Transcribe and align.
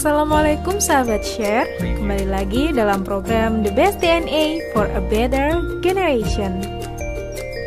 Assalamualaikum 0.00 0.80
sahabat 0.80 1.20
share. 1.20 1.68
Kembali 1.76 2.24
lagi 2.32 2.72
dalam 2.72 3.04
program 3.04 3.60
The 3.60 3.68
Best 3.68 4.00
DNA 4.00 4.72
for 4.72 4.88
a 4.88 5.02
Better 5.12 5.60
Generation. 5.84 6.64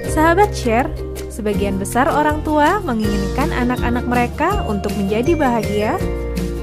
Sahabat 0.09 0.49
share 0.49 0.89
Sebagian 1.29 1.77
besar 1.77 2.09
orang 2.09 2.41
tua 2.41 2.81
menginginkan 2.81 3.53
anak-anak 3.53 4.09
mereka 4.09 4.65
untuk 4.65 4.89
menjadi 4.97 5.37
bahagia 5.37 6.01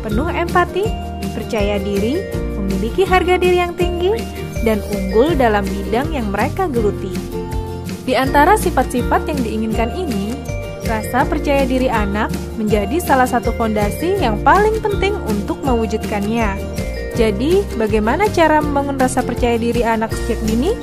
Penuh 0.03 0.27
empati, 0.27 0.91
percaya 1.39 1.79
diri, 1.79 2.19
memiliki 2.59 3.07
harga 3.07 3.39
diri 3.39 3.63
yang 3.63 3.79
tinggi 3.79 4.11
Dan 4.67 4.83
unggul 4.91 5.39
dalam 5.39 5.63
bidang 5.71 6.11
yang 6.11 6.35
mereka 6.35 6.67
geluti. 6.67 7.15
Di 8.03 8.19
antara 8.19 8.59
sifat-sifat 8.59 9.23
yang 9.23 9.39
diinginkan 9.39 9.95
ini 9.95 10.35
Rasa 10.91 11.23
percaya 11.23 11.63
diri 11.71 11.87
anak 11.87 12.35
menjadi 12.59 12.99
salah 12.99 13.31
satu 13.31 13.55
fondasi 13.55 14.19
yang 14.19 14.43
paling 14.43 14.83
penting 14.83 15.15
untuk 15.23 15.40
mewujudkannya. 15.71 16.59
Jadi, 17.15 17.63
bagaimana 17.79 18.27
cara 18.31 18.59
membangun 18.59 18.99
rasa 18.99 19.23
percaya 19.23 19.55
diri 19.55 19.87
anak 19.87 20.11
sejak 20.11 20.43
dini? 20.47 20.75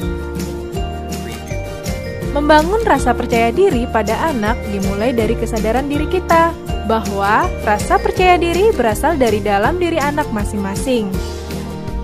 Membangun 2.31 2.85
rasa 2.85 3.17
percaya 3.17 3.49
diri 3.49 3.89
pada 3.89 4.29
anak 4.29 4.55
dimulai 4.69 5.11
dari 5.11 5.33
kesadaran 5.33 5.89
diri 5.89 6.05
kita 6.05 6.53
bahwa 6.85 7.49
rasa 7.67 7.99
percaya 7.99 8.39
diri 8.39 8.71
berasal 8.71 9.19
dari 9.19 9.43
dalam 9.43 9.81
diri 9.81 9.99
anak 9.99 10.29
masing-masing. 10.31 11.09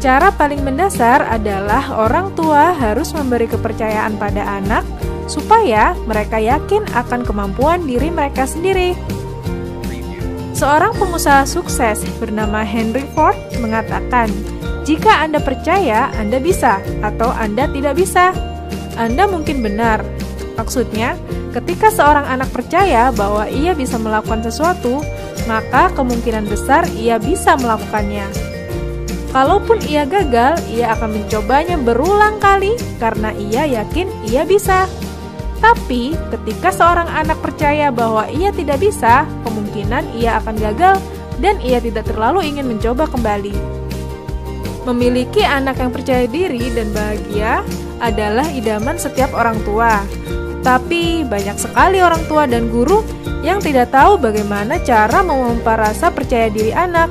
Cara 0.04 0.36
paling 0.36 0.60
mendasar 0.68 1.24
adalah 1.24 1.96
orang 1.96 2.36
tua 2.36 2.76
harus 2.76 3.16
memberi 3.16 3.48
kepercayaan 3.48 4.20
pada 4.20 4.44
anak 4.60 4.84
supaya 5.32 5.96
mereka 6.04 6.44
yakin 6.44 6.84
akan 6.92 7.24
kemampuan 7.24 7.88
diri 7.88 8.12
mereka 8.12 8.44
sendiri. 8.44 8.98
Seorang 10.54 10.94
pengusaha 10.94 11.50
sukses 11.50 12.06
bernama 12.22 12.62
Henry 12.62 13.10
Ford 13.18 13.36
mengatakan, 13.58 14.30
"Jika 14.86 15.26
Anda 15.26 15.42
percaya, 15.42 16.14
Anda 16.14 16.38
bisa, 16.38 16.78
atau 17.02 17.34
Anda 17.34 17.66
tidak 17.74 17.98
bisa." 17.98 18.32
Anda 18.94 19.26
mungkin 19.26 19.66
benar. 19.66 20.06
Maksudnya, 20.54 21.18
ketika 21.50 21.90
seorang 21.90 22.30
anak 22.30 22.54
percaya 22.54 23.10
bahwa 23.10 23.50
ia 23.50 23.74
bisa 23.74 23.98
melakukan 23.98 24.46
sesuatu, 24.46 25.02
maka 25.50 25.90
kemungkinan 25.98 26.46
besar 26.46 26.86
ia 26.94 27.18
bisa 27.18 27.58
melakukannya. 27.58 28.30
Kalaupun 29.34 29.82
ia 29.90 30.06
gagal, 30.06 30.62
ia 30.70 30.94
akan 30.94 31.18
mencobanya 31.18 31.74
berulang 31.82 32.38
kali 32.38 32.78
karena 33.02 33.34
ia 33.34 33.66
yakin 33.66 34.06
ia 34.30 34.46
bisa. 34.46 34.86
Tapi, 35.64 36.12
ketika 36.28 36.76
seorang 36.76 37.08
anak 37.08 37.40
percaya 37.40 37.88
bahwa 37.88 38.28
ia 38.28 38.52
tidak 38.52 38.84
bisa, 38.84 39.24
kemungkinan 39.48 40.12
ia 40.12 40.36
akan 40.44 40.60
gagal 40.60 41.00
dan 41.40 41.56
ia 41.64 41.80
tidak 41.80 42.04
terlalu 42.04 42.44
ingin 42.44 42.68
mencoba 42.68 43.08
kembali. 43.08 43.56
Memiliki 44.84 45.40
anak 45.40 45.80
yang 45.80 45.96
percaya 45.96 46.28
diri 46.28 46.68
dan 46.76 46.92
bahagia 46.92 47.64
adalah 48.04 48.44
idaman 48.52 49.00
setiap 49.00 49.32
orang 49.32 49.56
tua. 49.64 50.04
Tapi, 50.68 51.24
banyak 51.24 51.56
sekali 51.56 52.04
orang 52.04 52.28
tua 52.28 52.44
dan 52.44 52.68
guru 52.68 53.00
yang 53.40 53.64
tidak 53.64 53.96
tahu 53.96 54.20
bagaimana 54.20 54.84
cara 54.84 55.24
memompa 55.24 55.80
rasa 55.80 56.12
percaya 56.12 56.52
diri 56.52 56.76
anak. 56.76 57.08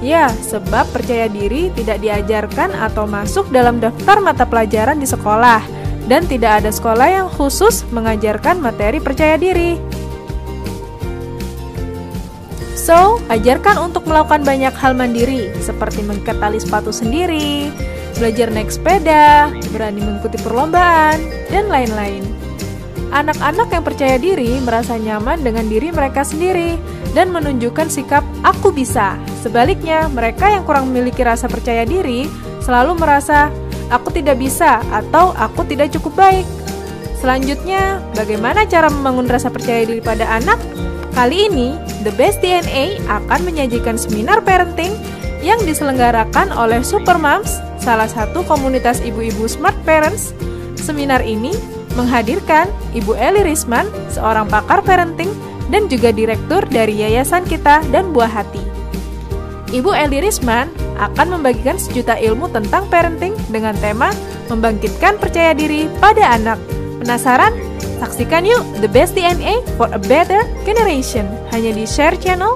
Ya, 0.00 0.32
sebab 0.32 0.88
percaya 0.88 1.28
diri 1.28 1.68
tidak 1.76 2.00
diajarkan 2.00 2.72
atau 2.80 3.04
masuk 3.04 3.52
dalam 3.52 3.76
daftar 3.76 4.24
mata 4.24 4.48
pelajaran 4.48 4.96
di 4.96 5.08
sekolah 5.08 5.83
dan 6.04 6.28
tidak 6.28 6.62
ada 6.62 6.70
sekolah 6.70 7.08
yang 7.08 7.28
khusus 7.32 7.84
mengajarkan 7.92 8.60
materi 8.60 9.00
percaya 9.00 9.40
diri. 9.40 9.80
So, 12.84 13.16
ajarkan 13.32 13.80
untuk 13.80 14.04
melakukan 14.04 14.44
banyak 14.44 14.76
hal 14.76 14.92
mandiri, 14.92 15.48
seperti 15.64 16.04
mengikat 16.04 16.36
tali 16.36 16.60
sepatu 16.60 16.92
sendiri, 16.92 17.72
belajar 18.20 18.52
naik 18.52 18.68
sepeda, 18.68 19.48
berani 19.72 20.04
mengikuti 20.04 20.36
perlombaan, 20.44 21.16
dan 21.48 21.72
lain-lain. 21.72 22.20
Anak-anak 23.08 23.72
yang 23.72 23.84
percaya 23.86 24.16
diri 24.20 24.58
merasa 24.60 25.00
nyaman 25.00 25.40
dengan 25.40 25.64
diri 25.70 25.94
mereka 25.94 26.26
sendiri 26.26 26.76
dan 27.16 27.30
menunjukkan 27.32 27.88
sikap 27.88 28.26
"aku 28.44 28.68
bisa". 28.68 29.16
Sebaliknya, 29.40 30.10
mereka 30.12 30.52
yang 30.52 30.66
kurang 30.68 30.92
memiliki 30.92 31.24
rasa 31.24 31.48
percaya 31.48 31.88
diri 31.88 32.28
selalu 32.60 33.00
merasa 33.00 33.48
aku 33.88 34.14
tidak 34.14 34.40
bisa 34.40 34.80
atau 34.92 35.32
aku 35.36 35.66
tidak 35.68 35.92
cukup 35.96 36.14
baik. 36.16 36.46
Selanjutnya, 37.18 38.04
bagaimana 38.12 38.68
cara 38.68 38.92
membangun 38.92 39.24
rasa 39.24 39.48
percaya 39.48 39.88
diri 39.88 40.04
pada 40.04 40.28
anak? 40.28 40.60
Kali 41.16 41.48
ini, 41.48 41.72
The 42.04 42.12
Best 42.20 42.44
DNA 42.44 43.00
akan 43.08 43.48
menyajikan 43.48 43.96
seminar 43.96 44.44
parenting 44.44 44.92
yang 45.40 45.56
diselenggarakan 45.64 46.52
oleh 46.52 46.84
Supermoms, 46.84 47.60
salah 47.80 48.08
satu 48.08 48.44
komunitas 48.44 49.00
ibu-ibu 49.00 49.48
smart 49.48 49.76
parents. 49.88 50.36
Seminar 50.76 51.24
ini 51.24 51.52
menghadirkan 51.96 52.68
Ibu 52.92 53.16
Eli 53.16 53.40
Risman, 53.46 53.88
seorang 54.12 54.50
pakar 54.50 54.84
parenting 54.84 55.30
dan 55.72 55.88
juga 55.88 56.12
direktur 56.12 56.66
dari 56.68 57.00
yayasan 57.00 57.46
kita 57.48 57.80
dan 57.88 58.12
Buah 58.12 58.28
Hati. 58.28 58.83
Ibu 59.74 59.90
Eli 59.90 60.22
Risman 60.22 60.70
akan 61.02 61.34
membagikan 61.34 61.74
sejuta 61.74 62.14
ilmu 62.14 62.46
tentang 62.54 62.86
parenting 62.86 63.34
dengan 63.50 63.74
tema 63.82 64.14
membangkitkan 64.46 65.18
percaya 65.18 65.50
diri 65.50 65.90
pada 65.98 66.38
anak. 66.38 66.62
Penasaran? 67.02 67.50
Saksikan 67.98 68.46
yuk 68.46 68.62
The 68.78 68.86
Best 68.86 69.18
DNA 69.18 69.66
for 69.74 69.90
a 69.90 69.98
Better 69.98 70.46
Generation 70.62 71.26
hanya 71.50 71.74
di 71.74 71.90
Share 71.90 72.14
Channel, 72.14 72.54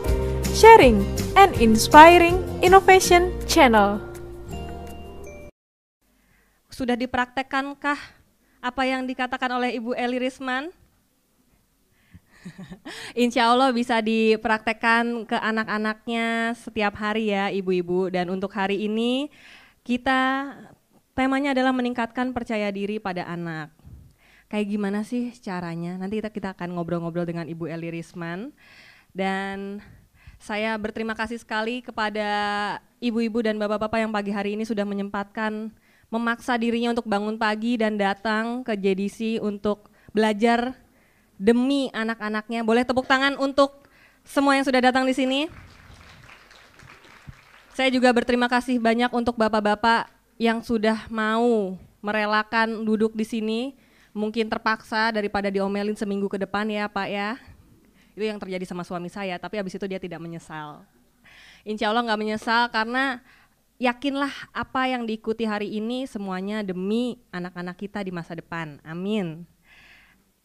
Sharing 0.55 1.03
and 1.35 1.59
Inspiring 1.59 2.39
Innovation 2.63 3.35
Channel. 3.51 3.99
Sudah 6.71 6.95
dipraktekkankah 6.95 7.99
apa 8.63 8.83
yang 8.87 9.11
dikatakan 9.11 9.51
oleh 9.59 9.75
Ibu 9.75 9.99
Eli 9.99 10.23
Risman? 10.23 10.71
Insya 13.25 13.51
Allah 13.53 13.71
bisa 13.73 14.01
dipraktekkan 14.01 15.29
ke 15.29 15.37
anak-anaknya 15.37 16.57
setiap 16.57 16.97
hari 16.99 17.33
ya 17.33 17.53
ibu-ibu. 17.53 18.09
Dan 18.13 18.33
untuk 18.33 18.53
hari 18.55 18.85
ini 18.89 19.29
kita 19.87 20.53
temanya 21.17 21.57
adalah 21.57 21.75
meningkatkan 21.75 22.31
percaya 22.31 22.71
diri 22.71 23.03
pada 23.03 23.27
anak. 23.27 23.75
Kayak 24.49 24.67
gimana 24.73 25.01
sih 25.05 25.35
caranya? 25.45 26.01
Nanti 26.01 26.25
kita, 26.25 26.33
kita 26.33 26.49
akan 26.57 26.77
ngobrol-ngobrol 26.77 27.29
dengan 27.29 27.45
Ibu 27.45 27.69
Eli 27.69 27.93
Risman. 27.93 28.57
Dan 29.13 29.85
saya 30.41 30.79
berterima 30.79 31.13
kasih 31.13 31.37
sekali 31.37 31.85
kepada 31.85 32.31
ibu-ibu 33.03 33.43
dan 33.43 33.59
bapak-bapak 33.59 33.99
yang 34.01 34.13
pagi 34.15 34.31
hari 34.33 34.55
ini 34.57 34.65
sudah 34.65 34.87
menyempatkan 34.87 35.75
memaksa 36.09 36.57
dirinya 36.57 36.97
untuk 36.97 37.05
bangun 37.05 37.37
pagi 37.37 37.77
dan 37.77 38.01
datang 38.01 38.65
ke 38.65 38.73
JDC 38.73 39.45
untuk 39.45 39.93
belajar 40.17 40.73
demi 41.39 41.89
anak-anaknya. 41.95 42.67
Boleh 42.67 42.85
tepuk 42.85 43.07
tangan 43.07 43.39
untuk 43.39 43.87
semua 44.27 44.59
yang 44.59 44.67
sudah 44.67 44.83
datang 44.83 45.07
di 45.09 45.15
sini. 45.17 45.49
Saya 47.73 47.95
juga 47.95 48.11
berterima 48.11 48.51
kasih 48.51 48.83
banyak 48.83 49.09
untuk 49.15 49.39
bapak-bapak 49.39 50.11
yang 50.35 50.61
sudah 50.67 51.07
mau 51.07 51.79
merelakan 52.03 52.83
duduk 52.83 53.15
di 53.15 53.23
sini, 53.23 53.61
mungkin 54.11 54.51
terpaksa 54.51 55.15
daripada 55.15 55.47
diomelin 55.47 55.95
seminggu 55.95 56.27
ke 56.27 56.43
depan 56.43 56.67
ya 56.67 56.91
Pak 56.91 57.09
ya. 57.11 57.39
Itu 58.19 58.27
yang 58.27 58.43
terjadi 58.43 58.67
sama 58.67 58.83
suami 58.83 59.07
saya, 59.07 59.39
tapi 59.39 59.63
habis 59.63 59.79
itu 59.79 59.87
dia 59.87 60.03
tidak 60.03 60.19
menyesal. 60.19 60.83
Insya 61.63 61.95
Allah 61.95 62.03
nggak 62.03 62.19
menyesal 62.19 62.67
karena 62.75 63.23
yakinlah 63.79 64.31
apa 64.51 64.91
yang 64.91 65.07
diikuti 65.07 65.47
hari 65.47 65.79
ini 65.79 66.03
semuanya 66.11 66.67
demi 66.67 67.23
anak-anak 67.31 67.79
kita 67.79 68.03
di 68.03 68.11
masa 68.11 68.35
depan. 68.35 68.83
Amin. 68.83 69.47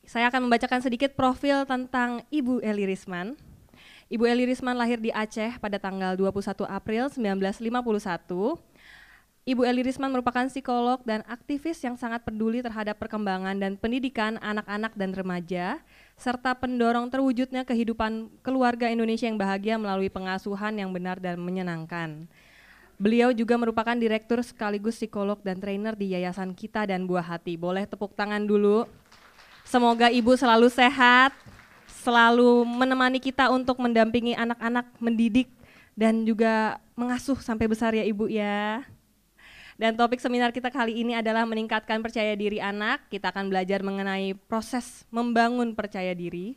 Saya 0.04 0.28
akan 0.28 0.52
membacakan 0.52 0.84
sedikit 0.84 1.16
profil 1.16 1.64
tentang 1.64 2.28
Ibu 2.28 2.60
Eli 2.60 2.84
Risman. 2.92 3.40
Ibu 4.12 4.28
Eli 4.28 4.44
Risman 4.52 4.76
lahir 4.76 5.00
di 5.00 5.16
Aceh 5.16 5.56
pada 5.64 5.80
tanggal 5.80 6.20
21 6.20 6.68
April 6.68 7.08
1951. 7.08 8.60
Ibu 9.48 9.62
Eli 9.64 9.82
Risman 9.88 10.12
merupakan 10.12 10.44
psikolog 10.52 11.00
dan 11.08 11.24
aktivis 11.24 11.80
yang 11.88 11.96
sangat 11.96 12.20
peduli 12.28 12.60
terhadap 12.60 13.00
perkembangan 13.00 13.56
dan 13.56 13.80
pendidikan 13.80 14.36
anak-anak 14.44 14.92
dan 15.00 15.16
remaja, 15.16 15.80
serta 16.20 16.52
pendorong 16.52 17.08
terwujudnya 17.08 17.64
kehidupan 17.64 18.28
keluarga 18.44 18.92
Indonesia 18.92 19.28
yang 19.28 19.40
bahagia 19.40 19.80
melalui 19.80 20.12
pengasuhan 20.12 20.84
yang 20.84 20.92
benar 20.92 21.24
dan 21.24 21.40
menyenangkan. 21.40 22.28
Beliau 23.00 23.32
juga 23.32 23.56
merupakan 23.56 23.96
direktur 23.96 24.44
sekaligus 24.44 25.00
psikolog 25.00 25.40
dan 25.44 25.64
trainer 25.64 25.96
di 25.96 26.12
Yayasan 26.12 26.52
Kita 26.56 26.88
dan 26.88 27.08
Buah 27.08 27.36
Hati. 27.36 27.56
Boleh 27.56 27.88
tepuk 27.88 28.16
tangan 28.16 28.44
dulu. 28.44 28.84
Semoga 29.74 30.06
ibu 30.14 30.38
selalu 30.38 30.70
sehat, 30.70 31.34
selalu 32.06 32.62
menemani 32.62 33.18
kita 33.18 33.50
untuk 33.50 33.82
mendampingi 33.82 34.38
anak-anak 34.38 34.86
mendidik 35.02 35.50
dan 35.98 36.22
juga 36.30 36.78
mengasuh 36.94 37.42
sampai 37.42 37.66
besar 37.66 37.90
ya 37.98 38.06
ibu 38.06 38.30
ya. 38.30 38.86
Dan 39.74 39.98
topik 39.98 40.22
seminar 40.22 40.54
kita 40.54 40.70
kali 40.70 41.02
ini 41.02 41.18
adalah 41.18 41.42
meningkatkan 41.50 42.06
percaya 42.06 42.38
diri 42.38 42.62
anak. 42.62 43.10
Kita 43.10 43.34
akan 43.34 43.50
belajar 43.50 43.82
mengenai 43.82 44.38
proses 44.46 45.10
membangun 45.10 45.74
percaya 45.74 46.14
diri, 46.14 46.54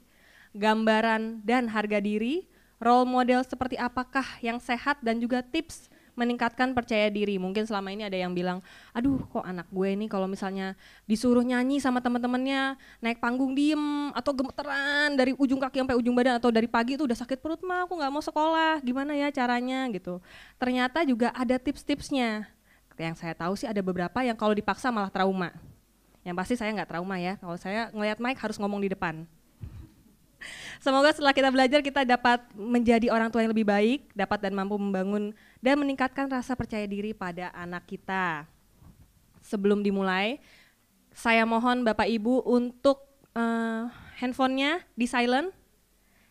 gambaran 0.53 1.41
dan 1.41 1.73
harga 1.73 2.05
diri, 2.05 2.45
role 2.85 3.09
model 3.09 3.41
seperti 3.49 3.81
apakah 3.81 4.29
yang 4.45 4.61
sehat 4.61 5.01
dan 5.01 5.25
juga 5.25 5.41
tips 5.41 5.89
meningkatkan 6.17 6.73
percaya 6.73 7.13
diri. 7.13 7.37
Mungkin 7.37 7.69
selama 7.69 7.93
ini 7.93 8.09
ada 8.09 8.17
yang 8.17 8.33
bilang, 8.33 8.65
aduh 8.97 9.21
kok 9.29 9.45
anak 9.45 9.69
gue 9.69 9.93
ini 9.93 10.09
kalau 10.09 10.27
misalnya 10.27 10.75
disuruh 11.05 11.45
nyanyi 11.45 11.79
sama 11.79 12.01
teman-temannya 12.01 12.75
naik 13.05 13.21
panggung 13.21 13.53
diem 13.53 14.11
atau 14.17 14.33
gemeteran 14.33 15.15
dari 15.15 15.37
ujung 15.37 15.61
kaki 15.61 15.85
sampai 15.85 15.97
ujung 16.01 16.17
badan 16.17 16.41
atau 16.41 16.49
dari 16.49 16.67
pagi 16.67 16.97
itu 16.97 17.05
udah 17.05 17.15
sakit 17.15 17.39
perut 17.39 17.61
mah 17.63 17.85
aku 17.85 18.01
nggak 18.01 18.11
mau 18.11 18.25
sekolah 18.25 18.81
gimana 18.83 19.13
ya 19.13 19.29
caranya 19.31 19.87
gitu. 19.93 20.19
Ternyata 20.57 21.05
juga 21.05 21.31
ada 21.37 21.61
tips-tipsnya. 21.61 22.49
Yang 22.97 23.21
saya 23.21 23.37
tahu 23.37 23.53
sih 23.61 23.69
ada 23.69 23.85
beberapa 23.85 24.25
yang 24.25 24.35
kalau 24.35 24.57
dipaksa 24.57 24.89
malah 24.89 25.13
trauma. 25.13 25.53
Yang 26.25 26.37
pasti 26.43 26.55
saya 26.57 26.73
nggak 26.73 26.91
trauma 26.97 27.21
ya. 27.21 27.37
Kalau 27.37 27.61
saya 27.61 27.93
ngelihat 27.93 28.19
Mike 28.19 28.41
harus 28.41 28.57
ngomong 28.57 28.81
di 28.81 28.91
depan 28.91 29.29
Semoga 30.79 31.11
setelah 31.11 31.35
kita 31.35 31.51
belajar 31.51 31.81
kita 31.83 32.07
dapat 32.07 32.45
menjadi 32.55 33.11
orang 33.11 33.33
tua 33.33 33.43
yang 33.43 33.53
lebih 33.53 33.67
baik, 33.67 34.13
dapat 34.13 34.39
dan 34.45 34.53
mampu 34.55 34.77
membangun 34.79 35.35
dan 35.59 35.81
meningkatkan 35.81 36.31
rasa 36.31 36.55
percaya 36.55 36.85
diri 36.87 37.17
pada 37.17 37.51
anak 37.57 37.89
kita. 37.89 38.47
Sebelum 39.43 39.83
dimulai, 39.83 40.39
saya 41.17 41.47
mohon 41.49 41.83
Bapak 41.83 42.07
Ibu 42.07 42.45
untuk 42.45 43.03
uh, 43.33 43.89
handphonenya 44.21 44.85
di 44.93 45.07
silent. 45.09 45.51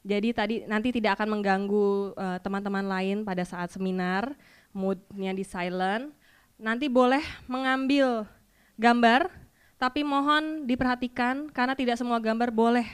Jadi 0.06 0.30
tadi 0.38 0.56
nanti 0.70 0.94
tidak 0.94 1.18
akan 1.18 1.40
mengganggu 1.40 2.14
uh, 2.14 2.38
teman-teman 2.38 2.86
lain 2.86 3.18
pada 3.26 3.42
saat 3.42 3.74
seminar, 3.74 4.38
moodnya 4.70 5.34
di 5.34 5.42
silent. 5.42 6.14
Nanti 6.62 6.86
boleh 6.86 7.26
mengambil 7.50 8.30
gambar, 8.78 9.28
tapi 9.82 10.06
mohon 10.06 10.70
diperhatikan 10.70 11.50
karena 11.50 11.74
tidak 11.74 11.98
semua 11.98 12.22
gambar 12.22 12.54
boleh 12.54 12.86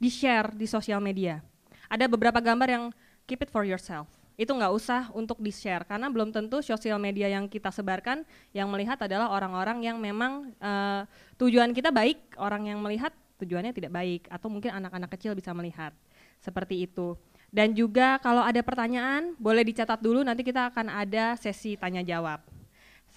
di-share 0.00 0.56
di 0.56 0.64
sosial 0.64 0.98
media. 0.98 1.44
Ada 1.92 2.08
beberapa 2.08 2.40
gambar 2.40 2.68
yang 2.72 2.84
keep 3.28 3.44
it 3.44 3.52
for 3.52 3.68
yourself. 3.68 4.08
Itu 4.40 4.56
nggak 4.56 4.72
usah 4.72 5.12
untuk 5.12 5.36
di-share 5.36 5.84
karena 5.84 6.08
belum 6.08 6.32
tentu 6.32 6.64
sosial 6.64 6.96
media 6.96 7.28
yang 7.28 7.44
kita 7.44 7.68
sebarkan 7.68 8.24
yang 8.56 8.72
melihat 8.72 8.96
adalah 9.04 9.28
orang-orang 9.28 9.84
yang 9.84 10.00
memang 10.00 10.48
uh, 10.56 11.04
tujuan 11.36 11.76
kita 11.76 11.92
baik, 11.92 12.40
orang 12.40 12.72
yang 12.72 12.80
melihat 12.80 13.12
tujuannya 13.36 13.76
tidak 13.76 13.92
baik 13.92 14.24
atau 14.32 14.48
mungkin 14.48 14.72
anak-anak 14.72 15.12
kecil 15.12 15.36
bisa 15.36 15.52
melihat. 15.52 15.92
Seperti 16.40 16.88
itu. 16.88 17.20
Dan 17.52 17.76
juga 17.76 18.16
kalau 18.24 18.40
ada 18.40 18.64
pertanyaan 18.64 19.36
boleh 19.36 19.60
dicatat 19.66 20.00
dulu 20.00 20.24
nanti 20.24 20.40
kita 20.40 20.72
akan 20.72 20.88
ada 20.88 21.36
sesi 21.36 21.76
tanya 21.76 22.00
jawab. 22.00 22.40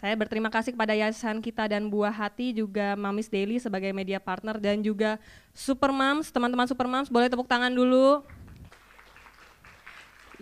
Saya 0.04 0.20
berterima 0.20 0.52
kasih 0.52 0.76
kepada 0.76 0.92
Yayasan 0.92 1.40
kita 1.40 1.64
dan 1.64 1.88
Buah 1.88 2.12
Hati 2.12 2.52
juga 2.52 2.92
Mamis 3.00 3.32
Daily 3.32 3.56
sebagai 3.56 3.88
media 3.96 4.20
partner 4.20 4.60
dan 4.60 4.84
juga 4.84 5.16
Super 5.56 5.96
Moms, 5.96 6.28
teman-teman 6.28 6.68
Super 6.68 6.92
Moms 6.92 7.08
boleh 7.08 7.32
tepuk 7.32 7.48
tangan 7.48 7.72
dulu. 7.72 8.20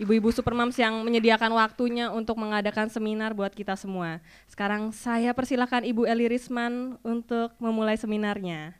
Ibu-ibu 0.01 0.33
Super 0.33 0.57
Moms 0.57 0.73
yang 0.81 1.05
menyediakan 1.05 1.53
waktunya 1.53 2.09
untuk 2.09 2.41
mengadakan 2.41 2.89
seminar 2.89 3.37
buat 3.37 3.53
kita 3.53 3.77
semua. 3.77 4.17
Sekarang 4.49 4.89
saya 4.89 5.29
persilakan 5.29 5.85
Ibu 5.85 6.09
Eli 6.09 6.25
Risman 6.25 6.97
untuk 7.05 7.53
memulai 7.61 8.01
seminarnya. 8.01 8.73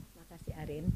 Terima 0.00 0.26
kasih 0.32 0.52
Arin. 0.64 0.88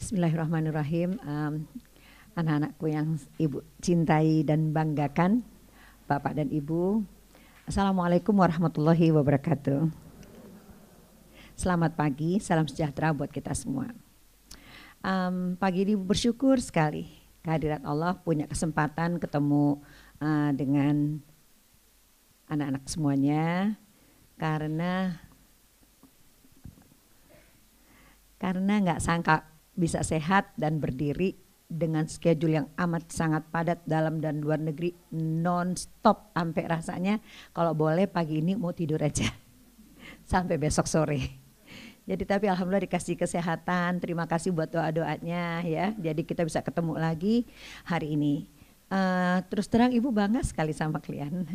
Bismillahirrahmanirrahim. 0.00 1.20
Um, 1.28 1.68
anak-anakku 2.40 2.88
yang 2.88 3.20
ibu 3.36 3.60
cintai 3.84 4.40
dan 4.48 4.72
banggakan, 4.72 5.44
Bapak 6.08 6.40
dan 6.40 6.48
Ibu. 6.48 7.04
Assalamualaikum 7.68 8.32
warahmatullahi 8.32 9.12
wabarakatuh. 9.12 9.92
Selamat 11.52 11.92
pagi, 11.92 12.40
salam 12.40 12.64
sejahtera 12.64 13.12
buat 13.12 13.28
kita 13.28 13.52
semua. 13.52 13.92
Um, 15.04 15.56
pagi 15.60 15.84
ini 15.84 15.96
bersyukur 15.96 16.60
sekali 16.60 17.08
kehadirat 17.40 17.84
Allah 17.88 18.20
punya 18.20 18.44
kesempatan 18.44 19.16
ketemu 19.16 19.80
uh, 20.20 20.52
dengan 20.52 21.20
anak-anak 22.52 22.84
semuanya 22.84 23.76
karena 24.36 25.16
karena 28.36 28.74
nggak 28.80 29.00
sangka 29.00 29.48
bisa 29.72 30.04
sehat 30.04 30.52
dan 30.60 30.80
berdiri 30.84 31.39
dengan 31.70 32.10
schedule 32.10 32.58
yang 32.58 32.68
amat 32.74 33.14
sangat 33.14 33.46
padat 33.54 33.78
dalam 33.86 34.18
dan 34.18 34.42
luar 34.42 34.58
negeri 34.58 34.90
non-stop 35.14 36.34
sampai 36.34 36.66
rasanya 36.66 37.22
kalau 37.54 37.78
boleh 37.78 38.10
pagi 38.10 38.42
ini 38.42 38.58
mau 38.58 38.74
tidur 38.74 38.98
aja 38.98 39.30
sampai 40.32 40.58
besok 40.58 40.90
sore. 40.90 41.40
Jadi 42.10 42.26
tapi 42.26 42.50
alhamdulillah 42.50 42.90
dikasih 42.90 43.14
kesehatan, 43.14 44.02
terima 44.02 44.26
kasih 44.26 44.50
buat 44.50 44.66
doa-doanya 44.66 45.62
ya. 45.62 45.94
Jadi 45.94 46.26
kita 46.26 46.42
bisa 46.42 46.58
ketemu 46.58 46.98
lagi 46.98 47.46
hari 47.86 48.18
ini. 48.18 48.50
Uh, 48.90 49.38
terus 49.46 49.70
terang 49.70 49.94
ibu 49.94 50.10
bangga 50.10 50.42
sekali 50.42 50.74
sama 50.74 50.98
kalian. 50.98 51.46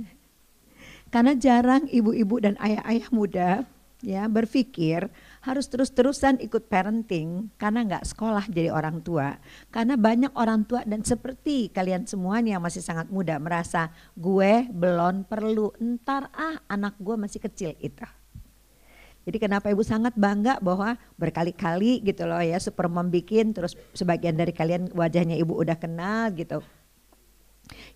Karena 1.14 1.36
jarang 1.36 1.92
ibu-ibu 1.92 2.40
dan 2.40 2.56
ayah-ayah 2.64 3.08
muda 3.12 3.68
ya 4.00 4.30
berpikir 4.32 5.12
harus 5.46 5.70
terus-terusan 5.70 6.42
ikut 6.42 6.66
parenting 6.66 7.54
karena 7.62 7.86
nggak 7.86 8.04
sekolah 8.10 8.50
jadi 8.50 8.74
orang 8.74 9.06
tua. 9.06 9.38
Karena 9.70 9.94
banyak 9.94 10.34
orang 10.34 10.66
tua 10.66 10.82
dan 10.90 11.06
seperti 11.06 11.70
kalian 11.70 12.10
semuanya 12.10 12.58
yang 12.58 12.66
masih 12.66 12.82
sangat 12.82 13.14
muda 13.14 13.38
merasa 13.38 13.94
gue 14.18 14.66
belum 14.74 15.30
perlu 15.30 15.70
entar 15.78 16.34
ah 16.34 16.58
anak 16.66 16.98
gue 16.98 17.14
masih 17.14 17.38
kecil 17.38 17.78
itu. 17.78 18.02
Jadi 19.26 19.38
kenapa 19.42 19.70
ibu 19.70 19.86
sangat 19.86 20.18
bangga 20.18 20.58
bahwa 20.62 20.98
berkali-kali 21.18 22.02
gitu 22.02 22.26
loh 22.30 22.42
ya 22.42 22.58
super 22.62 22.90
membikin 22.90 23.54
terus 23.54 23.78
sebagian 23.94 24.38
dari 24.38 24.54
kalian 24.54 24.94
wajahnya 24.98 25.38
ibu 25.38 25.54
udah 25.54 25.78
kenal 25.78 26.34
gitu. 26.34 26.66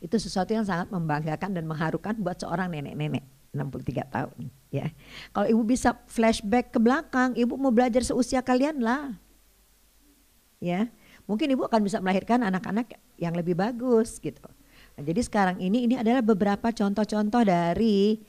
Itu 0.01 0.21
sesuatu 0.21 0.53
yang 0.53 0.65
sangat 0.65 0.93
membanggakan 0.93 1.53
dan 1.53 1.65
mengharukan 1.65 2.13
buat 2.17 2.41
seorang 2.41 2.73
nenek-nenek 2.73 3.38
63 3.53 4.05
tahun 4.13 4.49
ya. 4.69 4.93
Kalau 5.33 5.47
ibu 5.49 5.61
bisa 5.65 5.97
flashback 6.05 6.73
ke 6.73 6.79
belakang, 6.79 7.33
ibu 7.33 7.57
mau 7.57 7.73
belajar 7.73 8.05
seusia 8.05 8.41
kalian 8.45 8.81
lah. 8.81 9.17
Ya, 10.59 10.91
mungkin 11.23 11.55
ibu 11.55 11.63
akan 11.63 11.87
bisa 11.87 12.03
melahirkan 12.03 12.43
anak-anak 12.43 12.99
yang 13.15 13.31
lebih 13.31 13.55
bagus 13.55 14.19
gitu. 14.19 14.43
Nah, 14.99 15.03
jadi 15.07 15.23
sekarang 15.23 15.57
ini 15.63 15.87
ini 15.87 15.95
adalah 15.95 16.19
beberapa 16.19 16.67
contoh-contoh 16.75 17.47
dari 17.47 18.19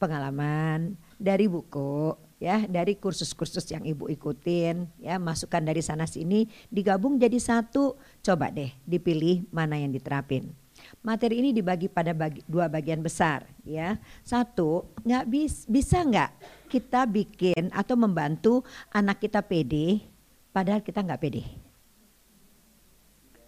pengalaman, 0.00 0.96
dari 1.20 1.44
buku, 1.44 2.16
ya, 2.40 2.64
dari 2.64 2.96
kursus-kursus 2.96 3.68
yang 3.68 3.84
ibu 3.84 4.08
ikutin, 4.08 4.88
ya, 4.96 5.20
masukan 5.20 5.60
dari 5.60 5.84
sana 5.84 6.08
sini 6.08 6.48
digabung 6.72 7.20
jadi 7.20 7.36
satu. 7.36 8.00
Coba 8.24 8.48
deh 8.48 8.72
dipilih 8.88 9.44
mana 9.52 9.76
yang 9.76 9.92
diterapin. 9.92 10.63
Materi 11.04 11.40
ini 11.40 11.50
dibagi 11.52 11.88
pada 11.88 12.12
bagi, 12.16 12.40
dua 12.48 12.68
bagian 12.68 13.00
besar 13.00 13.44
ya. 13.64 13.96
Satu, 14.24 14.88
nggak 15.04 15.24
bis, 15.28 15.64
bisa 15.68 16.00
nggak 16.00 16.30
kita 16.70 17.06
bikin 17.08 17.70
atau 17.70 17.94
membantu 17.94 18.64
anak 18.90 19.20
kita 19.22 19.44
pede 19.44 20.04
padahal 20.50 20.80
kita 20.80 21.04
nggak 21.04 21.20
pede? 21.20 21.44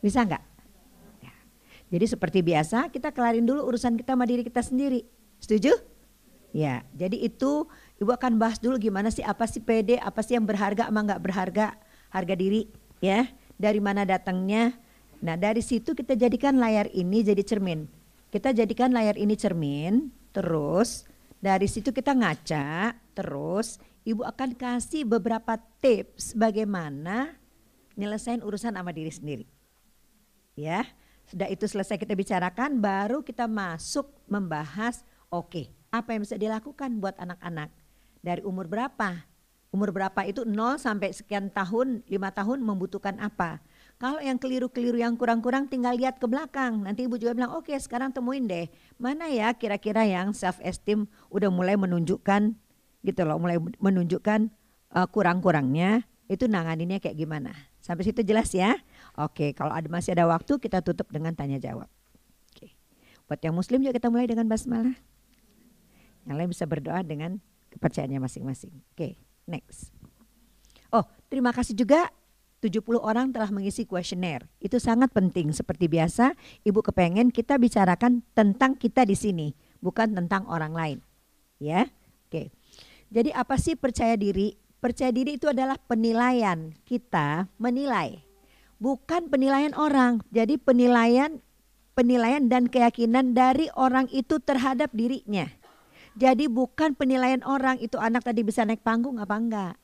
Bisa 0.00 0.22
nggak? 0.22 0.44
Ya. 1.24 1.34
Jadi 1.92 2.04
seperti 2.06 2.38
biasa 2.44 2.92
kita 2.92 3.10
kelarin 3.10 3.44
dulu 3.44 3.64
urusan 3.68 3.96
kita 3.96 4.14
sama 4.14 4.28
diri 4.28 4.42
kita 4.44 4.62
sendiri. 4.62 5.04
Setuju? 5.40 5.96
Ya, 6.56 6.88
jadi 6.96 7.20
itu 7.20 7.68
ibu 8.00 8.10
akan 8.12 8.40
bahas 8.40 8.56
dulu 8.56 8.80
gimana 8.80 9.12
sih 9.12 9.20
apa 9.20 9.44
sih 9.44 9.60
pede, 9.60 10.00
apa 10.00 10.24
sih 10.24 10.40
yang 10.40 10.48
berharga 10.48 10.88
sama 10.88 11.04
nggak 11.04 11.20
berharga, 11.20 11.76
harga 12.08 12.32
diri, 12.32 12.72
ya, 13.04 13.28
dari 13.60 13.76
mana 13.76 14.08
datangnya, 14.08 14.72
Nah 15.26 15.34
dari 15.34 15.58
situ 15.58 15.90
kita 15.90 16.14
jadikan 16.14 16.54
layar 16.62 16.86
ini 16.94 17.26
jadi 17.26 17.42
cermin. 17.42 17.90
Kita 18.30 18.54
jadikan 18.54 18.94
layar 18.94 19.18
ini 19.18 19.34
cermin, 19.34 20.14
terus 20.30 21.02
dari 21.42 21.66
situ 21.66 21.90
kita 21.90 22.14
ngaca, 22.14 22.94
terus 23.10 23.82
ibu 24.06 24.22
akan 24.22 24.54
kasih 24.54 25.02
beberapa 25.02 25.58
tips 25.82 26.30
bagaimana 26.38 27.34
nyelesain 27.98 28.38
urusan 28.38 28.78
sama 28.78 28.94
diri 28.94 29.10
sendiri. 29.10 29.46
Ya, 30.54 30.86
sudah 31.26 31.50
itu 31.50 31.66
selesai 31.66 31.98
kita 31.98 32.14
bicarakan, 32.14 32.78
baru 32.78 33.26
kita 33.26 33.50
masuk 33.50 34.06
membahas, 34.30 35.02
oke, 35.26 35.50
okay, 35.50 35.66
apa 35.90 36.14
yang 36.14 36.22
bisa 36.22 36.38
dilakukan 36.38 37.02
buat 37.02 37.18
anak-anak 37.18 37.74
dari 38.22 38.46
umur 38.46 38.70
berapa? 38.70 39.26
Umur 39.74 39.90
berapa 39.90 40.22
itu 40.22 40.46
0 40.46 40.78
sampai 40.78 41.10
sekian 41.10 41.50
tahun, 41.50 42.06
lima 42.06 42.30
tahun 42.30 42.62
membutuhkan 42.62 43.18
apa? 43.18 43.58
Kalau 43.96 44.20
yang 44.20 44.36
keliru-keliru 44.36 45.00
yang 45.00 45.16
kurang-kurang 45.16 45.72
tinggal 45.72 45.96
lihat 45.96 46.20
ke 46.20 46.28
belakang. 46.28 46.84
Nanti 46.84 47.08
ibu 47.08 47.16
juga 47.16 47.32
bilang, 47.32 47.56
oke 47.56 47.72
okay, 47.72 47.80
sekarang 47.80 48.12
temuin 48.12 48.44
deh. 48.44 48.68
Mana 49.00 49.24
ya 49.32 49.56
kira-kira 49.56 50.04
yang 50.04 50.36
self 50.36 50.60
esteem 50.60 51.08
udah 51.32 51.48
mulai 51.48 51.80
menunjukkan 51.80 52.52
gitu 53.00 53.22
loh, 53.24 53.40
mulai 53.40 53.56
menunjukkan 53.80 54.52
uh, 54.92 55.08
kurang-kurangnya. 55.08 56.04
Itu 56.28 56.44
nanganinnya 56.44 57.00
kayak 57.00 57.16
gimana. 57.16 57.56
Sampai 57.80 58.04
situ 58.04 58.20
jelas 58.20 58.52
ya? 58.52 58.76
Oke, 59.16 59.56
kalau 59.56 59.72
ada 59.72 59.88
masih 59.88 60.12
ada 60.12 60.28
waktu 60.28 60.60
kita 60.60 60.84
tutup 60.84 61.08
dengan 61.08 61.32
tanya 61.32 61.56
jawab. 61.56 61.88
Oke. 62.52 62.76
Buat 63.24 63.40
yang 63.40 63.56
muslim 63.56 63.80
juga 63.80 63.96
kita 63.96 64.12
mulai 64.12 64.28
dengan 64.28 64.44
basmalah. 64.44 64.98
Yang 66.28 66.36
lain 66.36 66.50
bisa 66.52 66.64
berdoa 66.68 67.00
dengan 67.00 67.38
kepercayaannya 67.72 68.20
masing-masing. 68.20 68.74
Oke, 68.92 69.16
next. 69.48 69.94
Oh, 70.90 71.06
terima 71.30 71.54
kasih 71.54 71.78
juga 71.78 72.10
70 72.66 72.98
orang 72.98 73.30
telah 73.30 73.46
mengisi 73.54 73.86
kuesioner. 73.86 74.50
Itu 74.58 74.82
sangat 74.82 75.14
penting. 75.14 75.54
Seperti 75.54 75.86
biasa, 75.86 76.34
Ibu 76.66 76.82
kepengen 76.82 77.30
kita 77.30 77.54
bicarakan 77.62 78.26
tentang 78.34 78.74
kita 78.74 79.06
di 79.06 79.14
sini, 79.14 79.54
bukan 79.78 80.10
tentang 80.18 80.50
orang 80.50 80.74
lain. 80.74 80.98
Ya. 81.62 81.86
Oke. 82.26 82.50
Jadi 83.14 83.30
apa 83.30 83.54
sih 83.54 83.78
percaya 83.78 84.18
diri? 84.18 84.58
Percaya 84.82 85.14
diri 85.14 85.38
itu 85.38 85.46
adalah 85.46 85.78
penilaian 85.78 86.74
kita 86.82 87.46
menilai. 87.56 88.20
Bukan 88.82 89.30
penilaian 89.30 89.72
orang. 89.78 90.20
Jadi 90.34 90.58
penilaian 90.58 91.38
penilaian 91.96 92.44
dan 92.50 92.68
keyakinan 92.68 93.32
dari 93.32 93.72
orang 93.72 94.04
itu 94.12 94.36
terhadap 94.42 94.92
dirinya. 94.92 95.48
Jadi 96.16 96.48
bukan 96.48 96.92
penilaian 96.92 97.40
orang 97.44 97.80
itu 97.80 97.96
anak 97.96 98.24
tadi 98.24 98.44
bisa 98.44 98.64
naik 98.68 98.84
panggung 98.84 99.16
apa 99.16 99.36
enggak. 99.36 99.74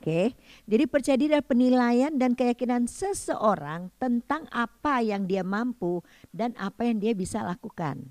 Oke, 0.00 0.32
jadi 0.64 0.88
percaya 0.88 1.20
diri 1.20 1.36
adalah 1.36 1.44
penilaian 1.44 2.08
dan 2.16 2.32
keyakinan 2.32 2.88
seseorang 2.88 3.92
tentang 4.00 4.48
apa 4.48 5.04
yang 5.04 5.28
dia 5.28 5.44
mampu 5.44 6.00
dan 6.32 6.56
apa 6.56 6.88
yang 6.88 7.04
dia 7.04 7.12
bisa 7.12 7.44
lakukan. 7.44 8.08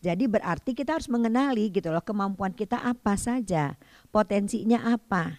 Jadi 0.00 0.24
berarti 0.24 0.72
kita 0.72 0.96
harus 0.96 1.12
mengenali 1.12 1.68
gitu 1.68 1.92
loh 1.92 2.00
kemampuan 2.00 2.56
kita 2.56 2.80
apa 2.80 3.12
saja, 3.20 3.76
potensinya 4.08 4.88
apa, 4.88 5.36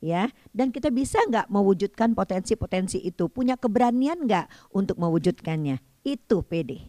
ya. 0.00 0.32
Dan 0.48 0.72
kita 0.72 0.88
bisa 0.88 1.20
nggak 1.28 1.52
mewujudkan 1.52 2.16
potensi-potensi 2.16 3.04
itu, 3.04 3.28
punya 3.28 3.60
keberanian 3.60 4.24
nggak 4.24 4.72
untuk 4.72 4.96
mewujudkannya. 4.96 5.76
Itu 6.08 6.40
PD. 6.40 6.88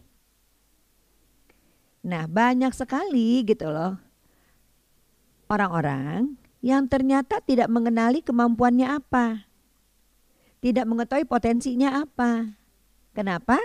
Nah 2.08 2.24
banyak 2.24 2.72
sekali 2.72 3.44
gitu 3.44 3.68
loh 3.68 4.00
orang-orang 5.52 6.40
yang 6.62 6.86
ternyata 6.86 7.42
tidak 7.42 7.66
mengenali 7.66 8.22
kemampuannya 8.22 8.86
apa. 8.86 9.50
Tidak 10.62 10.86
mengetahui 10.86 11.26
potensinya 11.26 12.06
apa. 12.06 12.54
Kenapa? 13.12 13.58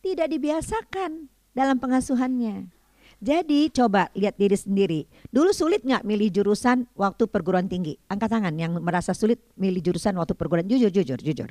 Tidak 0.00 0.24
dibiasakan 0.24 1.28
dalam 1.52 1.76
pengasuhannya. 1.76 2.72
Jadi 3.20 3.68
coba 3.74 4.08
lihat 4.16 4.40
diri 4.40 4.56
sendiri. 4.56 5.00
Dulu 5.28 5.52
sulit 5.52 5.84
nggak 5.84 6.06
milih 6.08 6.32
jurusan 6.40 6.88
waktu 6.96 7.28
perguruan 7.28 7.68
tinggi? 7.68 8.00
Angkat 8.08 8.30
tangan 8.32 8.54
yang 8.56 8.80
merasa 8.80 9.12
sulit 9.12 9.44
milih 9.58 9.84
jurusan 9.84 10.16
waktu 10.16 10.32
perguruan 10.32 10.64
jujur 10.64 10.88
jujur 10.88 11.20
jujur. 11.20 11.50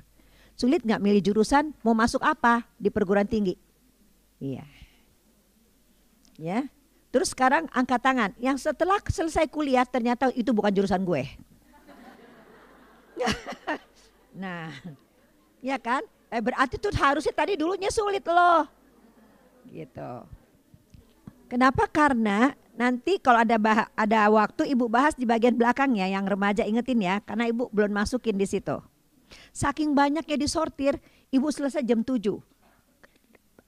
Sulit 0.58 0.82
nggak 0.82 1.04
milih 1.04 1.22
jurusan 1.22 1.78
mau 1.86 1.94
masuk 1.94 2.24
apa 2.26 2.66
di 2.82 2.90
perguruan 2.90 3.30
tinggi? 3.30 3.54
Iya. 4.42 4.66
Ya. 6.40 6.66
Terus 7.08 7.32
sekarang 7.32 7.72
angkat 7.72 8.02
tangan. 8.04 8.32
Yang 8.38 8.68
setelah 8.68 9.00
selesai 9.08 9.48
kuliah 9.48 9.88
ternyata 9.88 10.30
itu 10.36 10.52
bukan 10.52 10.72
jurusan 10.76 11.02
gue. 11.08 11.24
nah, 14.42 14.70
ya 15.64 15.80
kan? 15.80 16.04
Eh, 16.28 16.44
berarti 16.44 16.76
tuh 16.76 16.92
harusnya 16.92 17.32
tadi 17.32 17.56
dulunya 17.56 17.88
sulit 17.88 18.24
loh. 18.28 18.68
Gitu. 19.72 20.12
Kenapa? 21.48 21.88
Karena 21.88 22.52
nanti 22.76 23.18
kalau 23.24 23.42
ada 23.42 23.56
bah 23.56 23.88
ada 23.96 24.28
waktu 24.28 24.68
ibu 24.76 24.92
bahas 24.92 25.16
di 25.16 25.24
bagian 25.24 25.56
belakang 25.56 25.96
ya 25.96 26.12
yang 26.12 26.28
remaja 26.28 26.68
ingetin 26.68 27.02
ya 27.02 27.24
karena 27.24 27.48
ibu 27.48 27.72
belum 27.72 27.96
masukin 27.96 28.36
di 28.36 28.44
situ. 28.44 28.76
Saking 29.56 29.96
banyaknya 29.96 30.36
disortir, 30.36 31.00
ibu 31.32 31.48
selesai 31.48 31.84
jam 31.88 32.04
7 32.04 32.44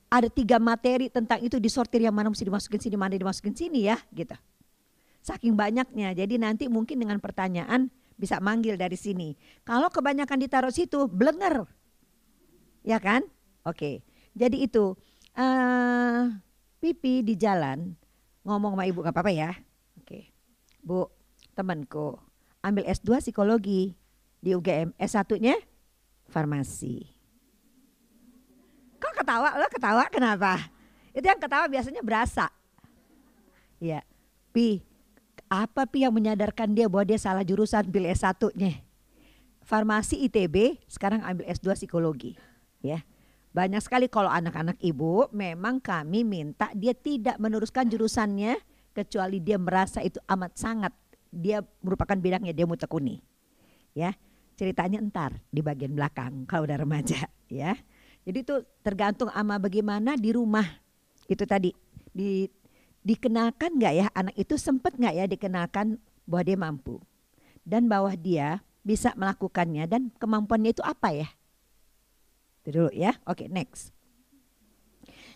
ada 0.10 0.28
tiga 0.28 0.58
materi 0.58 1.08
tentang 1.08 1.38
itu 1.40 1.62
disortir 1.62 2.02
yang 2.02 2.14
mana 2.14 2.34
mesti 2.34 2.42
dimasukin 2.42 2.82
sini, 2.82 2.96
mana 2.98 3.14
dimasukin 3.14 3.54
sini 3.54 3.86
ya 3.86 3.98
gitu. 4.10 4.34
Saking 5.22 5.54
banyaknya, 5.54 6.18
jadi 6.18 6.36
nanti 6.42 6.66
mungkin 6.66 6.98
dengan 6.98 7.22
pertanyaan 7.22 7.94
bisa 8.18 8.42
manggil 8.42 8.76
dari 8.76 8.98
sini. 8.98 9.38
Kalau 9.62 9.88
kebanyakan 9.94 10.42
ditaruh 10.42 10.74
situ, 10.74 11.06
blenger. 11.06 11.70
Ya 12.82 12.98
kan? 12.98 13.24
Oke, 13.64 14.02
jadi 14.34 14.58
itu. 14.58 14.98
Uh, 15.40 16.36
pipi 16.84 17.24
di 17.24 17.36
jalan, 17.40 17.96
ngomong 18.44 18.76
sama 18.76 18.84
ibu 18.90 19.00
gak 19.06 19.14
apa-apa 19.14 19.32
ya. 19.32 19.52
Oke, 20.02 20.32
bu, 20.84 21.08
temanku 21.54 22.18
ambil 22.60 22.88
S2 22.88 23.24
psikologi 23.24 23.96
di 24.40 24.56
UGM, 24.56 24.96
S1-nya 25.00 25.56
farmasi 26.28 27.19
ketawa? 29.20 29.60
Lo 29.60 29.68
ketawa 29.68 30.04
kenapa? 30.08 30.72
Itu 31.12 31.26
yang 31.28 31.42
ketawa 31.42 31.68
biasanya 31.68 32.00
berasa. 32.00 32.48
Ya, 33.80 34.04
Pi, 34.56 34.84
apa 35.52 35.84
Pi 35.88 36.08
yang 36.08 36.16
menyadarkan 36.16 36.72
dia 36.72 36.88
bahwa 36.88 37.08
dia 37.08 37.20
salah 37.20 37.44
jurusan 37.44 37.88
pilih 37.92 38.12
S1-nya? 38.12 38.80
Farmasi 39.64 40.26
ITB, 40.26 40.82
sekarang 40.90 41.22
ambil 41.22 41.46
S2 41.52 41.78
psikologi. 41.78 42.34
Ya, 42.80 43.04
banyak 43.50 43.82
sekali 43.82 44.06
kalau 44.08 44.30
anak-anak 44.30 44.78
ibu 44.80 45.28
memang 45.34 45.82
kami 45.82 46.22
minta 46.22 46.70
dia 46.78 46.94
tidak 46.94 47.38
meneruskan 47.42 47.90
jurusannya 47.90 48.62
kecuali 48.94 49.42
dia 49.42 49.58
merasa 49.58 50.06
itu 50.06 50.22
amat 50.30 50.54
sangat 50.58 50.94
dia 51.30 51.62
merupakan 51.82 52.18
bidangnya 52.18 52.54
dia 52.54 52.66
mau 52.66 52.78
tekuni. 52.78 53.22
Ya, 53.98 54.14
ceritanya 54.54 55.02
entar 55.02 55.38
di 55.50 55.66
bagian 55.66 55.98
belakang 55.98 56.46
kalau 56.46 56.70
udah 56.70 56.78
remaja 56.78 57.26
ya. 57.50 57.74
Jadi 58.30 58.46
itu 58.46 58.62
tergantung 58.86 59.34
ama 59.34 59.58
bagaimana 59.58 60.14
di 60.14 60.30
rumah 60.30 60.62
itu 61.26 61.42
tadi 61.50 61.74
di 62.14 62.46
dikenalkan 63.02 63.82
nggak 63.82 63.94
ya 63.98 64.06
anak 64.14 64.38
itu 64.38 64.54
sempat 64.54 64.94
nggak 64.94 65.18
ya 65.18 65.26
dikenalkan 65.26 65.98
bahwa 66.30 66.44
dia 66.46 66.58
mampu 66.62 67.02
dan 67.66 67.90
bahwa 67.90 68.14
dia 68.14 68.62
bisa 68.86 69.18
melakukannya 69.18 69.90
dan 69.90 70.14
kemampuannya 70.22 70.78
itu 70.78 70.86
apa 70.86 71.10
ya? 71.10 71.28
Itu 72.62 72.70
dulu 72.70 72.90
ya. 72.94 73.18
Oke, 73.26 73.46
okay, 73.46 73.48
next. 73.50 73.90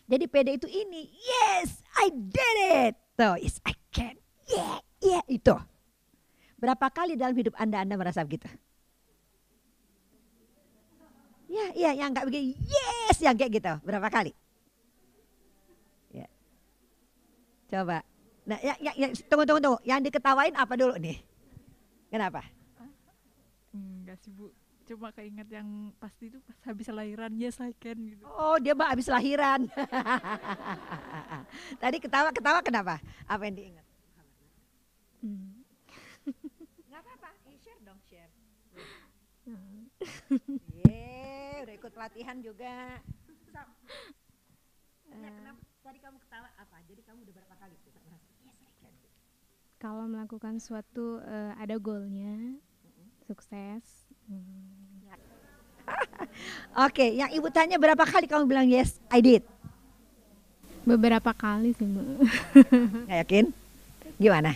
Jadi 0.05 0.29
PD 0.29 0.61
itu 0.61 0.67
ini, 0.69 1.09
yes, 1.09 1.81
I 1.97 2.13
did 2.13 2.57
it. 2.77 2.93
Tuh, 3.15 3.39
yes, 3.39 3.57
I 3.63 3.73
can. 3.89 4.19
Yeah, 4.45 4.77
yeah, 4.99 5.23
itu. 5.31 5.55
Berapa 6.59 6.91
kali 6.91 7.17
dalam 7.17 7.33
hidup 7.33 7.55
Anda 7.55 7.81
Anda 7.81 7.95
merasa 7.95 8.21
begitu? 8.21 8.51
Ya, 11.53 11.65
ya, 11.77 11.91
yang 11.93 12.09
nggak 12.17 12.25
begini, 12.25 12.57
yes, 12.57 13.21
yang 13.21 13.37
kayak 13.37 13.61
gitu. 13.61 13.73
Berapa 13.85 14.09
kali? 14.09 14.33
Ya. 16.09 16.25
Coba. 17.69 18.01
Nah, 18.49 18.57
ya, 18.57 18.73
ya, 18.81 18.91
ya, 18.97 19.13
tunggu, 19.29 19.45
tunggu, 19.45 19.61
tunggu. 19.61 19.79
Yang 19.85 20.09
diketawain 20.09 20.57
apa 20.57 20.73
dulu 20.73 20.97
nih? 20.97 21.21
Kenapa? 22.09 22.41
Enggak 23.73 24.17
sih 24.21 24.33
bu, 24.33 24.49
cuma 24.85 25.09
keinget 25.13 25.49
yang 25.49 25.93
pasti 25.97 26.29
itu 26.29 26.37
pas 26.45 26.57
habis 26.69 26.85
lahiran 26.93 27.33
yes 27.37 27.57
I 27.57 27.73
can 27.73 27.97
gitu. 28.05 28.21
Oh 28.29 28.57
dia 28.61 28.77
mbak 28.77 28.93
habis 28.93 29.09
lahiran. 29.09 29.65
Tadi 31.81 31.97
ketawa-ketawa 31.97 32.61
kenapa? 32.61 33.01
Apa 33.25 33.49
yang 33.49 33.57
diingat? 33.57 33.85
Hmm. 35.25 35.65
Gak 36.85 37.01
apa-apa, 37.01 37.29
share 37.61 37.81
dong 37.81 37.97
share. 38.05 38.29
Ikut 41.83 41.99
pelatihan 41.99 42.39
juga. 42.39 42.95
So, 43.51 43.59
ya, 45.11 45.27
kenapa 45.35 45.59
tadi 45.83 45.99
kamu 45.99 46.15
ketawa 46.15 46.47
apa? 46.55 46.79
Jadi 46.87 47.01
kamu 47.03 47.27
udah 47.27 47.33
berapa 47.35 47.55
kali 47.59 47.75
tuh 47.83 47.91
merasa 48.07 48.31
yes 48.39 48.55
I 48.63 48.71
can. 48.79 48.93
Kalau 49.83 50.07
melakukan 50.07 50.63
suatu 50.63 51.19
uh, 51.19 51.51
ada 51.59 51.75
goalnya, 51.75 52.55
mm-hmm. 52.55 53.07
sukses. 53.27 53.83
Hmm. 54.31 55.03
Oke, 56.87 57.03
okay, 57.03 57.09
yang 57.19 57.27
ibu 57.35 57.51
tanya 57.51 57.75
berapa 57.75 58.07
kali 58.07 58.31
kamu 58.31 58.47
bilang 58.47 58.71
yes 58.71 58.95
I 59.11 59.19
did? 59.19 59.43
Beberapa 60.87 61.35
kali 61.35 61.75
sih 61.75 61.83
mbak. 61.83 62.31
Gak 63.11 63.17
yakin? 63.27 63.45
Gimana? 64.23 64.55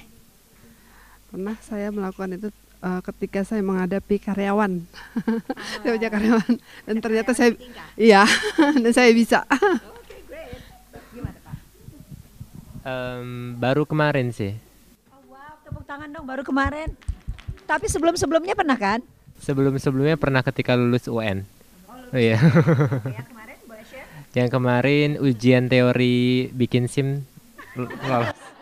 Pernah 1.27 1.59
saya 1.59 1.91
melakukan 1.91 2.39
itu 2.39 2.55
uh, 2.81 3.01
ketika 3.01 3.41
saya 3.45 3.61
menghadapi 3.63 4.21
karyawan, 4.21 4.81
oh. 4.83 5.39
saya 5.81 5.91
punya 5.97 6.09
karyawan 6.11 6.53
dan 6.85 6.95
ternyata 7.01 7.31
saya, 7.33 7.53
iya, 7.97 8.23
dan 8.83 8.91
saya 8.93 9.11
bisa. 9.13 9.43
Um, 12.87 13.59
baru 13.59 13.83
kemarin 13.83 14.31
sih. 14.31 14.55
Oh, 15.11 15.19
wow, 15.35 15.59
tepuk 15.59 15.83
tangan 15.83 16.07
dong 16.07 16.23
baru 16.23 16.39
kemarin. 16.39 16.95
Tapi 17.67 17.91
sebelum 17.91 18.15
sebelumnya 18.15 18.55
pernah 18.55 18.79
kan? 18.79 19.03
Sebelum 19.43 19.75
sebelumnya 19.75 20.15
pernah 20.15 20.39
ketika 20.39 20.71
lulus 20.79 21.03
UN. 21.11 21.43
Oh, 21.91 21.99
oh 21.99 22.15
iya. 22.15 22.39
yang 22.39 23.27
kemarin 23.27 23.57
boleh 23.67 23.83
share? 23.91 24.07
Yang 24.31 24.49
kemarin 24.55 25.09
ujian 25.19 25.67
teori 25.67 26.47
bikin 26.55 26.87
SIM 26.87 27.27
lolos. 27.75 28.56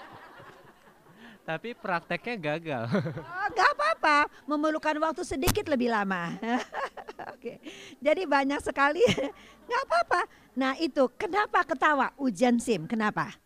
Tapi 1.45 1.77
prakteknya 1.77 2.35
gagal. 2.41 2.83
Oh, 3.45 3.47
gak 3.53 3.77
apa-apa, 3.77 4.17
memerlukan 4.49 4.97
waktu 5.05 5.21
sedikit 5.21 5.69
lebih 5.69 5.93
lama. 5.93 6.33
Oke, 7.37 7.61
jadi 8.01 8.25
banyak 8.25 8.57
sekali, 8.57 9.05
gak 9.69 9.81
apa-apa. 9.85 10.25
Nah 10.57 10.73
itu, 10.81 11.05
kenapa 11.13 11.61
ketawa 11.61 12.09
ujian 12.17 12.57
SIM? 12.57 12.89
Kenapa? 12.89 13.37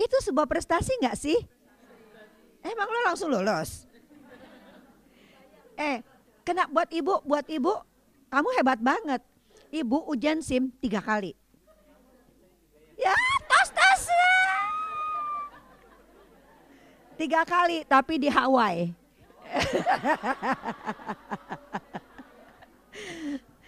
Itu 0.00 0.16
sebuah 0.24 0.48
prestasi 0.48 0.96
gak 1.04 1.20
sih? 1.20 1.36
Emang 2.64 2.88
lo 2.88 3.00
langsung 3.04 3.28
lulus? 3.28 3.84
Eh, 5.76 6.00
kena 6.48 6.64
buat 6.72 6.88
ibu, 6.88 7.20
buat 7.28 7.44
ibu, 7.52 7.76
kamu 8.32 8.48
hebat 8.56 8.80
banget. 8.80 9.20
Ibu 9.68 10.08
ujian 10.08 10.40
SIM 10.40 10.72
tiga 10.80 11.04
kali. 11.04 11.36
Ya, 12.96 13.12
tos 13.12 13.35
Tiga 17.16 17.48
kali, 17.48 17.80
tapi 17.88 18.20
di 18.20 18.28
Hawaii. 18.28 18.92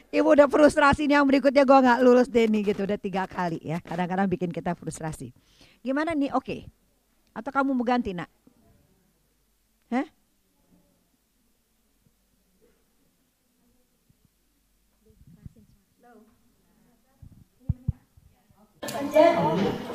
Ibu 0.09 0.29
udah 0.37 0.49
frustrasi 0.49 1.05
nih 1.05 1.21
yang 1.21 1.29
berikutnya 1.29 1.69
gue 1.69 1.79
nggak 1.85 2.01
lulus 2.01 2.33
deh 2.33 2.49
nih 2.49 2.73
gitu 2.73 2.89
udah 2.89 2.97
tiga 2.97 3.29
kali 3.29 3.61
ya 3.61 3.77
kadang-kadang 3.85 4.25
bikin 4.25 4.49
kita 4.49 4.73
frustrasi. 4.73 5.37
Gimana 5.85 6.17
nih? 6.17 6.33
Oke. 6.33 6.65
Atau 7.37 7.53
kamu 7.53 7.77
mau 7.77 7.85
ganti 7.85 8.17
nak? 8.17 8.29
Hah? 9.93 10.09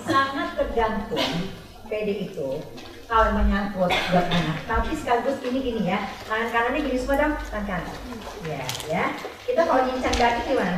Sangat 0.05 0.49
tergantung 0.57 1.25
PD 1.89 2.29
itu 2.29 2.61
kalau 3.07 3.35
menyangkut 3.35 3.91
buat 3.91 4.27
anak. 4.27 4.57
Tapi 4.65 4.89
sekaligus 4.95 5.37
ini 5.43 5.59
gini 5.59 5.81
ya, 5.91 5.99
tangan 6.25 6.49
kanannya 6.49 6.79
gini 6.87 6.97
semua 6.97 7.19
dong, 7.19 7.33
tangan 7.51 7.65
kanan. 7.67 7.95
Ya, 8.47 8.63
ya. 8.89 9.03
Kita 9.43 9.61
kalau 9.67 9.83
nyincang 9.87 10.15
kaki 10.15 10.41
gimana? 10.51 10.77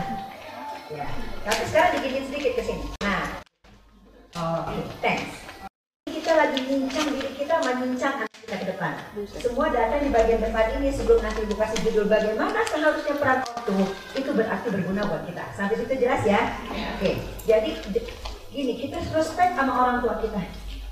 Ya. 0.89 1.07
Tapi 1.45 1.61
sekarang 1.69 1.91
diginin 1.97 2.25
sedikit 2.29 2.51
ke 2.57 2.63
sini. 2.65 2.85
Nah, 3.01 3.41
oke, 4.37 4.77
thanks. 5.01 5.45
Kita 6.05 6.31
lagi 6.33 6.59
nyincang 6.65 7.07
diri 7.13 7.31
kita, 7.37 7.55
menyincang 7.61 8.13
anak 8.25 8.31
kita 8.45 8.55
ke 8.61 8.65
depan. 8.73 8.93
Semua 9.41 9.69
data 9.73 9.97
di 9.97 10.09
bagian 10.09 10.41
depan 10.41 10.77
ini 10.77 10.89
sebelum 10.93 11.21
nanti 11.21 11.45
ibu 11.45 11.57
kasih 11.57 11.79
judul 11.89 12.05
bagaimana 12.09 12.61
seharusnya 12.65 13.15
peran 13.17 13.41
ortu 13.45 13.77
itu 14.13 14.29
berarti 14.33 14.67
berguna 14.69 15.01
buat 15.05 15.23
kita. 15.25 15.45
Sampai 15.57 15.77
situ 15.81 15.93
jelas 15.97 16.21
ya? 16.25 16.41
Oke, 16.97 17.17
jadi 17.45 17.71
de- 17.89 18.09
gini 18.53 18.73
kita 18.79 19.01
respect 19.11 19.57
sama 19.57 19.73
orang 19.73 19.97
tua 19.99 20.15
kita 20.23 20.39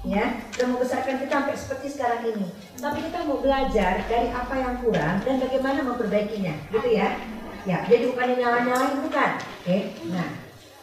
ya 0.04 0.36
dan 0.60 0.76
membesarkan 0.76 1.16
kita 1.24 1.32
sampai 1.32 1.56
seperti 1.56 1.88
sekarang 1.96 2.22
ini. 2.28 2.48
Tapi 2.76 3.00
kita 3.08 3.24
mau 3.24 3.40
belajar 3.40 4.04
dari 4.12 4.28
apa 4.36 4.54
yang 4.60 4.76
kurang 4.84 5.24
dan 5.24 5.40
bagaimana 5.40 5.80
memperbaikinya 5.84 6.54
gitu 6.72 6.88
ya? 6.92 7.16
Ya 7.64 7.88
jadi 7.88 8.12
bukannya 8.12 8.36
nyala-nyalain 8.44 9.00
bukan. 9.00 9.32
Oke 9.64 9.96
nah 10.12 10.30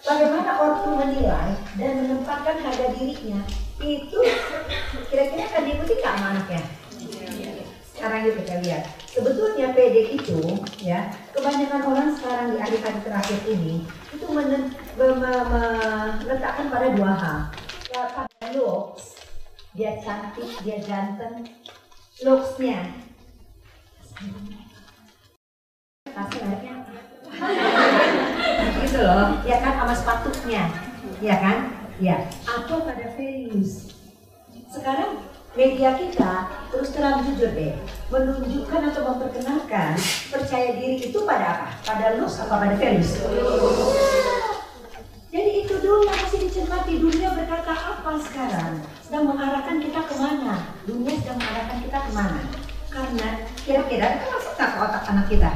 bagaimana 0.01 0.51
ortu 0.57 0.97
menilai 0.97 1.53
dan 1.77 1.93
menempatkan 2.01 2.57
harga 2.65 2.87
dirinya 2.97 3.45
itu 3.85 4.21
kira-kira 5.13 5.45
akan 5.45 5.63
diikuti 5.69 5.93
nggak 6.01 6.15
sama 6.17 6.27
anaknya? 6.33 6.63
Sekarang 7.93 8.25
yuk 8.25 8.41
kita 8.41 8.65
lihat. 8.65 8.89
Sebetulnya 9.11 9.77
PD 9.77 10.17
itu 10.17 10.41
ya 10.81 11.13
kebanyakan 11.37 11.83
orang 11.85 12.09
sekarang 12.17 12.57
di 12.57 12.63
akhir-akhir 12.63 13.05
terakhir 13.05 13.39
ini 13.45 13.85
itu 14.15 14.25
meletakkan 14.97 16.67
pada 16.73 16.89
dua 16.97 17.13
hal 17.19 17.53
pada 17.91 18.47
looks. 18.55 19.19
Dia 19.75 19.99
cantik 20.03 20.51
dia 20.63 20.79
ganteng. 20.87 21.51
Looksnya. 22.23 22.81
Hasilnya 26.11 26.75
gitu 28.81 28.99
loh. 29.03 29.29
Ya 29.47 29.57
kan 29.63 29.73
sama 29.79 29.95
sepatunya. 29.95 30.65
Ya 31.19 31.37
kan? 31.39 31.59
Ya 32.01 32.17
atau 32.49 32.81
pada 32.81 33.13
values 33.13 33.93
sekarang 34.71 35.19
media 35.59 35.99
kita 35.99 36.47
terus 36.71 36.95
terang 36.95 37.27
jujur 37.27 37.51
deh 37.51 37.75
menunjukkan 38.07 38.95
atau 38.95 39.03
memperkenalkan 39.03 39.99
percaya 40.31 40.79
diri 40.79 41.11
itu 41.11 41.19
pada 41.27 41.59
apa? 41.59 41.69
Pada 41.83 42.15
looks 42.15 42.39
atau 42.39 42.55
pada 42.55 42.79
values? 42.79 43.19
Masih 46.51 46.67
dicermati 46.67 46.99
dunia 46.99 47.31
berkata 47.31 47.71
apa 47.71 48.11
sekarang? 48.27 48.83
Sedang 49.07 49.31
mengarahkan 49.31 49.79
kita 49.87 50.03
ke 50.03 50.19
mana? 50.19 50.75
Dunia 50.83 51.15
sedang 51.23 51.39
mengarahkan 51.39 51.79
kita 51.79 51.99
ke 52.03 52.11
mana? 52.11 52.43
Karena 52.91 53.29
kira-kira 53.63 54.19
kita 54.19 54.27
masuk 54.35 54.55
ke 54.59 54.67
otak 54.83 55.05
anak 55.15 55.27
kita? 55.31 55.47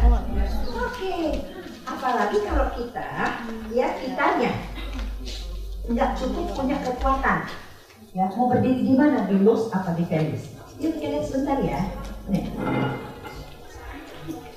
Oke, 0.70 1.18
apalagi 1.82 2.38
kalau 2.46 2.66
kita 2.78 3.10
ya 3.74 3.88
kitanya 3.98 4.52
nggak 5.90 6.10
cukup 6.14 6.46
punya 6.54 6.78
kekuatan 6.78 7.42
ya 8.14 8.30
mau 8.38 8.54
berdiri 8.54 8.86
di 8.86 8.94
mana 8.94 9.26
di 9.26 9.42
looks 9.42 9.74
apa 9.74 9.98
di 9.98 10.06
values 10.06 10.54
yuk 10.78 10.94
kita 11.02 11.10
lihat 11.10 11.24
sebentar 11.26 11.58
ya 11.58 11.90
nih 12.30 12.54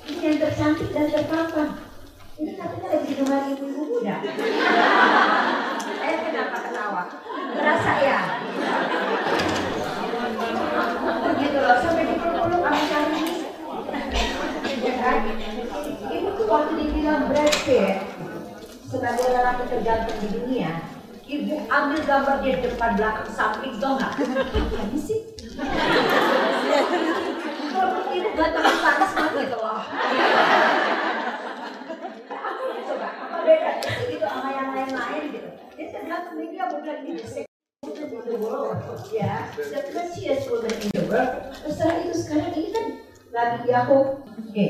ini 0.06 0.22
yang 0.22 0.38
tercantik 0.38 0.88
dan 0.94 1.10
terpapan 1.10 1.82
ini 2.38 2.54
katanya 2.54 2.86
lagi 2.94 3.06
di 3.10 3.14
rumah 3.18 3.40
ibu-ibu 3.50 3.82
muda 3.90 4.16
eh 6.08 6.16
kenapa 6.24 6.56
ketawa 6.64 7.02
terasa 7.52 7.92
ya 8.00 8.20
begitu 11.28 11.58
loh 11.60 11.76
sampai 11.84 12.04
dipeluk-peluk 12.08 12.60
sama 12.64 12.82
kami 12.88 13.24
ibu 16.08 16.28
tuh 16.32 16.46
waktu 16.48 16.72
dibilang 16.80 17.28
Brad 17.28 17.54
Pitt 17.68 17.96
sebagai 18.88 19.26
lelaki 19.28 19.64
terganteng 19.68 20.16
di 20.24 20.28
dunia 20.32 20.72
Ibu 21.28 21.68
ambil 21.68 22.00
gambar 22.08 22.40
dia 22.40 22.56
depan 22.56 22.96
belakang 22.96 23.28
samping 23.36 23.76
tau 23.76 24.00
nggak? 24.00 24.16
Apa 24.16 24.96
sih? 24.96 25.28
Kalau 27.68 28.00
ibu 28.08 28.28
ganteng 28.32 28.64
panas 28.80 29.12
mah 29.12 29.28
gitu 29.36 29.56
loh. 29.60 29.84
Coba 32.88 33.08
apa 33.12 33.36
beda 33.44 33.72
gitu 34.08 34.24
sama 34.24 34.48
yang 34.56 34.72
lain-lain 34.72 35.22
gitu? 35.36 35.57
Ya. 39.14 39.34
Terserah 41.62 41.96
itu 42.02 42.14
sekarang 42.18 42.52
ini 42.58 42.68
kan 42.74 42.86
lagi. 43.30 43.70
Oke, 44.48 44.66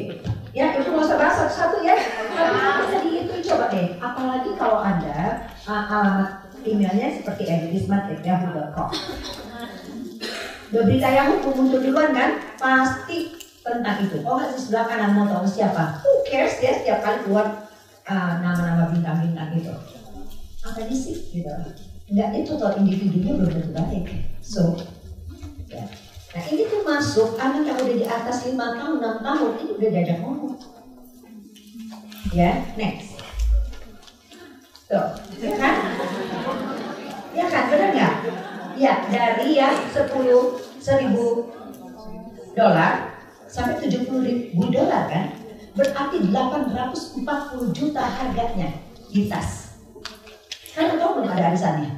ya 0.53 0.77
itu 0.77 0.88
nggak 0.92 1.07
usah 1.09 1.16
bahas 1.16 1.35
satu-satu 1.40 1.77
ya. 1.81 1.97
Tapi 1.97 2.59
bisa 2.85 2.97
dihitung 3.01 3.40
coba 3.49 3.64
deh. 3.73 3.88
Apalagi 3.97 4.51
kalau 4.61 4.79
anda 4.85 5.49
uh, 5.64 5.85
alamat 5.88 6.31
emailnya 6.68 7.09
seperti 7.16 7.42
edismat@yahoo.com. 7.49 8.88
Berita 10.68 11.09
Yahoo 11.09 11.40
muncul 11.57 11.81
duluan 11.81 12.12
kan? 12.12 12.37
Pasti 12.61 13.33
tentang 13.64 14.05
itu. 14.05 14.21
Oh 14.29 14.44
di 14.44 14.61
sebelah 14.61 14.85
kanan 14.85 15.16
mau 15.16 15.25
tahu 15.25 15.49
siapa? 15.49 16.05
Who 16.05 16.29
cares 16.29 16.61
ya 16.61 16.77
setiap 16.77 17.01
kali 17.01 17.25
keluar 17.25 17.64
uh, 18.05 18.33
nama-nama 18.44 18.92
bintang-bintang 18.92 19.57
itu. 19.57 19.73
Apa 20.68 20.85
sih 20.92 21.16
gitu? 21.33 21.48
Enggak 22.09 22.28
itu 22.40 22.52
toh 22.57 22.72
individunya 22.76 23.33
belum 23.37 23.52
tentu 23.52 23.70
baik. 23.72 24.04
So, 24.40 24.76
ya. 25.68 25.85
Nah 26.28 26.42
ini 26.44 26.62
tuh 26.68 26.85
masuk 26.85 27.40
anak 27.40 27.64
yang 27.64 27.78
udah 27.81 27.96
di 27.96 28.04
atas 28.04 28.44
lima 28.48 28.76
tahun, 28.76 29.00
enam 29.00 29.16
tahun 29.24 29.52
ini 29.64 29.70
udah 29.81 29.88
diajak 29.92 30.18
ngomong. 30.20 30.57
Ya, 32.33 32.64
next. 32.76 33.16
Tuh, 34.88 35.09
ya 35.40 35.52
kan? 35.57 35.74
Ya 37.33 37.44
kan, 37.48 37.62
benar 37.72 37.88
nggak? 37.92 38.14
Ya, 38.76 38.92
dari 39.09 39.48
yang 39.57 39.76
10 39.88 40.04
seribu 40.81 41.52
dolar 42.57 43.20
sampai 43.48 43.85
70 43.85 44.24
ribu 44.24 44.62
dolar 44.72 45.09
kan? 45.09 45.33
Berarti 45.76 46.24
840 46.28 47.76
juta 47.76 48.04
harganya 48.04 48.81
di 49.12 49.28
tas. 49.28 49.67
Kan 50.78 50.94
tahu 50.94 51.10
belum 51.18 51.34
ada 51.34 51.50
arisannya? 51.50 51.90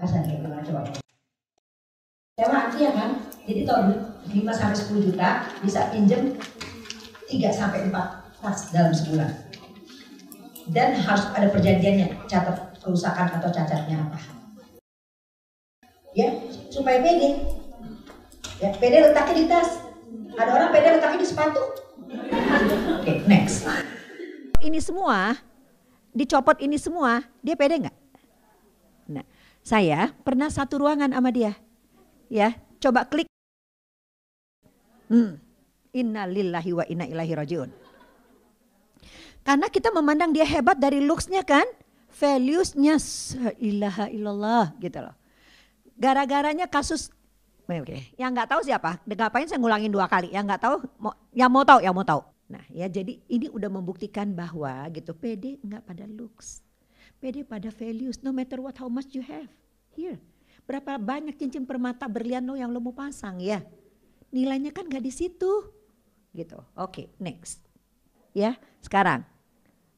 Arisannya 0.00 0.40
gimana 0.40 0.64
coba? 0.64 0.80
Sewa 2.40 2.56
artinya 2.56 2.90
kan? 2.96 3.10
Jadi 3.44 3.60
tahun 3.68 3.86
5 4.32 4.48
sampai 4.56 4.76
10 4.80 5.06
juta 5.12 5.28
bisa 5.60 5.92
pinjem 5.92 6.40
3 7.28 7.52
sampai 7.52 7.92
4 7.92 8.24
tas 8.40 8.60
dalam 8.72 8.92
sebulan 8.92 9.32
dan 10.72 10.96
harus 10.96 11.24
ada 11.32 11.48
perjanjiannya 11.48 12.28
catat 12.28 12.76
kerusakan 12.80 13.40
atau 13.40 13.48
cacatnya 13.48 14.04
apa 14.04 14.20
ya 16.12 16.28
supaya 16.68 17.00
pede 17.00 17.40
ya 18.60 18.68
pede 18.76 18.96
letaknya 19.00 19.34
di 19.36 19.44
tas 19.48 19.80
ada 20.36 20.50
orang 20.52 20.68
pede 20.72 20.88
letaknya 21.00 21.20
di 21.24 21.28
sepatu 21.28 21.62
oke 23.00 23.12
next 23.24 23.64
ini 24.60 24.76
semua 24.80 25.40
dicopot 26.14 26.56
ini 26.62 26.78
semua 26.78 27.26
dia 27.44 27.58
pede 27.58 27.84
nggak 27.84 27.96
nah 29.10 29.26
saya 29.60 30.14
pernah 30.22 30.48
satu 30.48 30.80
ruangan 30.80 31.10
sama 31.12 31.28
dia 31.34 31.52
ya 32.30 32.54
coba 32.80 33.04
klik 33.04 33.28
hmm. 35.10 35.36
innalillahi 35.92 36.70
wa 36.72 36.84
inna 36.86 37.04
ilaihi 37.04 37.34
rajiun 37.34 37.70
karena 39.44 39.68
kita 39.68 39.92
memandang 39.92 40.32
dia 40.32 40.48
hebat 40.48 40.80
dari 40.80 41.04
looksnya 41.04 41.44
kan, 41.44 41.68
valuesnya 42.16 42.96
ilaha 43.60 44.08
illallah 44.08 44.72
gitu 44.80 45.04
loh. 45.04 45.12
Gara-garanya 46.00 46.66
kasus 46.66 47.12
Oke, 47.64 48.12
yang 48.20 48.36
nggak 48.36 48.52
tahu 48.52 48.60
siapa? 48.60 49.00
Ngapain 49.08 49.48
saya 49.48 49.56
ngulangin 49.56 49.88
dua 49.88 50.04
kali? 50.04 50.28
Yang 50.28 50.44
nggak 50.52 50.62
tahu, 50.68 50.76
yang 51.32 51.48
mau 51.48 51.64
tahu, 51.64 51.80
yang 51.80 51.96
mau 51.96 52.04
tahu. 52.04 52.20
Nah, 52.44 52.60
ya 52.68 52.84
jadi 52.86 53.20
ini 53.24 53.48
udah 53.48 53.72
membuktikan 53.72 54.36
bahwa 54.36 54.84
gitu 54.92 55.16
PD 55.16 55.58
nggak 55.64 55.82
pada 55.88 56.04
looks, 56.04 56.60
PD 57.18 57.40
pada 57.42 57.72
values. 57.72 58.20
No 58.20 58.36
matter 58.36 58.60
what, 58.60 58.76
how 58.76 58.90
much 58.92 59.16
you 59.16 59.24
have. 59.24 59.48
Here, 59.96 60.20
berapa 60.68 61.00
banyak 61.00 61.38
cincin 61.40 61.64
permata 61.64 62.04
berlian 62.04 62.44
lo 62.44 62.58
yang 62.58 62.68
lo 62.68 62.82
mau 62.84 62.92
pasang 62.92 63.40
ya? 63.40 63.64
Nilainya 64.34 64.74
kan 64.74 64.90
nggak 64.90 65.04
di 65.04 65.12
situ, 65.14 65.72
gitu. 66.34 66.58
Oke, 66.74 67.08
next. 67.22 67.62
Ya, 68.34 68.58
sekarang 68.82 69.22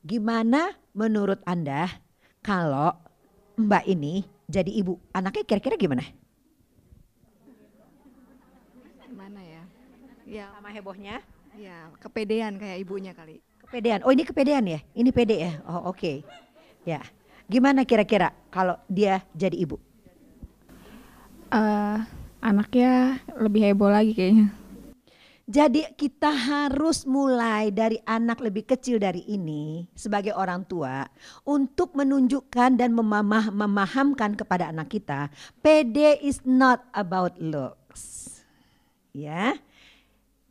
gimana 0.06 0.76
menurut 0.94 1.42
anda 1.48 1.88
kalau 2.44 2.94
Mbak 3.56 3.84
ini 3.88 4.22
jadi 4.46 4.68
ibu, 4.68 5.00
anaknya 5.16 5.42
kira-kira 5.48 5.74
gimana? 5.80 6.04
Gimana 9.08 9.40
ya? 9.40 9.62
Ya, 10.28 10.46
Sama 10.52 10.70
hebohnya? 10.70 11.24
Ya 11.56 11.90
kepedean 11.98 12.60
kayak 12.60 12.78
ibunya 12.80 13.12
kali. 13.16 13.40
Kepedean. 13.66 14.04
Oh 14.06 14.12
ini 14.14 14.22
kepedean 14.22 14.64
ya? 14.68 14.80
Ini 14.94 15.10
pede 15.10 15.36
ya? 15.42 15.52
Oh 15.66 15.90
oke. 15.90 16.22
Ya. 16.86 17.02
Gimana 17.46 17.82
kira-kira 17.82 18.34
kalau 18.50 18.78
dia 18.86 19.22
jadi 19.34 19.54
ibu? 19.58 19.78
Eh, 21.50 21.98
anaknya 22.42 23.22
lebih 23.38 23.70
heboh 23.70 23.90
lagi 23.90 24.12
kayaknya. 24.14 24.50
Jadi 25.46 25.86
kita 25.94 26.26
harus 26.26 27.06
mulai 27.06 27.70
dari 27.70 28.02
anak 28.02 28.42
lebih 28.42 28.66
kecil 28.66 28.98
dari 28.98 29.22
ini 29.30 29.86
sebagai 29.94 30.34
orang 30.34 30.66
tua 30.66 31.06
untuk 31.46 31.94
menunjukkan 31.94 32.74
dan 32.74 32.90
memamah, 32.90 33.54
memahamkan 33.54 34.34
kepada 34.34 34.74
anak 34.74 34.90
kita, 34.90 35.30
PD 35.62 36.18
is 36.18 36.42
not 36.42 36.82
about 36.90 37.38
looks. 37.38 38.42
Ya. 39.14 39.54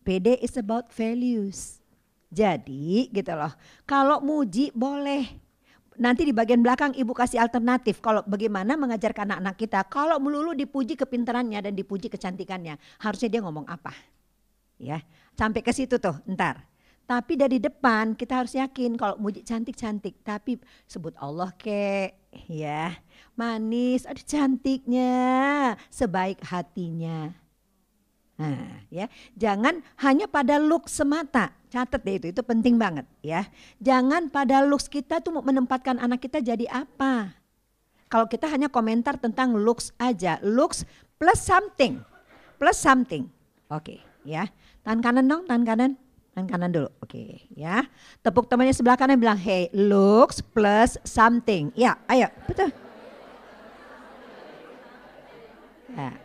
PD 0.05 0.37
is 0.45 0.53
about 0.61 0.93
values. 0.93 1.81
Jadi 2.29 3.09
gitu 3.09 3.33
loh. 3.33 3.49
Kalau 3.89 4.21
muji 4.21 4.69
boleh. 4.77 5.43
Nanti 5.95 6.27
di 6.27 6.35
bagian 6.35 6.59
belakang 6.59 6.91
ibu 6.91 7.15
kasih 7.15 7.39
alternatif 7.39 8.03
kalau 8.03 8.19
bagaimana 8.27 8.75
mengajarkan 8.75 9.31
anak-anak 9.31 9.55
kita. 9.55 9.79
Kalau 9.87 10.19
melulu 10.19 10.51
dipuji 10.51 10.99
kepintarannya 10.99 11.63
dan 11.63 11.71
dipuji 11.71 12.11
kecantikannya, 12.11 12.75
harusnya 12.99 13.31
dia 13.31 13.39
ngomong 13.39 13.63
apa? 13.63 13.95
Ya, 14.75 14.99
sampai 15.39 15.63
ke 15.63 15.71
situ 15.71 15.95
tuh, 15.95 16.19
ntar. 16.27 16.67
Tapi 17.07 17.39
dari 17.39 17.63
depan 17.63 18.11
kita 18.11 18.43
harus 18.43 18.59
yakin 18.59 18.99
kalau 18.99 19.15
muji 19.15 19.47
cantik-cantik, 19.47 20.19
tapi 20.19 20.59
sebut 20.83 21.15
Allah 21.15 21.55
kek, 21.55 22.11
ya. 22.51 22.91
Manis, 23.39 24.03
aduh 24.03 24.25
cantiknya, 24.27 25.15
sebaik 25.87 26.43
hatinya. 26.43 27.44
Nah, 28.35 28.83
ya, 28.91 29.07
jangan 29.39 29.79
hanya 30.03 30.27
pada 30.27 30.59
look 30.59 30.91
semata. 30.91 31.55
Catat 31.71 32.03
deh 32.03 32.19
itu, 32.19 32.27
itu 32.35 32.41
penting 32.43 32.75
banget 32.75 33.07
ya. 33.23 33.47
Jangan 33.79 34.27
pada 34.27 34.63
looks 34.63 34.91
kita 34.91 35.23
tuh 35.23 35.39
menempatkan 35.39 35.99
anak 35.99 36.23
kita 36.23 36.43
jadi 36.43 36.67
apa. 36.67 37.35
Kalau 38.11 38.27
kita 38.27 38.47
hanya 38.51 38.67
komentar 38.67 39.15
tentang 39.19 39.55
looks 39.55 39.95
aja, 39.99 40.39
looks 40.43 40.83
plus 41.15 41.39
something, 41.39 42.03
plus 42.59 42.75
something. 42.75 43.27
Oke, 43.71 44.03
ya. 44.27 44.51
Tangan 44.83 45.01
kanan 45.01 45.25
dong, 45.25 45.43
tangan 45.47 45.65
kanan. 45.65 45.91
Tangan 46.35 46.47
kanan 46.51 46.69
dulu. 46.75 46.89
Oke, 46.99 47.47
ya. 47.55 47.87
Tepuk 48.19 48.51
temannya 48.51 48.75
sebelah 48.75 48.99
kanan 48.99 49.15
bilang, 49.15 49.39
"Hey, 49.39 49.71
looks 49.71 50.43
plus 50.43 50.99
something." 51.07 51.71
Ya, 51.75 51.95
ayo, 52.11 52.27
betul. 52.47 52.71
Ya. 55.95 56.24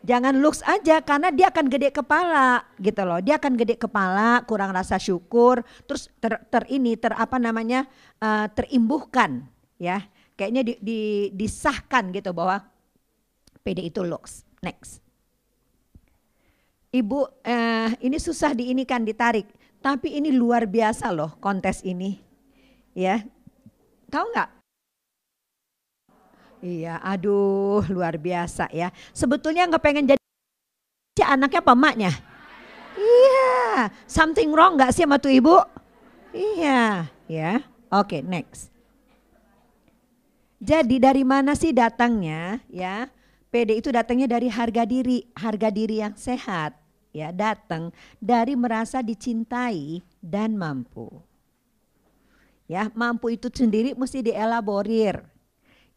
Jangan 0.00 0.40
looks 0.40 0.64
aja 0.64 1.04
karena 1.04 1.28
dia 1.28 1.52
akan 1.52 1.68
gede 1.68 1.92
kepala 1.92 2.64
gitu 2.80 3.04
loh. 3.04 3.20
Dia 3.20 3.36
akan 3.36 3.52
gede 3.52 3.76
kepala, 3.76 4.40
kurang 4.48 4.72
rasa 4.72 4.96
syukur, 4.96 5.60
terus 5.84 6.08
ter, 6.16 6.40
ter 6.48 6.64
ini 6.72 6.96
ter 6.96 7.12
apa 7.12 7.36
namanya 7.36 7.84
uh, 8.24 8.48
terimbuhkan 8.48 9.44
ya. 9.76 10.08
Kayaknya 10.40 10.62
di, 10.64 10.74
di, 10.80 11.00
disahkan 11.36 12.16
gitu 12.16 12.32
bahwa 12.32 12.64
PD 13.60 13.92
itu 13.92 14.00
looks. 14.00 14.48
Next. 14.64 15.04
Ibu 16.90 17.44
eh, 17.44 17.92
ini 18.02 18.18
susah 18.18 18.56
diinikan 18.56 19.04
ditarik, 19.04 19.46
tapi 19.78 20.16
ini 20.16 20.32
luar 20.32 20.64
biasa 20.64 21.12
loh 21.12 21.36
kontes 21.38 21.84
ini. 21.84 22.18
Ya. 22.96 23.20
Tahu 24.10 24.26
nggak 24.32 24.59
Iya, 26.60 27.00
aduh 27.00 27.84
luar 27.94 28.20
biasa 28.20 28.68
ya. 28.72 28.92
Sebetulnya 29.16 29.68
nggak 29.68 29.82
pengen 29.84 30.06
jadi 30.12 30.20
anaknya 31.24 31.60
apa 31.64 31.72
emaknya? 31.72 32.12
Iya, 33.00 33.88
something 34.04 34.52
wrong 34.52 34.76
nggak 34.76 34.92
sih 34.92 35.04
sama 35.08 35.16
tuh 35.16 35.32
ibu? 35.32 35.56
Iya, 36.36 37.08
ya. 37.26 37.64
Oke, 37.90 38.22
next. 38.22 38.70
Jadi 40.60 41.00
dari 41.00 41.24
mana 41.24 41.56
sih 41.56 41.72
datangnya 41.72 42.60
ya? 42.68 43.08
PD 43.50 43.82
itu 43.82 43.90
datangnya 43.90 44.30
dari 44.30 44.46
harga 44.46 44.86
diri, 44.86 45.26
harga 45.34 45.72
diri 45.74 45.98
yang 45.98 46.14
sehat 46.14 46.78
ya 47.10 47.34
datang 47.34 47.90
dari 48.22 48.54
merasa 48.54 49.02
dicintai 49.02 49.98
dan 50.22 50.54
mampu. 50.54 51.10
Ya, 52.70 52.86
mampu 52.94 53.34
itu 53.34 53.50
sendiri 53.50 53.98
mesti 53.98 54.22
dielaborir 54.22 55.29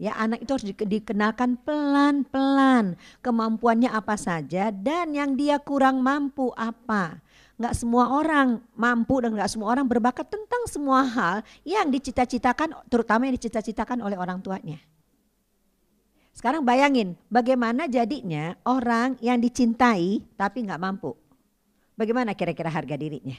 Ya, 0.01 0.17
anak 0.17 0.43
itu 0.43 0.51
harus 0.51 0.67
dikenalkan 0.73 1.61
pelan-pelan 1.61 2.97
kemampuannya 3.21 3.93
apa 3.93 4.17
saja 4.17 4.73
dan 4.73 5.13
yang 5.13 5.37
dia 5.37 5.61
kurang 5.61 6.01
mampu 6.01 6.49
apa. 6.57 7.21
Nggak 7.61 7.77
semua 7.77 8.09
orang 8.09 8.59
mampu 8.73 9.21
dan 9.21 9.37
nggak 9.37 9.47
semua 9.47 9.69
orang 9.69 9.85
berbakat 9.85 10.25
tentang 10.25 10.65
semua 10.65 11.05
hal 11.05 11.37
yang 11.61 11.93
dicita-citakan, 11.93 12.73
terutama 12.89 13.29
yang 13.29 13.37
dicita-citakan 13.37 14.01
oleh 14.01 14.17
orang 14.17 14.41
tuanya. 14.41 14.81
Sekarang 16.33 16.65
bayangin 16.65 17.13
bagaimana 17.29 17.85
jadinya 17.85 18.57
orang 18.65 19.21
yang 19.21 19.37
dicintai 19.37 20.25
tapi 20.33 20.65
nggak 20.65 20.81
mampu. 20.81 21.13
Bagaimana 21.93 22.33
kira-kira 22.33 22.73
harga 22.73 22.97
dirinya? 22.97 23.37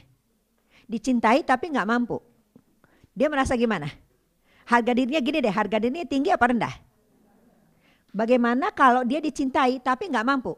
Dicintai 0.87 1.43
tapi 1.43 1.75
nggak 1.75 1.83
mampu. 1.83 2.23
Dia 3.11 3.27
merasa 3.27 3.59
gimana? 3.59 3.91
Harga 4.65 4.91
dirinya 4.97 5.21
gini 5.21 5.39
deh, 5.45 5.53
harga 5.53 5.77
dirinya 5.77 6.05
tinggi 6.09 6.33
apa 6.33 6.45
rendah? 6.49 6.75
Bagaimana 8.15 8.73
kalau 8.73 9.05
dia 9.05 9.21
dicintai 9.21 9.77
tapi 9.83 10.09
nggak 10.09 10.25
mampu? 10.25 10.57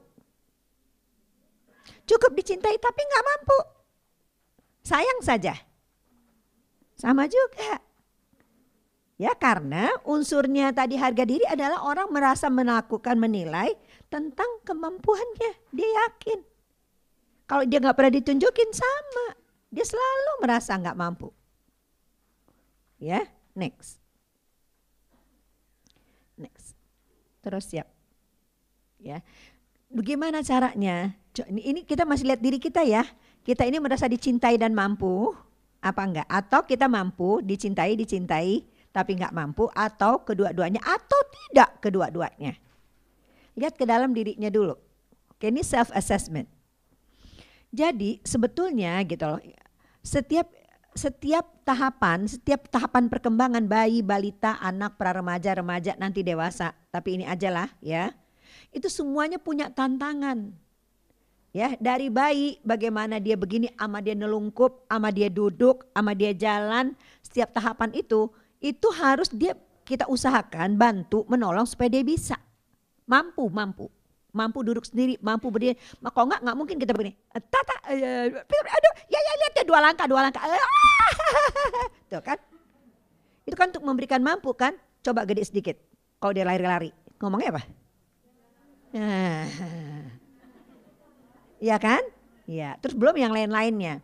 Cukup 2.07 2.31
dicintai 2.37 2.79
tapi 2.79 3.01
nggak 3.03 3.25
mampu. 3.25 3.59
Sayang 4.87 5.19
saja. 5.19 5.53
Sama 6.95 7.27
juga. 7.27 7.83
Ya 9.17 9.33
karena 9.33 9.89
unsurnya 10.05 10.69
tadi 10.71 10.95
harga 10.95 11.25
diri 11.25 11.43
adalah 11.49 11.83
orang 11.83 12.13
merasa 12.13 12.47
melakukan 12.53 13.17
menilai 13.17 13.73
tentang 14.07 14.47
kemampuannya. 14.63 15.51
Dia 15.73 15.89
yakin. 16.05 16.39
Kalau 17.49 17.63
dia 17.65 17.81
nggak 17.81 17.97
pernah 17.97 18.13
ditunjukin 18.13 18.69
sama. 18.71 19.27
Dia 19.73 19.83
selalu 19.83 20.31
merasa 20.45 20.77
nggak 20.77 20.95
mampu. 20.95 21.33
Ya, 22.97 23.25
Next. 23.57 23.97
Next. 26.37 26.77
Terus 27.41 27.65
siap. 27.65 27.89
Ya. 29.01 29.25
Bagaimana 29.89 30.45
caranya? 30.45 31.17
Ini 31.49 31.81
kita 31.81 32.05
masih 32.05 32.29
lihat 32.29 32.41
diri 32.45 32.61
kita 32.61 32.85
ya. 32.85 33.01
Kita 33.41 33.65
ini 33.65 33.81
merasa 33.81 34.05
dicintai 34.05 34.61
dan 34.61 34.77
mampu 34.77 35.33
apa 35.81 36.01
enggak? 36.05 36.27
Atau 36.29 36.69
kita 36.69 36.85
mampu 36.85 37.41
dicintai, 37.41 37.97
dicintai 37.97 38.61
tapi 38.93 39.17
enggak 39.17 39.33
mampu 39.33 39.69
atau 39.73 40.21
kedua-duanya 40.21 40.81
atau 40.81 41.19
tidak 41.29 41.81
kedua-duanya. 41.81 42.57
Lihat 43.57 43.73
ke 43.73 43.85
dalam 43.89 44.13
dirinya 44.13 44.53
dulu. 44.53 44.77
Oke, 45.33 45.49
ini 45.49 45.65
self 45.65 45.89
assessment. 45.93 46.49
Jadi 47.73 48.21
sebetulnya 48.25 49.01
gitu 49.05 49.25
loh. 49.25 49.41
Setiap 50.01 50.49
setiap 50.97 51.63
tahapan, 51.63 52.25
setiap 52.25 52.67
tahapan 52.67 53.07
perkembangan 53.07 53.69
bayi, 53.69 54.01
balita, 54.01 54.57
anak, 54.57 54.97
pra 54.97 55.13
remaja, 55.13 55.53
remaja, 55.53 55.93
nanti 55.95 56.25
dewasa, 56.25 56.73
tapi 56.89 57.21
ini 57.21 57.25
aja 57.29 57.53
lah 57.53 57.69
ya. 57.79 58.11
Itu 58.73 58.89
semuanya 58.89 59.37
punya 59.37 59.69
tantangan. 59.69 60.51
Ya, 61.55 61.73
dari 61.79 62.11
bayi 62.11 62.59
bagaimana 62.65 63.21
dia 63.21 63.37
begini 63.39 63.71
ama 63.79 64.01
dia 64.03 64.13
nelungkup, 64.17 64.85
ama 64.91 65.13
dia 65.13 65.31
duduk, 65.31 65.87
ama 65.95 66.11
dia 66.11 66.35
jalan, 66.35 66.97
setiap 67.21 67.53
tahapan 67.53 67.93
itu 67.95 68.27
itu 68.57 68.87
harus 68.97 69.29
dia 69.29 69.53
kita 69.85 70.09
usahakan 70.09 70.75
bantu 70.75 71.23
menolong 71.29 71.63
supaya 71.63 71.87
dia 71.87 72.03
bisa. 72.03 72.35
Mampu, 73.07 73.47
mampu 73.47 73.87
mampu 74.37 74.61
duduk 74.61 74.85
sendiri, 74.85 75.17
mampu 75.17 75.49
berdiri. 75.49 75.73
Kalau 76.13 76.29
enggak, 76.29 76.45
enggak 76.45 76.57
mungkin 76.61 76.77
kita 76.77 76.93
begini. 76.93 77.17
Tata, 77.33 77.75
aduh, 77.89 78.93
ya 79.09 79.19
ya 79.19 79.33
lihat 79.41 79.53
ya 79.57 79.63
dua 79.65 79.79
langkah, 79.81 80.05
dua 80.05 80.21
langkah. 80.29 80.45
Tuh 82.13 82.21
kan? 82.21 82.37
Itu 83.49 83.55
kan 83.57 83.73
untuk 83.73 83.81
memberikan 83.81 84.21
mampu 84.21 84.53
kan? 84.53 84.77
Coba 85.01 85.25
gede 85.25 85.41
sedikit. 85.47 85.81
Kalau 86.21 86.33
dia 86.37 86.45
lari-lari, 86.45 86.93
ngomongnya 87.17 87.57
apa? 87.57 87.63
Nah, 88.93 89.45
ya 91.73 91.77
kan? 91.81 92.03
Ya, 92.47 92.79
terus 92.79 92.95
belum 92.95 93.19
yang 93.19 93.35
lain-lainnya. 93.35 93.99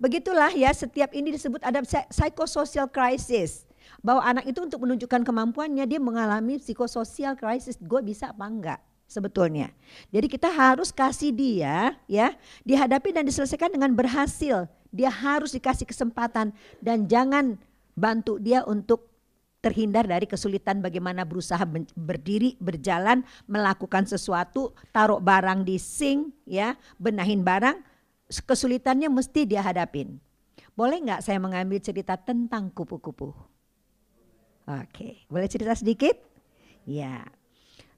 Begitulah 0.00 0.50
ya, 0.56 0.72
setiap 0.72 1.12
ini 1.12 1.36
disebut 1.36 1.60
ada 1.60 1.84
psychosocial 1.84 2.88
crisis. 2.88 3.68
Bahwa 4.02 4.24
anak 4.24 4.48
itu 4.50 4.64
untuk 4.64 4.82
menunjukkan 4.82 5.22
kemampuannya 5.22 5.84
dia 5.86 6.00
mengalami 6.02 6.58
psikososial 6.58 7.36
crisis. 7.38 7.78
Gue 7.78 8.02
bisa 8.02 8.32
apa 8.32 8.44
enggak? 8.48 8.80
Sebetulnya. 9.12 9.68
Jadi 10.08 10.26
kita 10.32 10.48
harus 10.48 10.88
kasih 10.88 11.36
dia 11.36 11.92
ya 12.08 12.32
dihadapi 12.64 13.12
dan 13.12 13.28
diselesaikan 13.28 13.68
dengan 13.68 13.92
berhasil. 13.92 14.64
Dia 14.88 15.12
harus 15.12 15.52
dikasih 15.52 15.84
kesempatan 15.84 16.56
dan 16.80 17.04
jangan 17.04 17.60
bantu 17.92 18.40
dia 18.40 18.64
untuk 18.64 19.12
terhindar 19.62 20.08
dari 20.10 20.26
kesulitan 20.26 20.82
bagaimana 20.82 21.22
berusaha 21.22 21.62
berdiri, 21.94 22.58
berjalan, 22.58 23.22
melakukan 23.46 24.08
sesuatu, 24.08 24.74
taruh 24.90 25.22
barang 25.22 25.62
di 25.62 25.78
sink 25.78 26.34
ya, 26.48 26.74
benahin 26.98 27.46
barang, 27.46 27.78
kesulitannya 28.42 29.06
mesti 29.06 29.46
dia 29.46 29.62
hadapin. 29.62 30.18
Boleh 30.74 30.98
nggak 30.98 31.22
saya 31.22 31.38
mengambil 31.38 31.78
cerita 31.78 32.18
tentang 32.18 32.74
kupu-kupu? 32.74 33.30
Oke, 34.66 35.22
boleh 35.30 35.46
cerita 35.46 35.78
sedikit? 35.78 36.18
Ya, 36.82 37.22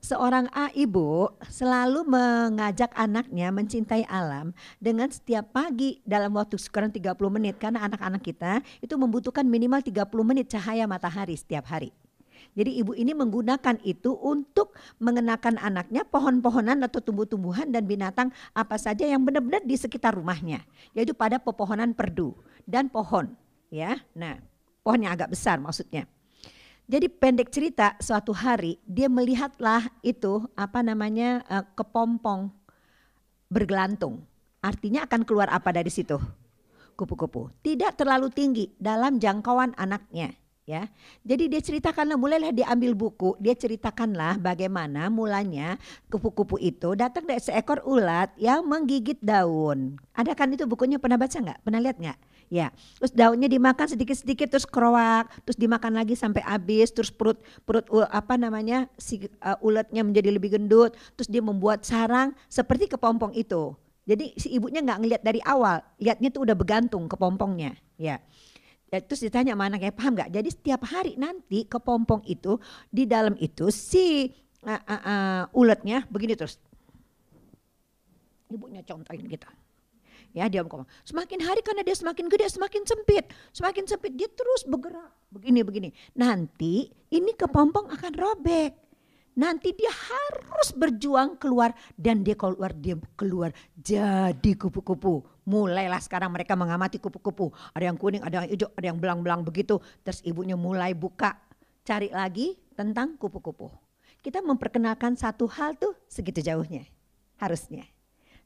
Seorang 0.05 0.53
A 0.53 0.69
ibu 0.77 1.33
selalu 1.49 2.05
mengajak 2.05 2.93
anaknya 2.93 3.49
mencintai 3.49 4.05
alam 4.05 4.53
dengan 4.77 5.09
setiap 5.09 5.49
pagi 5.57 6.05
dalam 6.05 6.37
waktu 6.37 6.61
sekarang 6.61 6.93
30 6.93 7.17
menit 7.33 7.57
karena 7.57 7.89
anak-anak 7.89 8.21
kita 8.21 8.61
itu 8.85 9.01
membutuhkan 9.01 9.49
minimal 9.49 9.81
30 9.81 10.05
menit 10.29 10.53
cahaya 10.53 10.85
matahari 10.85 11.33
setiap 11.41 11.73
hari. 11.73 11.89
Jadi 12.53 12.85
ibu 12.85 12.93
ini 12.93 13.17
menggunakan 13.17 13.81
itu 13.81 14.13
untuk 14.13 14.77
mengenakan 15.01 15.57
anaknya 15.57 16.05
pohon-pohonan 16.05 16.85
atau 16.85 17.01
tumbuh-tumbuhan 17.01 17.73
dan 17.73 17.89
binatang 17.89 18.29
apa 18.53 18.77
saja 18.77 19.09
yang 19.09 19.25
benar-benar 19.25 19.65
di 19.65 19.73
sekitar 19.73 20.21
rumahnya, 20.21 20.69
yaitu 20.93 21.17
pada 21.17 21.41
pepohonan 21.41 21.97
perdu 21.97 22.37
dan 22.69 22.93
pohon, 22.93 23.33
ya. 23.73 23.97
Nah, 24.13 24.37
pohon 24.85 25.01
yang 25.01 25.17
agak 25.17 25.33
besar 25.33 25.57
maksudnya. 25.57 26.05
Jadi 26.85 27.09
pendek 27.09 27.49
cerita 27.49 27.97
suatu 27.97 28.37
hari 28.37 28.77
dia 28.85 29.09
melihatlah 29.09 29.89
itu 30.05 30.45
apa 30.53 30.85
namanya 30.85 31.41
uh, 31.49 31.65
kepompong 31.73 32.53
bergelantung. 33.49 34.21
Artinya 34.61 35.09
akan 35.09 35.25
keluar 35.25 35.49
apa 35.49 35.73
dari 35.73 35.89
situ? 35.89 36.21
Kupu-kupu. 36.93 37.49
Tidak 37.65 37.97
terlalu 37.97 38.29
tinggi 38.29 38.69
dalam 38.77 39.17
jangkauan 39.17 39.73
anaknya 39.81 40.37
ya. 40.65 40.89
Jadi 41.25 41.49
dia 41.53 41.61
ceritakanlah 41.61 42.17
mulailah 42.17 42.53
dia 42.53 42.67
ambil 42.73 42.97
buku, 42.97 43.37
dia 43.41 43.53
ceritakanlah 43.53 44.41
bagaimana 44.41 45.13
mulanya 45.13 45.77
kupu-kupu 46.09 46.57
itu 46.61 46.97
datang 46.97 47.29
dari 47.29 47.41
seekor 47.41 47.85
ulat 47.85 48.33
yang 48.41 48.65
menggigit 48.65 49.21
daun. 49.21 50.01
Ada 50.17 50.33
kan 50.33 50.53
itu 50.53 50.65
bukunya 50.65 50.97
pernah 50.97 51.21
baca 51.21 51.37
nggak? 51.37 51.61
Pernah 51.63 51.81
lihat 51.81 51.97
nggak? 52.01 52.19
Ya, 52.53 52.69
terus 53.01 53.11
daunnya 53.17 53.49
dimakan 53.49 53.89
sedikit-sedikit 53.89 54.53
terus 54.53 54.69
keroak, 54.69 55.33
terus 55.49 55.57
dimakan 55.57 55.97
lagi 55.97 56.13
sampai 56.13 56.45
habis, 56.45 56.93
terus 56.93 57.09
perut 57.09 57.41
perut 57.65 57.89
apa 58.13 58.37
namanya 58.37 58.85
si 59.01 59.27
uh, 59.41 59.57
uletnya 59.65 60.05
menjadi 60.05 60.29
lebih 60.29 60.53
gendut, 60.53 60.93
terus 61.17 61.27
dia 61.33 61.41
membuat 61.41 61.89
sarang 61.89 62.37
seperti 62.53 62.93
kepompong 62.93 63.33
itu. 63.33 63.73
Jadi 64.05 64.37
si 64.37 64.53
ibunya 64.53 64.85
nggak 64.85 64.99
ngelihat 65.01 65.23
dari 65.25 65.41
awal, 65.41 65.81
lihatnya 65.97 66.29
tuh 66.29 66.45
udah 66.45 66.53
begantung 66.53 67.09
kepompongnya, 67.09 67.81
ya. 67.97 68.21
Ya. 68.95 69.03
Terus 69.03 69.27
ditanya 69.27 69.59
mana 69.59 69.77
kayak 69.77 69.99
paham 69.99 70.15
nggak? 70.15 70.31
Jadi 70.31 70.49
setiap 70.55 70.87
hari 70.87 71.19
nanti 71.19 71.67
kepompong 71.67 72.23
itu 72.31 72.63
di 72.89 73.05
dalam 73.11 73.35
itu 73.43 73.69
si 73.75 74.31
uh, 74.63 74.71
uh, 74.71 75.03
uh, 75.03 75.43
uletnya 75.59 76.07
begini 76.07 76.39
terus. 76.39 76.63
Ibunya 78.47 78.87
contohin 78.87 79.27
gitu 79.27 79.51
ya 80.35 80.51
dia 80.51 80.67
ngomong 80.67 80.85
semakin 81.07 81.41
hari 81.47 81.63
karena 81.63 81.87
dia 81.87 81.95
semakin 81.95 82.27
gede 82.27 82.51
semakin 82.51 82.83
sempit 82.83 83.25
semakin 83.55 83.87
sempit 83.87 84.13
dia 84.19 84.27
terus 84.27 84.67
bergerak 84.67 85.15
begini 85.31 85.63
begini 85.63 85.89
nanti 86.19 86.91
ini 87.15 87.33
kepompong 87.39 87.95
akan 87.95 88.13
robek 88.19 88.84
nanti 89.35 89.75
dia 89.75 89.91
harus 89.91 90.71
berjuang 90.75 91.37
keluar 91.39 91.75
dan 91.99 92.23
dia 92.23 92.39
keluar 92.39 92.71
dia 92.75 92.95
keluar 93.19 93.51
jadi 93.75 94.53
kupu-kupu 94.55 95.27
mulailah 95.45 95.99
sekarang 95.99 96.31
mereka 96.31 96.55
mengamati 96.55 97.03
kupu-kupu 97.03 97.51
ada 97.75 97.91
yang 97.91 97.99
kuning 97.99 98.23
ada 98.23 98.43
yang 98.43 98.49
hijau 98.51 98.69
ada 98.79 98.87
yang 98.87 98.99
belang-belang 98.99 99.43
begitu 99.43 99.83
terus 100.07 100.23
ibunya 100.23 100.55
mulai 100.55 100.95
buka 100.95 101.35
cari 101.83 102.09
lagi 102.15 102.55
tentang 102.79 103.19
kupu-kupu 103.19 103.69
kita 104.23 104.41
memperkenalkan 104.41 105.19
satu 105.19 105.51
hal 105.51 105.75
tuh 105.77 105.93
segitu 106.07 106.41
jauhnya 106.41 106.87
harusnya 107.43 107.85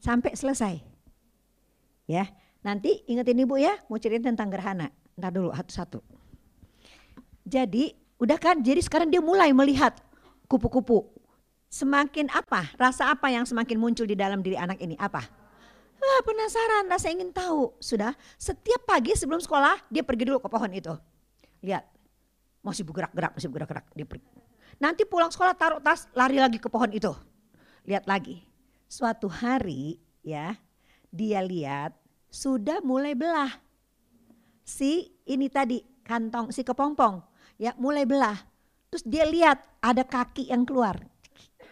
sampai 0.00 0.32
selesai 0.34 0.98
Ya, 2.08 2.24
nanti 2.64 3.04
ingetin 3.04 3.44
ibu 3.44 3.60
ya, 3.60 3.76
mau 3.92 4.00
cerita 4.00 4.32
tentang 4.32 4.48
gerhana. 4.48 4.88
Ntar 5.20 5.28
dulu 5.28 5.52
satu-satu. 5.52 6.00
Jadi, 7.44 7.92
udah 8.16 8.40
kan? 8.40 8.64
Jadi 8.64 8.80
sekarang 8.80 9.12
dia 9.12 9.20
mulai 9.20 9.52
melihat 9.52 9.92
kupu-kupu. 10.48 11.04
Semakin 11.68 12.32
apa? 12.32 12.72
Rasa 12.80 13.12
apa 13.12 13.28
yang 13.28 13.44
semakin 13.44 13.76
muncul 13.76 14.08
di 14.08 14.16
dalam 14.16 14.40
diri 14.40 14.56
anak 14.56 14.80
ini? 14.80 14.96
Apa? 14.96 15.20
Wah, 15.98 16.20
penasaran, 16.24 16.88
rasa 16.88 17.12
ingin 17.12 17.28
tahu. 17.28 17.76
Sudah, 17.76 18.16
setiap 18.40 18.88
pagi 18.88 19.12
sebelum 19.12 19.38
sekolah 19.38 19.76
dia 19.92 20.00
pergi 20.00 20.24
dulu 20.24 20.40
ke 20.40 20.48
pohon 20.48 20.72
itu. 20.72 20.96
Lihat, 21.60 21.84
masih 22.64 22.88
bergerak-gerak, 22.88 23.36
masih 23.36 23.48
bergerak-gerak. 23.52 23.86
Dia. 23.92 24.06
Nanti 24.80 25.02
pulang 25.04 25.28
sekolah 25.28 25.52
taruh 25.58 25.82
tas, 25.84 26.08
lari 26.16 26.40
lagi 26.40 26.56
ke 26.56 26.72
pohon 26.72 26.88
itu. 26.94 27.12
Lihat 27.84 28.08
lagi. 28.08 28.40
Suatu 28.88 29.28
hari 29.28 30.00
ya, 30.24 30.56
dia 31.12 31.44
lihat 31.44 31.92
sudah 32.32 32.80
mulai 32.80 33.12
belah. 33.12 33.52
Si 34.64 35.12
ini 35.28 35.48
tadi 35.52 35.80
kantong 36.04 36.52
si 36.52 36.64
kepompong 36.64 37.20
ya 37.60 37.76
mulai 37.76 38.08
belah. 38.08 38.38
Terus 38.88 39.04
dia 39.04 39.24
lihat 39.28 39.60
ada 39.84 40.02
kaki 40.04 40.48
yang 40.48 40.64
keluar. 40.64 40.96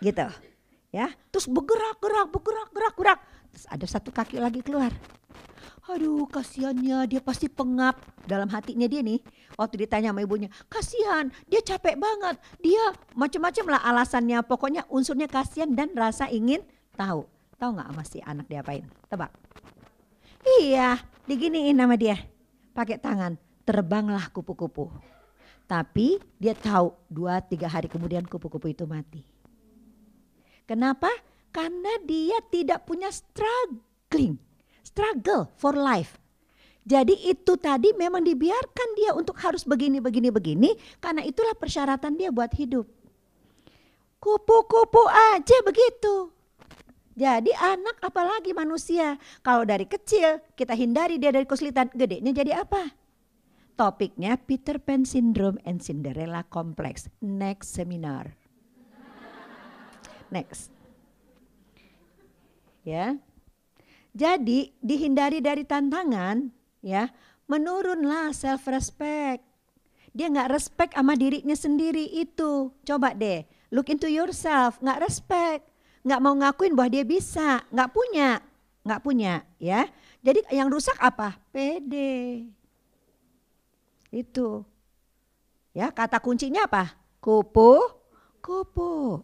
Gitu. 0.00 0.28
Ya, 0.92 1.12
terus 1.32 1.48
bergerak, 1.48 2.00
gerak, 2.00 2.28
bergerak, 2.32 2.68
gerak, 2.72 2.94
gerak. 2.96 3.20
Terus 3.52 3.66
ada 3.68 3.86
satu 3.88 4.12
kaki 4.12 4.40
lagi 4.40 4.60
keluar. 4.60 4.92
Aduh 5.86 6.26
kasihannya 6.26 7.06
dia 7.06 7.22
pasti 7.22 7.46
pengap 7.46 7.94
dalam 8.26 8.50
hatinya 8.50 8.90
dia 8.90 9.06
nih. 9.06 9.22
Waktu 9.54 9.86
ditanya 9.86 10.10
sama 10.10 10.26
ibunya, 10.26 10.50
kasihan 10.66 11.30
dia 11.46 11.62
capek 11.62 11.94
banget. 11.94 12.36
Dia 12.58 12.90
macam-macam 13.14 13.64
lah 13.70 13.80
alasannya. 13.86 14.42
Pokoknya 14.42 14.82
unsurnya 14.90 15.30
kasihan 15.30 15.70
dan 15.70 15.94
rasa 15.94 16.26
ingin 16.26 16.66
tahu. 16.98 17.22
Tahu 17.56 17.70
nggak 17.72 17.88
sama 17.88 18.02
si 18.02 18.18
anak 18.20 18.50
diapain? 18.50 18.84
Tebak. 19.06 19.30
Iya, 20.60 20.98
diginiin 21.24 21.78
nama 21.78 21.94
dia. 21.94 22.18
Pakai 22.74 22.98
tangan, 22.98 23.38
terbanglah 23.62 24.28
kupu-kupu. 24.34 24.90
Tapi 25.66 26.22
dia 26.38 26.54
tahu 26.54 26.94
dua 27.10 27.42
tiga 27.42 27.66
hari 27.66 27.90
kemudian 27.90 28.22
kupu-kupu 28.22 28.70
itu 28.70 28.86
mati. 28.86 29.26
Kenapa? 30.66 31.10
Karena 31.50 31.98
dia 32.06 32.38
tidak 32.50 32.86
punya 32.86 33.10
struggling, 33.10 34.38
struggle 34.86 35.50
for 35.58 35.74
life. 35.74 36.18
Jadi 36.86 37.26
itu 37.26 37.58
tadi 37.58 37.90
memang 37.98 38.22
dibiarkan 38.22 38.88
dia 38.94 39.10
untuk 39.10 39.34
harus 39.42 39.66
begini, 39.66 39.98
begini, 39.98 40.30
begini. 40.30 40.70
Karena 41.02 41.26
itulah 41.26 41.58
persyaratan 41.58 42.14
dia 42.14 42.30
buat 42.30 42.54
hidup. 42.54 42.86
Kupu-kupu 44.22 45.02
aja 45.34 45.56
begitu. 45.66 46.30
Jadi 47.16 47.50
anak 47.58 47.98
apalagi 48.04 48.54
manusia. 48.54 49.18
Kalau 49.42 49.66
dari 49.66 49.88
kecil 49.88 50.38
kita 50.54 50.78
hindari 50.78 51.18
dia 51.18 51.34
dari 51.34 51.48
kesulitan, 51.48 51.90
gedenya 51.90 52.30
jadi 52.30 52.62
apa? 52.62 53.05
Topiknya 53.76 54.40
Peter 54.40 54.80
Pan 54.80 55.04
Syndrome 55.04 55.60
and 55.68 55.84
Cinderella 55.84 56.42
Complex. 56.48 57.12
Next 57.20 57.76
seminar. 57.76 58.32
Next. 60.32 60.72
Ya. 62.82 63.20
Jadi 64.16 64.72
dihindari 64.80 65.44
dari 65.44 65.68
tantangan, 65.68 66.48
ya, 66.80 67.12
menurunlah 67.44 68.32
self 68.32 68.64
respect. 68.66 69.44
Dia 70.16 70.32
nggak 70.32 70.50
respect 70.56 70.92
sama 70.96 71.12
dirinya 71.12 71.52
sendiri 71.52 72.08
itu. 72.08 72.72
Coba 72.80 73.12
deh, 73.12 73.44
look 73.68 73.92
into 73.92 74.08
yourself, 74.08 74.80
nggak 74.80 75.04
respect 75.04 75.76
nggak 76.06 76.22
mau 76.22 76.34
ngakuin 76.38 76.78
bahwa 76.78 76.90
dia 76.94 77.02
bisa, 77.02 77.66
nggak 77.74 77.90
punya, 77.90 78.38
nggak 78.86 79.02
punya, 79.02 79.42
ya. 79.58 79.90
Jadi 80.22 80.46
yang 80.54 80.70
rusak 80.70 80.94
apa? 81.02 81.34
Pede. 81.50 82.46
Itu. 84.10 84.64
Ya, 85.76 85.92
kata 85.92 86.22
kuncinya 86.22 86.64
apa? 86.64 86.96
Kupu, 87.20 87.78
kupu. 88.40 89.20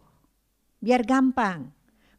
Biar 0.83 1.01
gampang. 1.01 1.71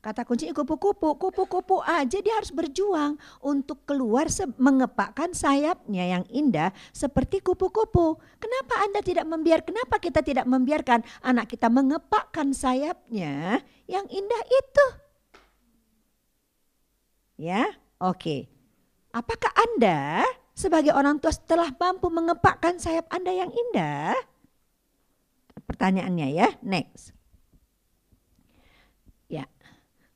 Kata 0.04 0.20
kuncinya 0.28 0.52
kupu-kupu, 0.52 1.16
kupu-kupu 1.16 1.80
aja 1.80 2.20
dia 2.20 2.36
harus 2.36 2.52
berjuang 2.52 3.16
untuk 3.40 3.88
keluar 3.88 4.28
mengepakkan 4.60 5.32
sayapnya 5.32 6.04
yang 6.04 6.24
indah 6.28 6.76
seperti 6.92 7.40
kupu-kupu. 7.40 8.20
Kenapa 8.36 8.84
Anda 8.84 9.00
tidak 9.00 9.24
membiarkan, 9.24 9.72
kenapa 9.72 9.96
kita 9.96 10.20
tidak 10.20 10.44
membiarkan 10.44 11.00
anak 11.24 11.48
kita 11.48 11.72
mengepakkan 11.72 12.52
sayapnya 12.52 13.64
yang 13.88 14.04
indah 14.12 14.42
itu? 14.44 14.86
Ya, 17.40 17.64
oke. 17.96 18.44
Apakah 19.08 19.56
Anda 19.56 20.20
sebagai 20.54 20.94
orang 20.94 21.18
tua 21.18 21.34
setelah 21.34 21.74
mampu 21.74 22.08
mengepakkan 22.08 22.78
sayap 22.78 23.10
Anda 23.10 23.34
yang 23.34 23.50
indah? 23.50 24.14
Pertanyaannya 25.66 26.28
ya, 26.30 26.48
next. 26.62 27.10
Ya, 29.26 29.50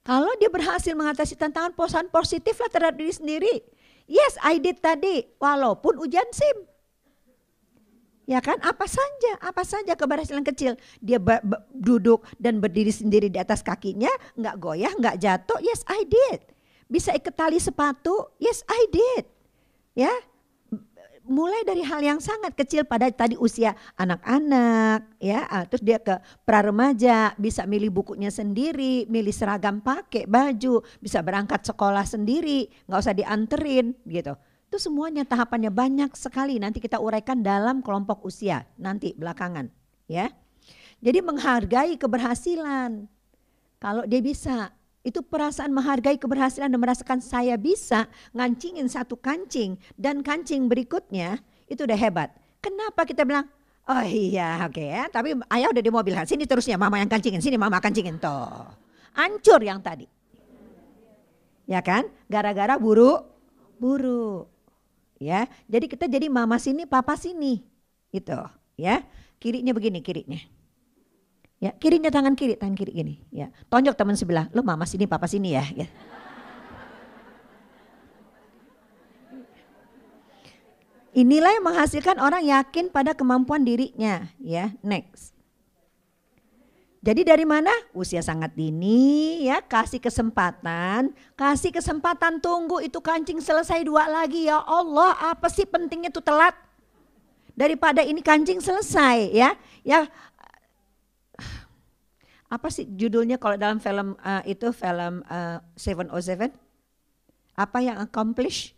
kalau 0.07 0.31
dia 0.39 0.49
berhasil 0.49 0.95
mengatasi 0.95 1.35
tantangan 1.35 1.75
posan 1.75 2.07
positif 2.09 2.57
lah 2.63 2.71
terhadap 2.71 2.97
diri 2.97 3.13
sendiri. 3.13 3.55
Yes, 4.09 4.41
I 4.41 4.57
did 4.57 4.81
tadi, 4.81 5.29
walaupun 5.37 6.01
ujian 6.01 6.29
SIM. 6.33 6.65
Ya 8.29 8.45
kan, 8.45 8.61
apa 8.61 8.85
saja, 8.85 9.41
apa 9.41 9.65
saja 9.65 9.97
keberhasilan 9.97 10.45
kecil. 10.45 10.77
Dia 11.01 11.17
duduk 11.73 12.29
dan 12.37 12.61
berdiri 12.61 12.93
sendiri 12.93 13.33
di 13.33 13.41
atas 13.41 13.65
kakinya, 13.65 14.13
nggak 14.37 14.57
goyah, 14.61 14.93
nggak 14.97 15.17
jatuh. 15.17 15.57
Yes, 15.65 15.81
I 15.89 16.05
did. 16.05 16.45
Bisa 16.89 17.17
ikat 17.17 17.37
tali 17.37 17.57
sepatu. 17.57 18.29
Yes, 18.37 18.65
I 18.69 18.85
did. 18.93 19.25
Ya, 19.97 20.13
mulai 21.29 21.61
dari 21.63 21.85
hal 21.85 22.01
yang 22.01 22.19
sangat 22.19 22.57
kecil 22.57 22.89
pada 22.89 23.07
tadi 23.13 23.37
usia 23.37 23.77
anak-anak 24.01 25.21
ya 25.21 25.45
ah, 25.53 25.69
terus 25.69 25.85
dia 25.85 26.01
ke 26.01 26.17
pra 26.43 26.65
remaja 26.65 27.37
bisa 27.37 27.69
milih 27.69 27.93
bukunya 27.93 28.33
sendiri 28.33 29.05
milih 29.07 29.31
seragam 29.31 29.85
pakai 29.85 30.25
baju 30.25 30.81
bisa 30.99 31.21
berangkat 31.21 31.63
sekolah 31.69 32.09
sendiri 32.09 32.73
nggak 32.89 32.99
usah 32.99 33.15
dianterin 33.15 33.93
gitu. 34.09 34.35
Itu 34.69 34.77
semuanya 34.81 35.25
tahapannya 35.25 35.73
banyak 35.73 36.13
sekali 36.17 36.61
nanti 36.61 36.81
kita 36.81 37.01
uraikan 37.01 37.45
dalam 37.45 37.85
kelompok 37.85 38.25
usia 38.25 38.65
nanti 38.81 39.13
belakangan 39.13 39.69
ya. 40.09 40.33
Jadi 40.99 41.23
menghargai 41.23 41.95
keberhasilan. 41.95 43.07
Kalau 43.79 44.03
dia 44.11 44.19
bisa 44.19 44.75
itu 45.09 45.25
perasaan 45.25 45.73
menghargai 45.73 46.21
keberhasilan 46.21 46.69
dan 46.69 46.77
merasakan 46.77 47.25
saya 47.25 47.57
bisa 47.57 48.05
ngancingin 48.37 48.85
satu 48.93 49.17
kancing 49.17 49.81
dan 49.97 50.21
kancing 50.21 50.69
berikutnya 50.69 51.41
itu 51.65 51.89
udah 51.89 51.97
hebat. 51.97 52.29
Kenapa 52.61 53.09
kita 53.09 53.25
bilang 53.25 53.49
oh 53.89 54.05
iya 54.05 54.69
oke 54.69 54.85
ya 54.85 55.09
tapi 55.09 55.33
ayah 55.49 55.73
udah 55.73 55.81
di 55.81 55.89
mobil 55.89 56.13
kan 56.13 56.29
sini 56.29 56.45
terusnya 56.45 56.77
mama 56.77 57.01
yang 57.01 57.09
kancingin 57.09 57.41
sini 57.41 57.57
mama 57.57 57.81
kancingin. 57.81 58.21
Toh 58.21 58.69
hancur 59.17 59.65
yang 59.65 59.81
tadi. 59.81 60.05
Ya 61.65 61.81
kan? 61.81 62.13
Gara-gara 62.29 62.77
buru 62.77 63.25
buru 63.81 64.45
ya. 65.17 65.49
Jadi 65.73 65.89
kita 65.89 66.05
jadi 66.05 66.29
mama 66.29 66.61
sini 66.61 66.85
papa 66.85 67.17
sini 67.17 67.65
itu 68.13 68.37
ya. 68.77 69.01
Kirinya 69.41 69.73
begini 69.73 70.05
kirinya 70.05 70.58
Ya, 71.59 71.75
kirinya 71.75 72.07
tangan 72.07 72.39
kiri, 72.39 72.55
tangan 72.55 72.79
kiri 72.79 72.93
gini. 72.95 73.15
Ya, 73.35 73.51
tonjok 73.67 73.99
teman 73.99 74.15
sebelah. 74.15 74.47
Lu 74.55 74.63
mama 74.63 74.87
sini, 74.87 75.11
papa 75.11 75.27
sini 75.27 75.59
ya. 75.59 75.67
ya. 75.75 75.91
Inilah 81.19 81.51
yang 81.59 81.67
menghasilkan 81.67 82.23
orang 82.23 82.47
yakin 82.47 82.95
pada 82.95 83.11
kemampuan 83.11 83.67
dirinya. 83.67 84.31
Ya, 84.39 84.71
next. 84.87 85.35
Jadi 87.03 87.27
dari 87.27 87.43
mana? 87.43 87.71
Usia 87.95 88.23
sangat 88.23 88.55
dini 88.59 89.47
ya, 89.47 89.63
kasih 89.63 90.03
kesempatan, 90.03 91.15
kasih 91.39 91.71
kesempatan 91.71 92.43
tunggu 92.43 92.83
itu 92.83 92.99
kancing 92.99 93.39
selesai 93.39 93.87
dua 93.87 94.11
lagi 94.11 94.51
ya 94.51 94.59
Allah, 94.67 95.15
apa 95.31 95.47
sih 95.47 95.63
pentingnya 95.63 96.11
tuh 96.11 96.23
telat? 96.23 96.59
Daripada 97.55 98.03
ini 98.03 98.23
kancing 98.23 98.63
selesai 98.63 99.31
ya. 99.35 99.55
Ya 99.83 100.11
apa 102.49 102.73
sih 102.73 102.89
judulnya 102.89 103.37
kalau 103.37 103.61
dalam 103.61 103.77
film 103.77 104.17
uh, 104.25 104.41
itu 104.49 104.73
film 104.73 105.21
uh, 105.29 105.61
Seven 105.77 106.09
oh 106.09 106.21
Seven? 106.21 106.49
Apa 107.53 107.85
yang 107.85 108.01
accomplish? 108.01 108.73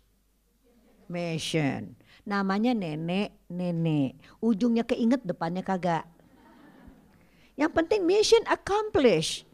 Mission. 1.07 1.95
Namanya 2.27 2.75
nenek 2.75 3.31
nenek. 3.47 4.19
Ujungnya 4.43 4.83
keinget 4.83 5.23
depannya 5.23 5.63
kagak. 5.63 6.03
Yang 7.55 7.71
penting 7.71 8.03
mission 8.03 8.43
accomplish. 8.51 9.47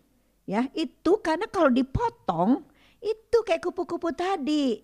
Ya 0.49 0.65
itu 0.73 1.19
karena 1.21 1.45
kalau 1.45 1.69
dipotong 1.69 2.65
itu 3.03 3.37
kayak 3.45 3.61
kupu-kupu 3.61 4.15
tadi. 4.17 4.81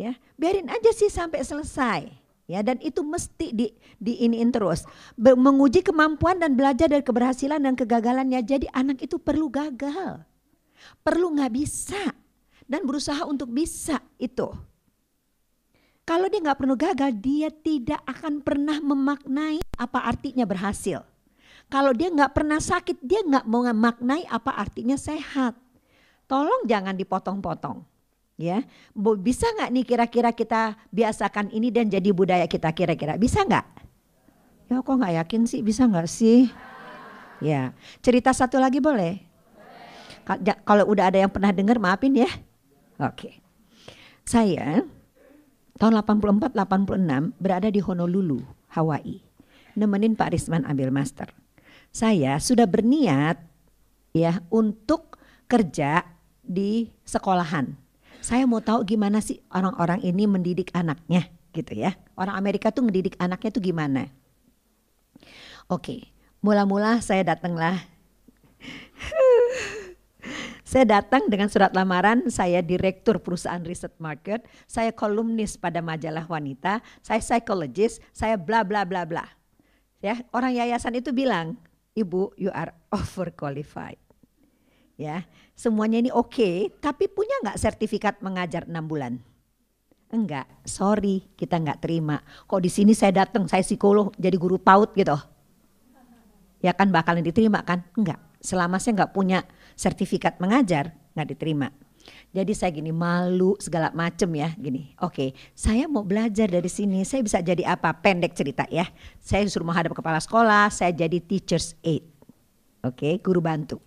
Ya 0.00 0.16
biarin 0.40 0.72
aja 0.72 0.90
sih 0.90 1.12
sampai 1.12 1.44
selesai 1.44 2.23
ya 2.44 2.60
dan 2.60 2.76
itu 2.84 3.00
mesti 3.00 3.56
di 3.56 3.72
di 3.96 4.20
iniin 4.20 4.52
terus 4.52 4.84
menguji 5.16 5.80
kemampuan 5.80 6.36
dan 6.36 6.56
belajar 6.56 6.92
dari 6.92 7.04
keberhasilan 7.04 7.60
dan 7.64 7.74
kegagalannya. 7.76 8.40
Jadi 8.44 8.66
anak 8.72 9.04
itu 9.04 9.16
perlu 9.16 9.48
gagal. 9.48 10.24
Perlu 11.00 11.36
nggak 11.36 11.52
bisa. 11.54 12.02
Dan 12.64 12.88
berusaha 12.88 13.28
untuk 13.28 13.52
bisa 13.52 14.00
itu. 14.16 14.48
Kalau 16.04 16.28
dia 16.32 16.40
nggak 16.40 16.60
perlu 16.60 16.76
gagal 16.76 17.12
dia 17.20 17.52
tidak 17.52 18.00
akan 18.08 18.40
pernah 18.40 18.80
memaknai 18.80 19.60
apa 19.76 20.00
artinya 20.04 20.48
berhasil. 20.48 21.04
Kalau 21.68 21.92
dia 21.96 22.08
nggak 22.12 22.32
pernah 22.32 22.60
sakit 22.60 23.00
dia 23.04 23.20
nggak 23.24 23.44
mau 23.48 23.64
memaknai 23.64 24.24
apa 24.28 24.52
artinya 24.56 24.96
sehat. 24.96 25.56
Tolong 26.24 26.64
jangan 26.64 26.96
dipotong-potong 26.96 27.93
ya. 28.34 28.62
Bisa 29.20 29.46
nggak 29.54 29.70
nih 29.70 29.84
kira-kira 29.86 30.30
kita 30.34 30.74
biasakan 30.90 31.50
ini 31.54 31.70
dan 31.70 31.90
jadi 31.90 32.10
budaya 32.10 32.46
kita 32.50 32.70
kira-kira? 32.74 33.14
Bisa 33.18 33.42
nggak? 33.46 33.66
Ya 34.70 34.80
kok 34.80 34.96
nggak 34.96 35.14
yakin 35.24 35.42
sih? 35.44 35.60
Bisa 35.60 35.84
nggak 35.84 36.08
sih? 36.08 36.48
Ya. 37.44 37.76
Cerita 38.00 38.32
satu 38.32 38.56
lagi 38.56 38.80
boleh? 38.80 39.20
Kalau 40.64 40.88
udah 40.88 41.12
ada 41.12 41.20
yang 41.20 41.28
pernah 41.28 41.52
dengar 41.52 41.76
maafin 41.76 42.16
ya. 42.16 42.30
Oke. 42.96 43.44
Saya 44.24 44.80
tahun 45.76 46.00
84 46.00 46.56
86 46.56 47.36
berada 47.36 47.68
di 47.68 47.82
Honolulu 47.84 48.40
Hawaii. 48.72 49.20
Nemenin 49.76 50.16
Pak 50.16 50.32
Risman 50.32 50.64
ambil 50.64 50.88
master. 50.88 51.28
Saya 51.92 52.40
sudah 52.40 52.64
berniat 52.64 53.36
ya 54.16 54.40
untuk 54.48 55.20
kerja 55.50 56.08
di 56.40 56.88
sekolahan 57.04 57.76
saya 58.24 58.48
mau 58.48 58.64
tahu 58.64 58.88
gimana 58.88 59.20
sih 59.20 59.44
orang-orang 59.52 60.00
ini 60.00 60.24
mendidik 60.24 60.72
anaknya 60.72 61.28
gitu 61.52 61.76
ya. 61.76 61.92
Orang 62.16 62.40
Amerika 62.40 62.72
tuh 62.72 62.80
mendidik 62.80 63.20
anaknya 63.20 63.52
tuh 63.52 63.60
gimana. 63.60 64.08
Oke, 65.68 66.08
mula-mula 66.40 67.04
saya 67.04 67.20
datanglah. 67.20 67.84
saya 70.64 70.88
datang 70.88 71.28
dengan 71.28 71.52
surat 71.52 71.76
lamaran, 71.76 72.32
saya 72.32 72.64
direktur 72.64 73.20
perusahaan 73.20 73.60
riset 73.60 73.92
market, 74.00 74.48
saya 74.64 74.88
kolumnis 74.88 75.60
pada 75.60 75.84
majalah 75.84 76.24
wanita, 76.24 76.80
saya 77.04 77.20
psikologis, 77.20 78.00
saya 78.16 78.40
bla 78.40 78.64
bla 78.64 78.88
bla 78.88 79.04
bla. 79.04 79.28
Ya, 80.00 80.24
orang 80.32 80.56
yayasan 80.56 80.96
itu 80.96 81.12
bilang, 81.12 81.60
"Ibu, 81.92 82.40
you 82.40 82.48
are 82.56 82.72
overqualified." 82.88 84.03
Ya, 84.94 85.26
semuanya 85.58 85.98
ini 85.98 86.14
oke, 86.14 86.38
okay, 86.38 86.56
tapi 86.78 87.10
punya 87.10 87.34
nggak 87.42 87.58
sertifikat 87.58 88.22
mengajar 88.22 88.62
enam 88.70 88.86
bulan? 88.86 89.18
Enggak, 90.14 90.46
sorry 90.62 91.26
kita 91.34 91.58
nggak 91.58 91.82
terima. 91.82 92.22
Kok 92.46 92.62
di 92.62 92.70
sini 92.70 92.94
saya 92.94 93.26
datang, 93.26 93.50
saya 93.50 93.66
psikolog 93.66 94.14
jadi 94.14 94.38
guru 94.38 94.54
PAUD 94.62 94.94
gitu. 94.94 95.18
Ya 96.62 96.70
kan 96.78 96.94
bakalan 96.94 97.26
diterima 97.26 97.66
kan? 97.66 97.82
Enggak, 97.98 98.22
selama 98.38 98.78
saya 98.78 99.02
nggak 99.02 99.10
punya 99.10 99.42
sertifikat 99.74 100.38
mengajar 100.38 100.94
nggak 101.18 101.28
diterima. 101.34 101.74
Jadi 102.30 102.54
saya 102.54 102.70
gini 102.70 102.94
malu 102.94 103.58
segala 103.58 103.90
macem 103.90 104.30
ya 104.30 104.54
gini. 104.54 104.94
Oke, 105.02 105.10
okay, 105.10 105.28
saya 105.58 105.90
mau 105.90 106.06
belajar 106.06 106.46
dari 106.46 106.70
sini. 106.70 107.02
Saya 107.02 107.26
bisa 107.26 107.42
jadi 107.42 107.66
apa? 107.66 107.90
Pendek 107.98 108.38
cerita 108.38 108.62
ya. 108.70 108.86
Saya 109.18 109.42
suruh 109.50 109.66
menghadap 109.66 109.90
kepala 109.90 110.22
sekolah. 110.22 110.70
Saya 110.70 110.94
jadi 110.94 111.18
teachers 111.18 111.74
aid. 111.82 112.06
Oke, 112.86 112.94
okay, 112.94 113.14
guru 113.18 113.42
bantu 113.42 113.82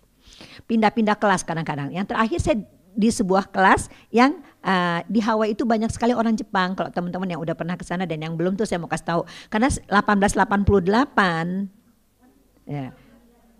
pindah-pindah 0.66 1.16
kelas 1.16 1.44
kadang-kadang. 1.44 1.92
Yang 1.94 2.06
terakhir 2.14 2.40
saya 2.40 2.56
di 2.98 3.14
sebuah 3.14 3.54
kelas 3.54 3.86
yang 4.10 4.42
uh, 4.66 5.06
di 5.06 5.22
Hawaii 5.22 5.54
itu 5.54 5.62
banyak 5.62 5.86
sekali 5.94 6.10
orang 6.10 6.34
Jepang. 6.34 6.74
Kalau 6.74 6.90
teman-teman 6.90 7.30
yang 7.30 7.38
udah 7.38 7.54
pernah 7.54 7.78
ke 7.78 7.86
sana 7.86 8.10
dan 8.10 8.18
yang 8.18 8.34
belum 8.34 8.58
tuh 8.58 8.66
saya 8.66 8.82
mau 8.82 8.90
kasih 8.90 9.06
tahu. 9.06 9.22
Karena 9.46 9.70
1888 9.70 12.66
ya. 12.66 12.90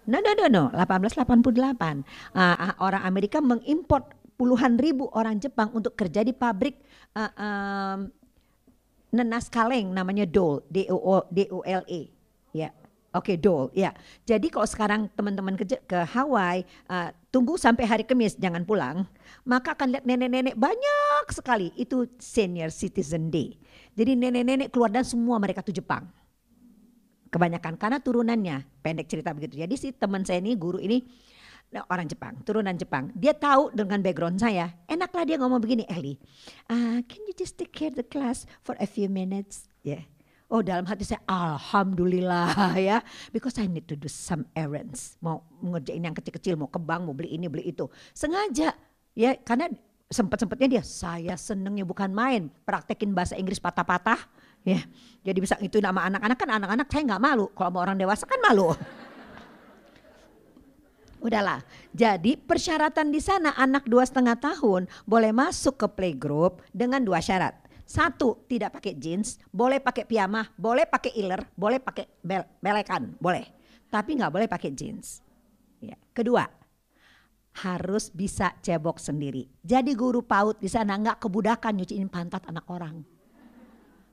No 0.09 0.24
no 0.24 0.33
no 0.33 0.49
no, 0.49 0.72
1888 0.72 2.01
uh, 2.33 2.72
orang 2.81 3.05
Amerika 3.05 3.45
mengimpor 3.45 4.09
puluhan 4.41 4.81
ribu 4.81 5.12
orang 5.12 5.37
Jepang 5.37 5.68
untuk 5.76 6.01
kerja 6.01 6.24
di 6.24 6.33
pabrik 6.33 6.81
uh, 7.12 7.29
um, 7.37 8.09
nenas 9.12 9.53
kaleng 9.53 9.93
namanya 9.93 10.24
Dole, 10.24 10.64
D 10.72 10.89
D 11.29 11.39
O 11.53 11.61
L 11.61 11.85
E. 11.85 12.18
Oke, 13.17 13.33
okay, 13.33 13.37
dole. 13.41 13.73
Ya. 13.73 13.97
Jadi 14.29 14.53
kalau 14.53 14.69
sekarang 14.69 15.01
teman-teman 15.17 15.57
ke, 15.57 15.65
ke 15.65 15.99
Hawaii, 16.13 16.61
uh, 16.93 17.09
tunggu 17.33 17.57
sampai 17.57 17.89
hari 17.89 18.05
Kamis 18.05 18.37
jangan 18.37 18.69
pulang, 18.69 19.09
maka 19.49 19.73
akan 19.73 19.97
lihat 19.97 20.05
nenek-nenek 20.05 20.53
banyak 20.53 21.25
sekali. 21.33 21.73
Itu 21.73 22.05
senior 22.21 22.69
citizen 22.69 23.33
day. 23.33 23.57
Jadi 23.97 24.13
nenek-nenek 24.13 24.69
keluar 24.69 24.93
dan 24.93 25.09
semua 25.09 25.41
mereka 25.41 25.65
tuh 25.65 25.73
Jepang. 25.73 26.05
Kebanyakan 27.33 27.81
karena 27.81 27.97
turunannya, 27.97 28.57
pendek 28.85 29.09
cerita 29.09 29.33
begitu. 29.33 29.57
Jadi 29.57 29.75
si 29.81 29.89
teman 29.97 30.29
saya 30.29 30.45
ini, 30.45 30.53
guru 30.53 30.77
ini 30.77 31.01
Nah, 31.69 31.85
orang 31.93 32.09
Jepang, 32.09 32.41
turunan 32.49 32.73
Jepang. 32.81 33.13
Dia 33.13 33.37
tahu 33.37 33.69
dengan 33.77 34.01
background 34.01 34.41
saya. 34.41 34.73
Enaklah 34.89 35.29
dia 35.29 35.37
ngomong 35.37 35.61
begini, 35.61 35.85
Eli. 35.85 36.17
Uh, 36.65 37.05
can 37.05 37.21
you 37.29 37.37
just 37.37 37.61
take 37.61 37.77
care 37.77 37.93
the 37.93 38.05
class 38.05 38.49
for 38.65 38.73
a 38.81 38.89
few 38.89 39.05
minutes? 39.13 39.69
Yeah. 39.85 40.09
Oh 40.49 40.64
dalam 40.64 40.88
hati 40.88 41.05
saya 41.05 41.20
alhamdulillah 41.28 42.72
ya. 42.88 43.05
Because 43.28 43.61
I 43.61 43.68
need 43.68 43.84
to 43.92 43.96
do 44.01 44.09
some 44.09 44.49
errands. 44.57 45.20
Mau 45.20 45.44
ngerjain 45.61 46.01
yang 46.01 46.16
kecil-kecil 46.16 46.57
mau 46.57 46.72
ke 46.72 46.80
bank 46.80 47.05
mau 47.05 47.12
beli 47.12 47.36
ini 47.36 47.53
beli 47.53 47.68
itu. 47.68 47.84
Sengaja 48.16 48.72
ya. 49.12 49.36
Karena 49.44 49.68
sempat-sempatnya 50.09 50.80
dia 50.80 50.82
saya 50.84 51.36
senengnya 51.36 51.84
bukan 51.84 52.09
main 52.09 52.49
praktekin 52.64 53.12
bahasa 53.12 53.36
Inggris 53.36 53.61
patah-patah 53.61 54.16
ya. 54.64 54.80
Jadi 55.20 55.38
bisa 55.44 55.61
itu 55.61 55.84
nama 55.84 56.09
anak-anak. 56.09 56.36
Kan 56.40 56.49
anak-anak 56.49 56.86
saya 56.88 57.03
nggak 57.12 57.22
malu. 57.22 57.53
Kalau 57.53 57.68
mau 57.68 57.84
orang 57.84 58.01
dewasa 58.01 58.24
kan 58.24 58.40
malu. 58.40 58.72
Udahlah, 61.18 61.66
jadi 61.90 62.38
persyaratan 62.38 63.11
di 63.11 63.18
sana 63.18 63.51
anak 63.59 63.90
dua 63.90 64.07
setengah 64.07 64.38
tahun 64.38 64.86
boleh 65.03 65.34
masuk 65.34 65.74
ke 65.74 65.86
playgroup 65.90 66.62
dengan 66.70 67.03
dua 67.03 67.18
syarat. 67.18 67.68
Satu, 67.89 68.45
tidak 68.45 68.76
pakai 68.76 69.01
jeans, 69.01 69.41
boleh 69.49 69.80
pakai 69.80 70.05
piyama, 70.05 70.53
boleh 70.61 70.84
pakai 70.84 71.09
iler, 71.16 71.41
boleh 71.57 71.80
pakai 71.80 72.05
bel 72.20 72.45
belekan, 72.61 73.16
boleh. 73.16 73.49
Tapi 73.89 74.20
nggak 74.20 74.28
boleh 74.28 74.45
pakai 74.45 74.76
jeans. 74.76 75.24
Ya. 75.80 75.97
Kedua, 76.12 76.45
harus 77.64 78.12
bisa 78.12 78.53
cebok 78.61 79.01
sendiri. 79.01 79.49
Jadi 79.64 79.97
guru 79.97 80.20
PAUD 80.20 80.61
di 80.61 80.68
sana 80.68 81.01
nggak 81.01 81.16
kebudakan 81.16 81.80
nyuciin 81.80 82.12
pantat 82.12 82.45
anak 82.45 82.68
orang. 82.68 83.01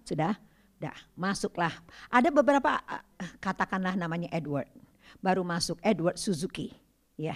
Sudah? 0.08 0.40
Dah, 0.80 0.96
masuklah. 1.20 1.76
Ada 2.08 2.32
beberapa 2.32 2.80
eh, 3.20 3.32
katakanlah 3.44 4.00
namanya 4.00 4.32
Edward. 4.32 4.72
Baru 5.20 5.44
masuk 5.44 5.84
Edward 5.84 6.16
Suzuki 6.16 6.72
ya 7.16 7.36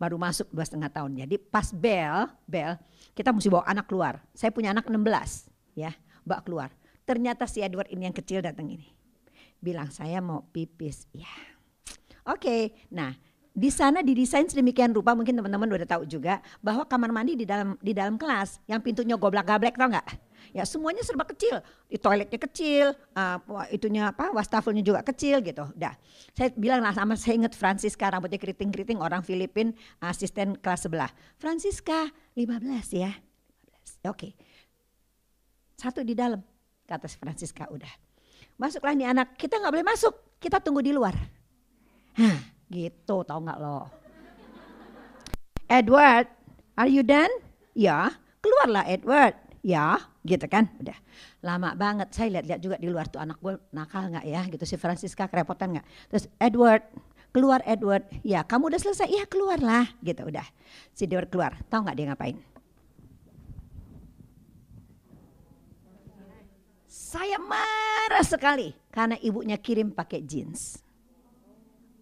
baru 0.00 0.16
masuk 0.16 0.48
dua 0.48 0.64
setengah 0.64 0.88
tahun 0.88 1.20
jadi 1.24 1.36
pas 1.36 1.68
bel 1.68 2.32
bel 2.48 2.80
kita 3.12 3.28
mesti 3.28 3.52
bawa 3.52 3.64
anak 3.68 3.84
keluar 3.84 4.24
saya 4.32 4.48
punya 4.48 4.72
anak 4.72 4.88
16 4.88 5.47
ya 5.78 5.92
bawa 6.26 6.42
keluar. 6.42 6.70
Ternyata 7.06 7.46
si 7.46 7.62
Edward 7.62 7.88
ini 7.88 8.10
yang 8.10 8.16
kecil 8.16 8.42
datang 8.42 8.68
ini. 8.68 8.90
Bilang 9.62 9.88
saya 9.94 10.18
mau 10.18 10.44
pipis. 10.50 11.06
Ya. 11.14 11.30
Oke 12.28 12.42
okay. 12.42 12.62
nah 12.90 13.14
di 13.58 13.74
sana 13.74 14.06
didesain 14.06 14.46
sedemikian 14.46 14.94
rupa 14.94 15.18
mungkin 15.18 15.34
teman-teman 15.34 15.66
udah 15.66 15.88
tahu 15.88 16.06
juga 16.06 16.38
bahwa 16.62 16.86
kamar 16.86 17.10
mandi 17.10 17.34
di 17.34 17.42
dalam 17.42 17.74
di 17.82 17.90
dalam 17.90 18.14
kelas 18.14 18.62
yang 18.70 18.78
pintunya 18.78 19.18
goblak-gablek 19.18 19.74
tau 19.74 19.90
nggak? 19.90 20.06
Ya 20.54 20.62
semuanya 20.62 21.02
serba 21.02 21.26
kecil. 21.26 21.58
Di 21.90 21.98
toiletnya 21.98 22.38
kecil 22.38 22.94
uh, 23.18 23.38
itunya 23.74 24.14
apa 24.14 24.30
wastafelnya 24.30 24.86
juga 24.86 25.02
kecil 25.02 25.42
gitu. 25.42 25.66
Dah. 25.74 25.98
Saya 26.38 26.54
bilang 26.54 26.86
lah 26.86 26.94
sama 26.94 27.18
saya 27.18 27.34
ingat 27.34 27.58
Francisca 27.58 28.06
rambutnya 28.06 28.38
keriting-keriting 28.38 29.02
orang 29.02 29.26
Filipin 29.26 29.74
asisten 29.98 30.54
kelas 30.62 30.86
sebelah. 30.86 31.10
Francisca 31.36 32.08
15 32.38 32.94
ya. 32.94 33.10
15 33.10 34.06
oke. 34.06 34.14
okay. 34.14 34.32
Satu 35.78 36.02
di 36.02 36.18
dalam 36.18 36.42
kata 36.84 37.06
Francisca 37.06 37.70
udah 37.70 37.90
masuklah 38.58 38.92
nih 38.98 39.14
anak 39.14 39.38
kita 39.38 39.62
nggak 39.62 39.72
boleh 39.78 39.86
masuk 39.86 40.14
kita 40.42 40.58
tunggu 40.58 40.82
di 40.82 40.90
luar 40.90 41.14
Hah 42.18 42.58
Gitu 42.68 43.16
tau 43.24 43.40
nggak 43.40 43.58
lo? 43.64 43.88
Edward, 45.68 46.28
are 46.76 46.88
you 46.88 47.00
done? 47.00 47.32
Ya, 47.72 48.12
keluarlah 48.44 48.84
Edward. 48.84 49.36
Ya, 49.64 50.00
gitu 50.24 50.44
kan? 50.48 50.68
Udah 50.80 50.96
lama 51.40 51.72
banget. 51.72 52.12
Saya 52.12 52.40
lihat-lihat 52.40 52.60
juga 52.60 52.76
di 52.76 52.88
luar 52.88 53.08
tuh 53.08 53.20
anak 53.20 53.40
gue 53.40 53.56
nakal 53.72 54.12
nggak 54.12 54.26
ya? 54.28 54.44
Gitu 54.48 54.64
si 54.68 54.76
Francisca 54.76 55.28
kerepotan 55.28 55.76
nggak? 55.76 55.86
Terus 56.12 56.24
Edward, 56.36 56.84
keluar 57.32 57.64
Edward. 57.64 58.04
Ya, 58.20 58.44
kamu 58.44 58.68
udah 58.72 58.80
selesai? 58.80 59.08
Ya 59.08 59.24
keluarlah. 59.24 59.88
Gitu 60.04 60.28
udah. 60.28 60.44
Si 60.92 61.08
Edward 61.08 61.32
keluar. 61.32 61.52
Tahu 61.72 61.88
nggak 61.88 61.96
dia 61.96 62.06
ngapain? 62.12 62.36
Saya 67.08 67.40
marah 67.40 68.20
sekali 68.20 68.76
karena 68.92 69.16
ibunya 69.24 69.56
kirim 69.56 69.88
pakai 69.96 70.20
jeans. 70.28 70.76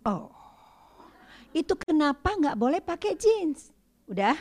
Oh, 0.03 0.35
itu 1.55 1.79
kenapa 1.79 2.35
nggak 2.35 2.59
boleh 2.59 2.83
pakai 2.83 3.15
jeans? 3.15 3.71
Udah, 4.11 4.35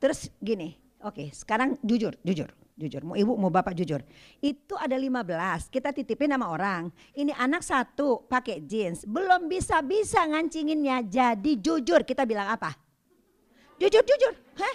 terus 0.00 0.32
gini, 0.40 0.72
oke 1.04 1.28
sekarang 1.36 1.76
jujur, 1.84 2.16
jujur, 2.24 2.48
jujur, 2.80 3.04
mau 3.04 3.12
ibu 3.12 3.36
mau 3.36 3.52
bapak 3.52 3.76
jujur. 3.76 4.00
Itu 4.40 4.80
ada 4.80 4.96
15, 4.96 5.68
kita 5.68 5.92
titipin 5.92 6.32
sama 6.32 6.48
orang. 6.48 6.88
Ini 7.12 7.36
anak 7.36 7.60
satu 7.60 8.24
pakai 8.24 8.64
jeans, 8.64 9.04
belum 9.04 9.52
bisa-bisa 9.52 10.24
ngancinginnya. 10.32 11.04
Jadi 11.04 11.60
jujur 11.60 12.08
kita 12.08 12.24
bilang 12.24 12.56
apa? 12.56 12.72
Jujur, 13.76 14.00
jujur. 14.00 14.32
Hah? 14.56 14.74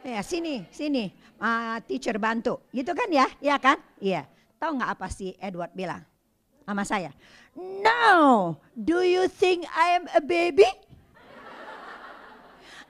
Ya 0.00 0.24
sini, 0.24 0.64
sini. 0.72 1.12
Uh, 1.36 1.76
teacher 1.84 2.16
bantu. 2.16 2.64
Gitu 2.72 2.96
kan 2.96 3.12
ya? 3.12 3.28
Iya 3.44 3.60
kan? 3.60 3.76
Iya. 4.00 4.35
Tahu 4.56 4.70
nggak 4.80 4.92
apa 4.96 5.06
sih 5.12 5.36
Edward 5.36 5.72
bilang 5.76 6.00
sama 6.64 6.82
saya? 6.82 7.12
No, 7.56 8.56
do 8.72 9.04
you 9.04 9.28
think 9.28 9.64
I 9.72 10.00
am 10.00 10.04
a 10.12 10.20
baby? 10.20 10.68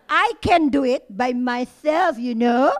I 0.06 0.38
can 0.38 0.70
do 0.70 0.86
it 0.86 1.02
by 1.10 1.34
myself, 1.34 2.14
you 2.14 2.38
know. 2.38 2.70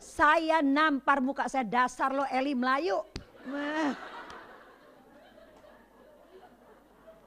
Saya 0.00 0.64
nampar 0.64 1.20
muka 1.20 1.44
saya 1.44 1.64
dasar 1.68 2.08
lo 2.08 2.24
Eli 2.32 2.56
Melayu. 2.56 3.04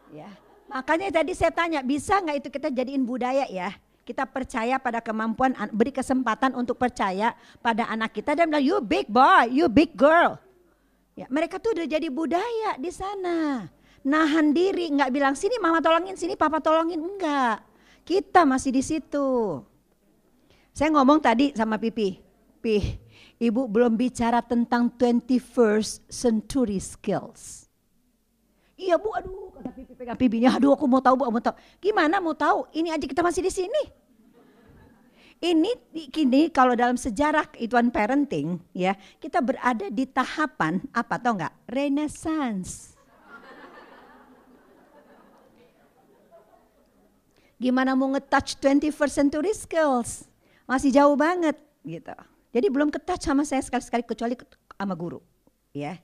Ya, 0.09 0.33
makanya 0.65 1.21
tadi 1.21 1.37
saya 1.37 1.53
tanya 1.53 1.85
bisa 1.85 2.17
nggak 2.17 2.37
itu 2.41 2.49
kita 2.49 2.73
jadiin 2.73 3.05
budaya 3.05 3.45
ya? 3.45 3.77
Kita 4.09 4.25
percaya 4.25 4.81
pada 4.81 5.05
kemampuan, 5.05 5.53
beri 5.69 5.93
kesempatan 5.93 6.57
untuk 6.57 6.81
percaya 6.81 7.37
pada 7.61 7.85
anak 7.93 8.17
kita 8.17 8.33
dan 8.33 8.49
bilang, 8.49 8.65
you 8.65 8.81
big 8.81 9.05
boy, 9.05 9.45
you 9.53 9.69
big 9.69 9.93
girl. 9.93 10.41
Ya, 11.13 11.29
mereka 11.29 11.61
tuh 11.61 11.77
udah 11.77 11.85
jadi 11.85 12.09
budaya 12.09 12.73
di 12.81 12.89
sana. 12.89 13.69
Nahan 14.01 14.49
diri, 14.49 14.89
nggak 14.89 15.13
bilang 15.13 15.37
sini 15.37 15.61
mama 15.61 15.77
tolongin, 15.77 16.17
sini 16.17 16.33
papa 16.33 16.57
tolongin, 16.57 16.97
enggak 16.97 17.69
kita 18.09 18.41
masih 18.41 18.73
di 18.73 18.81
situ. 18.81 19.61
Saya 20.73 20.89
ngomong 20.97 21.21
tadi 21.21 21.53
sama 21.53 21.77
Pipi, 21.77 22.17
Pi, 22.57 22.97
Ibu 23.37 23.69
belum 23.69 23.93
bicara 23.93 24.41
tentang 24.41 24.89
21st 24.97 26.09
century 26.09 26.81
skills. 26.81 27.68
Iya 28.79 28.95
bu, 28.95 29.11
aduh 29.11 29.51
kata 29.51 29.75
Pipi 29.75 29.91
pegang 29.91 30.15
pipinya, 30.15 30.55
aduh 30.55 30.71
aku 30.71 30.87
mau 30.87 31.03
tahu 31.03 31.19
bu, 31.19 31.27
mau 31.27 31.43
tahu. 31.43 31.55
Gimana 31.83 32.23
mau 32.23 32.31
tahu? 32.31 32.63
Ini 32.71 32.95
aja 32.95 33.03
kita 33.03 33.19
masih 33.19 33.43
di 33.43 33.51
sini. 33.51 33.83
Ini 35.39 35.71
kini 36.11 36.51
kalau 36.51 36.75
dalam 36.75 36.99
sejarah 36.99 37.47
ituan 37.55 37.87
parenting 37.95 38.59
ya 38.75 38.91
kita 39.23 39.39
berada 39.39 39.87
di 39.87 40.03
tahapan 40.03 40.83
apa 40.91 41.15
tau 41.15 41.31
nggak 41.39 41.55
renaissance 41.71 42.99
Gimana 47.59 47.91
mau 47.91 48.07
nge-touch 48.15 48.55
21st 48.63 49.13
century 49.19 49.51
skills? 49.51 50.31
Masih 50.63 50.95
jauh 50.95 51.19
banget 51.19 51.59
gitu. 51.83 52.15
Jadi 52.55 52.67
belum 52.71 52.87
ketouch 52.87 53.27
sama 53.27 53.43
saya 53.43 53.59
sekali-sekali 53.59 54.07
kecuali 54.07 54.33
sama 54.79 54.95
guru. 54.95 55.19
Ya. 55.75 55.99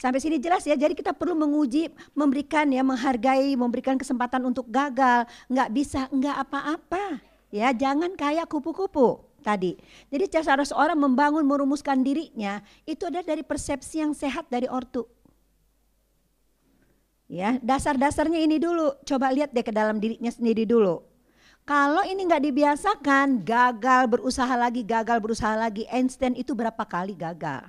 Sampai 0.00 0.16
sini 0.16 0.40
jelas 0.40 0.64
ya. 0.64 0.72
Jadi 0.80 0.96
kita 0.96 1.12
perlu 1.12 1.36
menguji, 1.36 1.92
memberikan 2.16 2.64
ya, 2.72 2.80
menghargai, 2.80 3.52
memberikan 3.52 4.00
kesempatan 4.00 4.40
untuk 4.48 4.64
gagal. 4.72 5.28
Nggak 5.52 5.68
bisa, 5.76 6.08
nggak 6.08 6.36
apa-apa. 6.48 7.20
Ya, 7.52 7.68
jangan 7.76 8.16
kayak 8.16 8.48
kupu-kupu 8.48 9.20
tadi. 9.44 9.76
Jadi 10.08 10.24
cara 10.32 10.64
seorang 10.64 10.96
membangun, 10.96 11.44
merumuskan 11.44 12.00
dirinya 12.00 12.64
itu 12.88 13.04
ada 13.12 13.20
dari 13.20 13.44
persepsi 13.44 14.00
yang 14.00 14.16
sehat 14.16 14.48
dari 14.48 14.64
ortu. 14.72 15.04
Ya, 17.28 17.60
dasar-dasarnya 17.60 18.40
ini 18.40 18.56
dulu. 18.56 18.96
Coba 19.04 19.28
lihat 19.30 19.52
deh 19.52 19.62
ke 19.62 19.70
dalam 19.70 20.00
dirinya 20.00 20.32
sendiri 20.32 20.64
dulu. 20.64 21.04
Kalau 21.68 22.02
ini 22.08 22.26
nggak 22.26 22.42
dibiasakan, 22.42 23.44
gagal 23.44 24.08
berusaha 24.10 24.50
lagi, 24.56 24.80
gagal 24.82 25.20
berusaha 25.20 25.54
lagi. 25.54 25.84
Einstein 25.92 26.34
itu 26.34 26.56
berapa 26.56 26.82
kali 26.82 27.14
gagal? 27.14 27.68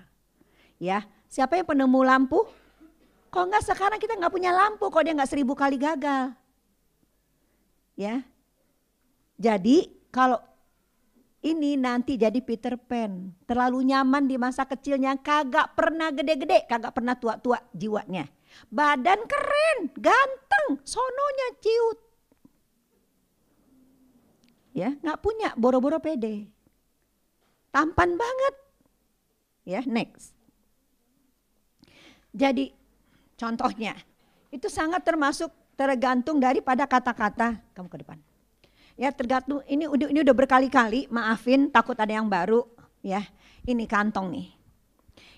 Ya, 0.81 1.05
siapa 1.31 1.55
yang 1.55 1.63
penemu 1.63 1.99
lampu? 2.03 2.43
Kok 3.31 3.45
nggak 3.47 3.63
sekarang 3.63 3.99
kita 4.03 4.19
nggak 4.19 4.35
punya 4.35 4.51
lampu, 4.51 4.91
kok 4.91 5.03
dia 5.07 5.15
nggak 5.15 5.31
seribu 5.31 5.55
kali 5.55 5.79
gagal? 5.79 6.35
Ya, 7.95 8.27
jadi 9.39 9.87
kalau 10.11 10.43
ini 11.39 11.79
nanti 11.79 12.19
jadi 12.19 12.37
Peter 12.43 12.75
Pan, 12.75 13.31
terlalu 13.47 13.87
nyaman 13.87 14.27
di 14.27 14.35
masa 14.35 14.67
kecilnya, 14.67 15.15
kagak 15.15 15.71
pernah 15.79 16.11
gede-gede, 16.11 16.67
kagak 16.67 16.91
pernah 16.91 17.15
tua-tua 17.15 17.63
jiwanya 17.71 18.27
Badan 18.67 19.23
keren, 19.31 19.77
ganteng, 19.95 20.83
sononya 20.83 21.47
ciut. 21.63 21.99
Ya, 24.75 24.95
nggak 24.99 25.19
punya 25.23 25.55
boro-boro 25.55 26.03
pede. 26.03 26.51
Tampan 27.71 28.19
banget. 28.19 28.55
Ya, 29.63 29.81
next. 29.87 30.35
Jadi 32.31 32.71
contohnya 33.35 33.95
itu 34.51 34.67
sangat 34.67 35.03
termasuk 35.03 35.51
tergantung 35.75 36.39
daripada 36.39 36.87
kata-kata 36.87 37.59
kamu 37.75 37.87
ke 37.91 37.97
depan. 38.03 38.17
Ya 38.99 39.09
tergantung 39.11 39.63
ini 39.67 39.87
udah 39.87 40.07
ini 40.11 40.19
udah 40.21 40.35
berkali-kali, 40.35 41.07
maafin 41.07 41.71
takut 41.71 41.95
ada 41.95 42.11
yang 42.11 42.27
baru 42.27 42.67
ya. 43.03 43.23
Ini 43.63 43.85
kantong 43.87 44.31
nih. 44.31 44.47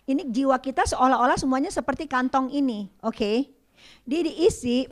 Ini 0.04 0.28
jiwa 0.28 0.60
kita 0.60 0.84
seolah-olah 0.84 1.40
semuanya 1.40 1.72
seperti 1.72 2.12
kantong 2.12 2.52
ini, 2.52 2.92
oke? 3.00 3.16
Okay? 3.16 3.38
Dia 4.04 4.20
diisi 4.24 4.84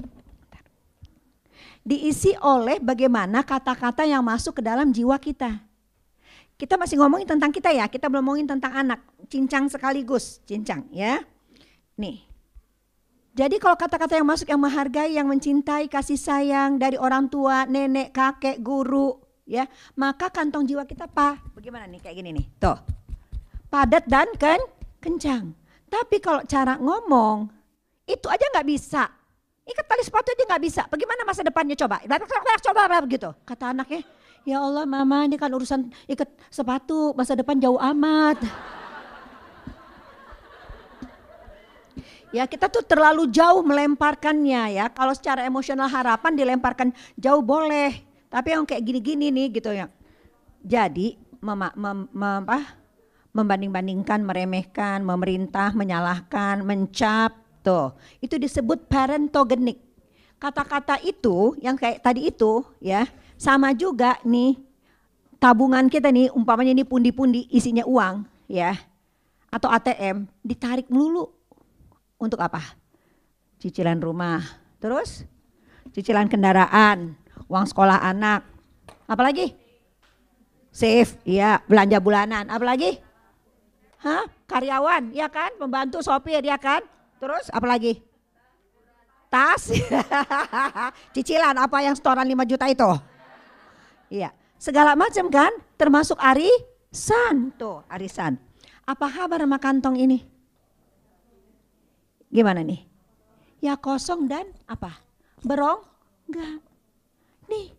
diisi 1.82 2.32
oleh 2.40 2.80
bagaimana 2.80 3.42
kata-kata 3.42 4.06
yang 4.06 4.24
masuk 4.24 4.62
ke 4.62 4.64
dalam 4.64 4.94
jiwa 4.94 5.18
kita. 5.18 5.60
Kita 6.56 6.78
masih 6.78 7.02
ngomongin 7.02 7.26
tentang 7.26 7.50
kita 7.50 7.74
ya, 7.74 7.90
kita 7.90 8.06
belum 8.06 8.22
ngomongin 8.22 8.48
tentang 8.48 8.72
anak, 8.72 9.02
cincang 9.28 9.66
sekaligus, 9.68 10.40
cincang 10.46 10.86
ya. 10.94 11.20
Nih, 12.00 12.24
jadi 13.32 13.56
kalau 13.64 13.80
kata-kata 13.80 14.20
yang 14.20 14.28
masuk 14.28 14.48
yang 14.52 14.60
menghargai, 14.60 15.16
yang 15.16 15.28
mencintai, 15.32 15.88
kasih 15.88 16.20
sayang 16.20 16.76
dari 16.76 17.00
orang 17.00 17.32
tua, 17.32 17.64
nenek, 17.64 18.12
kakek, 18.12 18.60
guru, 18.60 19.16
ya, 19.48 19.64
maka 19.96 20.28
kantong 20.28 20.68
jiwa 20.68 20.84
kita 20.84 21.08
apa? 21.08 21.40
Bagaimana 21.56 21.88
nih 21.88 22.04
kayak 22.04 22.16
gini 22.20 22.30
nih, 22.36 22.46
tuh, 22.60 22.76
padat 23.72 24.04
dan 24.04 24.28
ken 24.36 24.60
kencang. 25.00 25.56
Tapi 25.88 26.20
kalau 26.20 26.44
cara 26.44 26.76
ngomong 26.76 27.48
itu 28.08 28.28
aja 28.28 28.46
nggak 28.52 28.68
bisa. 28.68 29.08
Ikat 29.64 29.86
tali 29.88 30.04
sepatu 30.04 30.32
aja 30.36 30.44
nggak 30.52 30.64
bisa. 30.64 30.82
Bagaimana 30.92 31.24
masa 31.24 31.44
depannya 31.44 31.76
coba? 31.80 32.04
Coba 32.60 33.00
begitu. 33.04 33.32
Kata 33.48 33.72
anaknya, 33.72 34.04
ya 34.44 34.60
Allah 34.60 34.84
mama 34.84 35.24
ini 35.24 35.40
kan 35.40 35.52
urusan 35.52 35.88
ikat 36.08 36.28
sepatu 36.52 37.16
masa 37.16 37.36
depan 37.36 37.56
jauh 37.60 37.80
amat. 37.80 38.44
Ya 42.32 42.48
kita 42.48 42.72
tuh 42.72 42.80
terlalu 42.88 43.28
jauh 43.28 43.60
melemparkannya 43.60 44.80
ya. 44.80 44.86
Kalau 44.88 45.12
secara 45.12 45.44
emosional 45.44 45.92
harapan 45.92 46.32
dilemparkan 46.32 46.96
jauh 47.20 47.44
boleh. 47.44 48.00
Tapi 48.32 48.56
yang 48.56 48.64
kayak 48.64 48.84
gini-gini 48.88 49.28
nih 49.28 49.48
gitu 49.60 49.76
ya. 49.76 49.92
Jadi 50.64 51.20
mem, 51.44 51.60
mem, 51.76 52.00
mem, 52.08 52.42
apa, 52.48 52.80
membanding-bandingkan, 53.36 54.24
meremehkan, 54.24 55.04
memerintah, 55.04 55.76
menyalahkan, 55.76 56.64
mencap. 56.64 57.36
Tuh, 57.62 57.94
itu 58.24 58.40
disebut 58.40 58.88
parentogenik. 58.88 59.78
Kata-kata 60.40 61.04
itu 61.04 61.54
yang 61.62 61.78
kayak 61.78 62.02
tadi 62.02 62.32
itu 62.32 62.66
ya 62.82 63.06
sama 63.38 63.76
juga 63.78 64.18
nih 64.26 64.58
tabungan 65.38 65.86
kita 65.86 66.10
nih 66.10 66.34
umpamanya 66.34 66.74
ini 66.74 66.86
pundi-pundi 66.86 67.46
isinya 67.54 67.86
uang 67.86 68.26
ya 68.50 68.74
atau 69.54 69.70
ATM 69.70 70.26
ditarik 70.42 70.90
melulu 70.90 71.30
untuk 72.22 72.38
apa? 72.38 72.62
Cicilan 73.58 73.98
rumah. 73.98 74.46
Terus 74.78 75.26
cicilan 75.90 76.30
kendaraan, 76.30 77.18
uang 77.50 77.66
sekolah 77.66 78.06
anak. 78.06 78.46
Apalagi? 79.10 79.58
Save, 80.72 81.20
iya, 81.28 81.60
belanja 81.66 81.98
bulanan. 82.00 82.48
Apalagi? 82.48 83.02
Hah? 84.00 84.24
Karyawan, 84.48 85.12
ya 85.12 85.28
kan? 85.28 85.52
Pembantu 85.58 86.00
sopir, 86.00 86.40
ya 86.46 86.56
kan? 86.56 86.86
Terus 87.20 87.52
apalagi? 87.52 88.00
Tas. 89.28 89.68
cicilan 91.16 91.58
apa 91.60 91.78
yang 91.84 91.94
setoran 91.98 92.24
5 92.24 92.52
juta 92.56 92.66
itu? 92.72 92.90
Iya, 94.12 94.32
segala 94.56 94.96
macam 94.96 95.28
kan? 95.28 95.52
Termasuk 95.76 96.18
arisan. 96.20 97.52
Tuh, 97.60 97.84
arisan. 97.92 98.40
Apa 98.88 99.08
kabar 99.12 99.44
sama 99.44 99.60
kantong 99.60 100.00
ini? 100.00 100.31
Gimana 102.32 102.64
nih? 102.64 102.82
Ya 103.60 103.76
kosong 103.76 104.26
dan 104.32 104.48
apa? 104.66 105.04
Berong? 105.44 105.84
Enggak. 106.32 106.64
Nih. 107.52 107.76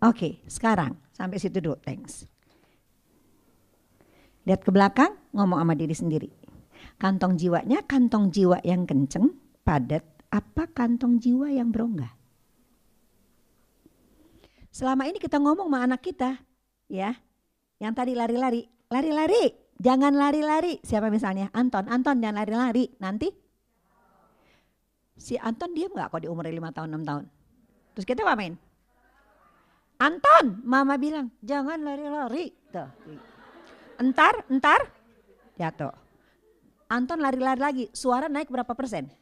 Oke, 0.00 0.40
sekarang 0.48 0.96
sampai 1.12 1.36
situ 1.36 1.60
dulu. 1.60 1.76
Thanks. 1.82 2.24
Lihat 4.48 4.64
ke 4.64 4.70
belakang, 4.72 5.12
ngomong 5.36 5.60
sama 5.60 5.74
diri 5.76 5.92
sendiri. 5.92 6.30
Kantong 6.96 7.36
jiwanya 7.36 7.84
kantong 7.84 8.32
jiwa 8.32 8.62
yang 8.64 8.88
kenceng, 8.88 9.36
padat, 9.60 10.06
apa 10.32 10.64
kantong 10.72 11.20
jiwa 11.20 11.52
yang 11.52 11.68
berongga? 11.68 12.08
Selama 14.72 15.04
ini 15.04 15.20
kita 15.20 15.36
ngomong 15.36 15.68
sama 15.68 15.84
anak 15.84 16.00
kita, 16.00 16.40
ya, 16.88 17.12
yang 17.76 17.92
tadi 17.92 18.16
lari-lari, 18.16 18.64
lari-lari, 18.88 19.52
Jangan 19.80 20.12
lari-lari. 20.12 20.76
Siapa 20.84 21.08
misalnya? 21.08 21.48
Anton. 21.56 21.88
Anton 21.88 22.20
jangan 22.20 22.44
lari-lari. 22.44 22.92
Nanti 23.00 23.32
si 25.16 25.40
Anton 25.40 25.72
diam 25.72 25.96
nggak 25.96 26.12
kok 26.12 26.20
di 26.20 26.28
umur 26.28 26.44
5 26.44 26.76
tahun, 26.76 26.88
6 27.00 27.08
tahun. 27.08 27.24
Terus 27.96 28.06
kita 28.06 28.20
apa 28.28 28.36
main? 28.36 28.54
Anton, 30.00 30.64
mama 30.64 30.96
bilang, 30.96 31.28
jangan 31.44 31.76
lari-lari. 31.80 32.52
Tuh. 32.72 32.88
Entar, 34.00 34.32
entar, 34.48 34.80
jatuh. 35.60 35.92
Anton 36.88 37.20
lari-lari 37.20 37.60
lagi, 37.60 37.84
suara 37.92 38.24
naik 38.24 38.48
berapa 38.48 38.72
persen? 38.72 39.12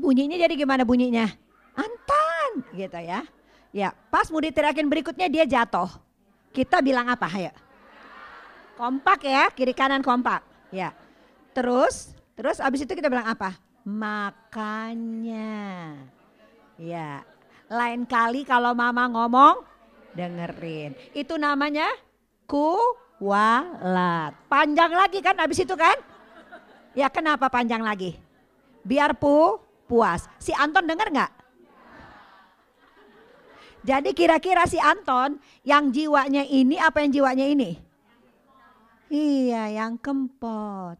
Bunyinya 0.00 0.40
jadi 0.40 0.56
gimana 0.56 0.88
bunyinya? 0.88 1.28
Anton, 1.76 2.64
gitu 2.72 2.96
ya. 2.96 3.28
Ya, 3.76 3.92
pas 4.08 4.32
mau 4.32 4.40
diterakin 4.40 4.88
berikutnya 4.88 5.28
dia 5.28 5.44
jatuh. 5.44 5.92
Kita 6.56 6.80
bilang 6.80 7.12
apa? 7.12 7.28
Ayo. 7.28 7.52
Kompak 8.74 9.22
ya, 9.22 9.46
kiri 9.54 9.70
kanan 9.70 10.02
kompak. 10.02 10.42
Ya. 10.74 10.90
Terus, 11.54 12.10
terus 12.34 12.58
abis 12.58 12.82
itu 12.82 12.92
kita 12.98 13.06
bilang 13.06 13.30
apa? 13.30 13.54
Makanya. 13.86 15.54
Ya. 16.74 17.22
Lain 17.70 18.02
kali 18.02 18.42
kalau 18.42 18.74
mama 18.74 19.06
ngomong, 19.06 19.62
dengerin. 20.18 20.98
Itu 21.14 21.38
namanya 21.38 21.86
kuwalat. 22.50 24.34
Panjang 24.50 24.90
lagi 24.90 25.22
kan 25.22 25.38
abis 25.38 25.62
itu 25.62 25.78
kan? 25.78 25.94
Ya 26.94 27.06
kenapa 27.10 27.46
panjang 27.50 27.82
lagi? 27.82 28.18
Biar 28.82 29.14
pu 29.14 29.58
puas. 29.86 30.26
Si 30.42 30.50
Anton 30.50 30.86
denger 30.86 31.10
nggak? 31.14 31.32
Jadi 33.84 34.16
kira-kira 34.16 34.64
si 34.64 34.80
Anton 34.80 35.36
yang 35.60 35.92
jiwanya 35.92 36.40
ini 36.48 36.80
apa 36.80 37.04
yang 37.04 37.12
jiwanya 37.12 37.44
ini? 37.44 37.83
Iya, 39.14 39.70
yang 39.70 39.94
kempot. 39.94 40.98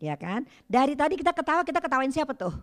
Ya 0.00 0.16
kan? 0.16 0.48
Dari 0.64 0.96
tadi 0.96 1.20
kita 1.20 1.36
ketawa, 1.36 1.60
kita 1.60 1.76
ketawain 1.76 2.08
siapa 2.08 2.32
tuh? 2.32 2.56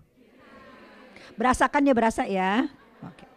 Berasakan 1.37 1.85
ya 1.85 1.93
berasa 1.93 2.25
ya. 2.25 2.65
Oke. 3.05 3.29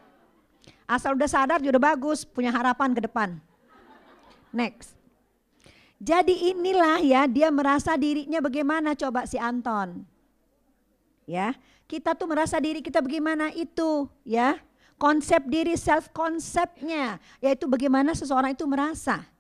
Asal 0.89 1.20
udah 1.20 1.28
sadar 1.28 1.61
udah 1.61 1.83
bagus, 1.93 2.24
punya 2.24 2.49
harapan 2.49 2.97
ke 2.97 3.05
depan. 3.05 3.37
Next. 4.57 4.97
Jadi 6.01 6.51
inilah 6.51 6.99
ya 7.05 7.28
dia 7.28 7.53
merasa 7.53 7.95
dirinya 7.95 8.41
bagaimana 8.41 8.97
coba 8.97 9.28
si 9.28 9.37
Anton. 9.37 10.03
Ya, 11.28 11.55
kita 11.87 12.16
tuh 12.18 12.26
merasa 12.26 12.59
diri 12.59 12.80
kita 12.80 13.05
bagaimana 13.05 13.53
itu 13.53 14.09
ya. 14.24 14.57
Konsep 14.97 15.45
diri 15.51 15.74
self 15.74 16.14
konsepnya 16.14 17.18
yaitu 17.43 17.66
bagaimana 17.66 18.14
seseorang 18.14 18.55
itu 18.55 18.62
merasa 18.70 19.32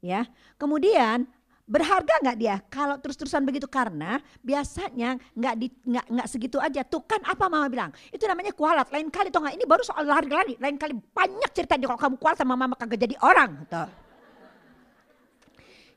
ya. 0.00 0.26
Kemudian 0.56 1.24
berharga 1.70 2.18
nggak 2.24 2.38
dia? 2.40 2.56
Kalau 2.66 2.98
terus-terusan 2.98 3.46
begitu 3.46 3.70
karena 3.70 4.18
biasanya 4.42 5.20
nggak 5.36 5.54
di 5.54 5.66
nggak 5.86 6.06
nggak 6.10 6.28
segitu 6.28 6.58
aja. 6.58 6.82
Tuh 6.82 7.06
kan 7.06 7.22
apa 7.22 7.46
mama 7.46 7.70
bilang? 7.70 7.94
Itu 8.10 8.26
namanya 8.26 8.50
kualat. 8.52 8.90
Lain 8.90 9.08
kali 9.08 9.30
tuh 9.30 9.40
nggak? 9.44 9.54
Ini 9.54 9.64
baru 9.64 9.82
soal 9.86 10.02
lari-lari. 10.04 10.58
Lain 10.58 10.74
kali 10.74 10.98
banyak 10.98 11.50
ceritanya 11.54 11.94
kalau 11.94 12.00
kamu 12.00 12.16
kualat 12.18 12.38
sama 12.40 12.58
mama 12.58 12.74
kagak 12.74 12.98
jadi 12.98 13.16
orang 13.22 13.64
tuh 13.70 14.10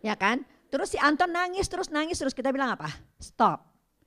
ya 0.03 0.13
kan? 0.19 0.43
Terus 0.67 0.91
si 0.93 0.99
Anton 0.99 1.31
nangis 1.31 1.65
terus 1.71 1.87
nangis 1.89 2.19
terus 2.19 2.35
kita 2.35 2.51
bilang 2.51 2.75
apa? 2.75 2.91
Stop. 3.17 3.63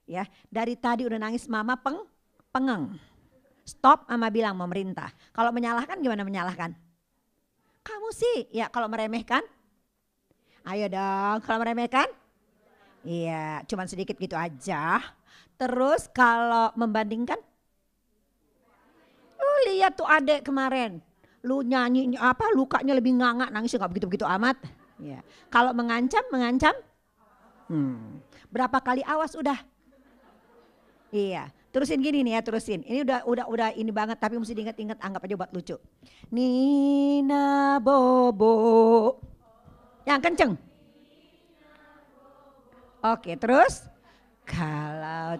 Ya 0.07 0.29
dari 0.53 0.79
tadi 0.79 1.03
udah 1.09 1.19
nangis 1.19 1.49
mama 1.49 1.75
peng 1.81 2.05
pengeng. 2.53 3.01
Stop 3.67 4.07
mama 4.07 4.31
bilang 4.31 4.55
memerintah 4.55 5.11
kalau 5.35 5.51
menyalahkan 5.51 5.99
gimana 5.99 6.23
menyalahkan? 6.23 6.77
Kamu 7.83 8.09
sih. 8.15 8.47
Ya 8.53 8.71
kalau 8.71 8.87
meremehkan 8.87 9.43
Ayo 10.67 10.91
dong, 10.91 11.47
kalau 11.47 11.63
meremehkan? 11.63 12.11
Iya, 13.07 13.63
cuman 13.71 13.87
sedikit 13.87 14.19
gitu 14.19 14.35
aja. 14.35 14.99
Terus 15.55 16.11
kalau 16.11 16.75
membandingkan? 16.75 17.39
Lu 19.39 19.53
lihat 19.71 19.95
tuh 19.95 20.11
adek 20.11 20.43
kemarin. 20.43 20.99
Lu 21.47 21.63
nyanyi 21.63 22.19
apa 22.19 22.51
lukanya 22.51 22.99
lebih 22.99 23.15
nganga 23.15 23.47
nangis 23.55 23.79
nggak 23.79 23.95
begitu-begitu 23.95 24.27
amat. 24.27 24.59
Ya. 24.99 25.23
Kalau 25.55 25.71
mengancam, 25.71 26.27
mengancam? 26.35 26.75
Hmm. 27.71 28.19
Berapa 28.51 28.83
kali 28.83 29.07
awas 29.07 29.39
udah? 29.39 29.63
Iya, 31.15 31.47
terusin 31.71 32.03
gini 32.03 32.27
nih 32.27 32.37
ya, 32.37 32.41
terusin. 32.43 32.83
Ini 32.83 33.07
udah 33.07 33.23
udah 33.23 33.47
udah 33.47 33.69
ini 33.79 33.95
banget 33.95 34.19
tapi 34.19 34.35
mesti 34.35 34.51
diingat-ingat 34.51 34.99
anggap 34.99 35.23
aja 35.31 35.35
buat 35.39 35.55
lucu. 35.55 35.79
Nina 36.35 37.79
Bobo. 37.79 38.57
Yang 40.07 40.21
kenceng. 40.23 40.53
Oke, 43.03 43.35
terus 43.35 43.83
kalau 44.47 45.39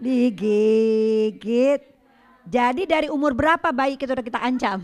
Digigit. 0.00 1.84
Jadi 2.48 2.82
dari 2.88 3.12
umur 3.12 3.36
berapa 3.36 3.68
bayi 3.68 4.00
kita 4.00 4.16
udah 4.16 4.24
kita 4.24 4.40
ancam? 4.40 4.80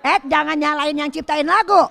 Eh 0.00 0.18
jangan 0.30 0.56
nyalain 0.56 0.96
yang 0.96 1.10
ciptain 1.10 1.44
lagu. 1.44 1.90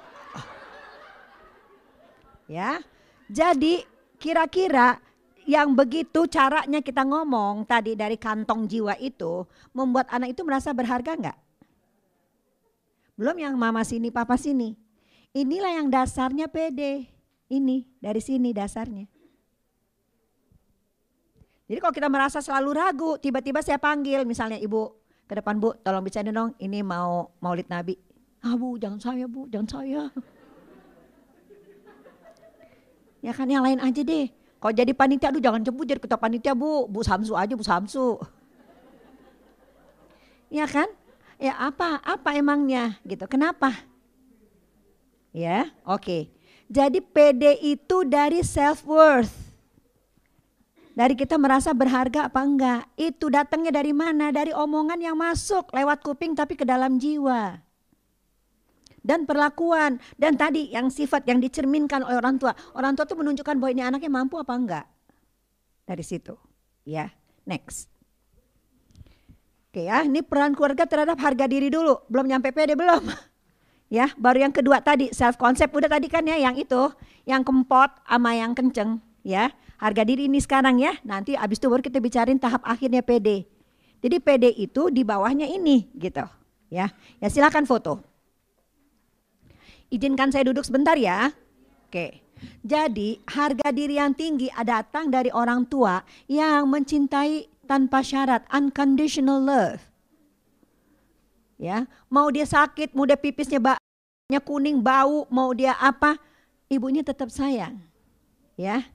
Ya. 2.48 2.82
Jadi 3.30 3.86
kira-kira 4.18 4.98
yang 5.46 5.78
begitu 5.78 6.26
caranya 6.26 6.82
kita 6.82 7.06
ngomong 7.06 7.68
tadi 7.68 7.94
dari 7.94 8.18
kantong 8.18 8.66
jiwa 8.66 8.98
itu 8.98 9.46
membuat 9.76 10.10
anak 10.10 10.34
itu 10.34 10.42
merasa 10.42 10.74
berharga 10.74 11.14
enggak? 11.14 11.38
Belum 13.20 13.36
yang 13.36 13.60
mama 13.60 13.84
sini, 13.84 14.16
papa 14.16 14.40
sini. 14.40 14.80
Inilah 15.36 15.76
yang 15.76 15.92
dasarnya 15.92 16.48
pede. 16.48 17.12
Ini 17.52 17.84
dari 18.00 18.24
sini 18.24 18.56
dasarnya. 18.56 19.04
Jadi 21.68 21.80
kalau 21.84 21.92
kita 21.92 22.08
merasa 22.08 22.40
selalu 22.40 22.70
ragu, 22.72 23.12
tiba-tiba 23.20 23.60
saya 23.60 23.76
panggil 23.76 24.24
misalnya 24.24 24.56
ibu 24.56 24.96
ke 25.28 25.36
depan 25.36 25.60
bu, 25.60 25.76
tolong 25.84 26.02
bicara 26.02 26.32
dong, 26.32 26.56
ini 26.64 26.80
mau 26.80 27.36
maulid 27.44 27.68
nabi. 27.68 28.00
Ah 28.40 28.56
bu, 28.56 28.80
jangan 28.80 29.04
saya 29.04 29.28
bu, 29.28 29.52
jangan 29.52 29.68
saya. 29.68 30.04
Ya 33.20 33.36
kan 33.36 33.52
yang 33.52 33.68
lain 33.68 33.84
aja 33.84 34.00
deh. 34.00 34.32
Kalau 34.32 34.72
jadi 34.72 34.96
panitia, 34.96 35.28
aduh 35.28 35.44
jangan 35.44 35.60
jemput 35.60 35.84
jadi 35.84 36.00
ketua 36.00 36.16
panitia 36.16 36.56
bu, 36.56 36.88
bu 36.88 37.04
Samsu 37.04 37.36
aja 37.36 37.52
bu 37.52 37.68
Samsu. 37.68 38.16
Ya 40.48 40.64
kan? 40.64 40.88
Ya 41.40 41.56
apa, 41.56 42.04
apa 42.04 42.36
emangnya 42.36 43.00
gitu, 43.08 43.24
kenapa? 43.32 43.72
Ya, 45.32 45.72
oke. 45.88 46.04
Okay. 46.04 46.24
Jadi 46.70 47.02
PD 47.02 47.64
itu 47.66 48.06
dari 48.06 48.46
self 48.46 48.86
worth. 48.86 49.34
Dari 50.94 51.16
kita 51.16 51.40
merasa 51.40 51.72
berharga 51.72 52.28
apa 52.28 52.44
enggak? 52.44 52.82
Itu 53.00 53.32
datangnya 53.32 53.72
dari 53.72 53.96
mana? 53.96 54.36
Dari 54.36 54.52
omongan 54.52 55.00
yang 55.00 55.16
masuk 55.16 55.72
lewat 55.72 56.04
kuping 56.04 56.36
tapi 56.36 56.60
ke 56.60 56.68
dalam 56.68 57.00
jiwa. 57.00 57.56
Dan 59.00 59.24
perlakuan. 59.24 59.98
Dan 60.20 60.36
tadi 60.36 60.76
yang 60.76 60.92
sifat 60.92 61.24
yang 61.24 61.40
dicerminkan 61.40 62.04
oleh 62.04 62.20
orang 62.20 62.36
tua. 62.36 62.52
Orang 62.76 63.00
tua 63.00 63.08
itu 63.08 63.16
menunjukkan 63.16 63.56
bahwa 63.58 63.72
ini 63.72 63.82
anaknya 63.88 64.12
mampu 64.12 64.36
apa 64.44 64.54
enggak. 64.54 64.86
Dari 65.88 66.04
situ. 66.04 66.36
Ya, 66.84 67.16
next. 67.48 67.99
Oke 69.70 69.86
ya, 69.86 70.02
ini 70.02 70.26
peran 70.26 70.58
keluarga 70.58 70.90
terhadap 70.90 71.22
harga 71.22 71.46
diri 71.46 71.70
dulu. 71.70 72.02
Belum 72.10 72.26
nyampe 72.26 72.50
pede 72.50 72.74
belum? 72.74 73.06
Ya, 73.90 74.14
baru 74.22 74.46
yang 74.46 74.54
kedua 74.54 74.86
tadi 74.86 75.10
self 75.10 75.34
concept 75.42 75.74
udah 75.74 75.90
tadi 75.90 76.06
kan 76.14 76.22
ya 76.22 76.38
yang 76.38 76.54
itu, 76.54 76.94
yang 77.26 77.42
kempot 77.42 77.90
sama 78.06 78.38
yang 78.38 78.54
kenceng 78.54 79.02
ya. 79.26 79.50
Harga 79.82 80.06
diri 80.06 80.30
ini 80.30 80.38
sekarang 80.38 80.78
ya. 80.78 80.94
Nanti 81.02 81.34
abis 81.34 81.58
itu 81.58 81.74
baru 81.74 81.82
kita 81.82 81.98
bicarain 81.98 82.38
tahap 82.38 82.62
akhirnya 82.62 83.02
PD. 83.02 83.50
Jadi 83.98 84.16
PD 84.22 84.54
itu 84.62 84.94
di 84.94 85.02
bawahnya 85.02 85.50
ini 85.50 85.90
gitu. 85.98 86.22
Ya, 86.70 86.94
ya 87.18 87.28
silakan 87.34 87.66
foto. 87.66 88.06
Izinkan 89.90 90.30
saya 90.30 90.46
duduk 90.46 90.70
sebentar 90.70 90.94
ya. 90.94 91.34
Oke. 91.90 92.22
Jadi 92.62 93.18
harga 93.26 93.74
diri 93.74 93.98
yang 93.98 94.14
tinggi 94.14 94.54
datang 94.62 95.10
dari 95.10 95.34
orang 95.34 95.66
tua 95.66 96.06
yang 96.30 96.70
mencintai 96.70 97.59
tanpa 97.70 98.02
syarat, 98.02 98.42
unconditional 98.50 99.38
love. 99.38 99.86
Ya, 101.62 101.86
mau 102.10 102.34
dia 102.34 102.50
sakit, 102.50 102.98
mau 102.98 103.06
dia 103.06 103.20
pipisnya 103.20 103.62
banyak 103.62 104.44
kuning, 104.48 104.82
bau, 104.82 105.30
mau 105.30 105.54
dia 105.54 105.78
apa, 105.78 106.18
ibunya 106.66 107.06
tetap 107.06 107.30
sayang. 107.30 107.78
Ya, 108.58 108.90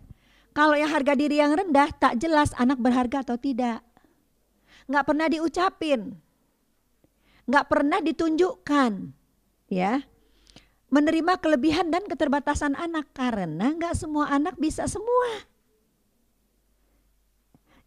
kalau 0.51 0.75
yang 0.75 0.91
harga 0.91 1.15
diri 1.15 1.39
yang 1.39 1.55
rendah 1.55 1.91
tak 1.95 2.19
jelas 2.19 2.51
anak 2.59 2.83
berharga 2.83 3.23
atau 3.23 3.39
tidak. 3.39 3.79
Nggak 4.91 5.05
pernah 5.07 5.27
diucapin. 5.27 6.01
Nggak 7.45 7.67
pernah 7.67 7.99
ditunjukkan. 7.99 8.93
Ya. 9.69 10.07
Menerima 10.95 11.43
kelebihan 11.43 11.91
dan 11.91 12.07
keterbatasan 12.07 12.79
anak 12.79 13.11
karena 13.13 13.75
nggak 13.75 13.99
semua 13.99 14.31
anak 14.31 14.55
bisa 14.57 14.87
semua. 14.87 15.43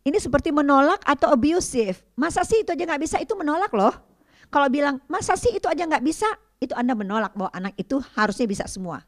Ini 0.07 0.23
seperti 0.23 0.55
menolak 0.55 1.03
atau 1.03 1.35
abusive. 1.35 1.99
Masa 2.15 2.47
sih 2.47 2.63
itu 2.63 2.71
aja 2.71 2.87
nggak 2.87 3.03
bisa? 3.03 3.19
Itu 3.19 3.35
menolak 3.35 3.75
loh. 3.75 3.91
Kalau 4.47 4.71
bilang 4.71 5.03
masa 5.11 5.35
sih 5.35 5.51
itu 5.51 5.67
aja 5.67 5.83
nggak 5.83 6.05
bisa? 6.07 6.31
Itu 6.63 6.71
Anda 6.79 6.95
menolak 6.95 7.35
bahwa 7.35 7.51
anak 7.51 7.75
itu 7.75 7.99
harusnya 8.15 8.47
bisa 8.47 8.63
semua. 8.71 9.03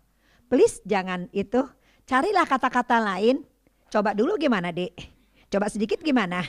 Please 0.51 0.83
jangan 0.83 1.31
itu 1.31 1.63
Carilah 2.09 2.49
kata-kata 2.49 2.97
lain. 2.97 3.45
Coba 3.93 4.17
dulu 4.17 4.33
gimana 4.41 4.73
dek? 4.73 4.97
Coba 5.45 5.69
sedikit 5.69 6.01
gimana? 6.01 6.41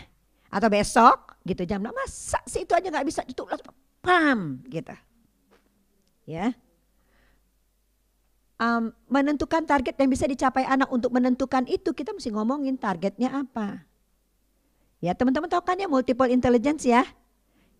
Atau 0.48 0.72
besok 0.72 1.36
gitu 1.44 1.68
jam 1.68 1.84
masa 1.84 2.40
sih 2.48 2.64
itu 2.64 2.72
aja 2.72 2.88
nggak 2.88 3.04
bisa 3.04 3.20
itu 3.28 3.44
pam 4.00 4.64
gitu. 4.72 4.96
Ya. 6.24 6.56
Um, 8.56 8.96
menentukan 9.12 9.68
target 9.68 10.00
yang 10.00 10.08
bisa 10.08 10.24
dicapai 10.24 10.64
anak 10.64 10.88
untuk 10.88 11.12
menentukan 11.12 11.68
itu 11.68 11.92
kita 11.92 12.16
mesti 12.16 12.32
ngomongin 12.32 12.80
targetnya 12.80 13.44
apa. 13.44 13.89
Ya 15.00 15.16
teman-teman 15.16 15.48
tahu 15.48 15.64
kan 15.64 15.80
ya 15.80 15.88
multiple 15.88 16.28
intelligence 16.28 16.84
ya. 16.84 17.04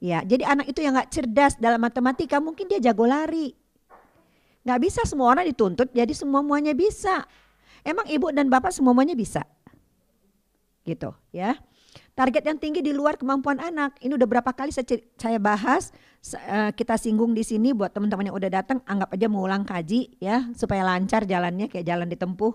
Ya 0.01 0.25
jadi 0.25 0.49
anak 0.49 0.73
itu 0.73 0.81
yang 0.81 0.97
nggak 0.97 1.13
cerdas 1.13 1.55
dalam 1.61 1.81
matematika 1.81 2.41
mungkin 2.41 2.67
dia 2.67 2.81
jago 2.81 3.05
lari. 3.05 3.53
Nggak 4.65 4.81
bisa 4.81 5.01
semua 5.05 5.33
orang 5.37 5.45
dituntut 5.49 5.93
jadi 5.93 6.13
semua 6.17 6.41
muanya 6.41 6.73
bisa. 6.73 7.29
Emang 7.85 8.09
ibu 8.09 8.29
dan 8.33 8.49
bapak 8.49 8.73
semuanya 8.73 9.13
bisa? 9.13 9.45
Gitu 10.85 11.13
ya. 11.33 11.57
Target 12.15 12.45
yang 12.45 12.59
tinggi 12.61 12.85
di 12.85 12.93
luar 12.93 13.17
kemampuan 13.17 13.57
anak. 13.57 13.97
Ini 14.05 14.13
udah 14.13 14.29
berapa 14.29 14.51
kali 14.53 14.71
saya, 14.75 15.39
bahas, 15.41 15.89
uh, 16.37 16.69
kita 16.77 17.01
singgung 17.01 17.33
di 17.33 17.41
sini 17.41 17.73
buat 17.73 17.97
teman-teman 17.97 18.29
yang 18.29 18.37
udah 18.37 18.51
datang, 18.61 18.85
anggap 18.85 19.17
aja 19.17 19.27
mengulang 19.31 19.65
kaji 19.65 20.21
ya, 20.21 20.45
supaya 20.53 20.85
lancar 20.85 21.25
jalannya 21.25 21.73
kayak 21.73 21.87
jalan 21.89 22.13
ditempuh. 22.13 22.53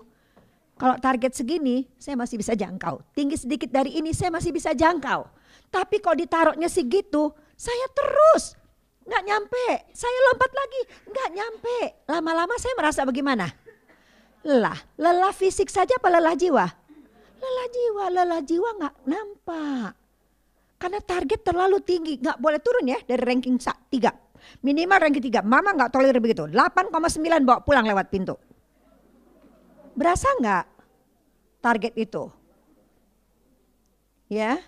Kalau 0.76 0.96
target 1.00 1.32
segini, 1.32 1.88
saya 1.96 2.20
masih 2.20 2.36
bisa 2.36 2.52
jangkau. 2.52 3.00
Tinggi 3.16 3.40
sedikit 3.40 3.72
dari 3.72 3.96
ini, 3.96 4.12
saya 4.12 4.28
masih 4.28 4.52
bisa 4.52 4.76
jangkau. 4.76 5.24
Tapi 5.72 6.04
kalau 6.04 6.20
ditaruhnya 6.20 6.68
segitu, 6.68 7.32
saya 7.56 7.88
terus 7.96 8.56
nggak 9.08 9.22
nyampe. 9.24 9.66
Saya 9.96 10.18
lompat 10.30 10.52
lagi, 10.52 10.80
nggak 11.08 11.28
nyampe. 11.32 11.78
Lama-lama 12.12 12.54
saya 12.60 12.76
merasa 12.76 13.08
bagaimana? 13.08 13.48
lelah. 14.46 14.78
Lelah 14.96 15.34
fisik 15.34 15.66
saja 15.66 15.98
apa 15.98 16.08
lelah 16.08 16.38
jiwa? 16.38 16.66
Lelah 17.36 17.68
jiwa, 17.68 18.04
lelah 18.14 18.40
jiwa 18.46 18.70
nggak 18.78 18.94
nampak. 19.10 19.90
Karena 20.78 21.00
target 21.02 21.40
terlalu 21.42 21.82
tinggi, 21.82 22.14
nggak 22.22 22.38
boleh 22.38 22.60
turun 22.62 22.86
ya 22.86 22.98
dari 23.02 23.20
ranking 23.26 23.58
3. 23.58 24.62
Minimal 24.62 24.98
ranking 25.02 25.24
3. 25.26 25.42
Mama 25.42 25.74
nggak 25.74 25.90
tolerir 25.90 26.22
begitu. 26.22 26.46
8,9 26.46 27.42
bawa 27.42 27.58
pulang 27.66 27.84
lewat 27.84 28.06
pintu. 28.08 28.38
Berasa 29.96 30.28
nggak 30.36 30.64
target 31.64 31.92
itu? 31.96 32.28
Ya, 34.28 34.60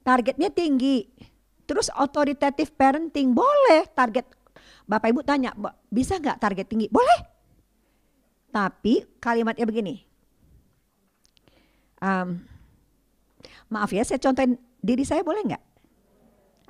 targetnya 0.00 0.48
tinggi. 0.48 1.04
Terus 1.68 1.92
authoritative 1.92 2.72
parenting 2.72 3.36
boleh 3.36 3.84
target. 3.92 4.24
Bapak 4.88 5.12
ibu 5.12 5.20
tanya, 5.20 5.52
bisa 5.92 6.16
nggak 6.16 6.40
target 6.40 6.64
tinggi? 6.64 6.88
Boleh. 6.88 7.20
Tapi 8.48 9.04
kalimatnya 9.20 9.68
begini. 9.68 10.00
Um, 12.00 12.40
maaf 13.68 13.92
ya, 13.92 14.00
saya 14.08 14.16
contohin 14.16 14.56
diri 14.80 15.04
saya 15.04 15.20
boleh 15.20 15.44
nggak? 15.44 15.64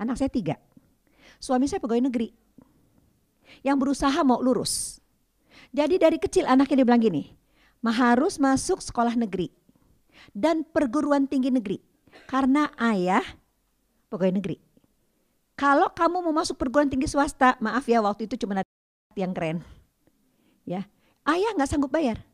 Anak 0.03 0.18
saya 0.18 0.26
tiga. 0.26 0.59
Suami 1.39 1.70
saya 1.70 1.78
pegawai 1.78 2.11
negeri. 2.11 2.34
Yang 3.62 3.76
berusaha 3.78 4.18
mau 4.26 4.43
lurus. 4.43 4.98
Jadi 5.73 6.01
dari 6.01 6.16
kecil 6.16 6.49
anaknya 6.49 6.83
dibilang 6.83 7.03
gini, 7.03 7.33
harus 7.85 8.41
masuk 8.41 8.81
sekolah 8.81 9.14
negeri 9.14 9.53
dan 10.33 10.64
perguruan 10.64 11.29
tinggi 11.29 11.53
negeri. 11.53 11.79
Karena 12.29 12.73
ayah 12.81 13.23
pegawai 14.09 14.41
negeri. 14.41 14.57
Kalau 15.59 15.91
kamu 15.93 16.25
mau 16.25 16.35
masuk 16.35 16.57
perguruan 16.57 16.89
tinggi 16.89 17.07
swasta, 17.11 17.59
maaf 17.61 17.85
ya 17.87 18.01
waktu 18.01 18.31
itu 18.31 18.39
cuma 18.41 18.59
ada 18.59 18.64
yang 19.19 19.35
keren. 19.35 19.61
Ya, 20.69 20.87
Ayah 21.29 21.53
nggak 21.53 21.69
sanggup 21.69 21.93
bayar. 21.93 22.25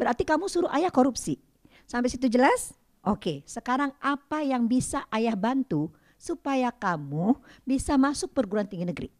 Berarti 0.00 0.24
kamu 0.24 0.48
suruh 0.48 0.72
ayah 0.72 0.88
korupsi. 0.88 1.36
Sampai 1.84 2.08
situ 2.08 2.32
jelas? 2.32 2.72
Oke, 3.04 3.44
sekarang 3.44 3.92
apa 4.00 4.40
yang 4.40 4.64
bisa 4.64 5.04
ayah 5.12 5.36
bantu 5.36 5.92
supaya 6.16 6.72
kamu 6.72 7.36
bisa 7.68 8.00
masuk 8.00 8.32
perguruan 8.32 8.64
tinggi 8.64 8.88
negeri? 8.88 9.12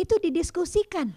Itu 0.00 0.16
didiskusikan. 0.16 1.12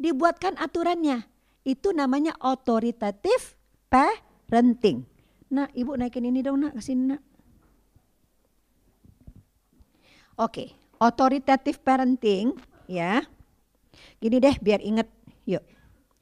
Dibuatkan 0.00 0.56
aturannya. 0.56 1.28
Itu 1.60 1.92
namanya 1.92 2.32
authoritative 2.40 3.52
parenting. 3.92 5.04
Nah, 5.52 5.68
ibu 5.76 5.92
naikin 5.92 6.24
ini 6.24 6.40
dong 6.40 6.64
nak, 6.64 6.72
ke 6.72 6.80
sini 6.80 7.12
nak. 7.12 7.20
Oke, 10.40 10.72
authoritative 10.96 11.84
parenting 11.84 12.56
ya. 12.88 13.20
Gini 14.16 14.40
deh 14.40 14.56
biar 14.56 14.80
inget. 14.80 15.04
Yuk. 15.44 15.60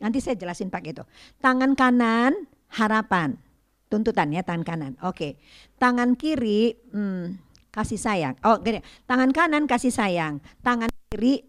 Nanti 0.02 0.18
saya 0.18 0.34
jelasin 0.34 0.74
pakai 0.74 0.90
itu. 0.90 1.06
Tangan 1.38 1.78
kanan 1.78 2.34
harapan. 2.74 3.38
Tuntutan 3.86 4.34
ya 4.34 4.42
tangan 4.42 4.66
kanan. 4.66 4.92
Oke. 5.06 5.38
Tangan 5.78 6.18
kiri 6.18 6.74
hmm, 6.90 7.38
kasih 7.70 7.98
sayang. 7.98 8.34
Oh, 8.42 8.58
gini. 8.58 8.82
Tangan 9.06 9.30
kanan 9.30 9.70
kasih 9.70 9.94
sayang. 9.94 10.42
Tangan 10.66 10.90
kiri 11.10 11.46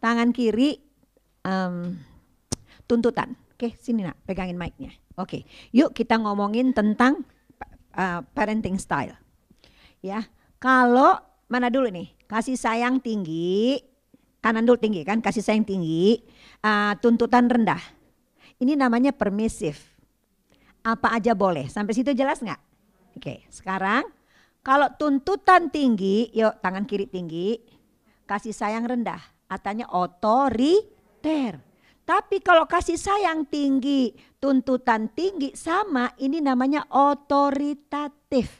tangan 0.00 0.32
kiri 0.32 0.89
em, 1.44 1.96
tuntutan. 2.88 3.36
Oke, 3.54 3.76
sini 3.76 4.04
nak, 4.04 4.16
pegangin 4.24 4.56
mic-nya. 4.56 4.92
Oke. 5.20 5.44
Yuk 5.76 5.92
kita 5.92 6.16
ngomongin 6.16 6.72
tentang 6.72 7.22
uh, 7.92 8.24
parenting 8.32 8.80
style. 8.80 9.12
Ya. 10.00 10.24
Kalau 10.60 11.20
mana 11.48 11.68
dulu 11.68 11.92
nih? 11.92 12.08
Kasih 12.24 12.56
sayang 12.56 13.00
tinggi. 13.04 13.80
Kanan 14.40 14.64
dulu 14.64 14.80
tinggi 14.80 15.04
kan, 15.04 15.20
kasih 15.20 15.44
sayang 15.44 15.68
tinggi. 15.68 16.24
uh, 16.64 16.96
tuntutan 17.00 17.48
rendah. 17.48 17.80
Ini 18.60 18.76
namanya 18.76 19.12
permisif 19.12 19.92
apa 20.80 21.16
aja 21.16 21.36
boleh. 21.36 21.68
Sampai 21.68 21.92
situ 21.96 22.12
jelas 22.16 22.40
nggak? 22.40 22.60
Oke, 23.16 23.44
sekarang 23.52 24.04
kalau 24.60 24.88
tuntutan 24.96 25.72
tinggi, 25.72 26.28
yuk 26.36 26.60
tangan 26.60 26.84
kiri 26.84 27.08
tinggi, 27.08 27.56
kasih 28.28 28.52
sayang 28.52 28.84
rendah, 28.84 29.20
artinya 29.48 29.88
otoriter. 31.20 31.60
Tapi 32.08 32.40
kalau 32.42 32.64
kasih 32.66 32.96
sayang 32.96 33.46
tinggi, 33.46 34.16
tuntutan 34.40 35.06
tinggi 35.12 35.52
sama, 35.54 36.10
ini 36.16 36.40
namanya 36.40 36.88
otoritatif. 36.90 38.50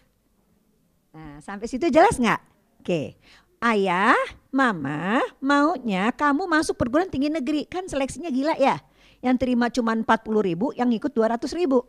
Nah, 1.10 1.42
sampai 1.42 1.66
situ 1.66 1.90
jelas 1.90 2.20
nggak? 2.20 2.40
Oke, 2.78 3.18
ayah, 3.64 4.14
mama 4.54 5.18
maunya 5.42 6.14
kamu 6.14 6.46
masuk 6.46 6.78
perguruan 6.78 7.10
tinggi 7.10 7.26
negeri, 7.32 7.66
kan 7.66 7.90
seleksinya 7.90 8.30
gila 8.30 8.54
ya. 8.54 8.78
Yang 9.18 9.36
terima 9.42 9.66
cuma 9.72 9.98
40 9.98 10.06
ribu, 10.46 10.70
yang 10.78 10.94
ikut 10.94 11.10
200 11.10 11.50
ribu. 11.58 11.82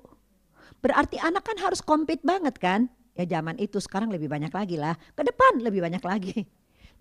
Berarti 0.81 1.21
anak 1.21 1.45
kan 1.45 1.61
harus 1.61 1.85
compete 1.85 2.25
banget 2.25 2.57
kan? 2.57 2.89
Ya 3.13 3.37
zaman 3.37 3.61
itu 3.61 3.77
sekarang 3.77 4.09
lebih 4.09 4.31
banyak 4.31 4.49
lagi 4.49 4.81
lah. 4.81 4.97
Ke 5.13 5.21
depan 5.21 5.61
lebih 5.61 5.85
banyak 5.85 6.01
lagi. 6.01 6.49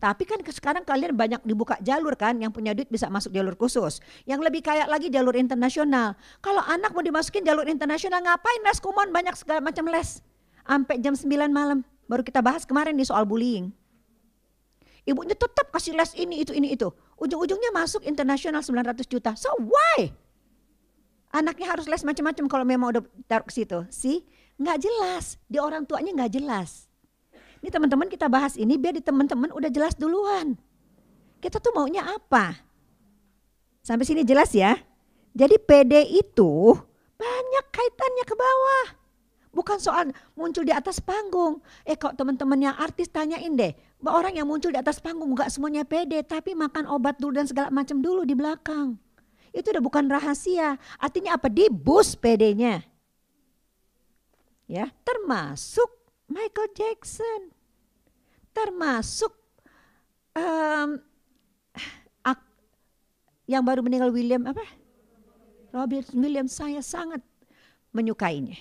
Tapi 0.00 0.24
kan 0.24 0.40
sekarang 0.40 0.80
kalian 0.80 1.12
banyak 1.12 1.44
dibuka 1.44 1.76
jalur 1.84 2.16
kan, 2.16 2.40
yang 2.40 2.48
punya 2.48 2.72
duit 2.72 2.88
bisa 2.88 3.12
masuk 3.12 3.36
jalur 3.36 3.52
khusus. 3.52 4.00
Yang 4.24 4.48
lebih 4.48 4.64
kaya 4.64 4.88
lagi 4.88 5.12
jalur 5.12 5.36
internasional. 5.36 6.16
Kalau 6.40 6.64
anak 6.64 6.96
mau 6.96 7.04
dimasukin 7.04 7.44
jalur 7.44 7.68
internasional 7.68 8.24
ngapain 8.24 8.64
les 8.64 8.80
kumon 8.80 9.12
banyak 9.12 9.36
segala 9.36 9.60
macam 9.60 9.84
les. 9.92 10.24
Sampai 10.64 10.96
jam 11.04 11.12
9 11.12 11.28
malam. 11.52 11.84
Baru 12.08 12.24
kita 12.24 12.40
bahas 12.40 12.64
kemarin 12.64 12.96
nih 12.96 13.06
soal 13.06 13.28
bullying. 13.28 13.70
Ibunya 15.04 15.36
tetap 15.36 15.68
kasih 15.68 15.94
les 15.94 16.16
ini 16.16 16.40
itu 16.40 16.56
ini 16.56 16.72
itu. 16.72 16.88
Ujung-ujungnya 17.20 17.70
masuk 17.70 18.00
internasional 18.08 18.64
900 18.64 19.04
juta. 19.04 19.36
So 19.36 19.52
why? 19.60 20.10
Anaknya 21.30 21.70
harus 21.70 21.86
les 21.86 22.02
macam-macam 22.02 22.44
kalau 22.50 22.64
memang 22.66 22.90
udah 22.96 23.02
taruh 23.30 23.46
ke 23.46 23.54
situ. 23.54 23.86
Sih, 23.94 24.26
nggak 24.58 24.82
jelas. 24.82 25.38
Di 25.46 25.62
orang 25.62 25.86
tuanya 25.86 26.10
nggak 26.24 26.32
jelas. 26.42 26.89
Ini 27.60 27.68
teman-teman 27.68 28.08
kita 28.08 28.26
bahas 28.32 28.56
ini 28.56 28.80
biar 28.80 28.96
di 28.96 29.04
teman-teman 29.04 29.52
udah 29.52 29.68
jelas 29.68 29.92
duluan. 29.92 30.56
Kita 31.40 31.60
tuh 31.60 31.72
maunya 31.76 32.04
apa? 32.04 32.56
Sampai 33.84 34.08
sini 34.08 34.24
jelas 34.24 34.52
ya. 34.52 34.76
Jadi 35.36 35.56
PD 35.60 36.20
itu 36.20 36.72
banyak 37.20 37.64
kaitannya 37.68 38.24
ke 38.24 38.34
bawah. 38.36 38.86
Bukan 39.50 39.82
soal 39.82 40.14
muncul 40.38 40.62
di 40.62 40.72
atas 40.72 41.02
panggung. 41.02 41.60
Eh 41.84 41.98
kok 41.98 42.16
teman-teman 42.16 42.70
yang 42.70 42.76
artis 42.80 43.10
tanyain 43.12 43.52
deh. 43.52 43.72
Orang 44.06 44.32
yang 44.38 44.48
muncul 44.48 44.72
di 44.72 44.78
atas 44.80 45.02
panggung 45.02 45.36
nggak 45.36 45.52
semuanya 45.52 45.84
PD. 45.84 46.24
Tapi 46.24 46.56
makan 46.56 46.88
obat 46.88 47.20
dulu 47.20 47.36
dan 47.36 47.46
segala 47.50 47.68
macam 47.68 48.00
dulu 48.00 48.24
di 48.24 48.32
belakang. 48.32 48.96
Itu 49.50 49.74
udah 49.74 49.82
bukan 49.82 50.06
rahasia. 50.08 50.78
Artinya 50.96 51.36
apa? 51.36 51.50
Di 51.50 51.66
bus 51.68 52.14
PD-nya. 52.14 52.86
Ya, 54.70 54.86
termasuk 55.02 55.99
Michael 56.30 56.70
Jackson. 56.72 57.50
Termasuk 58.54 59.34
um, 60.38 61.02
yang 63.50 63.66
baru 63.66 63.82
meninggal 63.82 64.14
William 64.14 64.46
apa? 64.46 64.62
Robert 65.74 66.06
Williams 66.14 66.54
saya 66.54 66.78
sangat 66.86 67.18
menyukainya. 67.90 68.54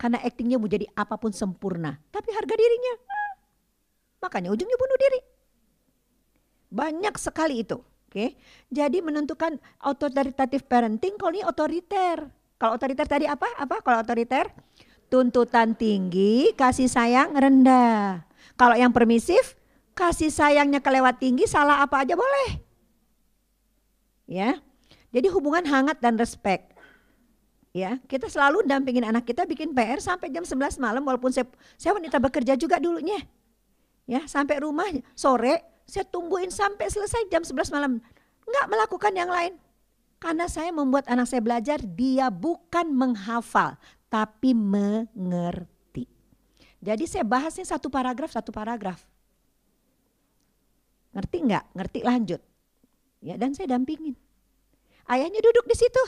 Karena 0.00 0.16
aktingnya 0.24 0.56
mau 0.56 0.64
jadi 0.64 0.88
apa 0.96 1.20
pun 1.20 1.28
sempurna. 1.36 2.00
Tapi 2.08 2.32
harga 2.32 2.56
dirinya, 2.56 2.94
makanya 4.24 4.48
ujungnya 4.50 4.76
bunuh 4.80 4.98
diri. 4.98 5.20
Banyak 6.72 7.14
sekali 7.20 7.62
itu. 7.62 7.78
Oke, 8.08 8.38
jadi 8.70 9.02
menentukan 9.02 9.58
otoritatif 9.84 10.64
parenting 10.70 11.18
kalau 11.20 11.34
ini 11.34 11.44
otoriter. 11.44 12.30
Kalau 12.56 12.78
otoriter 12.78 13.06
tadi 13.10 13.26
apa? 13.28 13.46
Apa? 13.58 13.82
Kalau 13.84 14.00
otoriter 14.00 14.48
tuntutan 15.08 15.76
tinggi, 15.76 16.52
kasih 16.56 16.88
sayang 16.88 17.32
rendah. 17.34 18.24
Kalau 18.54 18.76
yang 18.78 18.90
permisif, 18.90 19.58
kasih 19.98 20.30
sayangnya 20.30 20.82
kelewat 20.82 21.18
tinggi, 21.18 21.46
salah 21.48 21.82
apa 21.82 22.02
aja 22.02 22.14
boleh. 22.14 22.60
Ya. 24.26 24.60
Jadi 25.14 25.30
hubungan 25.30 25.62
hangat 25.62 26.02
dan 26.02 26.18
respect. 26.18 26.74
Ya, 27.74 27.98
kita 28.06 28.30
selalu 28.30 28.62
dampingin 28.70 29.02
anak 29.02 29.26
kita 29.26 29.42
bikin 29.50 29.74
PR 29.74 29.98
sampai 29.98 30.30
jam 30.30 30.46
11 30.46 30.78
malam 30.78 31.02
walaupun 31.02 31.34
saya 31.34 31.42
saya 31.74 31.98
wanita 31.98 32.22
bekerja 32.22 32.54
juga 32.54 32.78
dulunya. 32.78 33.18
Ya, 34.06 34.22
sampai 34.30 34.62
rumah 34.62 34.86
sore 35.18 35.62
saya 35.82 36.06
tungguin 36.06 36.54
sampai 36.54 36.86
selesai 36.86 37.26
jam 37.34 37.42
11 37.42 37.74
malam. 37.74 37.98
Enggak 38.46 38.66
melakukan 38.70 39.12
yang 39.14 39.26
lain. 39.26 39.58
Karena 40.22 40.46
saya 40.48 40.72
membuat 40.72 41.04
anak 41.10 41.28
saya 41.28 41.42
belajar, 41.44 41.82
dia 41.82 42.32
bukan 42.32 42.88
menghafal, 42.94 43.76
tapi 44.14 44.54
mengerti. 44.54 46.06
Jadi 46.78 47.04
saya 47.10 47.26
bahasnya 47.26 47.66
satu 47.66 47.90
paragraf, 47.90 48.30
satu 48.30 48.54
paragraf. 48.54 49.02
Ngerti 51.10 51.36
enggak? 51.42 51.66
Ngerti 51.74 51.98
lanjut. 52.06 52.38
Ya, 53.18 53.34
dan 53.34 53.58
saya 53.58 53.74
dampingin. 53.74 54.14
Ayahnya 55.10 55.42
duduk 55.42 55.66
di 55.66 55.74
situ. 55.74 56.04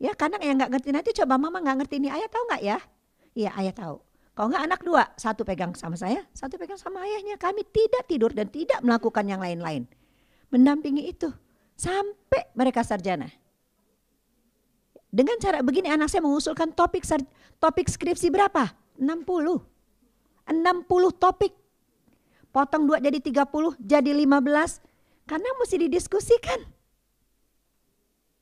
Ya, 0.00 0.16
karena 0.16 0.40
yang 0.40 0.56
nggak 0.56 0.72
ngerti 0.72 0.88
nanti 0.88 1.10
coba 1.12 1.36
mama 1.36 1.60
nggak 1.60 1.84
ngerti 1.84 2.00
ini 2.00 2.08
ayah 2.08 2.32
tahu 2.32 2.48
nggak 2.48 2.62
ya? 2.64 2.78
Iya, 3.36 3.50
ayah 3.60 3.74
tahu. 3.76 3.96
Kalau 4.32 4.48
enggak 4.48 4.64
anak 4.64 4.80
dua, 4.80 5.04
satu 5.20 5.44
pegang 5.44 5.76
sama 5.76 6.00
saya, 6.00 6.24
satu 6.32 6.56
pegang 6.56 6.80
sama 6.80 7.04
ayahnya. 7.04 7.36
Kami 7.36 7.60
tidak 7.68 8.08
tidur 8.08 8.32
dan 8.32 8.48
tidak 8.48 8.80
melakukan 8.80 9.28
yang 9.28 9.44
lain-lain. 9.44 9.84
Mendampingi 10.48 11.12
itu 11.12 11.28
sampai 11.76 12.48
mereka 12.56 12.80
sarjana. 12.80 13.28
Dengan 15.12 15.36
cara 15.36 15.60
begini 15.60 15.92
anak 15.92 16.08
saya 16.08 16.24
mengusulkan 16.24 16.72
topik 16.72 17.04
topik 17.60 17.86
skripsi 17.92 18.32
berapa? 18.32 18.72
60. 18.96 19.60
60 20.48 21.20
topik. 21.20 21.52
Potong 22.48 22.88
dua 22.88 22.96
jadi 22.96 23.20
30, 23.20 23.76
jadi 23.76 24.08
15. 24.08 25.28
Karena 25.28 25.48
mesti 25.60 25.76
didiskusikan. 25.84 26.60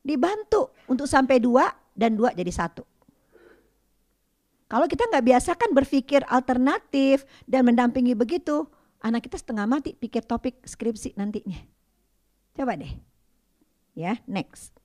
Dibantu 0.06 0.70
untuk 0.86 1.10
sampai 1.10 1.42
dua 1.42 1.74
dan 1.92 2.14
dua 2.14 2.30
jadi 2.32 2.54
satu. 2.54 2.86
Kalau 4.70 4.86
kita 4.86 5.10
nggak 5.10 5.26
biasa 5.26 5.58
kan 5.58 5.74
berpikir 5.74 6.22
alternatif 6.30 7.26
dan 7.50 7.66
mendampingi 7.66 8.14
begitu, 8.14 8.70
anak 9.02 9.26
kita 9.26 9.36
setengah 9.42 9.66
mati 9.66 9.98
pikir 9.98 10.22
topik 10.22 10.62
skripsi 10.62 11.18
nantinya. 11.18 11.58
Coba 12.54 12.78
deh. 12.78 12.94
Ya, 13.98 14.22
next. 14.30 14.79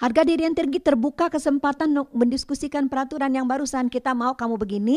Harga 0.00 0.24
diri 0.24 0.48
yang 0.48 0.56
tinggi 0.56 0.80
terbuka 0.80 1.28
kesempatan 1.28 1.92
untuk 1.92 2.08
mendiskusikan 2.16 2.88
peraturan 2.88 3.36
yang 3.36 3.44
barusan 3.44 3.92
kita 3.92 4.16
mau 4.16 4.32
kamu 4.32 4.56
begini. 4.56 4.96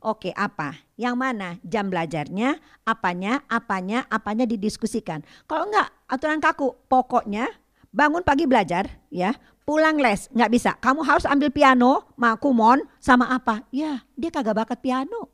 Oke, 0.00 0.32
apa? 0.32 0.80
Yang 0.96 1.16
mana? 1.20 1.48
Jam 1.60 1.92
belajarnya, 1.92 2.56
apanya, 2.88 3.44
apanya, 3.52 4.08
apanya 4.08 4.48
didiskusikan. 4.48 5.20
Kalau 5.44 5.68
enggak, 5.68 5.92
aturan 6.08 6.40
kaku, 6.40 6.72
pokoknya 6.88 7.52
bangun 7.92 8.24
pagi 8.24 8.48
belajar, 8.48 8.88
ya, 9.12 9.36
pulang 9.68 10.02
les 10.02 10.26
nggak 10.34 10.50
bisa 10.50 10.74
kamu 10.82 11.06
harus 11.06 11.22
ambil 11.30 11.46
piano 11.54 12.02
makumon 12.18 12.82
sama 12.98 13.30
apa 13.30 13.62
ya 13.70 14.02
dia 14.18 14.34
kagak 14.34 14.58
bakat 14.58 14.82
piano 14.82 15.30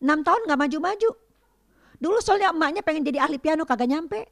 enam 0.00 0.24
tahun 0.24 0.48
nggak 0.48 0.56
maju-maju 0.56 1.10
dulu 2.00 2.16
soalnya 2.24 2.48
emaknya 2.48 2.80
pengen 2.80 3.04
jadi 3.04 3.28
ahli 3.28 3.36
piano 3.36 3.68
kagak 3.68 3.92
nyampe 3.92 4.24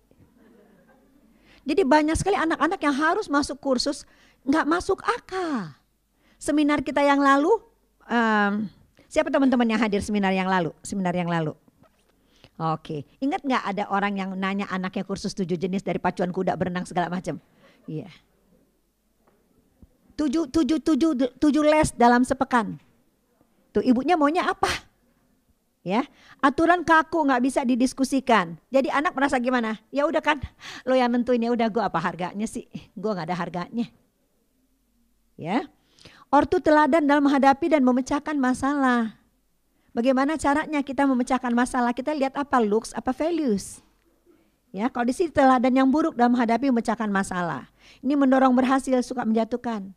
jadi 1.66 1.82
banyak 1.82 2.14
sekali 2.14 2.38
anak-anak 2.38 2.80
yang 2.80 2.94
harus 2.94 3.26
masuk 3.26 3.58
kursus 3.58 4.06
nggak 4.46 4.64
masuk 4.64 5.02
akal 5.02 5.74
seminar 6.38 6.80
kita 6.80 7.02
yang 7.02 7.18
lalu 7.18 7.50
um, 8.06 8.70
siapa 9.10 9.28
teman-teman 9.28 9.66
yang 9.66 9.80
hadir 9.82 10.00
seminar 10.00 10.30
yang 10.30 10.46
lalu 10.46 10.70
seminar 10.80 11.12
yang 11.12 11.28
lalu 11.28 11.52
Oke, 12.56 13.04
ingat 13.20 13.44
nggak 13.44 13.68
ada 13.68 13.84
orang 13.92 14.16
yang 14.16 14.32
nanya 14.32 14.64
anaknya 14.72 15.04
kursus 15.04 15.36
tujuh 15.36 15.60
jenis 15.60 15.84
dari 15.84 16.00
pacuan 16.00 16.32
kuda 16.32 16.56
berenang 16.56 16.88
segala 16.88 17.12
macam? 17.12 17.36
Iya. 17.84 18.08
Yeah 18.08 18.14
tujuh, 20.16 20.48
tujuh, 20.48 20.80
tujuh, 20.80 21.12
tujuh 21.36 21.64
les 21.64 21.92
dalam 21.94 22.24
sepekan. 22.24 22.80
Tuh 23.70 23.84
ibunya 23.84 24.16
maunya 24.16 24.48
apa? 24.48 24.85
Ya, 25.86 26.02
aturan 26.42 26.82
kaku 26.82 27.30
nggak 27.30 27.46
bisa 27.46 27.62
didiskusikan. 27.62 28.58
Jadi 28.74 28.90
anak 28.90 29.14
merasa 29.14 29.38
gimana? 29.38 29.78
Ya 29.94 30.02
udah 30.02 30.18
kan, 30.18 30.42
lo 30.82 30.98
yang 30.98 31.14
nentuin 31.14 31.38
ya 31.38 31.54
udah 31.54 31.70
gue 31.70 31.78
apa 31.78 32.02
harganya 32.02 32.42
sih? 32.50 32.66
Gue 32.98 33.14
nggak 33.14 33.30
ada 33.30 33.38
harganya. 33.38 33.86
Ya, 35.38 35.70
Ortu 36.26 36.58
teladan 36.58 37.06
dalam 37.06 37.30
menghadapi 37.30 37.70
dan 37.70 37.86
memecahkan 37.86 38.34
masalah. 38.34 39.14
Bagaimana 39.94 40.34
caranya 40.34 40.82
kita 40.82 41.06
memecahkan 41.06 41.54
masalah? 41.54 41.94
Kita 41.94 42.10
lihat 42.12 42.34
apa 42.34 42.58
looks, 42.58 42.90
apa 42.90 43.14
values. 43.14 43.78
Ya, 44.74 44.90
kalau 44.90 45.06
di 45.06 45.14
sini 45.14 45.30
teladan 45.30 45.72
yang 45.72 45.88
buruk 45.88 46.18
dalam 46.18 46.34
menghadapi 46.34 46.68
memecahkan 46.68 47.08
masalah. 47.08 47.70
Ini 48.02 48.18
mendorong 48.18 48.52
berhasil, 48.52 48.98
suka 49.06 49.22
menjatuhkan. 49.22 49.94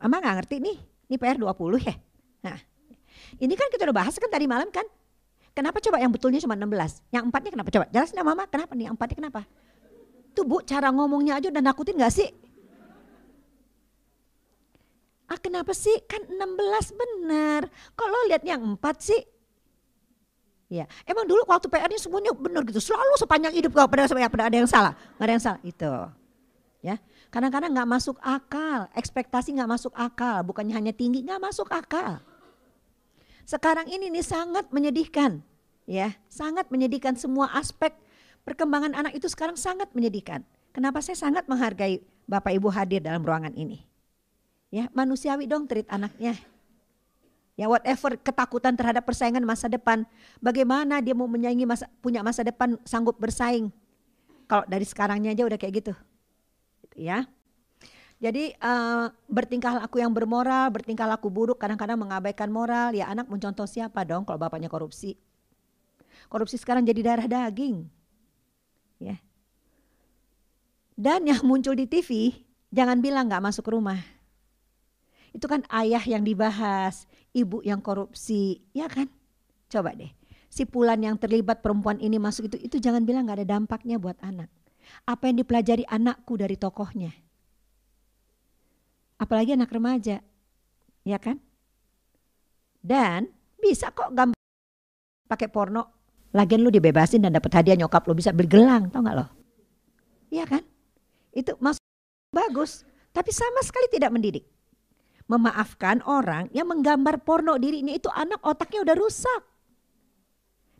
Mama 0.00 0.16
nggak 0.24 0.36
ngerti 0.42 0.56
nih, 0.58 0.78
ini 1.12 1.16
PR 1.20 1.36
20 1.36 1.84
ya. 1.84 1.94
Nah, 2.42 2.58
ini 3.40 3.54
kan 3.54 3.68
kita 3.68 3.88
udah 3.88 3.96
bahas 3.96 4.14
kan 4.16 4.28
tadi 4.28 4.48
malam 4.48 4.68
kan. 4.72 4.84
Kenapa 5.56 5.80
coba 5.80 5.96
yang 5.96 6.12
betulnya 6.12 6.36
cuma 6.44 6.52
16? 6.52 7.00
Yang 7.08 7.24
empatnya 7.32 7.50
kenapa? 7.56 7.68
Coba 7.72 7.86
jelasin 7.88 8.20
mama 8.20 8.44
kenapa 8.44 8.72
nih 8.76 8.84
yang 8.92 8.94
empatnya 8.96 9.16
kenapa? 9.24 9.40
Tuh 10.36 10.44
bu 10.44 10.60
cara 10.60 10.92
ngomongnya 10.92 11.40
aja 11.40 11.48
udah 11.48 11.64
nakutin 11.64 11.96
gak 11.96 12.12
sih? 12.12 12.28
Ah 15.26 15.40
kenapa 15.40 15.72
sih? 15.72 15.96
Kan 16.04 16.28
16 16.28 16.92
benar. 16.92 17.72
Kalau 17.96 18.18
lihat 18.28 18.44
yang 18.44 18.60
4 18.76 18.84
sih. 19.00 19.22
Ya, 20.66 20.84
emang 21.06 21.30
dulu 21.30 21.46
waktu 21.46 21.70
PR-nya 21.70 21.96
semuanya 21.96 22.34
benar 22.34 22.66
gitu. 22.66 22.82
Selalu 22.82 23.14
sepanjang 23.16 23.54
hidup 23.54 23.70
kalau 23.70 23.86
pada, 23.86 24.10
pada 24.10 24.44
ada 24.50 24.56
yang 24.58 24.66
salah. 24.66 24.92
Nggak 25.16 25.24
ada 25.24 25.32
yang 25.32 25.44
salah. 25.44 25.60
Itu. 25.62 25.92
Ya, 26.82 26.98
kadang-kadang 27.30 27.70
nggak 27.70 27.88
masuk 27.96 28.18
akal. 28.18 28.90
Ekspektasi 28.92 29.54
nggak 29.56 29.70
masuk 29.70 29.94
akal. 29.94 30.42
Bukannya 30.42 30.74
hanya 30.74 30.92
tinggi, 30.92 31.22
nggak 31.22 31.38
masuk 31.38 31.70
akal. 31.70 32.18
Sekarang 33.46 33.86
ini 33.86 34.10
nih 34.10 34.26
sangat 34.26 34.68
menyedihkan. 34.74 35.40
Ya, 35.86 36.18
sangat 36.26 36.66
menyedihkan 36.66 37.14
semua 37.14 37.46
aspek 37.54 37.94
perkembangan 38.42 38.90
anak 38.90 39.14
itu 39.14 39.30
sekarang 39.30 39.54
sangat 39.54 39.86
menyedihkan. 39.94 40.42
Kenapa 40.74 40.98
saya 40.98 41.14
sangat 41.14 41.46
menghargai 41.46 42.02
Bapak 42.26 42.50
Ibu 42.58 42.74
hadir 42.74 43.06
dalam 43.06 43.22
ruangan 43.22 43.54
ini? 43.54 43.86
Ya, 44.74 44.90
manusiawi 44.90 45.46
dong 45.46 45.70
treat 45.70 45.86
anaknya. 45.86 46.34
Ya 47.56 47.70
whatever 47.72 48.20
ketakutan 48.20 48.76
terhadap 48.76 49.06
persaingan 49.08 49.40
masa 49.40 49.70
depan, 49.70 50.04
bagaimana 50.44 51.00
dia 51.00 51.16
mau 51.16 51.24
menyaingi 51.24 51.64
masa 51.64 51.88
punya 52.04 52.20
masa 52.20 52.44
depan 52.44 52.76
sanggup 52.84 53.16
bersaing. 53.16 53.72
Kalau 54.44 54.66
dari 54.68 54.84
sekarangnya 54.84 55.32
aja 55.32 55.46
udah 55.48 55.56
kayak 55.56 55.74
gitu. 55.80 55.92
Ya. 56.92 57.24
Jadi 58.16 58.56
uh, 58.64 59.12
bertingkah 59.28 59.76
laku 59.76 60.00
yang 60.00 60.08
bermoral, 60.10 60.72
bertingkah 60.72 61.04
laku 61.04 61.28
buruk, 61.28 61.60
kadang-kadang 61.60 62.00
mengabaikan 62.00 62.48
moral, 62.48 62.96
ya 62.96 63.12
anak 63.12 63.28
mencontoh 63.28 63.68
siapa 63.68 64.08
dong 64.08 64.24
kalau 64.24 64.40
bapaknya 64.40 64.72
korupsi. 64.72 65.20
Korupsi 66.32 66.56
sekarang 66.56 66.88
jadi 66.88 67.04
darah 67.04 67.28
daging. 67.28 67.84
Ya. 68.96 69.20
Dan 70.96 71.28
yang 71.28 71.44
muncul 71.44 71.76
di 71.76 71.84
TV, 71.84 72.40
jangan 72.72 73.04
bilang 73.04 73.28
nggak 73.28 73.44
masuk 73.44 73.68
rumah 73.68 74.00
itu 75.36 75.44
kan 75.44 75.60
ayah 75.68 76.00
yang 76.00 76.24
dibahas, 76.24 77.04
ibu 77.36 77.60
yang 77.60 77.84
korupsi, 77.84 78.64
ya 78.72 78.88
kan? 78.88 79.04
Coba 79.68 79.92
deh, 79.92 80.08
si 80.48 80.64
pulan 80.64 80.96
yang 81.04 81.20
terlibat 81.20 81.60
perempuan 81.60 82.00
ini 82.00 82.16
masuk 82.16 82.48
itu, 82.48 82.56
itu 82.72 82.76
jangan 82.80 83.04
bilang 83.04 83.28
nggak 83.28 83.44
ada 83.44 83.60
dampaknya 83.60 84.00
buat 84.00 84.16
anak. 84.24 84.48
Apa 85.04 85.28
yang 85.28 85.44
dipelajari 85.44 85.84
anakku 85.84 86.40
dari 86.40 86.56
tokohnya? 86.56 87.12
Apalagi 89.16 89.56
anak 89.56 89.72
remaja, 89.72 90.20
ya 91.02 91.18
kan? 91.18 91.40
Dan 92.84 93.32
bisa 93.56 93.90
kok 93.90 94.12
gambar 94.12 94.36
pakai 95.26 95.48
porno, 95.48 95.82
lagian 96.36 96.62
lu 96.62 96.68
dibebasin 96.68 97.24
dan 97.24 97.32
dapat 97.32 97.50
hadiah 97.56 97.80
nyokap 97.80 98.04
lu 98.04 98.14
bisa 98.14 98.30
beli 98.30 98.46
gelang, 98.46 98.92
tau 98.92 99.00
nggak 99.00 99.16
lo? 99.16 99.26
Iya 100.28 100.44
kan? 100.44 100.62
Itu 101.32 101.56
masuk 101.58 101.82
bagus, 102.30 102.84
tapi 103.10 103.32
sama 103.32 103.64
sekali 103.64 103.88
tidak 103.88 104.12
mendidik 104.12 104.44
memaafkan 105.26 106.02
orang 106.06 106.46
yang 106.54 106.70
menggambar 106.70 107.22
porno 107.26 107.58
dirinya 107.58 107.90
itu 107.90 108.06
anak 108.10 108.38
otaknya 108.46 108.86
udah 108.86 108.96
rusak. 108.96 109.42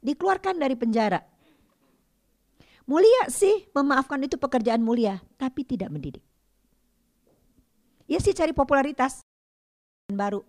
Dikeluarkan 0.03 0.62
dari 0.62 0.78
penjara. 0.78 1.18
Mulia 2.87 3.26
sih 3.26 3.66
memaafkan 3.74 4.22
itu 4.22 4.39
pekerjaan 4.39 4.78
mulia, 4.78 5.18
tapi 5.34 5.66
tidak 5.66 5.91
mendidik. 5.91 6.22
Ya 8.07 8.22
sih 8.22 8.34
cari 8.34 8.54
popularitas 8.54 9.22
baru. 10.11 10.46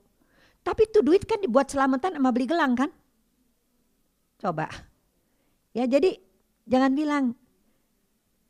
Tapi 0.62 0.86
itu 0.86 1.01
duit 1.01 1.26
kan 1.26 1.41
dibuat 1.41 1.74
selamatan 1.74 2.18
sama 2.18 2.30
beli 2.30 2.45
gelang 2.45 2.78
kan? 2.78 2.89
Coba. 4.38 4.70
Ya 5.74 5.89
jadi 5.89 6.22
jangan 6.70 6.93
bilang 6.93 7.34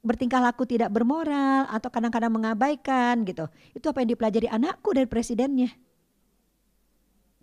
bertingkah 0.04 0.40
laku 0.40 0.64
tidak 0.64 0.92
bermoral 0.92 1.68
atau 1.68 1.92
kadang-kadang 1.92 2.32
mengabaikan 2.32 3.24
gitu. 3.28 3.48
Itu 3.76 3.92
apa 3.92 4.04
yang 4.04 4.16
dipelajari 4.16 4.48
anakku 4.48 4.96
dari 4.96 5.08
presidennya. 5.08 5.72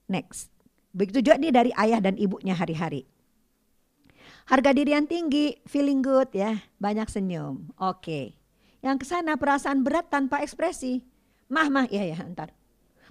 Next. 0.09 0.53
Begitu 0.95 1.27
juga 1.27 1.41
nih 1.41 1.53
dari 1.53 1.71
ayah 1.75 1.99
dan 1.99 2.15
ibunya 2.21 2.55
hari-hari. 2.55 3.09
Harga 4.45 4.77
diri 4.77 4.93
yang 4.93 5.09
tinggi, 5.09 5.57
feeling 5.65 6.05
good 6.05 6.29
ya, 6.37 6.61
banyak 6.77 7.09
senyum. 7.09 7.73
Oke. 7.81 8.05
Okay. 8.05 8.27
Yang 8.85 8.97
ke 9.01 9.07
sana 9.09 9.41
perasaan 9.41 9.81
berat 9.81 10.13
tanpa 10.13 10.45
ekspresi. 10.45 11.01
Mah, 11.55 11.71
mah, 11.71 11.87
iya 11.87 12.11
ya, 12.11 12.19
ntar. 12.35 12.51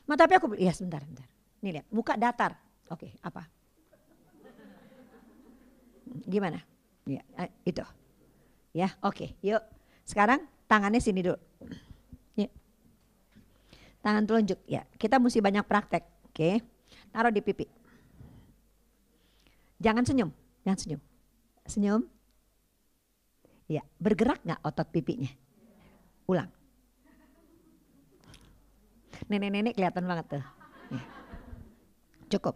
Mah 0.04 0.20
tapi 0.20 0.36
aku, 0.36 0.60
iya 0.60 0.76
sebentar, 0.76 1.00
sebentar. 1.00 1.24
Nih 1.64 1.80
lihat, 1.80 1.88
muka 1.88 2.20
datar. 2.20 2.60
Oke, 2.92 3.16
apa? 3.24 3.48
Gimana? 6.28 6.60
Ya, 7.08 7.24
itu. 7.64 7.84
Ya, 8.76 8.92
oke. 9.00 9.32
Yuk. 9.40 9.64
Sekarang 10.04 10.44
tangannya 10.68 11.00
sini 11.00 11.24
dulu. 11.24 11.40
Yuk. 12.36 12.52
Tangan 14.04 14.28
telunjuk. 14.28 14.60
Ya, 14.68 14.84
kita 15.00 15.24
mesti 15.24 15.40
banyak 15.40 15.64
praktek. 15.64 16.04
Oke. 16.28 16.60
Taruh 17.16 17.32
di 17.32 17.40
pipi. 17.40 17.64
Jangan 19.80 20.04
senyum. 20.04 20.36
Jangan 20.68 20.80
senyum. 20.84 21.02
Senyum. 21.64 22.02
Ya, 23.72 23.88
bergerak 24.04 24.44
nggak 24.44 24.60
otot 24.68 24.88
pipinya? 24.92 25.32
Ulang. 26.28 26.52
Nenek-nenek 29.28 29.74
kelihatan 29.76 30.06
banget 30.08 30.26
tuh. 30.40 30.46
Cukup. 32.34 32.56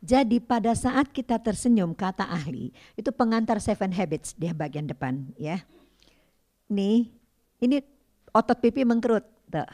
Jadi 0.00 0.40
pada 0.40 0.72
saat 0.72 1.12
kita 1.12 1.36
tersenyum 1.36 1.92
kata 1.92 2.24
ahli 2.24 2.72
itu 2.96 3.12
pengantar 3.12 3.60
seven 3.60 3.92
habits 3.92 4.32
di 4.32 4.48
bagian 4.48 4.88
depan 4.88 5.28
ya. 5.36 5.60
Nih 6.72 7.12
ini 7.60 7.84
otot 8.32 8.56
pipi 8.64 8.88
mengkerut. 8.88 9.28
Tuh. 9.52 9.68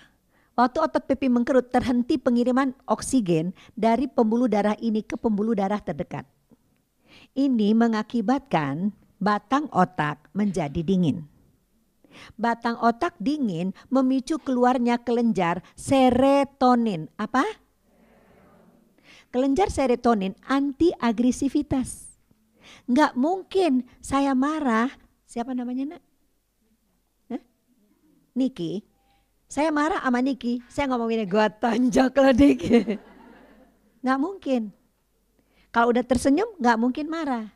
Waktu 0.57 0.79
otot 0.83 1.05
pipi 1.05 1.29
mengkerut 1.31 1.71
terhenti 1.71 2.19
pengiriman 2.19 2.75
oksigen 2.89 3.53
dari 3.77 4.09
pembuluh 4.11 4.49
darah 4.51 4.75
ini 4.83 5.05
ke 5.05 5.15
pembuluh 5.15 5.55
darah 5.55 5.79
terdekat. 5.79 6.25
Ini 7.37 7.77
mengakibatkan 7.77 8.91
batang 9.21 9.69
otak 9.71 10.33
menjadi 10.33 10.81
dingin. 10.81 11.36
Batang 12.39 12.81
otak 12.81 13.17
dingin 13.21 13.77
memicu 13.89 14.41
keluarnya 14.41 15.01
kelenjar 15.01 15.65
serotonin. 15.75 17.09
Apa? 17.17 17.67
kelenjar 19.37 19.69
serotonin 19.69 20.33
anti 20.49 20.97
agresivitas. 20.97 22.17
Nggak 22.89 23.13
mungkin 23.21 23.85
saya 24.01 24.33
marah, 24.33 24.89
siapa 25.29 25.53
namanya 25.53 25.97
nak? 25.97 26.03
Hah? 27.29 27.43
Niki. 28.33 28.81
Saya 29.47 29.71
marah 29.71 30.03
sama 30.03 30.25
Niki, 30.25 30.59
saya 30.67 30.91
ngomongin 30.91 31.29
gue 31.29 31.47
tonjok 31.63 32.17
lo 32.19 32.33
Niki. 32.33 32.97
Nggak 34.03 34.19
mungkin. 34.19 34.63
Kalau 35.71 35.93
udah 35.93 36.03
tersenyum 36.03 36.57
nggak 36.57 36.81
mungkin 36.81 37.07
marah. 37.13 37.53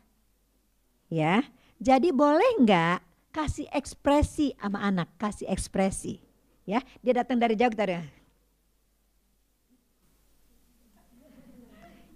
Ya, 1.09 1.41
jadi 1.81 2.13
boleh 2.13 2.61
nggak 2.61 3.01
kasih 3.31 3.67
ekspresi 3.71 4.53
sama 4.59 4.83
anak, 4.83 5.07
kasih 5.15 5.47
ekspresi. 5.47 6.19
Ya, 6.67 6.83
dia 7.01 7.15
datang 7.15 7.39
dari 7.41 7.57
jauh 7.57 7.71
kita 7.71 8.05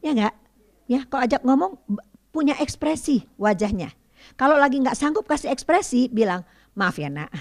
Ya 0.05 0.13
enggak? 0.13 0.36
Ya, 0.86 1.01
kalau 1.09 1.26
ajak 1.26 1.41
ngomong 1.41 1.82
punya 2.30 2.53
ekspresi 2.61 3.26
wajahnya. 3.41 3.89
Kalau 4.38 4.59
lagi 4.59 4.78
nggak 4.78 4.93
sanggup 4.93 5.26
kasih 5.26 5.49
ekspresi, 5.49 6.13
bilang 6.13 6.45
maaf 6.78 7.01
ya 7.01 7.09
nak, 7.09 7.34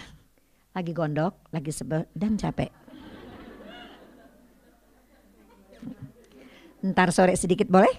lagi 0.73 0.97
gondok, 0.97 1.37
lagi 1.53 1.69
sebel 1.75 2.09
dan 2.17 2.41
capek. 2.41 2.73
Ntar 6.85 7.13
sore 7.13 7.37
sedikit 7.37 7.69
boleh? 7.69 7.93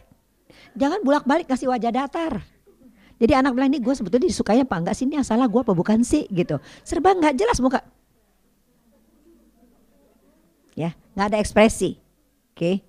Jangan 0.77 1.01
bulak 1.01 1.25
balik 1.25 1.49
kasih 1.49 1.69
wajah 1.69 1.93
datar. 1.93 2.54
Jadi 3.15 3.31
anak 3.31 3.55
bilang 3.55 3.71
ini 3.71 3.79
gue 3.79 3.95
sebetulnya 3.95 4.27
disukanya 4.27 4.67
apa 4.67 4.75
enggak 4.75 4.95
sih 4.99 5.07
ini 5.07 5.19
salah 5.23 5.47
gue 5.47 5.61
apa 5.63 5.71
bukan 5.71 6.03
sih 6.03 6.27
gitu. 6.27 6.59
Serba 6.83 7.15
nggak 7.15 7.35
jelas 7.39 7.57
muka. 7.63 7.79
Ya, 10.75 10.91
nggak 11.15 11.27
ada 11.31 11.37
ekspresi. 11.39 11.95
Oke. 12.51 12.83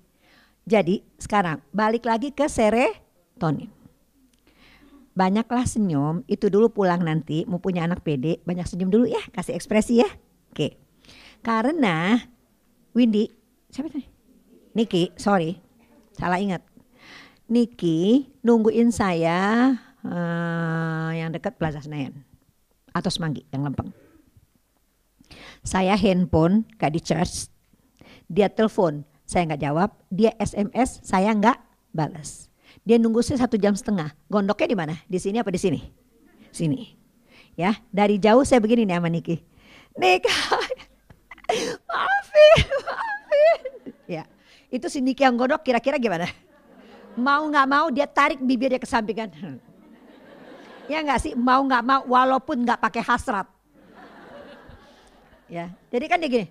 Jadi 0.67 0.99
sekarang 1.15 1.63
balik 1.71 2.03
lagi 2.03 2.35
ke 2.35 2.43
serotonin. 2.51 3.71
Banyaklah 5.17 5.65
senyum, 5.65 6.21
itu 6.29 6.51
dulu 6.51 6.69
pulang 6.69 7.01
nanti 7.01 7.41
mau 7.47 7.57
punya 7.57 7.87
anak 7.87 8.05
pede, 8.05 8.37
banyak 8.45 8.67
senyum 8.69 8.91
dulu 8.91 9.09
ya, 9.09 9.23
kasih 9.33 9.55
ekspresi 9.55 10.03
ya. 10.03 10.09
Oke. 10.51 10.77
Karena 11.41 12.19
Windy, 12.91 13.31
siapa 13.71 13.89
tadi? 13.89 14.05
Niki, 14.77 15.09
sorry, 15.17 15.57
salah 16.13 16.37
ingat. 16.37 16.61
Niki 17.47 18.29
nungguin 18.43 18.91
saya 18.91 19.73
uh, 20.07 21.11
yang 21.13 21.29
dekat 21.35 21.59
Plaza 21.59 21.83
Senayan 21.83 22.23
atau 22.95 23.11
Semanggi 23.11 23.43
yang 23.51 23.67
lempeng. 23.67 23.91
Saya 25.61 25.99
handphone 25.99 26.63
gak 26.79 26.95
di 26.95 27.01
charge, 27.03 27.51
dia 28.31 28.47
telepon, 28.47 29.03
saya 29.27 29.43
nggak 29.43 29.61
jawab, 29.63 29.89
dia 30.07 30.31
SMS, 30.39 31.03
saya 31.03 31.35
nggak 31.35 31.59
balas. 31.91 32.47
Dia 32.87 32.95
nunggu 32.95 33.19
saya 33.19 33.43
satu 33.43 33.59
jam 33.59 33.75
setengah. 33.75 34.15
Gondoknya 34.31 34.67
di 34.71 34.77
mana? 34.79 34.95
Di 35.11 35.19
sini 35.19 35.43
apa 35.43 35.51
di 35.51 35.59
sini? 35.59 35.79
Sini. 36.55 36.95
Ya, 37.59 37.75
dari 37.91 38.15
jauh 38.21 38.47
saya 38.47 38.63
begini 38.63 38.87
nih 38.87 38.95
sama 38.95 39.09
Niki. 39.11 39.43
Nik, 39.99 40.23
maafin, 41.89 42.67
maafin. 42.85 43.61
Ya, 44.07 44.23
itu 44.71 44.87
si 44.87 45.03
Niki 45.03 45.27
yang 45.27 45.35
gondok 45.35 45.65
kira-kira 45.65 45.99
gimana? 45.99 46.29
Mau 47.17 47.49
nggak 47.49 47.67
mau 47.67 47.89
dia 47.89 48.05
tarik 48.05 48.39
bibirnya 48.39 48.79
ke 48.79 48.87
samping 48.87 49.17
kan? 49.17 49.29
Ya 50.87 51.03
nggak 51.03 51.19
sih, 51.19 51.33
mau 51.35 51.59
nggak 51.67 51.83
mau 51.83 52.01
walaupun 52.07 52.63
nggak 52.63 52.79
pakai 52.79 53.03
hasrat. 53.03 53.47
Ya, 55.47 55.71
jadi 55.91 56.05
kan 56.11 56.19
dia 56.19 56.27
gini, 56.27 56.47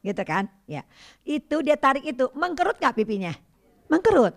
gitu 0.00 0.22
kan? 0.24 0.48
Ya, 0.64 0.84
itu 1.28 1.60
dia 1.60 1.76
tarik 1.76 2.04
itu, 2.04 2.28
mengkerut 2.32 2.76
nggak 2.80 2.96
pipinya? 2.96 3.36
Mengkerut. 3.88 4.32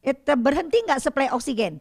Itu 0.00 0.32
berhenti 0.40 0.80
nggak 0.84 1.00
suplai 1.04 1.28
oksigen? 1.32 1.80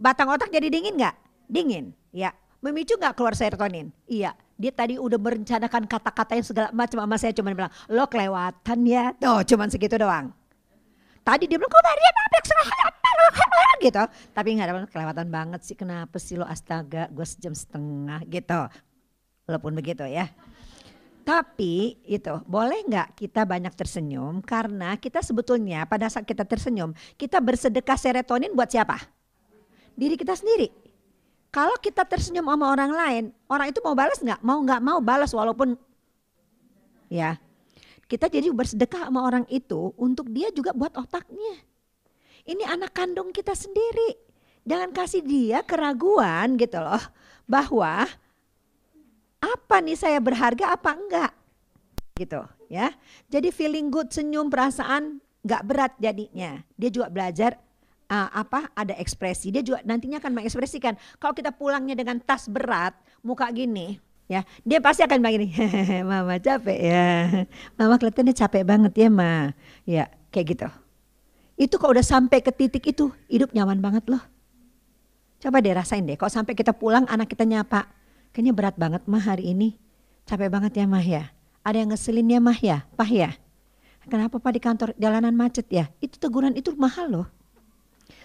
Batang 0.00 0.32
otak 0.32 0.48
jadi 0.48 0.72
dingin 0.72 0.96
nggak? 0.96 1.16
Dingin. 1.52 1.92
Ya, 2.12 2.32
memicu 2.64 2.96
nggak 2.96 3.16
keluar 3.16 3.36
serotonin? 3.36 3.92
Iya. 4.08 4.32
Dia 4.56 4.72
tadi 4.72 4.94
udah 4.94 5.18
merencanakan 5.18 5.90
kata-kata 5.90 6.38
yang 6.38 6.46
segala 6.46 6.68
macam 6.70 7.02
sama 7.02 7.16
saya 7.18 7.32
cuma 7.34 7.50
bilang, 7.50 7.72
lo 7.90 8.04
kelewatan 8.06 8.78
ya. 8.86 9.10
Tuh, 9.18 9.42
cuman 9.42 9.68
segitu 9.68 9.98
doang. 9.98 10.30
Tadi 11.24 11.44
dia 11.50 11.58
bilang, 11.58 11.72
kok 11.72 11.82
Maria 11.82 12.10
gitu. 13.84 14.02
Tapi 14.32 14.48
nggak 14.56 14.66
ada 14.68 14.88
kelewatan 14.88 15.28
banget 15.28 15.60
sih. 15.66 15.76
Kenapa 15.78 16.16
sih 16.22 16.38
lo 16.38 16.46
astaga, 16.46 17.10
gue 17.10 17.26
sejam 17.26 17.52
setengah 17.52 18.22
gitu. 18.28 18.60
Walaupun 19.48 19.72
begitu 19.74 20.06
ya. 20.06 20.30
Tapi 21.22 22.02
itu 22.02 22.34
boleh 22.50 22.82
nggak 22.82 23.14
kita 23.14 23.46
banyak 23.46 23.70
tersenyum 23.78 24.42
karena 24.42 24.98
kita 24.98 25.22
sebetulnya 25.22 25.86
pada 25.86 26.10
saat 26.10 26.26
kita 26.26 26.42
tersenyum 26.42 26.90
kita 27.14 27.38
bersedekah 27.38 27.94
serotonin 27.94 28.50
buat 28.58 28.66
siapa? 28.66 28.98
Diri 29.94 30.18
kita 30.18 30.34
sendiri. 30.34 30.74
Kalau 31.52 31.78
kita 31.78 32.02
tersenyum 32.08 32.48
sama 32.48 32.74
orang 32.74 32.90
lain, 32.90 33.24
orang 33.46 33.70
itu 33.70 33.78
mau 33.84 33.94
balas 33.94 34.18
nggak? 34.18 34.40
Mau 34.42 34.58
nggak 34.66 34.80
mau 34.82 34.98
balas 34.98 35.30
walaupun 35.30 35.78
ya 37.06 37.38
kita 38.10 38.26
jadi 38.26 38.50
bersedekah 38.50 39.06
sama 39.06 39.22
orang 39.22 39.46
itu 39.46 39.94
untuk 39.94 40.26
dia 40.32 40.50
juga 40.50 40.74
buat 40.74 40.90
otaknya. 40.96 41.62
Ini 42.42 42.66
anak 42.66 42.90
kandung 42.90 43.30
kita 43.30 43.54
sendiri. 43.54 44.18
Jangan 44.66 44.90
kasih 44.94 45.22
dia 45.22 45.62
keraguan 45.62 46.54
gitu 46.58 46.78
loh 46.78 47.02
bahwa 47.46 48.06
apa 49.42 49.76
nih 49.82 49.98
saya 49.98 50.18
berharga 50.22 50.74
apa 50.74 50.90
enggak? 50.94 51.32
Gitu 52.14 52.42
ya. 52.70 52.94
Jadi 53.30 53.50
feeling 53.50 53.90
good 53.90 54.10
senyum 54.10 54.50
perasaan 54.50 55.18
nggak 55.42 55.62
berat 55.66 55.92
jadinya. 55.98 56.62
Dia 56.78 56.90
juga 56.90 57.10
belajar 57.10 57.58
uh, 58.10 58.30
apa 58.30 58.70
ada 58.74 58.94
ekspresi. 58.98 59.50
Dia 59.50 59.62
juga 59.62 59.82
nantinya 59.82 60.22
akan 60.22 60.42
mengekspresikan. 60.42 60.94
Kalau 61.18 61.34
kita 61.34 61.50
pulangnya 61.50 61.98
dengan 61.98 62.22
tas 62.22 62.46
berat 62.46 62.94
muka 63.22 63.46
gini 63.54 63.98
ya 64.30 64.48
dia 64.64 64.80
pasti 64.80 65.04
akan 65.04 65.18
begini 65.20 65.52
mama 66.10 66.38
capek 66.38 66.78
ya. 66.78 67.08
Mama 67.78 67.98
kelihatannya 67.98 68.34
capek 68.34 68.62
banget 68.62 68.92
ya 68.94 69.08
ma. 69.10 69.54
Ya 69.86 70.04
kayak 70.30 70.46
gitu 70.56 70.68
itu 71.62 71.78
kalau 71.78 71.94
udah 71.94 72.02
sampai 72.02 72.42
ke 72.42 72.50
titik 72.50 72.82
itu 72.90 73.14
hidup 73.30 73.54
nyaman 73.54 73.78
banget 73.78 74.04
loh 74.10 74.22
coba 75.38 75.62
deh 75.62 75.74
rasain 75.74 76.02
deh 76.02 76.18
kalau 76.18 76.30
sampai 76.30 76.58
kita 76.58 76.74
pulang 76.74 77.06
anak 77.06 77.30
kita 77.30 77.46
nyapa 77.46 77.86
Kayaknya 78.32 78.52
berat 78.56 78.76
banget 78.80 79.02
mah 79.04 79.20
hari 79.20 79.52
ini. 79.52 79.76
Capek 80.24 80.48
banget 80.48 80.72
ya 80.80 80.88
mah 80.88 81.04
ya. 81.04 81.28
Ada 81.62 81.84
yang 81.84 81.92
ngeselin 81.92 82.32
ya 82.32 82.40
mah 82.40 82.58
ya, 82.58 82.78
pah 82.96 83.06
ya. 83.06 83.36
Kenapa 84.08 84.40
pak 84.40 84.52
di 84.56 84.60
kantor 84.60 84.88
jalanan 84.98 85.36
macet 85.36 85.68
ya? 85.68 85.86
Itu 86.00 86.18
teguran 86.18 86.56
itu 86.56 86.72
mahal 86.74 87.12
loh. 87.12 87.28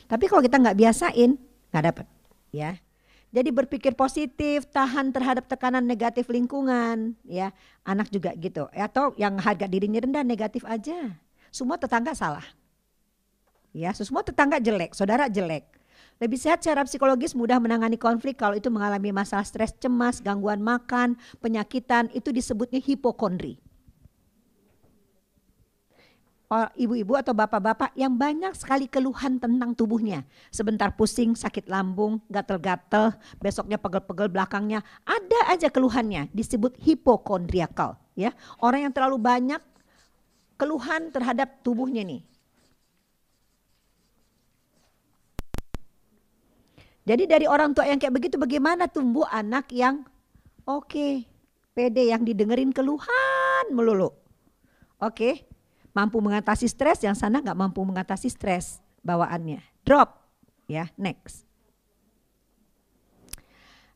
Tapi 0.08 0.26
kalau 0.32 0.42
kita 0.42 0.58
nggak 0.58 0.80
biasain, 0.80 1.36
nggak 1.70 1.84
dapet 1.84 2.08
ya. 2.56 2.80
Jadi 3.36 3.52
berpikir 3.52 3.94
positif, 3.94 4.66
tahan 4.72 5.12
terhadap 5.12 5.46
tekanan 5.52 5.84
negatif 5.84 6.32
lingkungan, 6.32 7.14
ya. 7.28 7.52
Anak 7.84 8.08
juga 8.08 8.32
gitu. 8.40 8.72
Atau 8.72 9.12
yang 9.20 9.36
harga 9.38 9.68
dirinya 9.68 10.00
rendah 10.00 10.24
negatif 10.24 10.64
aja. 10.64 11.20
Semua 11.52 11.76
tetangga 11.76 12.16
salah. 12.16 12.48
Ya, 13.78 13.94
semua 13.94 14.26
tetangga 14.26 14.58
jelek, 14.58 14.98
saudara 14.98 15.30
jelek. 15.30 15.70
Lebih 16.18 16.42
sehat 16.42 16.66
secara 16.66 16.82
psikologis 16.82 17.38
mudah 17.38 17.62
menangani 17.62 17.94
konflik 17.94 18.42
kalau 18.42 18.58
itu 18.58 18.74
mengalami 18.74 19.14
masalah 19.14 19.46
stres, 19.46 19.70
cemas, 19.78 20.18
gangguan 20.18 20.58
makan, 20.66 21.14
penyakitan, 21.38 22.10
itu 22.10 22.34
disebutnya 22.34 22.82
hipokondri. 22.82 23.62
Ibu-ibu 26.50 27.14
atau 27.14 27.38
bapak-bapak 27.38 27.94
yang 27.94 28.18
banyak 28.18 28.56
sekali 28.58 28.90
keluhan 28.90 29.38
tentang 29.38 29.78
tubuhnya. 29.78 30.26
Sebentar 30.50 30.96
pusing, 30.98 31.38
sakit 31.38 31.70
lambung, 31.70 32.18
gatel-gatel, 32.34 33.14
besoknya 33.38 33.78
pegel-pegel 33.78 34.32
belakangnya. 34.34 34.82
Ada 35.06 35.54
aja 35.54 35.68
keluhannya, 35.70 36.34
disebut 36.34 36.82
hipokondriakal. 36.82 37.94
Ya, 38.18 38.34
Orang 38.58 38.90
yang 38.90 38.94
terlalu 38.96 39.22
banyak 39.22 39.62
keluhan 40.58 41.14
terhadap 41.14 41.62
tubuhnya 41.62 42.02
nih 42.02 42.26
Jadi 47.08 47.24
dari 47.24 47.48
orang 47.48 47.72
tua 47.72 47.88
yang 47.88 47.96
kayak 47.96 48.20
begitu 48.20 48.36
bagaimana 48.36 48.92
tumbuh 48.92 49.24
anak 49.32 49.72
yang 49.72 50.04
oke, 50.68 50.92
okay, 50.92 51.24
pede 51.72 52.12
yang 52.12 52.28
didengerin 52.28 52.76
keluhan 52.76 53.66
melulu. 53.72 54.12
Oke, 54.12 54.20
okay, 55.00 55.34
mampu 55.96 56.20
mengatasi 56.20 56.68
stres 56.68 57.00
yang 57.08 57.16
sana 57.16 57.40
nggak 57.40 57.56
mampu 57.56 57.80
mengatasi 57.88 58.28
stres 58.28 58.84
bawaannya. 59.08 59.64
Drop 59.88 60.20
ya, 60.68 60.92
next. 61.00 61.48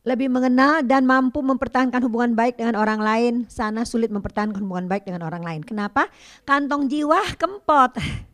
Lebih 0.08 0.32
mengenal 0.32 0.80
dan 0.82 1.04
mampu 1.04 1.44
mempertahankan 1.44 2.00
hubungan 2.08 2.32
baik 2.32 2.58
dengan 2.58 2.80
orang 2.80 2.98
lain, 2.98 3.34
sana 3.46 3.84
sulit 3.84 4.08
mempertahankan 4.08 4.64
hubungan 4.64 4.88
baik 4.88 5.04
dengan 5.04 5.22
orang 5.28 5.44
lain. 5.44 5.60
Kenapa? 5.62 6.08
Kantong 6.48 6.88
jiwa 6.88 7.20
kempot. 7.36 7.92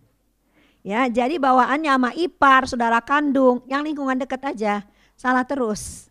Ya, 0.89 1.05
jadi 1.05 1.37
bawaannya 1.37 1.93
sama 1.93 2.11
ipar, 2.17 2.65
saudara 2.65 2.97
kandung, 3.05 3.61
yang 3.69 3.85
lingkungan 3.85 4.17
dekat 4.17 4.41
aja, 4.57 4.89
salah 5.21 5.45
terus. 5.45 6.09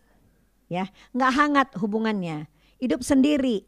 Ya, 0.70 0.86
nggak 1.10 1.32
hangat 1.34 1.68
hubungannya. 1.82 2.46
Hidup 2.78 3.02
sendiri. 3.02 3.66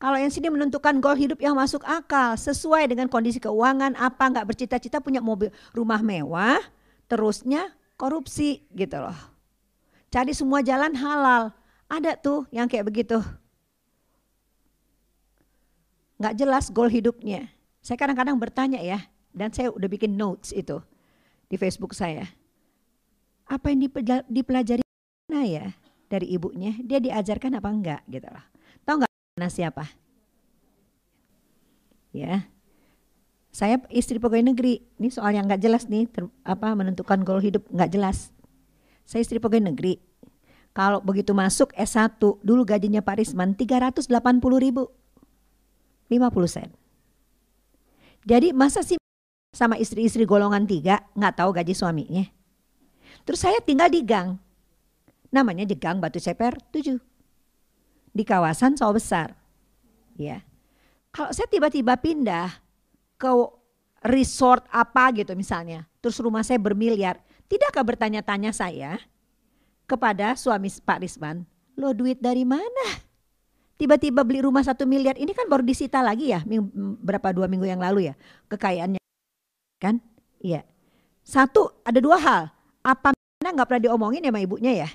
Kalau 0.00 0.16
yang 0.16 0.32
sini 0.32 0.48
menentukan 0.48 0.96
goal 1.04 1.12
hidup 1.12 1.44
yang 1.44 1.52
masuk 1.52 1.84
akal, 1.84 2.40
sesuai 2.40 2.88
dengan 2.88 3.12
kondisi 3.12 3.36
keuangan, 3.36 4.00
apa 4.00 4.32
nggak 4.32 4.48
bercita-cita 4.48 5.04
punya 5.04 5.20
mobil, 5.20 5.52
rumah 5.76 6.00
mewah, 6.00 6.56
terusnya 7.04 7.68
korupsi 8.00 8.64
gitu 8.72 8.96
loh. 8.96 9.18
Cari 10.08 10.32
semua 10.32 10.64
jalan 10.64 10.96
halal. 10.96 11.52
Ada 11.84 12.16
tuh 12.16 12.48
yang 12.48 12.64
kayak 12.64 12.88
begitu. 12.88 13.20
Nggak 16.16 16.32
jelas 16.40 16.64
goal 16.72 16.88
hidupnya. 16.88 17.52
Saya 17.84 18.00
kadang-kadang 18.00 18.40
bertanya 18.40 18.80
ya, 18.80 19.04
dan 19.38 19.54
saya 19.54 19.70
udah 19.70 19.86
bikin 19.86 20.18
notes 20.18 20.50
itu 20.50 20.82
di 21.46 21.54
Facebook 21.54 21.94
saya. 21.94 22.26
Apa 23.48 23.70
yang 23.72 23.86
dipelajari 24.28 24.84
mana 25.30 25.46
ya 25.46 25.66
dari 26.10 26.28
ibunya? 26.34 26.74
Dia 26.82 26.98
diajarkan 27.00 27.56
apa 27.62 27.68
enggak 27.70 28.02
gitu 28.10 28.26
loh. 28.28 28.44
Tahu 28.84 28.94
enggak 29.00 29.12
mana 29.38 29.48
siapa? 29.48 29.84
Ya. 32.12 32.50
Saya 33.48 33.80
istri 33.88 34.20
pegawai 34.20 34.52
negeri. 34.52 34.84
Ini 35.00 35.08
soal 35.08 35.38
yang 35.38 35.48
enggak 35.48 35.64
jelas 35.64 35.88
nih, 35.88 36.04
ter, 36.10 36.28
apa 36.44 36.74
menentukan 36.76 37.24
goal 37.24 37.40
hidup 37.40 37.64
enggak 37.72 37.94
jelas. 37.94 38.34
Saya 39.08 39.24
istri 39.24 39.40
pegawai 39.40 39.72
negeri. 39.72 40.02
Kalau 40.76 41.00
begitu 41.00 41.32
masuk 41.32 41.72
S1, 41.72 42.20
dulu 42.20 42.62
gajinya 42.68 43.00
Pak 43.00 43.24
Risman 43.24 43.56
380 43.56 44.12
ribu. 44.60 44.92
50 46.12 46.28
sen. 46.46 46.70
Jadi 48.28 48.52
masa 48.52 48.84
sih 48.84 49.00
sama 49.52 49.80
istri-istri 49.80 50.28
golongan 50.28 50.68
tiga 50.68 51.04
nggak 51.16 51.34
tahu 51.40 51.50
gaji 51.56 51.74
suaminya. 51.74 52.24
Terus 53.24 53.44
saya 53.44 53.58
tinggal 53.60 53.92
di 53.92 54.00
gang. 54.04 54.40
Namanya 55.28 55.68
di 55.68 55.76
Gang 55.76 56.00
Batu 56.00 56.16
Ceper 56.16 56.56
7. 56.72 56.96
Di 58.16 58.24
kawasan 58.24 58.80
Sawah 58.80 58.96
Besar. 58.96 59.36
Ya. 60.16 60.40
Kalau 61.12 61.28
saya 61.36 61.44
tiba-tiba 61.44 62.00
pindah 62.00 62.48
ke 63.20 63.28
resort 64.08 64.64
apa 64.72 65.12
gitu 65.12 65.36
misalnya, 65.36 65.84
terus 66.00 66.16
rumah 66.16 66.40
saya 66.40 66.56
bermiliar, 66.56 67.20
tidakkah 67.44 67.84
bertanya-tanya 67.84 68.56
saya 68.56 68.96
kepada 69.84 70.32
suami 70.32 70.72
Pak 70.72 71.04
Risman, 71.04 71.44
lo 71.76 71.92
duit 71.92 72.16
dari 72.24 72.48
mana? 72.48 73.08
tiba-tiba 73.78 74.26
beli 74.26 74.42
rumah 74.42 74.66
satu 74.66 74.84
miliar 74.84 75.14
ini 75.14 75.30
kan 75.30 75.46
baru 75.46 75.62
disita 75.62 76.02
lagi 76.02 76.34
ya 76.34 76.42
berapa 76.98 77.30
dua 77.30 77.46
minggu 77.46 77.62
yang 77.62 77.78
lalu 77.78 78.10
ya 78.10 78.14
kekayaannya 78.50 78.97
kan? 79.78 80.02
Iya. 80.42 80.62
Satu 81.22 81.70
ada 81.82 81.98
dua 81.98 82.18
hal. 82.18 82.42
Apa 82.82 83.14
mana 83.14 83.48
nggak 83.54 83.68
pernah 83.70 83.82
diomongin 83.90 84.26
ya 84.26 84.30
sama 84.30 84.40
ibunya 84.42 84.72
ya? 84.86 84.88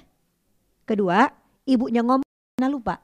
Kedua 0.84 1.32
ibunya 1.64 2.04
ngomong 2.04 2.28
mana 2.60 2.68
lupa? 2.72 2.96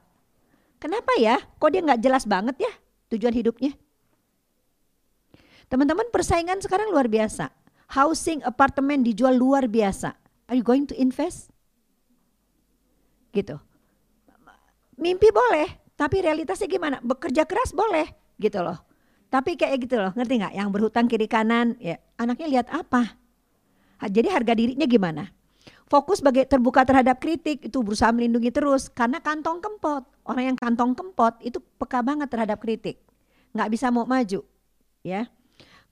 Kenapa 0.80 1.12
ya? 1.20 1.40
Kok 1.60 1.70
dia 1.72 1.82
nggak 1.84 2.02
jelas 2.04 2.24
banget 2.24 2.56
ya 2.60 2.72
tujuan 3.12 3.34
hidupnya? 3.34 3.74
Teman-teman 5.70 6.10
persaingan 6.10 6.60
sekarang 6.60 6.90
luar 6.90 7.06
biasa. 7.06 7.54
Housing 7.94 8.42
apartemen 8.46 9.06
dijual 9.06 9.38
luar 9.38 9.70
biasa. 9.70 10.18
Are 10.50 10.58
you 10.58 10.66
going 10.66 10.90
to 10.90 10.98
invest? 10.98 11.54
Gitu. 13.30 13.54
Mimpi 14.98 15.30
boleh, 15.30 15.70
tapi 15.94 16.26
realitasnya 16.26 16.66
gimana? 16.66 16.98
Bekerja 17.06 17.46
keras 17.46 17.70
boleh, 17.72 18.10
gitu 18.42 18.66
loh. 18.66 18.82
Tapi 19.30 19.54
kayak 19.54 19.78
gitu 19.86 19.96
loh, 20.02 20.12
ngerti 20.18 20.42
nggak? 20.42 20.54
Yang 20.58 20.70
berhutang 20.74 21.06
kiri 21.06 21.30
kanan, 21.30 21.78
ya 21.78 22.02
anaknya 22.18 22.48
lihat 22.50 22.68
apa? 22.74 23.14
Jadi 24.02 24.28
harga 24.30 24.58
dirinya 24.58 24.90
gimana? 24.90 25.30
Fokus 25.90 26.22
sebagai 26.22 26.46
terbuka 26.46 26.86
terhadap 26.86 27.18
kritik 27.22 27.66
itu 27.66 27.78
berusaha 27.82 28.10
melindungi 28.14 28.50
terus 28.50 28.90
karena 28.90 29.22
kantong 29.22 29.62
kempot. 29.62 30.06
Orang 30.26 30.54
yang 30.54 30.58
kantong 30.58 30.94
kempot 30.98 31.38
itu 31.46 31.62
peka 31.82 32.02
banget 32.02 32.30
terhadap 32.30 32.62
kritik, 32.62 33.02
nggak 33.54 33.70
bisa 33.70 33.90
mau 33.90 34.06
maju, 34.06 34.46
ya. 35.02 35.26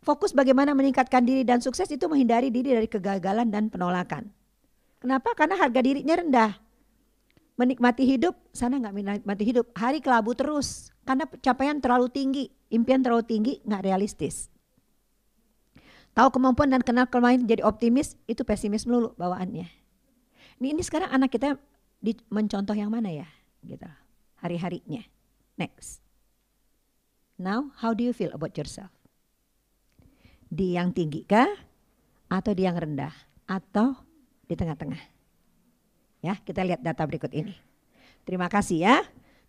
Fokus 0.01 0.33
bagaimana 0.33 0.77
meningkatkan 0.77 1.25
diri 1.25 1.41
dan 1.41 1.61
sukses 1.61 1.89
itu 1.89 2.05
menghindari 2.05 2.53
diri 2.53 2.77
dari 2.77 2.85
kegagalan 2.85 3.49
dan 3.49 3.69
penolakan. 3.73 4.29
Kenapa? 5.01 5.33
Karena 5.33 5.57
harga 5.57 5.81
dirinya 5.81 6.15
rendah 6.17 6.51
menikmati 7.57 8.05
hidup, 8.05 8.37
sana 8.53 8.77
nggak 8.77 8.93
menikmati 8.93 9.43
hidup, 9.43 9.65
hari 9.73 9.97
kelabu 9.97 10.37
terus 10.37 10.93
karena 11.03 11.25
pencapaian 11.25 11.81
terlalu 11.81 12.07
tinggi, 12.13 12.45
impian 12.73 13.03
terlalu 13.03 13.23
tinggi, 13.23 13.53
nggak 13.63 13.83
realistis. 13.83 14.51
Tahu 16.17 16.33
kemampuan 16.33 16.73
dan 16.73 16.81
kenal 16.81 17.05
kelemahan 17.05 17.45
jadi 17.45 17.61
optimis, 17.61 18.17
itu 18.25 18.41
pesimis 18.41 18.89
melulu 18.89 19.13
bawaannya. 19.21 19.69
Ini, 20.57 20.67
ini 20.73 20.81
sekarang 20.81 21.13
anak 21.13 21.29
kita 21.29 21.61
di, 22.01 22.17
mencontoh 22.33 22.73
yang 22.73 22.89
mana 22.89 23.13
ya, 23.13 23.29
gitu, 23.61 23.85
hari-harinya. 24.41 25.05
Next. 25.57 26.01
Now, 27.37 27.69
how 27.77 27.93
do 27.93 28.01
you 28.01 28.17
feel 28.17 28.33
about 28.33 28.57
yourself? 28.57 28.89
Di 30.49 30.73
yang 30.73 30.89
tinggi 30.89 31.21
kah, 31.21 31.49
atau 32.33 32.51
di 32.57 32.65
yang 32.65 32.81
rendah, 32.81 33.13
atau 33.45 33.93
di 34.49 34.57
tengah-tengah? 34.57 35.01
Ya, 36.25 36.33
kita 36.41 36.65
lihat 36.65 36.81
data 36.81 37.05
berikut 37.05 37.29
ini. 37.29 37.53
Terima 38.25 38.49
kasih 38.49 38.83
ya. 38.83 38.97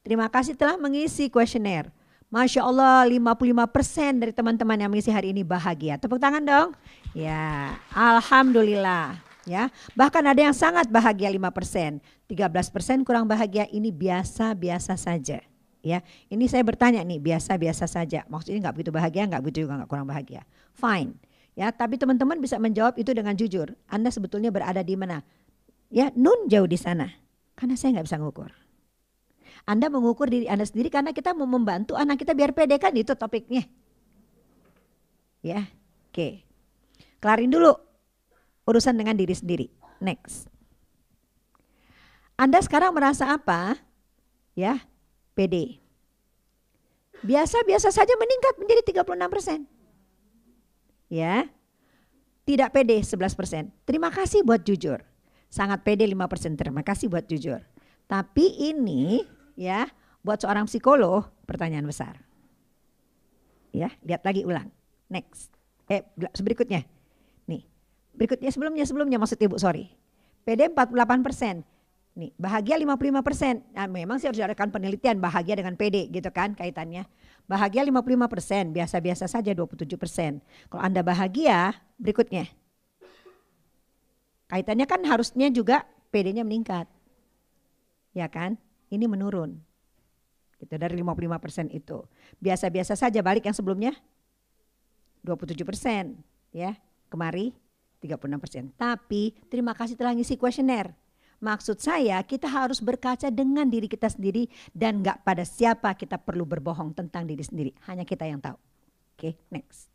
Terima 0.04 0.28
kasih 0.28 0.52
telah 0.54 0.76
mengisi 0.76 1.32
kuesioner. 1.32 1.88
Masya 2.28 2.60
Allah 2.60 3.08
55% 3.08 4.20
dari 4.20 4.32
teman-teman 4.36 4.76
yang 4.76 4.92
mengisi 4.92 5.08
hari 5.08 5.32
ini 5.32 5.40
bahagia. 5.40 5.96
Tepuk 5.96 6.20
tangan 6.20 6.44
dong. 6.44 6.68
Ya, 7.16 7.72
Alhamdulillah. 7.96 9.16
Ya, 9.48 9.72
bahkan 9.96 10.20
ada 10.28 10.36
yang 10.36 10.52
sangat 10.52 10.92
bahagia 10.92 11.32
5%. 11.32 12.04
13% 12.28 13.08
kurang 13.08 13.24
bahagia 13.24 13.64
ini 13.72 13.88
biasa-biasa 13.88 15.00
saja. 15.00 15.40
Ya, 15.80 16.04
ini 16.28 16.44
saya 16.52 16.60
bertanya 16.68 17.00
nih 17.00 17.16
biasa-biasa 17.16 17.88
saja. 17.88 18.28
Maksudnya 18.28 18.68
nggak 18.68 18.76
begitu 18.76 18.92
bahagia, 18.92 19.24
nggak 19.24 19.40
begitu 19.48 19.64
juga 19.64 19.80
nggak 19.80 19.88
kurang 19.88 20.04
bahagia. 20.04 20.44
Fine. 20.76 21.16
Ya, 21.56 21.72
tapi 21.72 21.96
teman-teman 21.96 22.36
bisa 22.44 22.60
menjawab 22.60 23.00
itu 23.00 23.08
dengan 23.16 23.32
jujur. 23.40 23.72
Anda 23.88 24.12
sebetulnya 24.12 24.52
berada 24.52 24.84
di 24.84 25.00
mana? 25.00 25.24
Ya, 25.88 26.12
nun 26.12 26.44
jauh 26.52 26.68
di 26.68 26.76
sana. 26.76 27.08
Karena 27.56 27.72
saya 27.72 27.96
nggak 27.96 28.04
bisa 28.04 28.20
ngukur. 28.20 28.52
Anda 29.64 29.90
mengukur 29.90 30.30
diri 30.30 30.46
Anda 30.46 30.66
sendiri 30.66 30.92
karena 30.92 31.10
kita 31.10 31.34
mau 31.34 31.48
membantu 31.48 31.96
anak 31.98 32.20
kita 32.20 32.36
biar 32.36 32.54
pede 32.54 32.76
kan 32.76 32.94
itu 32.94 33.14
topiknya. 33.16 33.64
Ya, 35.42 35.70
oke. 36.10 36.42
Kelarin 37.18 37.50
dulu 37.50 37.74
urusan 38.68 38.94
dengan 38.94 39.16
diri 39.16 39.34
sendiri. 39.34 39.66
Next. 39.98 40.46
Anda 42.38 42.62
sekarang 42.62 42.94
merasa 42.94 43.34
apa? 43.34 43.74
Ya, 44.54 44.86
pede. 45.34 45.82
Biasa-biasa 47.26 47.90
saja 47.90 48.14
meningkat 48.14 48.54
menjadi 48.62 49.02
36 49.02 49.26
persen. 49.26 49.58
Ya, 51.10 51.50
tidak 52.46 52.70
pede 52.70 53.02
11 53.02 53.34
persen. 53.34 53.74
Terima 53.82 54.14
kasih 54.14 54.46
buat 54.46 54.62
jujur. 54.62 55.02
Sangat 55.50 55.82
pede 55.82 56.06
5 56.06 56.30
persen. 56.30 56.54
Terima 56.54 56.86
kasih 56.86 57.10
buat 57.10 57.26
jujur. 57.26 57.58
Tapi 58.06 58.72
ini 58.72 59.20
ya 59.58 59.90
buat 60.22 60.38
seorang 60.38 60.70
psikolog 60.70 61.26
pertanyaan 61.42 61.82
besar. 61.82 62.22
Ya, 63.74 63.90
lihat 64.06 64.22
lagi 64.22 64.46
ulang. 64.46 64.70
Next. 65.10 65.50
Eh, 65.90 66.06
berikutnya. 66.40 66.86
Nih. 67.50 67.66
Berikutnya 68.14 68.54
sebelumnya 68.54 68.86
sebelumnya 68.86 69.18
maksud 69.18 69.36
Ibu, 69.36 69.58
sorry. 69.58 69.90
PD 70.46 70.70
48 70.72 71.26
persen. 71.26 71.66
Nih, 72.18 72.34
bahagia 72.34 72.74
55 72.74 73.22
persen. 73.22 73.62
Nah, 73.74 73.86
memang 73.86 74.18
sih 74.18 74.26
harus 74.26 74.40
diadakan 74.40 74.74
penelitian 74.74 75.22
bahagia 75.22 75.54
dengan 75.54 75.78
PD 75.78 76.10
gitu 76.10 76.30
kan 76.34 76.54
kaitannya. 76.54 77.06
Bahagia 77.46 77.86
55 77.86 78.26
persen, 78.26 78.64
biasa-biasa 78.74 79.30
saja 79.30 79.54
27 79.54 79.86
persen. 79.94 80.42
Kalau 80.66 80.82
Anda 80.82 81.06
bahagia, 81.06 81.78
berikutnya. 81.96 82.50
Kaitannya 84.48 84.86
kan 84.88 85.04
harusnya 85.04 85.52
juga 85.52 85.84
PD-nya 86.10 86.42
meningkat. 86.42 86.88
Ya 88.16 88.26
kan? 88.26 88.58
Ini 88.88 89.04
menurun. 89.04 89.56
Gitu 90.58 90.74
dari 90.74 90.98
55 90.98 91.38
persen 91.38 91.66
itu. 91.70 92.02
Biasa-biasa 92.42 92.98
saja 92.98 93.22
balik 93.22 93.46
yang 93.46 93.54
sebelumnya 93.54 93.94
27 95.22 95.54
persen. 95.62 96.18
Ya, 96.50 96.74
kemari 97.12 97.54
36 98.02 98.42
persen. 98.42 98.62
Tapi 98.74 99.36
terima 99.46 99.76
kasih 99.76 99.94
telah 99.94 100.14
ngisi 100.16 100.34
kuesioner. 100.34 100.90
Maksud 101.38 101.78
saya 101.78 102.18
kita 102.26 102.50
harus 102.50 102.82
berkaca 102.82 103.30
dengan 103.30 103.70
diri 103.70 103.86
kita 103.86 104.10
sendiri 104.10 104.50
dan 104.74 105.06
nggak 105.06 105.22
pada 105.22 105.46
siapa 105.46 105.94
kita 105.94 106.18
perlu 106.18 106.42
berbohong 106.42 106.90
tentang 106.98 107.30
diri 107.30 107.46
sendiri. 107.46 107.70
Hanya 107.86 108.02
kita 108.02 108.26
yang 108.26 108.42
tahu. 108.42 108.58
Oke, 109.14 109.14
okay, 109.14 109.32
next. 109.54 109.86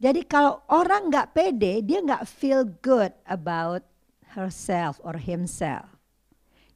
Jadi 0.00 0.26
kalau 0.26 0.64
orang 0.66 1.12
nggak 1.12 1.30
pede, 1.36 1.86
dia 1.86 2.02
nggak 2.02 2.26
feel 2.26 2.66
good 2.82 3.14
about 3.28 3.86
herself 4.34 4.98
or 5.06 5.20
himself. 5.20 5.99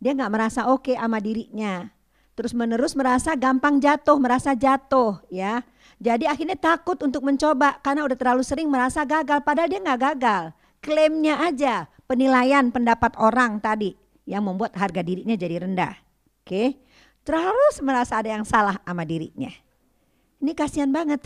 Dia 0.04 0.12
nggak 0.12 0.32
merasa 0.36 0.68
oke 0.68 0.92
okay 0.92 0.96
sama 1.00 1.16
dirinya. 1.16 1.88
Terus 2.36 2.52
menerus 2.52 2.92
merasa 2.92 3.32
gampang 3.32 3.80
jatuh, 3.80 4.20
merasa 4.20 4.52
jatuh 4.52 5.16
ya. 5.32 5.64
Jadi 5.96 6.28
akhirnya 6.28 6.60
takut 6.60 7.00
untuk 7.00 7.24
mencoba 7.24 7.80
karena 7.80 8.04
udah 8.04 8.12
terlalu 8.12 8.44
sering 8.44 8.68
merasa 8.68 9.00
gagal. 9.08 9.40
Padahal 9.40 9.72
dia 9.72 9.80
nggak 9.80 10.00
gagal. 10.12 10.52
Klaimnya 10.84 11.40
aja, 11.40 11.88
penilaian 12.04 12.68
pendapat 12.68 13.16
orang 13.16 13.64
tadi 13.64 13.96
yang 14.28 14.44
membuat 14.44 14.76
harga 14.76 15.00
dirinya 15.00 15.32
jadi 15.40 15.64
rendah. 15.64 15.96
Oke, 16.44 16.52
okay? 16.52 16.68
terus 17.24 17.80
merasa 17.80 18.20
ada 18.20 18.28
yang 18.28 18.44
salah 18.44 18.76
sama 18.84 19.08
dirinya. 19.08 19.48
Ini 20.44 20.52
kasihan 20.52 20.92
banget. 20.92 21.24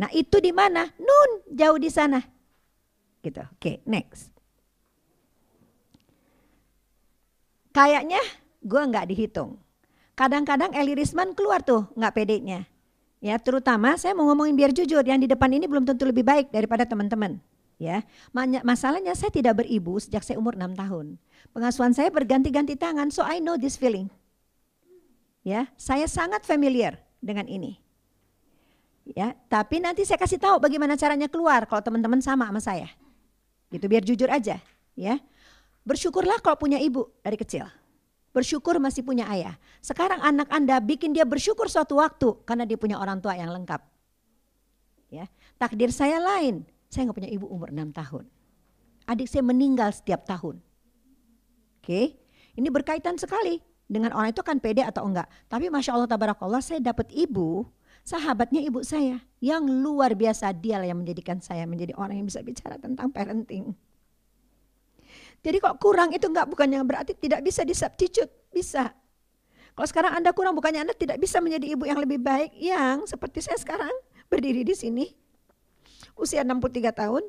Nah 0.00 0.08
itu 0.16 0.40
di 0.40 0.56
mana? 0.56 0.88
Nun 0.96 1.44
jauh 1.52 1.76
di 1.76 1.92
sana. 1.92 2.24
Gitu. 3.20 3.44
Oke, 3.44 3.60
okay, 3.60 3.76
next. 3.84 4.39
Kayaknya 7.80 8.20
gue 8.60 8.82
nggak 8.92 9.08
dihitung. 9.08 9.56
Kadang-kadang 10.12 10.76
Eli 10.76 10.92
Risman 11.00 11.32
keluar 11.32 11.64
tuh 11.64 11.88
nggak 11.96 12.12
pedenya. 12.12 12.68
Ya 13.24 13.40
terutama 13.40 13.96
saya 13.96 14.12
mau 14.12 14.28
ngomongin 14.28 14.52
biar 14.52 14.68
jujur 14.68 15.00
yang 15.00 15.16
di 15.16 15.24
depan 15.24 15.48
ini 15.48 15.64
belum 15.64 15.88
tentu 15.88 16.04
lebih 16.04 16.20
baik 16.20 16.52
daripada 16.52 16.84
teman-teman. 16.84 17.40
Ya, 17.80 18.04
masalahnya 18.60 19.16
saya 19.16 19.32
tidak 19.32 19.64
beribu 19.64 19.96
sejak 19.96 20.20
saya 20.20 20.36
umur 20.36 20.52
6 20.52 20.76
tahun. 20.76 21.16
Pengasuhan 21.56 21.96
saya 21.96 22.12
berganti-ganti 22.12 22.76
tangan, 22.76 23.08
so 23.08 23.24
I 23.24 23.40
know 23.40 23.56
this 23.56 23.80
feeling. 23.80 24.12
Ya, 25.40 25.64
saya 25.80 26.04
sangat 26.04 26.44
familiar 26.44 27.00
dengan 27.24 27.48
ini. 27.48 27.80
Ya, 29.16 29.32
tapi 29.48 29.80
nanti 29.80 30.04
saya 30.04 30.20
kasih 30.20 30.36
tahu 30.36 30.60
bagaimana 30.60 30.92
caranya 31.00 31.24
keluar 31.32 31.64
kalau 31.64 31.80
teman-teman 31.80 32.20
sama 32.20 32.52
sama 32.52 32.60
saya. 32.60 32.92
Gitu 33.72 33.88
biar 33.88 34.04
jujur 34.04 34.28
aja, 34.28 34.60
ya. 34.92 35.16
Bersyukurlah 35.84 36.44
kalau 36.44 36.56
punya 36.60 36.76
ibu 36.76 37.08
dari 37.24 37.36
kecil. 37.40 37.64
Bersyukur 38.30 38.78
masih 38.78 39.02
punya 39.02 39.26
ayah. 39.34 39.58
Sekarang 39.82 40.22
anak 40.22 40.46
Anda 40.54 40.78
bikin 40.78 41.10
dia 41.10 41.26
bersyukur 41.26 41.66
suatu 41.66 41.98
waktu 41.98 42.38
karena 42.46 42.62
dia 42.62 42.78
punya 42.78 43.00
orang 43.00 43.18
tua 43.18 43.34
yang 43.34 43.50
lengkap. 43.50 43.82
Ya, 45.10 45.26
takdir 45.58 45.90
saya 45.90 46.22
lain. 46.22 46.62
Saya 46.86 47.10
nggak 47.10 47.18
punya 47.18 47.30
ibu 47.30 47.50
umur 47.50 47.74
6 47.74 47.90
tahun. 47.90 48.24
Adik 49.10 49.26
saya 49.26 49.42
meninggal 49.42 49.90
setiap 49.90 50.22
tahun. 50.22 50.62
Oke, 51.82 52.14
ini 52.54 52.68
berkaitan 52.70 53.18
sekali 53.18 53.58
dengan 53.90 54.14
orang 54.14 54.30
itu 54.30 54.46
kan 54.46 54.62
pede 54.62 54.86
atau 54.86 55.02
enggak. 55.02 55.26
Tapi 55.50 55.66
masya 55.66 55.98
Allah 55.98 56.06
tabarakallah 56.06 56.62
saya 56.62 56.78
dapat 56.78 57.10
ibu, 57.10 57.66
sahabatnya 58.06 58.62
ibu 58.62 58.86
saya 58.86 59.18
yang 59.42 59.66
luar 59.66 60.14
biasa 60.14 60.54
dia 60.54 60.78
yang 60.86 61.02
menjadikan 61.02 61.42
saya 61.42 61.66
menjadi 61.66 61.98
orang 61.98 62.22
yang 62.22 62.26
bisa 62.30 62.38
bicara 62.46 62.78
tentang 62.78 63.10
parenting. 63.10 63.74
Jadi 65.40 65.56
kok 65.56 65.80
kurang 65.80 66.12
itu 66.12 66.28
enggak 66.28 66.48
bukannya 66.52 66.84
berarti 66.84 67.16
tidak 67.16 67.40
bisa 67.40 67.64
disubstitute, 67.64 68.28
bisa. 68.52 68.92
Kalau 69.72 69.88
sekarang 69.88 70.12
Anda 70.20 70.36
kurang 70.36 70.52
bukannya 70.52 70.84
Anda 70.84 70.94
tidak 70.96 71.16
bisa 71.16 71.40
menjadi 71.40 71.72
ibu 71.72 71.88
yang 71.88 71.96
lebih 71.96 72.20
baik 72.20 72.52
yang 72.60 73.08
seperti 73.08 73.40
saya 73.40 73.56
sekarang 73.56 73.92
berdiri 74.28 74.60
di 74.60 74.76
sini 74.76 75.06
usia 76.20 76.44
63 76.44 76.92
tahun 76.92 77.24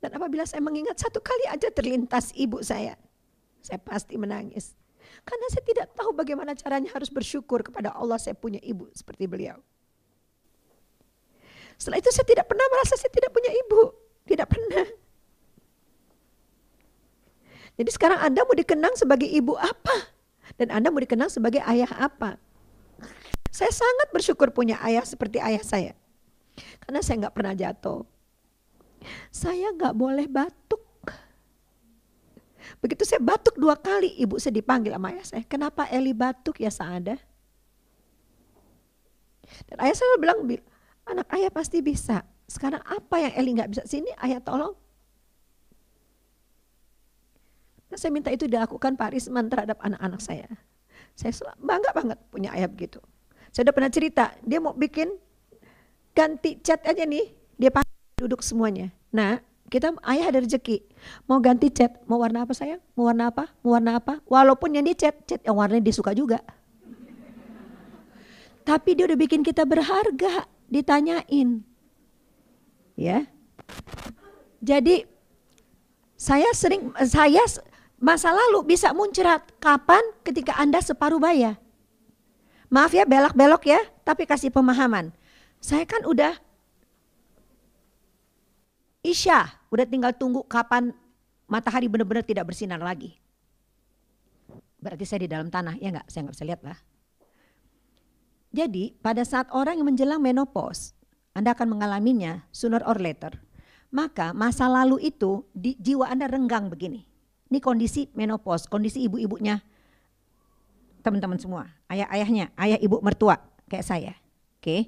dan 0.00 0.10
apabila 0.16 0.48
saya 0.48 0.64
mengingat 0.64 0.96
satu 0.96 1.20
kali 1.20 1.44
aja 1.52 1.68
terlintas 1.68 2.32
ibu 2.32 2.64
saya 2.64 2.96
saya 3.60 3.76
pasti 3.84 4.16
menangis 4.16 4.78
karena 5.28 5.46
saya 5.52 5.64
tidak 5.64 5.86
tahu 5.92 6.16
bagaimana 6.16 6.56
caranya 6.56 6.88
harus 6.94 7.12
bersyukur 7.12 7.60
kepada 7.60 7.92
Allah 7.92 8.16
saya 8.16 8.32
punya 8.32 8.60
ibu 8.64 8.88
seperti 8.96 9.28
beliau. 9.28 9.60
Setelah 11.78 12.00
itu 12.02 12.10
saya 12.10 12.26
tidak 12.26 12.46
pernah 12.50 12.66
merasa 12.72 12.98
saya 12.98 13.12
tidak 13.12 13.30
punya 13.30 13.52
ibu, 13.54 13.82
tidak 14.26 14.48
pernah. 14.50 14.86
Jadi 17.78 17.90
sekarang 17.94 18.18
Anda 18.18 18.42
mau 18.42 18.58
dikenang 18.58 18.98
sebagai 18.98 19.30
ibu 19.30 19.54
apa? 19.54 20.10
Dan 20.58 20.74
Anda 20.74 20.90
mau 20.90 20.98
dikenang 20.98 21.30
sebagai 21.30 21.62
ayah 21.62 21.88
apa? 21.94 22.34
Saya 23.54 23.70
sangat 23.70 24.10
bersyukur 24.10 24.50
punya 24.50 24.82
ayah 24.82 25.06
seperti 25.06 25.38
ayah 25.38 25.62
saya. 25.62 25.92
Karena 26.82 26.98
saya 27.06 27.22
nggak 27.22 27.36
pernah 27.38 27.54
jatuh. 27.54 28.02
Saya 29.30 29.70
nggak 29.78 29.94
boleh 29.94 30.26
batuk. 30.26 30.82
Begitu 32.82 33.06
saya 33.06 33.22
batuk 33.22 33.54
dua 33.54 33.78
kali, 33.78 34.10
ibu 34.18 34.42
saya 34.42 34.58
dipanggil 34.58 34.98
sama 34.98 35.14
ayah 35.14 35.24
saya. 35.24 35.42
Kenapa 35.46 35.86
Eli 35.86 36.10
batuk 36.10 36.58
ya 36.58 36.74
Saada? 36.74 37.14
Dan 39.70 39.76
ayah 39.78 39.94
saya 39.94 40.18
bilang, 40.18 40.42
anak 41.06 41.30
ayah 41.30 41.48
pasti 41.54 41.78
bisa. 41.78 42.26
Sekarang 42.50 42.82
apa 42.82 43.22
yang 43.22 43.32
Eli 43.38 43.50
nggak 43.54 43.70
bisa 43.70 43.82
sini, 43.86 44.10
ayah 44.18 44.42
tolong 44.42 44.74
Nah, 47.88 47.96
saya 47.96 48.12
minta 48.12 48.28
itu 48.28 48.44
dilakukan 48.44 49.00
Pak 49.00 49.16
Risman 49.16 49.48
terhadap 49.48 49.80
anak-anak 49.80 50.20
saya. 50.20 50.48
Saya 51.16 51.32
bangga 51.58 51.90
banget 51.96 52.18
punya 52.28 52.52
ayah 52.54 52.68
begitu. 52.68 53.00
Saya 53.50 53.68
udah 53.68 53.74
pernah 53.74 53.90
cerita, 53.90 54.24
dia 54.44 54.60
mau 54.60 54.76
bikin 54.76 55.08
ganti 56.12 56.60
cat 56.60 56.84
aja 56.84 57.02
nih, 57.08 57.32
dia 57.56 57.72
pakai 57.72 58.20
duduk 58.20 58.44
semuanya. 58.44 58.92
Nah, 59.08 59.40
kita 59.72 59.96
ayah 60.04 60.28
ada 60.28 60.44
rezeki, 60.44 60.84
mau 61.24 61.40
ganti 61.40 61.72
cat, 61.72 62.04
mau 62.04 62.20
warna 62.20 62.44
apa 62.44 62.52
sayang? 62.52 62.80
Mau 62.92 63.08
warna 63.08 63.32
apa? 63.32 63.48
Mau 63.64 63.72
warna 63.72 63.96
apa? 63.96 64.20
Walaupun 64.28 64.76
yang 64.76 64.84
di 64.84 64.92
cat, 64.92 65.16
cat 65.24 65.40
yang 65.44 65.56
warnanya 65.56 65.84
dia 65.84 65.96
suka 65.96 66.12
juga. 66.12 66.44
Tapi 68.68 68.90
dia 68.92 69.08
udah 69.08 69.16
bikin 69.16 69.40
kita 69.40 69.64
berharga, 69.64 70.44
ditanyain. 70.68 71.64
Ya. 73.00 73.24
Jadi 74.60 75.08
saya 76.18 76.50
sering 76.52 76.92
saya 77.08 77.40
Masa 77.98 78.30
lalu 78.30 78.62
bisa 78.74 78.94
muncrat 78.94 79.42
kapan 79.58 80.02
ketika 80.22 80.54
Anda 80.54 80.78
separuh 80.78 81.18
baya. 81.18 81.58
Maaf 82.70 82.94
ya 82.94 83.02
belok-belok 83.02 83.62
ya, 83.66 83.80
tapi 84.06 84.22
kasih 84.22 84.54
pemahaman. 84.54 85.10
Saya 85.58 85.82
kan 85.82 86.06
udah 86.06 86.38
Isya, 89.02 89.46
udah 89.72 89.86
tinggal 89.88 90.14
tunggu 90.14 90.44
kapan 90.46 90.94
matahari 91.50 91.88
benar-benar 91.90 92.22
tidak 92.22 92.50
bersinar 92.52 92.78
lagi. 92.78 93.16
Berarti 94.78 95.02
saya 95.02 95.26
di 95.26 95.30
dalam 95.30 95.50
tanah, 95.50 95.80
ya 95.82 95.90
enggak? 95.90 96.06
Saya 96.06 96.28
nggak 96.28 96.36
bisa 96.38 96.46
lihat 96.46 96.62
lah. 96.62 96.78
Jadi 98.54 98.94
pada 99.00 99.26
saat 99.26 99.50
orang 99.50 99.80
yang 99.82 99.88
menjelang 99.90 100.22
menopause, 100.22 100.94
Anda 101.34 101.56
akan 101.56 101.78
mengalaminya 101.78 102.46
sooner 102.54 102.84
or 102.86 103.00
later. 103.00 103.34
Maka 103.88 104.36
masa 104.36 104.68
lalu 104.68 105.08
itu 105.08 105.48
di 105.56 105.74
jiwa 105.80 106.12
Anda 106.12 106.28
renggang 106.28 106.68
begini. 106.68 107.08
Ini 107.48 107.58
kondisi 107.64 108.12
menopause, 108.12 108.68
kondisi 108.68 109.08
ibu-ibunya 109.08 109.60
teman-teman 111.00 111.40
semua, 111.40 111.64
ayah-ayahnya, 111.88 112.52
ayah 112.60 112.78
ibu 112.80 113.00
mertua 113.00 113.40
kayak 113.70 113.86
saya. 113.86 114.12
Oke. 114.58 114.60
Okay. 114.60 114.80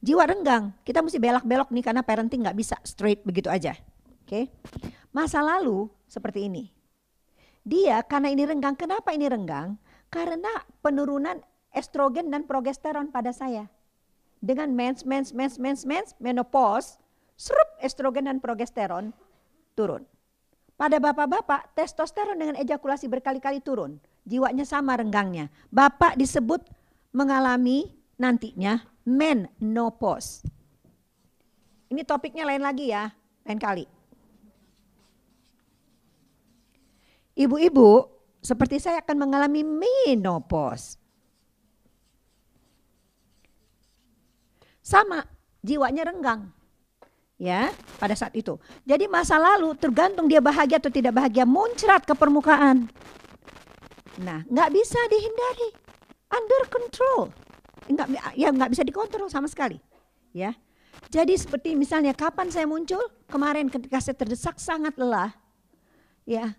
Jiwa 0.00 0.24
renggang, 0.24 0.72
kita 0.84 1.04
mesti 1.04 1.18
belok-belok 1.20 1.68
nih 1.72 1.84
karena 1.84 2.02
parenting 2.04 2.44
nggak 2.44 2.56
bisa 2.56 2.76
straight 2.84 3.20
begitu 3.24 3.52
aja. 3.52 3.76
Oke. 4.24 4.24
Okay. 4.24 4.44
Masa 5.12 5.44
lalu 5.44 5.88
seperti 6.08 6.48
ini. 6.48 6.72
Dia 7.68 8.00
karena 8.00 8.32
ini 8.32 8.48
renggang, 8.48 8.72
kenapa 8.78 9.12
ini 9.12 9.28
renggang? 9.28 9.76
Karena 10.08 10.48
penurunan 10.80 11.36
estrogen 11.76 12.32
dan 12.32 12.48
progesteron 12.48 13.12
pada 13.12 13.28
saya. 13.36 13.68
Dengan 14.40 14.72
mens, 14.72 15.04
mens, 15.04 15.36
mens, 15.36 15.60
mens, 15.60 15.84
mens, 15.84 16.16
menopause, 16.16 16.96
serup 17.36 17.68
estrogen 17.84 18.30
dan 18.30 18.40
progesteron 18.40 19.12
turun. 19.76 20.08
Pada 20.78 21.02
bapak-bapak, 21.02 21.74
testosteron 21.74 22.38
dengan 22.38 22.54
ejakulasi 22.54 23.10
berkali-kali 23.10 23.58
turun. 23.58 23.98
Jiwanya 24.22 24.62
sama 24.62 24.94
renggangnya. 24.94 25.50
Bapak 25.74 26.14
disebut 26.14 26.62
mengalami 27.10 27.90
nantinya 28.14 28.86
menopause. 29.02 30.46
Ini 31.90 32.06
topiknya 32.06 32.46
lain 32.46 32.62
lagi 32.62 32.94
ya, 32.94 33.10
lain 33.42 33.58
kali. 33.58 33.84
Ibu-ibu 37.34 38.06
seperti 38.38 38.78
saya 38.78 39.02
akan 39.02 39.18
mengalami 39.18 39.66
menopause. 39.66 40.94
Sama, 44.78 45.26
jiwanya 45.58 46.06
renggang 46.06 46.54
ya 47.38 47.70
pada 48.02 48.12
saat 48.18 48.34
itu. 48.34 48.58
Jadi 48.84 49.06
masa 49.06 49.38
lalu 49.38 49.72
tergantung 49.78 50.26
dia 50.26 50.42
bahagia 50.42 50.82
atau 50.82 50.90
tidak 50.90 51.14
bahagia 51.14 51.46
muncrat 51.46 52.02
ke 52.04 52.12
permukaan. 52.12 52.90
Nah, 54.18 54.42
nggak 54.50 54.70
bisa 54.74 54.98
dihindari, 55.06 55.70
under 56.34 56.62
control, 56.66 57.30
nggak 57.86 58.34
ya 58.34 58.50
nggak 58.50 58.70
bisa 58.74 58.82
dikontrol 58.82 59.30
sama 59.30 59.46
sekali, 59.46 59.78
ya. 60.34 60.58
Jadi 61.14 61.38
seperti 61.38 61.78
misalnya 61.78 62.10
kapan 62.18 62.50
saya 62.50 62.66
muncul 62.66 62.98
kemarin 63.30 63.70
ketika 63.70 64.02
saya 64.02 64.18
terdesak 64.18 64.58
sangat 64.58 64.98
lelah, 64.98 65.30
ya. 66.26 66.58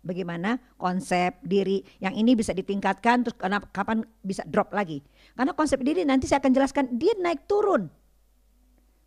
Bagaimana 0.00 0.56
konsep 0.80 1.36
diri 1.44 1.84
yang 2.00 2.16
ini 2.16 2.32
bisa 2.32 2.56
ditingkatkan 2.56 3.28
terus 3.28 3.36
kapan 3.68 4.08
bisa 4.24 4.40
drop 4.48 4.72
lagi? 4.72 5.04
Karena 5.36 5.52
konsep 5.52 5.84
diri 5.84 6.08
nanti 6.08 6.24
saya 6.24 6.40
akan 6.40 6.56
jelaskan 6.56 6.96
dia 6.96 7.12
naik 7.20 7.44
turun 7.44 7.92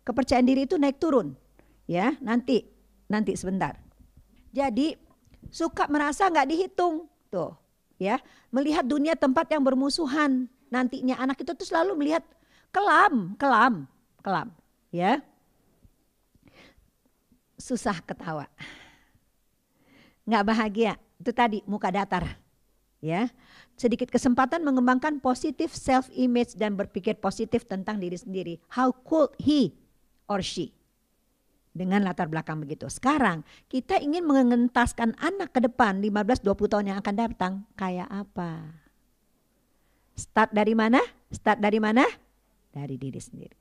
kepercayaan 0.02 0.46
diri 0.46 0.66
itu 0.66 0.78
naik 0.78 0.98
turun. 0.98 1.34
Ya, 1.86 2.14
nanti 2.22 2.66
nanti 3.10 3.34
sebentar. 3.34 3.78
Jadi 4.54 4.94
suka 5.50 5.88
merasa 5.90 6.28
nggak 6.28 6.48
dihitung 6.48 7.08
tuh, 7.32 7.56
ya. 7.98 8.20
Melihat 8.52 8.86
dunia 8.86 9.18
tempat 9.18 9.50
yang 9.50 9.64
bermusuhan. 9.64 10.46
Nantinya 10.72 11.20
anak 11.20 11.40
itu 11.44 11.52
tuh 11.52 11.68
selalu 11.68 11.96
melihat 11.98 12.24
kelam, 12.72 13.36
kelam, 13.36 13.84
kelam, 14.24 14.48
ya. 14.88 15.20
Susah 17.60 18.00
ketawa. 18.02 18.48
Nggak 20.24 20.44
bahagia. 20.46 20.92
Itu 21.18 21.30
tadi 21.30 21.60
muka 21.68 21.92
datar. 21.92 22.40
Ya, 23.02 23.34
sedikit 23.74 24.14
kesempatan 24.14 24.62
mengembangkan 24.62 25.18
positif 25.18 25.74
self 25.74 26.06
image 26.14 26.54
dan 26.54 26.78
berpikir 26.78 27.18
positif 27.18 27.66
tentang 27.66 27.98
diri 27.98 28.14
sendiri. 28.14 28.62
How 28.70 28.94
could 28.94 29.34
he 29.42 29.74
or 30.32 30.40
she. 30.40 30.72
Dengan 31.72 32.04
latar 32.04 32.28
belakang 32.28 32.60
begitu. 32.60 32.88
Sekarang 32.88 33.44
kita 33.68 33.96
ingin 33.96 34.24
mengentaskan 34.28 35.16
anak 35.16 35.56
ke 35.56 35.60
depan 35.64 36.00
15-20 36.04 36.72
tahun 36.72 36.88
yang 36.92 36.98
akan 37.00 37.16
datang 37.16 37.52
kayak 37.76 38.08
apa? 38.08 38.80
Start 40.12 40.52
dari 40.52 40.76
mana? 40.76 41.00
Start 41.32 41.64
dari 41.64 41.80
mana? 41.80 42.04
Dari 42.72 43.00
diri 43.00 43.16
sendiri. 43.16 43.56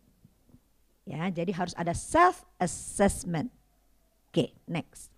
Ya, 1.07 1.27
jadi 1.31 1.51
harus 1.55 1.71
ada 1.79 1.95
self 1.95 2.43
assessment. 2.59 3.47
Oke, 4.31 4.35
okay, 4.35 4.49
next. 4.67 5.11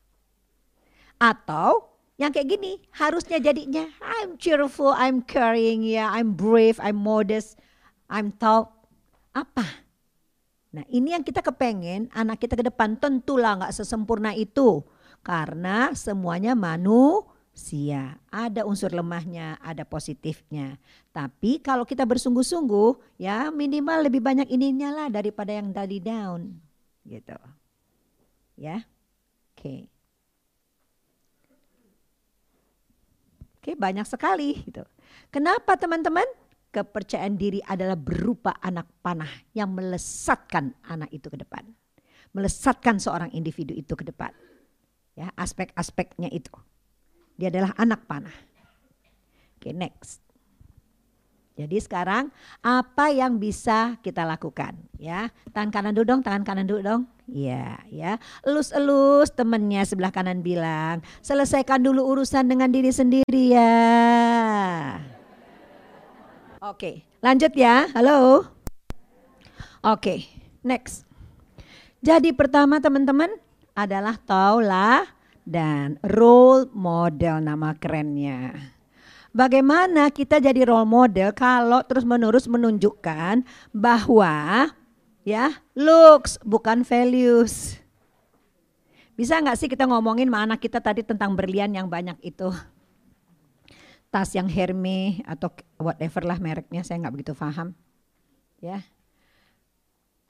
Atau 1.18 1.94
yang 2.18 2.30
kayak 2.30 2.50
gini 2.50 2.78
harusnya 2.94 3.42
jadinya 3.42 3.90
I'm 4.02 4.38
cheerful, 4.38 4.94
I'm 4.94 5.26
caring, 5.26 5.82
ya, 5.82 6.06
yeah, 6.06 6.08
I'm 6.14 6.38
brave, 6.38 6.78
I'm 6.78 6.98
modest, 6.98 7.58
I'm 8.06 8.30
tall. 8.38 8.70
Apa? 9.34 9.83
Nah 10.74 10.84
ini 10.90 11.14
yang 11.14 11.22
kita 11.22 11.46
kepengen 11.46 12.10
anak 12.18 12.42
kita 12.42 12.58
ke 12.58 12.66
depan 12.66 12.98
tentulah 12.98 13.62
nggak 13.62 13.74
sesempurna 13.78 14.34
itu. 14.34 14.82
Karena 15.24 15.94
semuanya 15.96 16.58
manusia. 16.58 18.20
Ada 18.28 18.66
unsur 18.68 18.92
lemahnya, 18.92 19.62
ada 19.62 19.86
positifnya. 19.86 20.82
Tapi 21.14 21.62
kalau 21.62 21.86
kita 21.86 22.04
bersungguh-sungguh 22.04 23.22
ya 23.22 23.54
minimal 23.54 24.10
lebih 24.10 24.20
banyak 24.20 24.50
ininya 24.50 24.90
lah 24.92 25.08
daripada 25.14 25.54
yang 25.54 25.72
tadi 25.72 26.02
down. 26.02 26.58
Gitu. 27.06 27.38
Ya. 28.58 28.84
Oke. 29.54 29.62
Okay. 29.62 29.82
Oke, 33.64 33.72
okay, 33.72 33.80
banyak 33.80 34.04
sekali 34.04 34.60
gitu. 34.68 34.84
Kenapa 35.32 35.80
teman-teman? 35.80 36.28
Kepercayaan 36.74 37.38
diri 37.38 37.62
adalah 37.62 37.94
berupa 37.94 38.58
anak 38.58 38.90
panah 39.06 39.30
yang 39.54 39.70
melesatkan 39.78 40.74
anak 40.90 41.14
itu 41.14 41.30
ke 41.30 41.38
depan. 41.38 41.62
Melesatkan 42.34 42.98
seorang 42.98 43.30
individu 43.30 43.78
itu 43.78 43.94
ke 43.94 44.02
depan. 44.02 44.34
Ya, 45.14 45.30
aspek-aspeknya 45.38 46.34
itu. 46.34 46.50
Dia 47.38 47.54
adalah 47.54 47.78
anak 47.78 48.10
panah. 48.10 48.34
Oke, 49.62 49.70
okay, 49.70 49.74
next. 49.78 50.26
Jadi 51.54 51.78
sekarang 51.78 52.34
apa 52.66 53.14
yang 53.14 53.38
bisa 53.38 54.02
kita 54.02 54.26
lakukan 54.26 54.74
ya? 54.98 55.30
Tangan 55.54 55.70
kanan 55.70 55.94
dulu 55.94 56.18
dong, 56.18 56.22
tangan 56.26 56.42
kanan 56.42 56.66
dulu 56.66 56.82
dong. 56.82 57.02
Iya, 57.30 57.78
ya. 57.94 58.18
Elus-elus 58.42 59.30
temennya 59.38 59.86
sebelah 59.86 60.10
kanan 60.10 60.42
bilang, 60.42 61.06
selesaikan 61.22 61.86
dulu 61.86 62.02
urusan 62.10 62.50
dengan 62.50 62.74
diri 62.74 62.90
sendiri 62.90 63.54
ya. 63.54 65.13
Oke, 66.64 67.04
lanjut 67.20 67.52
ya. 67.60 67.92
Halo. 67.92 68.48
Oke, 69.84 70.32
next. 70.64 71.04
Jadi 72.00 72.32
pertama 72.32 72.80
teman-teman 72.80 73.36
adalah 73.76 74.16
taulah 74.16 75.04
dan 75.44 76.00
role 76.08 76.72
model 76.72 77.44
nama 77.44 77.76
kerennya. 77.76 78.56
Bagaimana 79.36 80.08
kita 80.08 80.40
jadi 80.40 80.64
role 80.64 80.88
model 80.88 81.36
kalau 81.36 81.84
terus-menerus 81.84 82.48
menunjukkan 82.48 83.44
bahwa 83.76 84.72
ya 85.28 85.60
looks 85.76 86.40
bukan 86.48 86.88
values. 86.88 87.76
Bisa 89.20 89.36
nggak 89.36 89.60
sih 89.60 89.68
kita 89.68 89.84
ngomongin 89.84 90.32
sama 90.32 90.48
anak 90.48 90.64
kita 90.64 90.80
tadi 90.80 91.04
tentang 91.04 91.36
berlian 91.36 91.76
yang 91.76 91.92
banyak 91.92 92.16
itu? 92.24 92.56
Tas 94.14 94.30
yang 94.38 94.46
Hermes 94.46 95.26
atau 95.26 95.50
whatever 95.82 96.22
lah 96.22 96.38
mereknya 96.38 96.86
saya 96.86 97.02
nggak 97.02 97.16
begitu 97.18 97.34
paham. 97.34 97.74
Ya. 98.62 98.86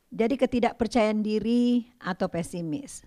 Jadi 0.07 0.39
ketidakpercayaan 0.39 1.19
diri 1.19 1.91
atau 1.99 2.31
pesimis. 2.31 3.03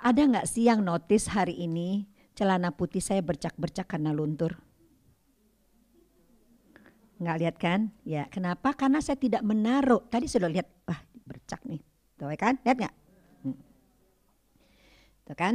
Ada 0.00 0.24
nggak 0.24 0.48
sih 0.48 0.72
yang 0.72 0.80
notice 0.80 1.28
hari 1.28 1.60
ini 1.60 2.08
celana 2.32 2.72
putih 2.72 3.04
saya 3.04 3.20
bercak-bercak 3.20 3.84
karena 3.84 4.16
luntur? 4.16 4.56
Nggak 7.20 7.38
lihat 7.44 7.56
kan? 7.60 7.92
Ya, 8.08 8.24
kenapa? 8.32 8.72
Karena 8.72 9.04
saya 9.04 9.20
tidak 9.20 9.44
menaruh. 9.44 10.00
Tadi 10.08 10.24
sudah 10.32 10.48
lihat, 10.48 10.66
wah 10.88 10.98
bercak 11.28 11.60
nih. 11.68 11.84
Tuh 12.16 12.32
ya 12.32 12.38
kan? 12.40 12.56
Lihat 12.64 12.76
nggak? 12.80 12.94
Hmm. 13.44 13.58
Tuh 15.28 15.36
kan? 15.36 15.54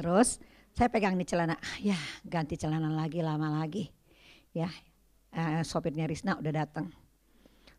Terus 0.00 0.40
saya 0.74 0.88
pegang 0.88 1.18
nih 1.18 1.28
celana, 1.28 1.56
ah, 1.58 1.76
ya 1.82 1.98
ganti 2.24 2.54
celana 2.56 2.88
lagi 2.90 3.20
lama 3.20 3.60
lagi. 3.60 3.90
Ya, 4.50 4.70
uh, 5.34 5.62
sopirnya 5.62 6.10
Risna 6.10 6.38
udah 6.38 6.52
datang. 6.52 6.90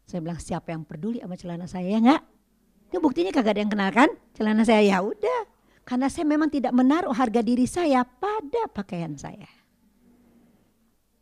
Saya 0.07 0.19
bilang 0.23 0.39
siapa 0.39 0.71
yang 0.75 0.83
peduli 0.83 1.19
sama 1.23 1.35
celana 1.39 1.67
saya 1.67 1.87
ya 1.87 1.99
nggak? 1.99 2.21
Ini 2.91 2.97
buktinya 2.99 3.31
kagak 3.31 3.55
ada 3.55 3.61
yang 3.63 3.71
kenal 3.71 3.89
kan? 3.91 4.09
Celana 4.35 4.63
saya 4.67 4.83
ya 4.83 4.99
udah. 4.99 5.47
Karena 5.87 6.07
saya 6.11 6.27
memang 6.27 6.51
tidak 6.51 6.75
menaruh 6.75 7.15
harga 7.15 7.41
diri 7.41 7.65
saya 7.65 8.03
pada 8.03 8.67
pakaian 8.71 9.15
saya 9.15 9.61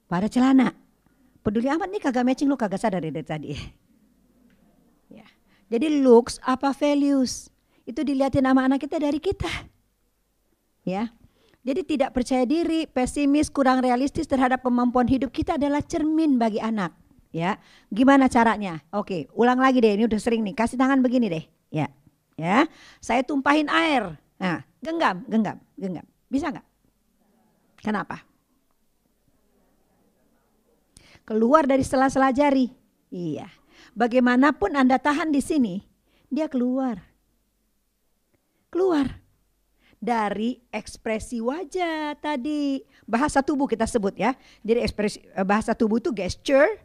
pada 0.09 0.25
celana. 0.25 0.73
Peduli 1.45 1.69
amat 1.69 1.87
nih 1.87 2.01
kagak 2.01 2.25
matching 2.25 2.49
lu 2.49 2.57
kagak 2.57 2.81
sadar 2.81 2.99
dari 2.99 3.21
tadi. 3.21 3.53
Ya. 5.07 5.23
Jadi 5.69 6.01
looks 6.01 6.41
apa 6.41 6.73
values 6.73 7.47
itu 7.85 8.01
dilihatin 8.01 8.43
sama 8.43 8.65
anak 8.65 8.81
kita 8.81 8.97
dari 8.97 9.21
kita. 9.21 9.49
Ya. 10.83 11.13
Jadi 11.59 11.81
tidak 11.83 12.15
percaya 12.15 12.47
diri, 12.47 12.87
pesimis, 12.87 13.51
kurang 13.51 13.83
realistis 13.83 14.25
terhadap 14.25 14.63
kemampuan 14.63 15.05
hidup 15.05 15.29
kita 15.29 15.59
adalah 15.59 15.83
cermin 15.83 16.39
bagi 16.39 16.63
anak. 16.63 16.95
Ya, 17.29 17.61
gimana 17.93 18.25
caranya? 18.25 18.81
Oke, 18.89 19.29
ulang 19.37 19.61
lagi 19.61 19.83
deh. 19.83 19.93
Ini 19.93 20.09
udah 20.09 20.17
sering 20.17 20.41
nih. 20.41 20.55
Kasih 20.57 20.79
tangan 20.79 21.03
begini 21.03 21.29
deh. 21.29 21.45
Ya, 21.69 21.91
ya. 22.39 22.65
Saya 23.03 23.21
tumpahin 23.21 23.69
air. 23.69 24.17
Nah, 24.41 24.65
genggam, 24.81 25.21
genggam, 25.29 25.61
genggam. 25.77 26.05
Bisa 26.25 26.49
nggak? 26.49 26.65
Kenapa? 27.85 28.29
keluar 31.29 31.69
dari 31.69 31.85
sela-sela 31.85 32.33
jari. 32.33 32.73
Iya. 33.13 33.45
Bagaimanapun 33.93 34.73
Anda 34.73 34.97
tahan 34.97 35.29
di 35.29 35.45
sini, 35.45 35.85
dia 36.33 36.49
keluar. 36.49 36.97
Keluar 38.73 39.18
dari 39.99 40.63
ekspresi 40.71 41.43
wajah 41.43 42.15
tadi. 42.17 42.81
Bahasa 43.03 43.43
tubuh 43.43 43.67
kita 43.67 43.85
sebut 43.85 44.15
ya. 44.15 44.33
Jadi 44.63 44.79
ekspresi 44.81 45.19
eh, 45.21 45.45
bahasa 45.45 45.75
tubuh 45.75 45.99
itu 45.99 46.15
gesture, 46.15 46.79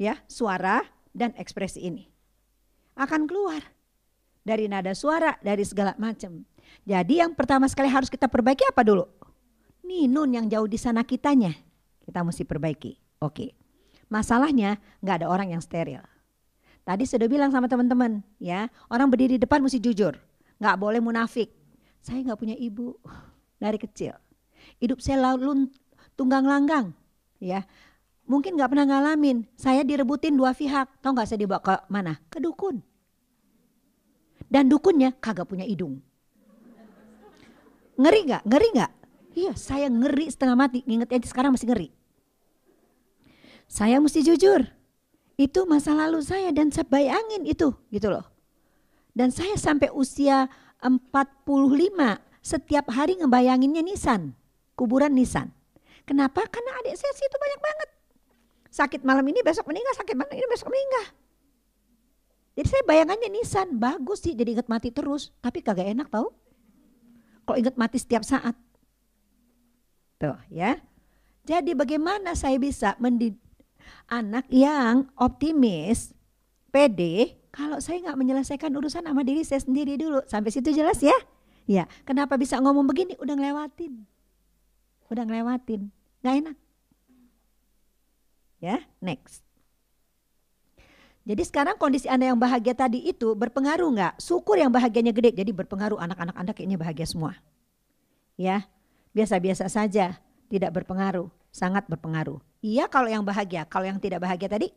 ya, 0.00 0.18
suara 0.26 0.82
dan 1.12 1.36
ekspresi 1.36 1.84
ini. 1.84 2.08
Akan 2.96 3.28
keluar 3.28 3.60
dari 4.42 4.66
nada 4.66 4.96
suara, 4.96 5.36
dari 5.44 5.62
segala 5.62 5.92
macam. 6.00 6.42
Jadi 6.82 7.20
yang 7.22 7.36
pertama 7.36 7.68
sekali 7.68 7.92
harus 7.92 8.08
kita 8.08 8.26
perbaiki 8.26 8.64
apa 8.66 8.82
dulu? 8.82 9.04
Ninun 9.86 10.34
yang 10.34 10.46
jauh 10.50 10.66
di 10.66 10.80
sana 10.80 11.06
kitanya. 11.06 11.54
Kita 12.02 12.26
mesti 12.26 12.42
perbaiki. 12.42 13.22
Oke. 13.22 13.54
Masalahnya 14.06 14.78
nggak 15.02 15.22
ada 15.22 15.26
orang 15.30 15.54
yang 15.54 15.62
steril. 15.62 16.02
Tadi 16.86 17.02
sudah 17.02 17.26
bilang 17.26 17.50
sama 17.50 17.66
teman-teman, 17.66 18.22
ya 18.38 18.70
orang 18.86 19.10
berdiri 19.10 19.34
di 19.34 19.42
depan 19.42 19.58
mesti 19.58 19.82
jujur, 19.82 20.14
nggak 20.62 20.76
boleh 20.78 21.02
munafik. 21.02 21.50
Saya 22.06 22.22
nggak 22.22 22.38
punya 22.38 22.54
ibu 22.54 22.94
dari 23.58 23.82
kecil. 23.82 24.14
Hidup 24.78 25.02
saya 25.02 25.34
lalu 25.34 25.66
tunggang 26.14 26.46
langgang, 26.46 26.94
ya. 27.42 27.66
Mungkin 28.30 28.54
nggak 28.54 28.70
pernah 28.70 28.86
ngalamin. 28.86 29.42
Saya 29.58 29.82
direbutin 29.82 30.38
dua 30.38 30.54
pihak. 30.54 31.02
Tahu 31.02 31.10
nggak 31.18 31.26
saya 31.26 31.42
dibawa 31.42 31.58
ke 31.58 31.74
mana? 31.90 32.22
Ke 32.30 32.38
dukun. 32.38 32.78
Dan 34.46 34.70
dukunnya 34.70 35.18
kagak 35.18 35.50
punya 35.50 35.66
hidung. 35.66 35.98
Ngeri 37.98 38.20
nggak? 38.30 38.42
Ngeri 38.46 38.68
nggak? 38.78 38.92
Iya, 39.34 39.52
saya 39.58 39.90
ngeri 39.90 40.30
setengah 40.30 40.54
mati. 40.54 40.86
Ingat 40.86 41.10
aja 41.10 41.26
sekarang 41.26 41.58
masih 41.58 41.74
ngeri. 41.74 41.88
Saya 43.66 43.98
mesti 43.98 44.22
jujur. 44.22 44.62
Itu 45.34 45.66
masa 45.66 45.90
lalu 45.90 46.22
saya 46.22 46.54
dan 46.54 46.70
saya 46.70 46.86
bayangin 46.86 47.42
itu 47.46 47.74
gitu 47.90 48.14
loh. 48.14 48.26
Dan 49.10 49.34
saya 49.34 49.58
sampai 49.58 49.90
usia 49.90 50.46
45 50.86 51.46
setiap 52.40 52.86
hari 52.94 53.18
ngebayanginnya 53.18 53.82
Nisan, 53.82 54.38
kuburan 54.78 55.12
Nisan. 55.12 55.50
Kenapa? 56.06 56.46
Karena 56.46 56.78
adik 56.78 56.94
saya 56.94 57.10
situ 57.18 57.34
banyak 57.34 57.60
banget. 57.60 57.88
Sakit 58.70 59.00
malam 59.02 59.26
ini 59.26 59.42
besok 59.42 59.66
meninggal, 59.66 59.94
sakit 59.98 60.14
malam 60.14 60.30
ini 60.30 60.46
besok 60.46 60.70
meninggal. 60.70 61.04
Jadi 62.56 62.68
saya 62.72 62.84
bayangannya 62.86 63.28
Nisan, 63.34 63.68
bagus 63.76 64.22
sih 64.22 64.32
jadi 64.32 64.56
ingat 64.56 64.68
mati 64.70 64.88
terus, 64.94 65.34
tapi 65.42 65.60
kagak 65.60 65.90
enak 65.90 66.08
tau. 66.08 66.30
Kalau 67.44 67.56
ingat 67.58 67.74
mati 67.74 67.98
setiap 67.98 68.22
saat. 68.22 68.54
Tuh 70.16 70.38
ya. 70.48 70.80
Jadi 71.46 71.74
bagaimana 71.74 72.34
saya 72.34 72.58
bisa 72.58 72.98
anak 74.10 74.46
yang 74.50 75.06
optimis, 75.14 76.10
pede, 76.74 77.38
kalau 77.56 77.80
saya 77.80 78.04
nggak 78.04 78.20
menyelesaikan 78.20 78.68
urusan 78.68 79.08
sama 79.08 79.24
diri 79.24 79.40
saya 79.40 79.64
sendiri 79.64 79.96
dulu. 79.96 80.20
Sampai 80.28 80.52
situ 80.52 80.76
jelas 80.76 81.00
ya? 81.00 81.16
Ya, 81.64 81.88
kenapa 82.04 82.36
bisa 82.36 82.60
ngomong 82.60 82.84
begini? 82.84 83.16
Udah 83.16 83.32
ngelewatin. 83.32 84.04
Udah 85.08 85.24
ngelewatin. 85.24 85.88
Nggak 86.20 86.34
enak. 86.44 86.56
Ya, 88.60 88.76
next. 89.00 89.40
Jadi 91.26 91.42
sekarang 91.42 91.74
kondisi 91.80 92.06
Anda 92.06 92.30
yang 92.30 92.38
bahagia 92.38 92.76
tadi 92.76 93.02
itu 93.08 93.34
berpengaruh 93.34 93.88
nggak? 93.88 94.14
Syukur 94.20 94.60
yang 94.60 94.70
bahagianya 94.70 95.10
gede, 95.10 95.34
jadi 95.34 95.50
berpengaruh 95.50 95.98
anak-anak 95.98 96.36
Anda 96.38 96.52
kayaknya 96.54 96.78
bahagia 96.78 97.08
semua. 97.08 97.34
Ya, 98.38 98.68
biasa-biasa 99.10 99.66
saja, 99.66 100.20
tidak 100.46 100.70
berpengaruh, 100.76 101.26
sangat 101.50 101.88
berpengaruh. 101.90 102.38
Iya 102.62 102.86
kalau 102.86 103.10
yang 103.10 103.24
bahagia, 103.26 103.66
kalau 103.66 103.88
yang 103.88 103.98
tidak 103.98 104.22
bahagia 104.22 104.46
tadi 104.46 104.70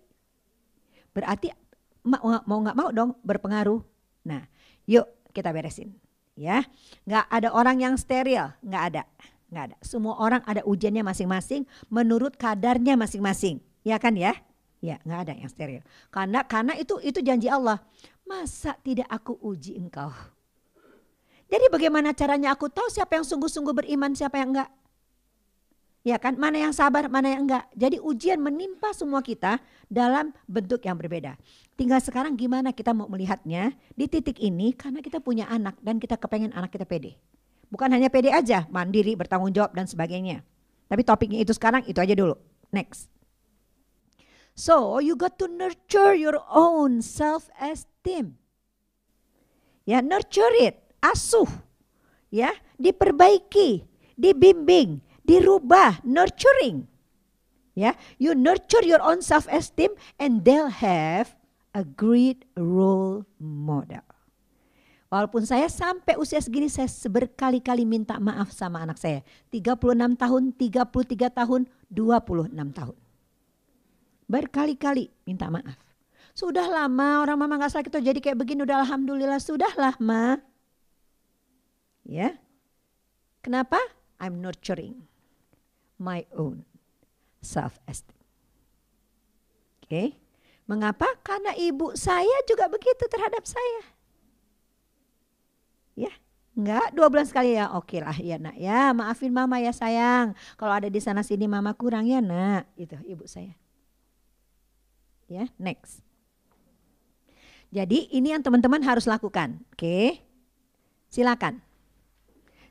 berarti 1.14 1.54
mau 2.10 2.57
nggak 2.65 2.77
mau 2.77 2.90
dong 2.90 3.14
berpengaruh. 3.22 3.81
Nah, 4.26 4.44
yuk 4.90 5.06
kita 5.30 5.53
beresin, 5.53 5.94
ya. 6.34 6.65
Nggak 7.06 7.26
ada 7.30 7.49
orang 7.53 7.77
yang 7.80 7.94
steril, 7.95 8.49
nggak 8.65 8.84
ada, 8.94 9.03
nggak 9.53 9.64
ada. 9.69 9.76
Semua 9.86 10.18
orang 10.18 10.41
ada 10.49 10.65
ujiannya 10.65 11.06
masing-masing 11.06 11.69
menurut 11.94 12.34
kadarnya 12.36 12.98
masing-masing, 12.98 13.61
ya 13.86 14.02
kan 14.02 14.18
ya? 14.18 14.34
Ya, 14.80 14.98
nggak 15.03 15.19
ada 15.27 15.34
yang 15.36 15.52
steril. 15.52 15.81
Karena 16.07 16.41
karena 16.48 16.73
itu 16.80 16.98
itu 17.03 17.19
janji 17.19 17.52
Allah. 17.52 17.84
Masa 18.23 18.77
tidak 18.86 19.10
aku 19.10 19.36
uji 19.41 19.76
engkau? 19.76 20.14
Jadi 21.49 21.65
bagaimana 21.73 22.14
caranya 22.14 22.53
aku 22.53 22.69
tahu 22.69 22.88
siapa 22.94 23.18
yang 23.18 23.26
sungguh-sungguh 23.26 23.73
beriman, 23.73 24.14
siapa 24.14 24.38
yang 24.38 24.53
enggak? 24.53 24.69
Ya 26.06 26.15
kan, 26.22 26.38
mana 26.38 26.61
yang 26.61 26.72
sabar, 26.72 27.10
mana 27.10 27.34
yang 27.34 27.49
enggak. 27.49 27.65
Jadi 27.73 27.98
ujian 27.99 28.38
menimpa 28.40 28.94
semua 28.94 29.19
kita 29.19 29.57
dalam 29.90 30.31
bentuk 30.45 30.80
yang 30.86 30.95
berbeda. 30.95 31.36
Tinggal 31.80 32.04
sekarang 32.04 32.36
gimana 32.36 32.76
kita 32.76 32.92
mau 32.92 33.08
melihatnya 33.08 33.72
di 33.96 34.12
titik 34.12 34.36
ini 34.44 34.76
karena 34.76 35.00
kita 35.00 35.24
punya 35.24 35.48
anak 35.48 35.80
dan 35.80 35.96
kita 35.96 36.20
kepengen 36.20 36.52
anak 36.52 36.76
kita 36.76 36.84
pede. 36.84 37.16
Bukan 37.72 37.88
hanya 37.88 38.12
pede 38.12 38.36
aja, 38.36 38.68
mandiri, 38.68 39.16
bertanggung 39.16 39.56
jawab 39.56 39.72
dan 39.72 39.88
sebagainya. 39.88 40.44
Tapi 40.92 41.08
topiknya 41.08 41.40
itu 41.40 41.56
sekarang 41.56 41.88
itu 41.88 41.96
aja 42.04 42.12
dulu. 42.12 42.36
Next. 42.76 43.08
So 44.60 45.00
you 45.00 45.16
got 45.16 45.40
to 45.40 45.48
nurture 45.48 46.12
your 46.20 46.44
own 46.52 47.00
self-esteem. 47.00 48.36
Ya, 49.88 50.04
nurture 50.04 50.52
it, 50.60 50.84
asuh. 51.00 51.48
Ya, 52.28 52.52
diperbaiki, 52.76 53.88
dibimbing, 54.20 55.00
dirubah, 55.24 56.04
nurturing. 56.04 56.92
Ya, 57.72 57.96
you 58.20 58.36
nurture 58.36 58.84
your 58.84 59.00
own 59.00 59.24
self 59.24 59.48
esteem 59.48 59.96
and 60.20 60.44
they'll 60.44 60.68
have 60.68 61.39
a 61.74 61.84
great 61.86 62.46
role 62.58 63.26
model. 63.38 64.06
Walaupun 65.10 65.41
saya 65.41 65.66
sampai 65.66 66.22
usia 66.22 66.38
segini 66.38 66.70
saya 66.70 66.86
berkali-kali 67.10 67.82
minta 67.82 68.22
maaf 68.22 68.54
sama 68.54 68.86
anak 68.86 69.02
saya. 69.02 69.26
36 69.50 69.98
tahun, 70.22 70.44
33 70.54 71.34
tahun, 71.34 71.62
26 71.90 72.78
tahun. 72.78 72.98
Berkali-kali 74.30 75.10
minta 75.26 75.50
maaf. 75.50 75.82
Sudah 76.38 76.70
lama 76.70 77.26
orang 77.26 77.38
mama 77.41 77.58
gak 77.58 77.82
sakit 77.82 78.00
jadi 78.06 78.22
kayak 78.22 78.38
begini 78.38 78.62
udah 78.70 78.86
alhamdulillah 78.86 79.41
sudahlah 79.41 79.98
ma. 79.98 80.38
Ya. 82.06 82.38
Kenapa? 83.41 83.82
I'm 84.22 84.38
nurturing 84.46 85.10
my 85.98 86.30
own 86.38 86.70
self 87.41 87.82
esteem. 87.90 88.14
Oke. 89.82 89.90
Okay. 89.90 90.29
Mengapa? 90.70 91.10
Karena 91.26 91.58
ibu 91.58 91.98
saya 91.98 92.46
juga 92.46 92.70
begitu 92.70 93.10
terhadap 93.10 93.41
saya. 93.50 93.82
Ya, 95.98 96.14
enggak 96.54 96.94
dua 96.94 97.10
bulan 97.10 97.26
sekali 97.26 97.58
ya. 97.58 97.74
Oke 97.74 97.98
lah 97.98 98.14
ya 98.14 98.38
nak 98.38 98.54
ya. 98.54 98.94
Maafin 98.94 99.34
mama 99.34 99.58
ya 99.58 99.74
sayang. 99.74 100.38
Kalau 100.62 100.70
ada 100.78 100.86
di 100.86 101.02
sana 101.02 101.26
sini 101.26 101.50
mama 101.50 101.74
kurang 101.74 102.06
ya 102.06 102.22
nak. 102.22 102.70
Itu 102.78 103.02
ibu 103.02 103.26
saya. 103.26 103.58
Ya, 105.30 105.50
next. 105.58 106.06
Jadi 107.70 108.10
ini 108.10 108.34
yang 108.34 108.41
teman-teman 108.41 108.82
harus 108.82 109.06
lakukan. 109.06 109.62
Oke. 109.74 110.22
Silakan. 111.10 111.62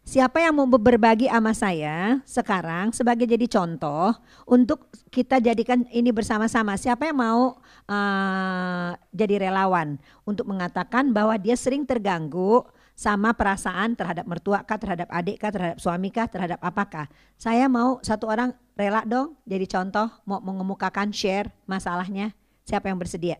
Siapa 0.08 0.40
yang 0.40 0.56
mau 0.56 0.64
berbagi 0.64 1.28
sama 1.28 1.52
saya 1.52 2.24
sekarang 2.24 2.96
sebagai 2.96 3.28
jadi 3.28 3.44
contoh 3.44 4.16
untuk 4.48 4.88
kita 5.12 5.36
jadikan 5.36 5.84
ini 5.92 6.08
bersama-sama. 6.16 6.80
Siapa 6.80 7.12
yang 7.12 7.20
mau 7.20 7.60
uh, 7.84 8.90
jadi 9.12 9.44
relawan 9.44 10.00
untuk 10.24 10.48
mengatakan 10.48 11.12
bahwa 11.12 11.36
dia 11.36 11.60
sering 11.60 11.84
terganggu 11.84 12.64
sama 12.96 13.36
perasaan 13.36 14.00
terhadap 14.00 14.24
mertua 14.24 14.64
kah, 14.64 14.80
terhadap 14.80 15.12
adik 15.12 15.44
kah, 15.44 15.52
terhadap 15.52 15.76
suami 15.76 16.08
kah, 16.08 16.24
terhadap 16.24 16.56
apakah. 16.64 17.04
Saya 17.36 17.68
mau 17.68 18.00
satu 18.00 18.32
orang 18.32 18.56
rela 18.80 19.04
dong 19.04 19.36
jadi 19.44 19.68
contoh 19.68 20.08
mau 20.24 20.40
mengemukakan 20.40 21.12
share 21.12 21.52
masalahnya. 21.68 22.32
Siapa 22.64 22.88
yang 22.88 22.96
bersedia? 22.96 23.36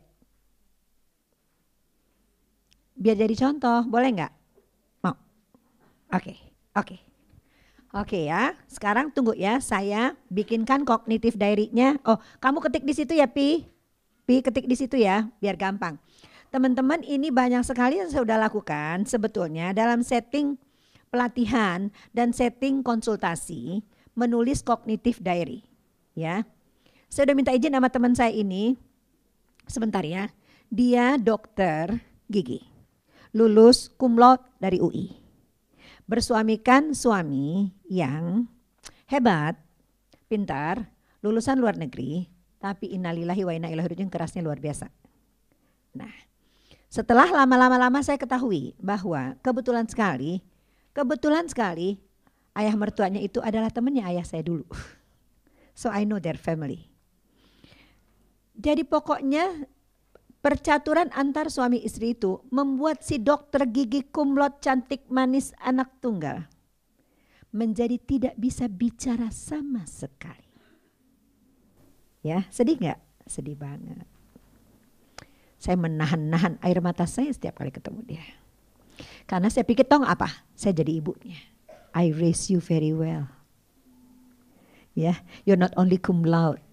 Biar 2.93 3.16
jadi 3.16 3.32
contoh, 3.40 3.89
boleh 3.89 4.20
nggak? 4.20 4.32
Mau? 5.01 5.16
Oke, 6.12 6.12
okay. 6.12 6.47
Oke. 6.78 6.86
Okay. 6.86 7.00
Oke 7.88 8.20
okay 8.20 8.22
ya, 8.28 8.52
sekarang 8.68 9.09
tunggu 9.16 9.32
ya, 9.32 9.64
saya 9.64 10.12
bikinkan 10.28 10.84
kognitif 10.84 11.40
diary-nya. 11.40 11.96
Oh, 12.05 12.20
kamu 12.36 12.60
ketik 12.60 12.84
di 12.84 12.92
situ 12.92 13.16
ya, 13.16 13.24
Pi. 13.24 13.64
Pi 14.28 14.44
ketik 14.44 14.68
di 14.68 14.76
situ 14.76 15.00
ya, 15.00 15.32
biar 15.40 15.56
gampang. 15.56 15.96
Teman-teman 16.52 17.00
ini 17.00 17.32
banyak 17.32 17.64
sekali 17.64 17.96
yang 17.96 18.12
saya 18.12 18.28
sudah 18.28 18.36
lakukan 18.44 19.09
sebetulnya 19.09 19.72
dalam 19.72 20.05
setting 20.05 20.60
pelatihan 21.09 21.88
dan 22.12 22.36
setting 22.36 22.84
konsultasi 22.84 23.80
menulis 24.12 24.60
kognitif 24.60 25.24
diary. 25.24 25.64
Ya, 26.12 26.44
saya 27.09 27.28
sudah 27.28 27.36
minta 27.40 27.56
izin 27.56 27.72
sama 27.72 27.88
teman 27.88 28.12
saya 28.12 28.36
ini. 28.36 28.76
Sebentar 29.64 30.05
ya, 30.05 30.28
dia 30.68 31.16
dokter 31.16 32.05
gigi, 32.28 32.64
lulus 33.32 33.88
kumlot 33.96 34.44
dari 34.60 34.76
UI, 34.76 35.16
bersuamikan 36.09 36.97
suami 36.97 37.68
yang 37.85 38.48
hebat, 39.06 39.60
pintar, 40.26 40.89
lulusan 41.20 41.60
luar 41.60 41.76
negeri, 41.76 42.24
tapi 42.56 42.97
innalillahi 42.97 43.43
wa 43.44 43.52
inna 43.52 43.68
ilaihi 43.68 44.09
kerasnya 44.09 44.40
luar 44.40 44.56
biasa. 44.56 44.89
Nah, 45.94 46.10
setelah 46.89 47.28
lama-lama-lama 47.28 48.01
saya 48.01 48.16
ketahui 48.16 48.72
bahwa 48.80 49.36
kebetulan 49.44 49.85
sekali, 49.85 50.40
kebetulan 50.97 51.44
sekali 51.44 52.01
ayah 52.56 52.74
mertuanya 52.74 53.20
itu 53.20 53.44
adalah 53.44 53.68
temannya 53.68 54.02
ayah 54.09 54.24
saya 54.24 54.43
dulu. 54.43 54.64
So 55.78 55.94
I 55.94 56.02
know 56.02 56.18
their 56.18 56.35
family. 56.35 56.90
Jadi 58.59 58.82
pokoknya 58.82 59.47
percaturan 60.48 61.12
antar 61.12 61.52
suami 61.52 61.84
istri 61.84 62.16
itu 62.16 62.40
membuat 62.48 63.04
si 63.04 63.20
dokter 63.20 63.68
gigi 63.68 64.00
kumlot 64.08 64.64
cantik 64.64 65.04
manis 65.12 65.52
anak 65.60 65.92
tunggal 66.00 66.48
menjadi 67.52 68.00
tidak 68.00 68.32
bisa 68.40 68.64
bicara 68.64 69.28
sama 69.28 69.84
sekali. 69.84 70.48
Ya, 72.24 72.48
sedih 72.48 72.80
nggak? 72.80 72.96
Sedih 73.28 73.60
banget. 73.60 74.08
Saya 75.60 75.76
menahan-nahan 75.76 76.56
air 76.64 76.80
mata 76.80 77.04
saya 77.04 77.28
setiap 77.28 77.60
kali 77.60 77.68
ketemu 77.68 78.00
dia. 78.08 78.24
Karena 79.28 79.52
saya 79.52 79.68
pikir 79.68 79.84
tong 79.84 80.08
apa? 80.08 80.32
Saya 80.56 80.80
jadi 80.80 80.96
ibunya. 80.96 81.44
I 81.92 82.08
raise 82.08 82.48
you 82.48 82.64
very 82.64 82.96
well. 82.96 83.28
Ya, 84.96 85.12
yeah, 85.12 85.16
you're 85.44 85.60
not 85.60 85.76
only 85.76 86.00
cum 86.00 86.24
laude, 86.24 86.64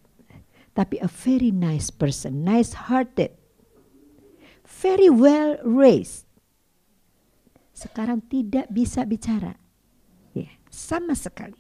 tapi 0.80 0.96
a 1.04 1.12
very 1.12 1.52
nice 1.52 1.92
person, 1.92 2.48
nice 2.48 2.88
hearted, 2.88 3.36
very 4.86 5.10
well 5.10 5.58
raised. 5.66 6.30
Sekarang 7.74 8.22
tidak 8.30 8.70
bisa 8.70 9.02
bicara, 9.04 9.58
ya 10.38 10.48
sama 10.70 11.18
sekali. 11.18 11.58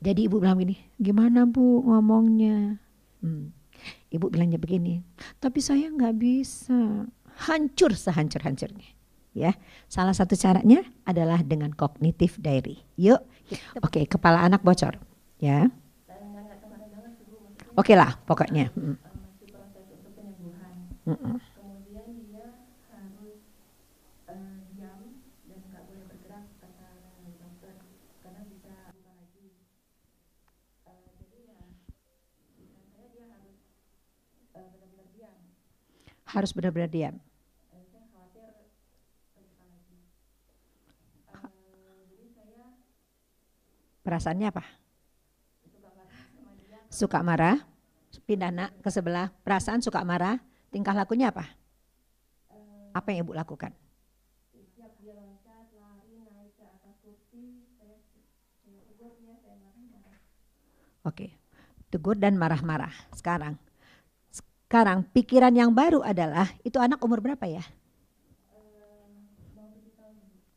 Jadi 0.00 0.26
ibu 0.26 0.40
bilang 0.40 0.58
gini, 0.58 0.80
gimana 0.96 1.44
bu 1.44 1.84
ngomongnya? 1.84 2.80
Hmm. 3.20 3.52
Ibu 4.10 4.32
bilangnya 4.32 4.56
begini, 4.56 5.04
tapi 5.38 5.60
saya 5.60 5.92
nggak 5.92 6.16
bisa. 6.16 7.06
Hancur 7.46 7.94
sehancur-hancurnya. 7.96 8.96
Ya, 9.30 9.54
salah 9.86 10.10
satu 10.10 10.34
caranya 10.34 10.82
adalah 11.06 11.40
dengan 11.46 11.70
kognitif 11.70 12.36
diary. 12.42 12.82
Yuk, 12.98 13.22
oke, 13.80 13.86
okay, 13.86 14.04
kepala 14.04 14.42
anak 14.42 14.66
bocor, 14.66 14.98
ya. 15.38 15.70
Oke 17.78 17.94
okay 17.94 17.96
lah, 17.96 18.18
pokoknya. 18.26 18.74
Mm. 18.74 18.98
Mm 21.06 21.16
-mm. 21.16 21.49
Harus 36.30 36.54
benar-benar 36.54 36.90
diam. 36.90 37.16
Perasaannya 44.00 44.48
apa? 44.48 44.64
Suka 46.90 47.22
marah, 47.22 47.62
pindah 48.26 48.50
nak 48.50 48.70
ke 48.82 48.90
sebelah. 48.90 49.30
Perasaan 49.46 49.84
suka 49.84 50.02
marah, 50.02 50.42
tingkah 50.74 50.96
lakunya 50.96 51.30
apa? 51.30 51.46
Apa 52.90 53.14
yang 53.14 53.22
ibu 53.22 53.36
lakukan? 53.36 53.70
Oke, 61.00 61.32
tegur 61.88 62.18
dan 62.18 62.36
marah-marah. 62.36 62.92
Sekarang 63.14 63.56
sekarang 64.70 65.02
pikiran 65.10 65.50
yang 65.50 65.74
baru 65.74 65.98
adalah 65.98 66.46
itu 66.62 66.78
anak 66.78 67.02
umur 67.02 67.18
berapa 67.18 67.42
ya? 67.42 67.58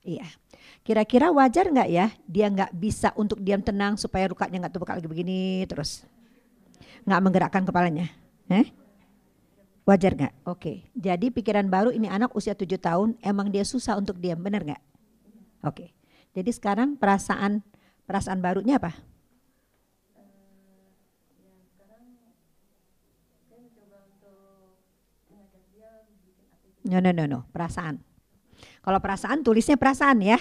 Iya. 0.06 0.30
Kira-kira 0.86 1.34
wajar 1.34 1.66
nggak 1.66 1.90
ya 1.90 2.14
dia 2.30 2.46
nggak 2.46 2.78
bisa 2.78 3.10
untuk 3.18 3.42
diam 3.42 3.66
tenang 3.66 3.98
supaya 3.98 4.30
lukanya 4.30 4.62
nggak 4.62 4.74
terbuka 4.78 5.02
lagi 5.02 5.10
begini 5.10 5.66
terus 5.66 6.06
nggak 7.10 7.22
menggerakkan 7.26 7.66
kepalanya? 7.66 8.06
Eh? 8.54 8.70
Wajar 9.82 10.14
nggak? 10.14 10.46
Oke. 10.46 10.86
Jadi 10.94 11.34
pikiran 11.34 11.66
baru 11.66 11.90
ini 11.90 12.06
anak 12.06 12.38
usia 12.38 12.54
tujuh 12.54 12.78
tahun 12.78 13.18
emang 13.18 13.50
dia 13.50 13.66
susah 13.66 13.98
untuk 13.98 14.22
diam, 14.22 14.38
benar 14.38 14.62
nggak? 14.62 14.82
Oke. 15.66 15.90
Jadi 16.38 16.54
sekarang 16.54 17.02
perasaan 17.02 17.66
perasaan 18.06 18.46
barunya 18.46 18.78
apa? 18.78 18.94
No, 26.84 27.00
no, 27.00 27.12
no, 27.16 27.24
no, 27.28 27.40
perasaan. 27.52 28.00
Kalau 28.84 29.00
perasaan 29.00 29.44
tulisnya 29.44 29.80
perasaan 29.80 30.20
ya. 30.20 30.40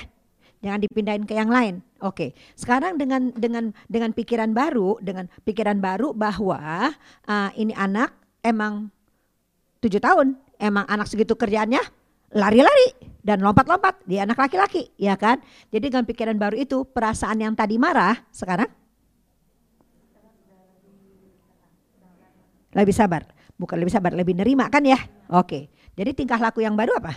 Jangan 0.63 0.79
dipindahin 0.79 1.27
ke 1.27 1.35
yang 1.35 1.51
lain. 1.51 1.83
Oke. 1.99 2.39
Sekarang 2.55 2.95
dengan 2.95 3.35
dengan 3.35 3.75
dengan 3.91 4.15
pikiran 4.15 4.55
baru, 4.55 4.95
dengan 5.03 5.27
pikiran 5.43 5.83
baru 5.83 6.15
bahwa 6.15 6.95
uh, 7.27 7.51
ini 7.59 7.75
anak 7.75 8.15
emang 8.47 8.87
tujuh 9.83 9.99
tahun, 9.99 10.39
emang 10.63 10.87
anak 10.87 11.11
segitu 11.11 11.35
kerjaannya 11.35 11.83
lari-lari 12.39 12.95
dan 13.27 13.43
lompat-lompat. 13.43 14.07
Dia 14.07 14.23
anak 14.23 14.39
laki-laki, 14.39 14.95
ya 14.95 15.19
kan? 15.19 15.43
Jadi 15.75 15.91
dengan 15.91 16.07
pikiran 16.07 16.39
baru 16.39 16.55
itu, 16.55 16.87
perasaan 16.87 17.43
yang 17.43 17.59
tadi 17.59 17.75
marah 17.75 18.23
sekarang 18.31 18.71
Lebih 22.73 22.95
sabar. 22.97 23.23
Bukan 23.61 23.77
lebih 23.77 23.93
sabar, 23.93 24.17
lebih 24.17 24.33
nerima 24.33 24.67
kan 24.73 24.83
ya? 24.83 24.97
Oke. 25.29 25.69
Jadi 25.93 26.11
tingkah 26.17 26.41
laku 26.41 26.65
yang 26.65 26.73
baru 26.73 26.97
apa? 26.97 27.13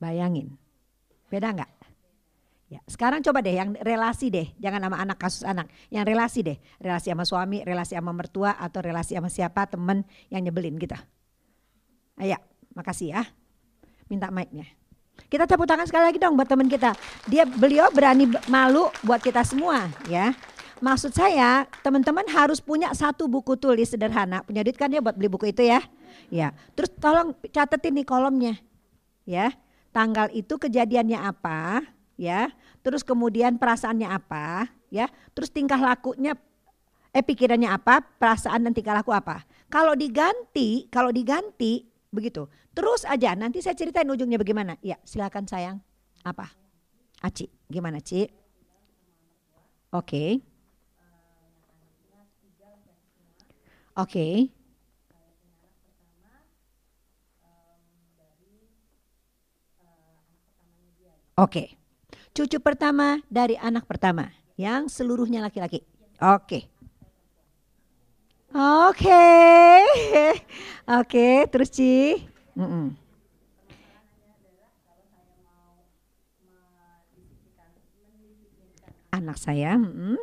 Bayangin. 0.00 0.56
Beda 1.28 1.52
nggak? 1.52 1.70
Ya, 2.70 2.78
sekarang 2.86 3.18
coba 3.26 3.42
deh 3.42 3.50
yang 3.50 3.74
relasi 3.82 4.30
deh, 4.30 4.46
jangan 4.62 4.86
sama 4.86 4.96
anak 5.02 5.18
kasus 5.18 5.42
anak, 5.42 5.66
yang 5.90 6.06
relasi 6.06 6.46
deh, 6.46 6.58
relasi 6.78 7.10
sama 7.10 7.26
suami, 7.26 7.66
relasi 7.66 7.98
sama 7.98 8.14
mertua 8.14 8.54
atau 8.54 8.78
relasi 8.78 9.18
sama 9.18 9.26
siapa 9.26 9.66
temen 9.66 10.06
yang 10.30 10.46
nyebelin 10.46 10.78
kita. 10.78 11.02
Ayo, 12.14 12.38
makasih 12.78 13.18
ya. 13.18 13.26
Minta 14.06 14.30
mic-nya. 14.30 14.79
Kita 15.28 15.44
tepuk 15.44 15.66
tangan 15.66 15.84
sekali 15.84 16.08
lagi 16.08 16.18
dong 16.22 16.38
buat 16.38 16.48
teman 16.48 16.70
kita. 16.70 16.94
Dia 17.28 17.44
beliau 17.44 17.90
berani 17.92 18.30
malu 18.46 18.88
buat 19.04 19.20
kita 19.20 19.44
semua 19.44 19.90
ya. 20.06 20.32
Maksud 20.80 21.12
saya 21.12 21.68
teman-teman 21.84 22.24
harus 22.32 22.56
punya 22.56 22.88
satu 22.96 23.28
buku 23.28 23.52
tulis 23.60 23.92
sederhana. 23.92 24.40
Punya 24.40 24.64
duit 24.64 24.80
kan 24.80 24.88
ya 24.88 25.04
buat 25.04 25.12
beli 25.12 25.28
buku 25.28 25.52
itu 25.52 25.60
ya. 25.60 25.84
Ya. 26.32 26.56
Terus 26.72 26.88
tolong 26.96 27.36
catetin 27.52 28.00
nih 28.00 28.06
kolomnya. 28.08 28.56
Ya. 29.28 29.52
Tanggal 29.90 30.30
itu 30.30 30.54
kejadiannya 30.56 31.18
apa, 31.18 31.82
ya. 32.14 32.54
Terus 32.80 33.02
kemudian 33.02 33.58
perasaannya 33.58 34.06
apa, 34.06 34.70
ya. 34.86 35.10
Terus 35.34 35.50
tingkah 35.50 35.82
lakunya 35.82 36.38
eh 37.10 37.26
pikirannya 37.26 37.66
apa, 37.66 38.06
perasaan 38.22 38.64
dan 38.64 38.72
tingkah 38.72 38.94
laku 38.94 39.10
apa. 39.10 39.42
Kalau 39.66 39.98
diganti, 39.98 40.86
kalau 40.94 41.10
diganti 41.10 41.89
begitu. 42.10 42.46
Terus 42.74 43.06
aja 43.06 43.34
nanti 43.38 43.62
saya 43.62 43.78
ceritain 43.78 44.06
ujungnya 44.10 44.38
bagaimana. 44.38 44.76
Ya, 44.82 44.98
silakan 45.06 45.46
sayang. 45.46 45.78
Apa? 46.26 46.50
Aci, 47.22 47.48
gimana, 47.70 48.02
Ci? 48.02 48.28
Oke. 49.90 50.04
Okay. 50.04 50.30
Oke. 53.98 54.06
Okay. 54.06 54.34
Oke. 61.40 61.72
Cucu 62.36 62.60
pertama 62.60 63.16
dari 63.32 63.56
anak 63.56 63.88
pertama 63.88 64.28
yang 64.60 64.92
seluruhnya 64.92 65.40
laki-laki. 65.40 65.80
Oke. 66.20 66.79
Oke. 68.50 69.26
Oke, 70.98 71.46
terus 71.46 71.70
Ci. 71.70 72.18
Mm 72.58 72.66
-mm. 72.66 72.86
Anak 79.10 79.38
saya, 79.38 79.78
mm 79.78 79.90
-mm. 79.90 80.16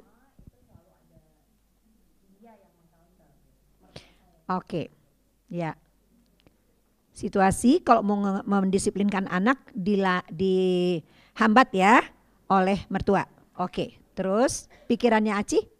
Oke. 4.47 4.91
Ya 5.47 5.75
situasi 7.17 7.81
kalau 7.81 8.05
mau 8.05 8.21
mendisiplinkan 8.45 9.25
anak 9.33 9.57
dila, 9.73 10.21
dihambat 10.29 11.73
ya 11.73 12.05
oleh 12.53 12.85
mertua. 12.93 13.25
Oke, 13.57 13.97
terus 14.13 14.69
pikirannya 14.85 15.33
Aci? 15.33 15.76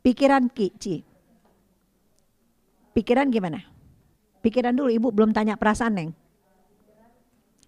Pikiran 0.00 0.48
Ki, 0.48 0.72
Ci. 0.80 1.04
Pikiran 2.96 3.28
gimana? 3.28 3.60
Pikiran 4.40 4.72
dulu, 4.72 4.88
Ibu 4.88 5.08
belum 5.12 5.30
tanya 5.36 5.54
perasaan 5.60 5.94
Neng. 5.94 6.10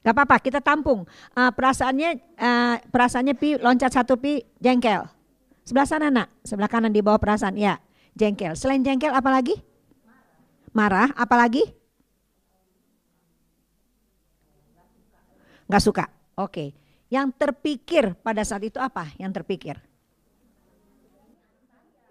Gak 0.03 0.19
apa-apa, 0.19 0.43
kita 0.43 0.59
tampung. 0.59 1.07
Uh, 1.37 1.51
perasaannya 1.55 2.11
uh, 2.35 2.75
perasaannya 2.91 3.39
pi 3.39 3.55
loncat 3.61 3.95
satu 3.95 4.19
pi 4.19 4.43
jengkel. 4.59 5.07
Sebelah 5.63 5.87
sana 5.87 6.11
nak, 6.11 6.27
sebelah 6.43 6.67
kanan 6.67 6.91
di 6.91 6.99
bawah 6.99 7.23
perasaan. 7.23 7.55
Ya, 7.55 7.79
jengkel. 8.19 8.59
Selain 8.59 8.83
jengkel 8.83 9.15
apa 9.15 9.31
lagi? 9.31 9.55
marah, 10.73 11.13
apalagi? 11.15 11.63
Gak 15.69 15.85
suka. 15.85 16.05
Oke. 16.37 16.77
Yang 17.13 17.37
terpikir 17.37 18.17
pada 18.25 18.41
saat 18.45 18.65
itu 18.65 18.81
apa? 18.81 19.13
Yang 19.21 19.41
terpikir? 19.41 19.77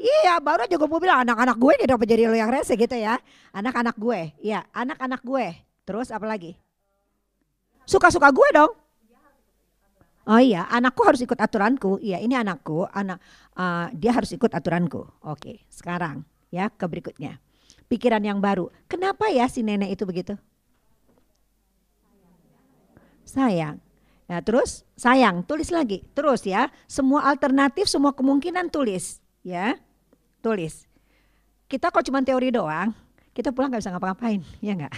Iya, 0.01 0.41
baru 0.41 0.65
aja 0.65 0.75
gue 0.81 0.89
mau 0.89 0.97
bilang 0.97 1.21
anak-anak 1.21 1.57
gue 1.61 1.73
nih 1.77 1.87
dapat 1.93 2.05
jadi 2.09 2.25
lo 2.25 2.33
yang 2.33 2.49
rese 2.49 2.73
gitu 2.73 2.97
ya. 2.97 3.21
Anak-anak 3.53 3.93
gue, 4.01 4.33
iya, 4.41 4.65
anak-anak 4.73 5.21
gue. 5.21 5.53
Terus 5.85 6.09
apa 6.09 6.25
lagi? 6.25 6.57
Suka-suka 7.85 8.33
gue 8.33 8.49
dong. 8.49 8.73
Oh 10.25 10.41
iya, 10.41 10.65
anakku 10.73 11.05
harus 11.05 11.21
ikut 11.21 11.37
aturanku. 11.37 12.01
Iya, 12.01 12.17
ini 12.17 12.33
anakku, 12.33 12.89
anak 12.89 13.21
uh, 13.57 13.93
dia 13.93 14.13
harus 14.13 14.33
ikut 14.33 14.49
aturanku. 14.49 15.05
Oke, 15.21 15.65
sekarang 15.69 16.25
ya 16.49 16.69
ke 16.73 16.85
berikutnya 16.89 17.37
pikiran 17.91 18.23
yang 18.23 18.39
baru. 18.39 18.71
Kenapa 18.87 19.27
ya 19.27 19.51
si 19.51 19.59
nenek 19.59 19.99
itu 19.99 20.07
begitu? 20.07 20.39
Sayang. 23.27 23.83
Nah, 24.31 24.39
terus 24.39 24.87
sayang, 24.95 25.43
tulis 25.43 25.67
lagi. 25.75 26.07
Terus 26.15 26.47
ya, 26.47 26.71
semua 26.87 27.27
alternatif, 27.27 27.91
semua 27.91 28.15
kemungkinan 28.15 28.71
tulis, 28.71 29.19
ya. 29.43 29.75
Tulis. 30.41 30.89
Kita 31.69 31.93
kok 31.93 32.03
cuma 32.03 32.19
teori 32.26 32.51
doang, 32.51 32.91
kita 33.31 33.55
pulang 33.55 33.72
nggak 33.72 33.85
bisa 33.85 33.93
ngapa-ngapain, 33.95 34.41
ya 34.59 34.76
enggak? 34.76 34.91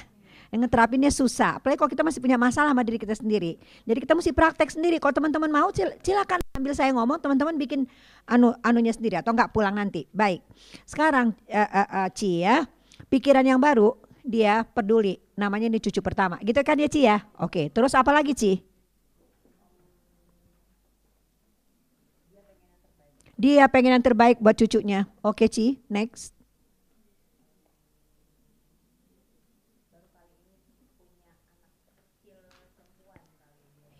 Yang 0.49 0.59
ngeterapinnya 0.65 1.11
susah, 1.13 1.57
apalagi 1.57 1.77
kalau 1.81 1.91
kita 1.91 2.03
masih 2.05 2.21
punya 2.21 2.37
masalah 2.37 2.73
sama 2.73 2.81
diri 2.85 2.97
kita 2.97 3.13
sendiri. 3.13 3.57
Jadi 3.85 3.99
kita 4.05 4.13
mesti 4.13 4.31
praktek 4.33 4.69
sendiri. 4.69 4.97
Kalau 5.01 5.13
teman-teman 5.13 5.49
mau 5.49 5.69
silakan 5.73 6.41
ambil 6.57 6.73
saya 6.77 6.93
ngomong, 6.93 7.17
teman-teman 7.21 7.57
bikin 7.57 7.89
anu 8.29 8.53
anunya 8.61 8.93
sendiri 8.93 9.17
atau 9.17 9.33
enggak 9.33 9.49
pulang 9.53 9.73
nanti. 9.73 10.05
Baik. 10.13 10.45
Sekarang 10.85 11.33
uh, 11.49 11.69
uh, 11.69 11.87
uh, 12.05 12.07
Ci 12.13 12.45
ya, 12.45 12.65
pikiran 13.09 13.45
yang 13.45 13.57
baru, 13.57 13.97
dia 14.21 14.63
peduli. 14.63 15.19
Namanya 15.33 15.69
ini 15.73 15.81
cucu 15.81 15.99
pertama. 16.05 16.37
Gitu 16.41 16.57
kan 16.61 16.77
ya 16.77 16.89
Ci 16.89 17.01
ya? 17.05 17.17
Oke, 17.41 17.73
terus 17.73 17.93
apa 17.97 18.13
lagi 18.13 18.37
Ci? 18.37 18.72
Dia 23.33 23.65
pengen 23.65 23.97
yang 23.97 24.05
terbaik 24.05 24.37
buat 24.37 24.53
cucunya. 24.53 25.09
Oke 25.25 25.49
Ci, 25.49 25.81
next. 25.89 26.37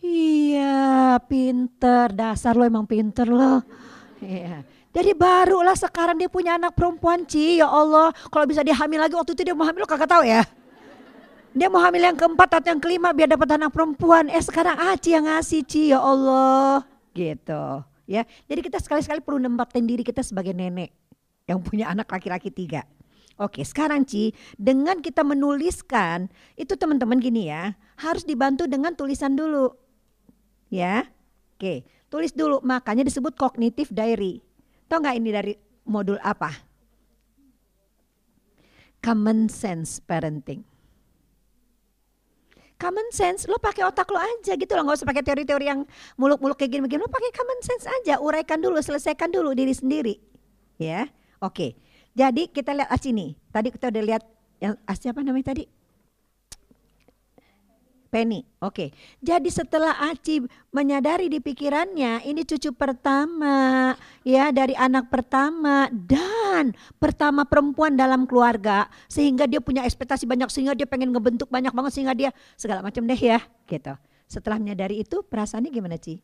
Iya, 0.03 1.18
pinter. 1.26 2.14
Dasar 2.14 2.53
lo 2.53 2.68
emang 2.68 2.85
pinter 2.85 3.26
lo. 3.26 3.64
Iya. 4.22 4.61
Jadi 4.93 5.11
barulah 5.18 5.73
sekarang 5.73 6.22
dia 6.22 6.30
punya 6.30 6.61
anak 6.61 6.77
perempuan 6.77 7.26
Ci, 7.26 7.57
ya 7.57 7.65
Allah. 7.65 8.14
Kalau 8.30 8.45
bisa 8.45 8.61
dia 8.61 8.77
hamil 8.77 9.01
lagi 9.01 9.18
waktu 9.18 9.34
itu 9.34 9.41
dia 9.41 9.57
mau 9.57 9.65
hamil 9.65 9.81
lo 9.81 9.89
kagak 9.89 10.11
tahu 10.11 10.22
ya. 10.22 10.45
Dia 11.57 11.69
mau 11.73 11.81
hamil 11.81 12.14
yang 12.14 12.18
keempat 12.18 12.61
atau 12.61 12.69
yang 12.69 12.81
kelima 12.81 13.10
biar 13.10 13.34
dapat 13.34 13.57
anak 13.57 13.73
perempuan. 13.73 14.30
Eh 14.30 14.41
sekarang 14.45 14.77
Aci 14.93 15.18
yang 15.18 15.26
ngasih 15.26 15.65
Ci, 15.65 15.89
ya 15.89 15.97
Allah. 15.97 16.85
Gitu 17.18 17.93
ya. 18.09 18.27
Jadi 18.47 18.59
kita 18.65 18.80
sekali-sekali 18.80 19.23
perlu 19.23 19.39
nempatin 19.39 19.88
diri 19.88 20.03
kita 20.03 20.23
sebagai 20.23 20.51
nenek 20.51 20.91
yang 21.47 21.59
punya 21.59 21.91
anak 21.91 22.07
laki-laki 22.07 22.49
tiga. 22.49 22.88
Oke, 23.41 23.65
sekarang 23.65 24.05
Ci, 24.05 24.30
dengan 24.61 25.01
kita 25.01 25.25
menuliskan, 25.25 26.30
itu 26.53 26.77
teman-teman 26.77 27.17
gini 27.17 27.49
ya, 27.49 27.73
harus 27.97 28.21
dibantu 28.21 28.69
dengan 28.69 28.93
tulisan 28.93 29.34
dulu. 29.34 29.73
Ya. 30.69 31.09
Oke, 31.57 31.85
tulis 32.13 32.34
dulu, 32.34 32.61
makanya 32.61 33.01
disebut 33.01 33.34
kognitif 33.34 33.89
diary. 33.89 34.45
Tahu 34.85 35.01
nggak 35.01 35.17
ini 35.17 35.30
dari 35.34 35.53
modul 35.89 36.21
apa? 36.21 36.53
Common 39.01 39.49
sense 39.49 39.97
parenting. 39.97 40.73
Common 42.82 43.08
sense, 43.16 43.48
lo 43.48 43.56
pakai 43.62 43.88
otak 43.88 44.10
lo 44.12 44.20
aja 44.20 44.60
gitu 44.60 44.72
loh, 44.76 44.84
nggak 44.84 44.98
usah 45.00 45.08
pakai 45.08 45.24
teori-teori 45.24 45.66
yang 45.72 45.88
muluk-muluk 46.20 46.60
kayak 46.60 46.78
gini-gini. 46.78 47.00
Lo 47.00 47.08
pakai 47.08 47.32
common 47.32 47.60
sense 47.64 47.86
aja, 47.88 48.20
uraikan 48.20 48.60
dulu, 48.60 48.76
selesaikan 48.82 49.32
dulu 49.32 49.56
diri 49.56 49.72
sendiri. 49.72 50.20
Ya, 50.82 51.08
oke. 51.40 51.78
Jadi 52.14 52.50
kita 52.52 52.76
lihat 52.76 52.94
sini. 53.00 53.40
Tadi 53.50 53.74
kita 53.74 53.90
udah 53.90 54.04
lihat 54.04 54.24
yang 54.62 54.74
siapa 54.94 55.24
namanya 55.26 55.56
tadi? 55.56 55.66
Penny. 58.14 58.45
Oke. 58.61 58.94
Jadi 59.26 59.49
setelah 59.49 59.98
Aci 60.14 60.45
menyadari 60.69 61.34
di 61.34 61.41
pikirannya 61.41 62.22
ini 62.30 62.45
cucu 62.45 62.69
pertama 62.77 63.90
ya 64.22 64.53
dari 64.53 64.77
anak 64.77 65.10
pertama 65.10 65.90
dan 65.90 66.77
pertama 67.02 67.41
perempuan 67.41 67.98
dalam 67.98 68.30
keluarga 68.30 68.85
sehingga 69.10 69.49
dia 69.49 69.57
punya 69.57 69.81
ekspektasi 69.81 70.30
banyak 70.30 70.45
sehingga 70.53 70.77
dia 70.77 70.85
pengen 70.85 71.10
ngebentuk 71.10 71.49
banyak 71.49 71.73
banget 71.73 71.91
sehingga 71.98 72.14
dia 72.14 72.30
segala 72.53 72.85
macam 72.85 73.02
deh 73.02 73.18
ya 73.18 73.41
gitu. 73.65 73.98
Setelah 74.30 74.61
menyadari 74.61 75.02
itu 75.02 75.26
perasaannya 75.26 75.73
gimana 75.73 75.98
Ci? 75.98 76.22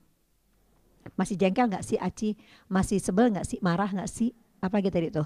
Masih 1.17 1.41
jengkel 1.41 1.73
nggak 1.73 1.81
sih 1.81 1.97
Aci? 1.97 2.37
Masih 2.69 3.01
sebel 3.01 3.33
nggak 3.33 3.49
sih? 3.49 3.57
Marah 3.65 3.89
nggak 3.89 4.09
sih? 4.13 4.29
Apa 4.61 4.77
gitu 4.85 4.93
itu? 5.01 5.23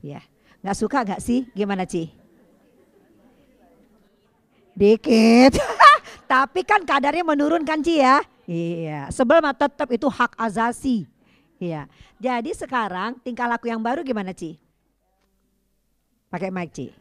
Ya. 0.00 0.24
Nggak 0.64 0.76
suka 0.80 1.04
nggak 1.04 1.20
sih? 1.20 1.44
Gimana 1.52 1.84
Ci? 1.84 2.08
Dikit. 4.72 5.60
Tapi 6.30 6.62
kan 6.62 6.86
kadarnya 6.86 7.26
menurun 7.26 7.66
kan 7.66 7.82
Ci 7.82 7.98
ya? 7.98 8.22
Iya, 8.46 9.10
sebel 9.10 9.42
mah 9.42 9.50
tetap 9.50 9.90
itu 9.90 10.06
hak 10.06 10.38
azasi. 10.38 11.02
Iya. 11.58 11.90
Jadi 12.22 12.54
sekarang 12.54 13.18
tingkah 13.18 13.50
laku 13.50 13.66
yang 13.66 13.82
baru 13.82 14.06
gimana, 14.06 14.30
Ci? 14.30 14.54
Pakai 16.30 16.54
mic, 16.54 16.70
Ci. 16.70 16.94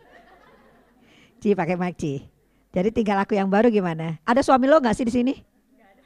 Ci 1.37 1.53
pakai 1.53 1.77
mic, 1.77 1.93
Ci. 1.93 2.25
Jadi 2.73 2.89
tingkah 2.89 3.21
laku 3.21 3.37
yang 3.37 3.45
baru 3.45 3.69
gimana? 3.69 4.17
Ada 4.25 4.41
suami 4.41 4.65
lo 4.65 4.81
nggak 4.81 4.97
sih 4.97 5.05
di 5.05 5.13
sini? 5.13 5.33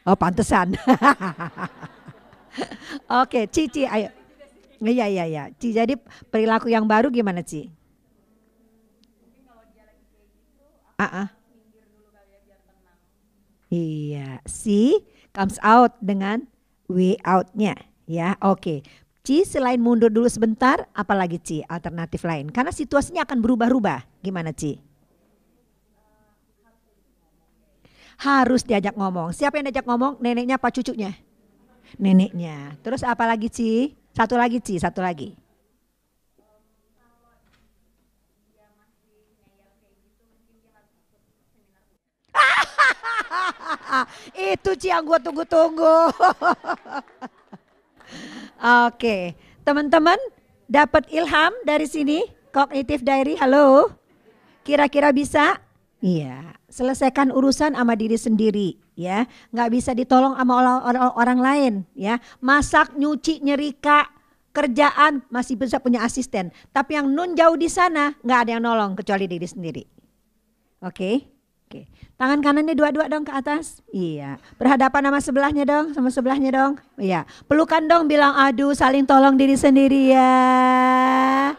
Oh, 0.04 0.20
pantesan. 0.20 0.76
Oke, 3.24 3.48
Ci, 3.48 3.72
Ci, 3.72 3.88
ayo. 3.88 4.12
Iya, 4.84 5.08
iya, 5.08 5.24
iya. 5.24 5.44
Ci, 5.56 5.72
jadi 5.72 5.95
perilaku 6.28 6.68
yang 6.68 6.84
baru 6.84 7.08
gimana, 7.08 7.40
Ci? 7.40 7.72
Ah, 11.00 11.24
ah. 11.24 11.43
Iya, 13.74 14.38
si 14.45 15.02
comes 15.34 15.58
out 15.66 15.98
dengan 15.98 16.45
way 16.86 17.18
out-nya 17.26 17.74
ya. 18.06 18.38
Oke. 18.45 18.86
Ci 19.24 19.48
selain 19.48 19.80
mundur 19.80 20.12
dulu 20.12 20.28
sebentar, 20.28 20.84
apalagi 20.91 21.40
Ci 21.40 21.58
alternatif 21.66 22.28
lain? 22.28 22.52
Karena 22.52 22.70
situasinya 22.76 23.24
akan 23.24 23.40
berubah-ubah. 23.40 24.20
Gimana 24.20 24.52
Ci? 24.52 24.78
Harus 28.20 28.62
diajak 28.68 28.94
ngomong. 28.94 29.32
Siapa 29.32 29.58
yang 29.58 29.72
diajak 29.72 29.88
ngomong? 29.88 30.20
Neneknya 30.20 30.60
apa 30.60 30.70
cucunya? 30.70 31.16
Neneknya. 31.98 32.78
Terus 32.84 33.02
apa 33.02 33.24
lagi 33.26 33.48
Ci? 33.48 33.95
Satu 34.12 34.36
lagi 34.38 34.60
Ci, 34.60 34.78
satu 34.78 35.00
lagi. 35.02 35.34
Itu 44.34 44.74
Ci 44.78 44.90
yang 44.90 45.06
gue 45.06 45.20
tunggu-tunggu. 45.22 45.98
Oke, 48.88 49.36
teman-teman 49.65 50.18
dapat 50.70 51.10
ilham 51.11 51.53
dari 51.68 51.86
sini? 51.90 52.26
Cognitive 52.53 53.02
Diary, 53.02 53.34
halo? 53.41 53.90
Kira-kira 54.61 55.10
bisa? 55.10 55.57
Iya, 56.03 56.60
selesaikan 56.70 57.34
urusan 57.34 57.74
sama 57.74 57.98
diri 57.98 58.20
sendiri 58.20 58.78
ya. 58.94 59.26
Nggak 59.49 59.70
bisa 59.74 59.91
ditolong 59.98 60.38
sama 60.38 60.53
orang, 60.86 61.11
orang 61.18 61.40
lain 61.40 61.74
ya. 61.98 62.22
Masak, 62.44 62.94
nyuci, 62.94 63.41
nyerika, 63.41 64.11
kerjaan 64.53 65.26
masih 65.34 65.57
bisa 65.57 65.82
punya 65.82 66.06
asisten. 66.06 66.53
Tapi 66.70 67.02
yang 67.02 67.10
nun 67.10 67.34
jauh 67.34 67.57
di 67.57 67.68
sana 67.68 68.14
nggak 68.22 68.40
ada 68.45 68.52
yang 68.53 68.64
nolong 68.64 68.94
kecuali 68.94 69.26
diri 69.26 69.48
sendiri. 69.49 69.84
Oke? 70.86 71.32
Oke. 71.74 71.90
Tangan 72.22 72.38
kanannya 72.45 72.78
dua-dua 72.78 73.10
dong 73.10 73.26
ke 73.26 73.34
atas. 73.34 73.82
Iya. 73.90 74.38
Berhadapan 74.62 75.10
sama 75.10 75.20
sebelahnya 75.26 75.66
dong, 75.66 75.86
sama 75.98 76.14
sebelahnya 76.14 76.54
dong. 76.54 76.78
Iya. 77.02 77.26
Pelukan 77.50 77.90
dong 77.90 78.06
bilang 78.06 78.38
aduh 78.38 78.78
saling 78.78 79.10
tolong 79.10 79.34
diri 79.34 79.58
sendiri 79.58 80.14
ya. 80.14 81.58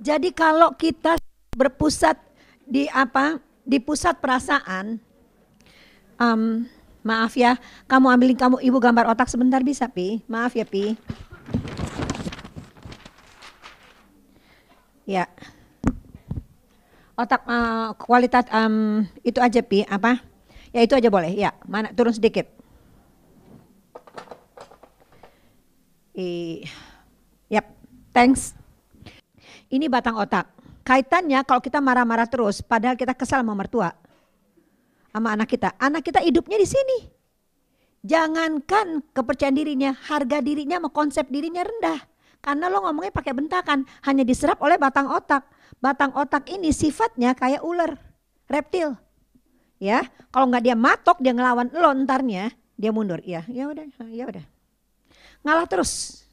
Jadi 0.00 0.32
kalau 0.32 0.72
kita 0.80 1.20
berpusat 1.52 2.16
di 2.64 2.88
apa? 2.88 3.36
Di 3.68 3.76
pusat 3.84 4.16
perasaan, 4.24 4.96
um, 6.16 6.64
maaf 7.04 7.36
ya, 7.36 7.60
kamu 7.84 8.16
ambilin 8.16 8.38
kamu 8.40 8.56
ibu 8.64 8.80
gambar 8.80 9.12
otak 9.12 9.28
sebentar 9.28 9.60
bisa 9.60 9.92
pi? 9.92 10.24
Maaf 10.24 10.56
ya 10.56 10.64
pi. 10.64 10.96
Ya. 15.08 15.24
Otak 17.16 17.40
uh, 17.48 17.96
kualitas 17.96 18.44
um, 18.52 19.08
itu 19.24 19.40
aja 19.40 19.64
pi 19.64 19.88
apa? 19.88 20.20
Ya 20.68 20.84
itu 20.84 20.92
aja 20.92 21.08
boleh. 21.08 21.32
Ya, 21.32 21.56
mana 21.64 21.88
turun 21.96 22.12
sedikit. 22.12 22.44
I, 26.12 26.60
yap, 27.48 27.72
thanks. 28.12 28.52
Ini 29.72 29.88
batang 29.88 30.20
otak. 30.20 30.52
Kaitannya 30.84 31.40
kalau 31.48 31.64
kita 31.64 31.80
marah-marah 31.80 32.28
terus, 32.28 32.60
padahal 32.60 32.96
kita 32.96 33.16
kesal 33.16 33.40
sama 33.40 33.56
mertua, 33.56 33.96
sama 35.08 35.32
anak 35.32 35.48
kita. 35.48 35.72
Anak 35.80 36.04
kita 36.04 36.20
hidupnya 36.20 36.60
di 36.60 36.68
sini. 36.68 36.98
Jangankan 38.04 39.08
kepercayaan 39.16 39.56
dirinya, 39.56 39.90
harga 39.94 40.44
dirinya, 40.44 40.84
mau 40.84 40.92
konsep 40.92 41.28
dirinya 41.32 41.64
rendah. 41.64 42.17
Karena 42.38 42.70
lo 42.70 42.86
ngomongnya 42.86 43.12
pakai 43.12 43.34
bentakan, 43.34 43.84
hanya 44.06 44.22
diserap 44.22 44.62
oleh 44.62 44.78
batang 44.78 45.10
otak. 45.10 45.44
Batang 45.82 46.14
otak 46.14 46.46
ini 46.50 46.70
sifatnya 46.70 47.34
kayak 47.34 47.62
ular, 47.62 47.98
reptil. 48.46 48.94
Ya, 49.78 50.06
kalau 50.34 50.50
nggak 50.50 50.64
dia 50.66 50.74
matok, 50.74 51.22
dia 51.22 51.30
ngelawan 51.30 51.70
lo 51.70 51.90
entarnya, 51.94 52.50
dia 52.74 52.90
mundur. 52.90 53.22
Ya, 53.22 53.46
ya 53.46 53.70
udah, 53.70 53.86
ya 54.10 54.24
udah. 54.26 54.44
Ngalah 55.46 55.66
terus. 55.70 56.24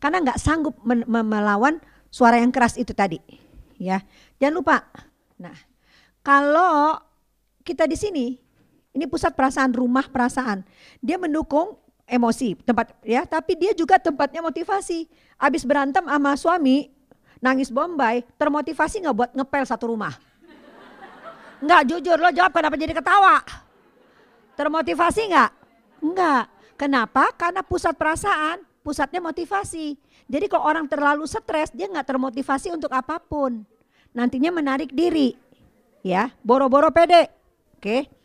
Karena 0.00 0.20
nggak 0.24 0.40
sanggup 0.40 0.76
melawan 0.84 1.80
suara 2.08 2.40
yang 2.40 2.52
keras 2.52 2.76
itu 2.76 2.92
tadi. 2.92 3.20
Ya, 3.80 4.04
jangan 4.36 4.54
lupa. 4.60 4.76
Nah, 5.40 5.56
kalau 6.20 7.00
kita 7.64 7.88
di 7.88 7.96
sini, 7.96 8.36
ini 8.92 9.04
pusat 9.08 9.32
perasaan 9.32 9.72
rumah 9.72 10.08
perasaan, 10.08 10.64
dia 11.00 11.16
mendukung 11.16 11.80
emosi 12.10 12.58
tempat 12.66 12.98
ya, 13.06 13.22
tapi 13.22 13.54
dia 13.54 13.70
juga 13.70 13.96
tempatnya 14.02 14.42
motivasi. 14.42 15.06
Abis 15.38 15.62
berantem 15.62 16.02
sama 16.02 16.34
suami, 16.34 16.90
nangis 17.38 17.70
bombay, 17.70 18.26
termotivasi 18.34 19.06
nggak 19.06 19.16
buat 19.16 19.30
ngepel 19.32 19.64
satu 19.64 19.94
rumah? 19.94 20.18
Nggak 21.60 21.82
jujur 21.92 22.16
lo 22.18 22.28
jawab 22.34 22.52
kenapa 22.56 22.74
jadi 22.74 22.92
ketawa? 22.96 23.44
Termotivasi 24.58 25.22
nggak? 25.30 25.50
Nggak. 26.02 26.44
Kenapa? 26.80 27.28
Karena 27.36 27.60
pusat 27.60 27.94
perasaan, 27.94 28.64
pusatnya 28.80 29.20
motivasi. 29.20 29.96
Jadi 30.24 30.46
kalau 30.48 30.64
orang 30.64 30.86
terlalu 30.88 31.28
stres, 31.28 31.68
dia 31.70 31.84
nggak 31.84 32.08
termotivasi 32.08 32.72
untuk 32.72 32.88
apa 32.96 33.20
pun. 33.20 33.60
Nantinya 34.16 34.50
menarik 34.50 34.90
diri, 34.90 35.36
ya, 36.00 36.32
boro-boro 36.40 36.88
pede. 36.90 37.28
Oke. 37.76 38.19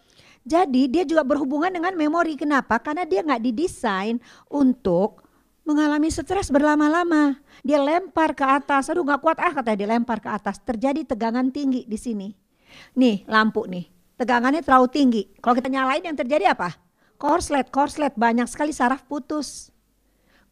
Jadi 0.45 0.87
dia 0.87 1.03
juga 1.03 1.25
berhubungan 1.25 1.73
dengan 1.73 1.97
memori. 1.97 2.37
Kenapa? 2.37 2.77
Karena 2.77 3.01
dia 3.03 3.25
nggak 3.25 3.41
didesain 3.41 4.21
untuk 4.45 5.25
mengalami 5.65 6.13
stres 6.13 6.53
berlama-lama. 6.53 7.41
Dia 7.65 7.81
lempar 7.81 8.37
ke 8.37 8.45
atas, 8.45 8.93
aduh 8.93 9.01
nggak 9.01 9.21
kuat 9.25 9.37
ah 9.41 9.51
katanya 9.57 9.89
dilempar 9.89 10.21
ke 10.21 10.29
atas. 10.29 10.61
Terjadi 10.61 11.01
tegangan 11.01 11.49
tinggi 11.49 11.89
di 11.89 11.97
sini. 11.97 12.29
Nih 12.93 13.25
lampu 13.25 13.65
nih, 13.65 13.89
tegangannya 14.21 14.61
terlalu 14.61 14.87
tinggi. 14.93 15.23
Kalau 15.41 15.57
kita 15.57 15.73
nyalain 15.73 16.05
yang 16.05 16.13
terjadi 16.13 16.53
apa? 16.53 16.77
Korslet, 17.17 17.73
korslet 17.73 18.13
banyak 18.13 18.45
sekali 18.45 18.69
saraf 18.69 19.01
putus 19.09 19.73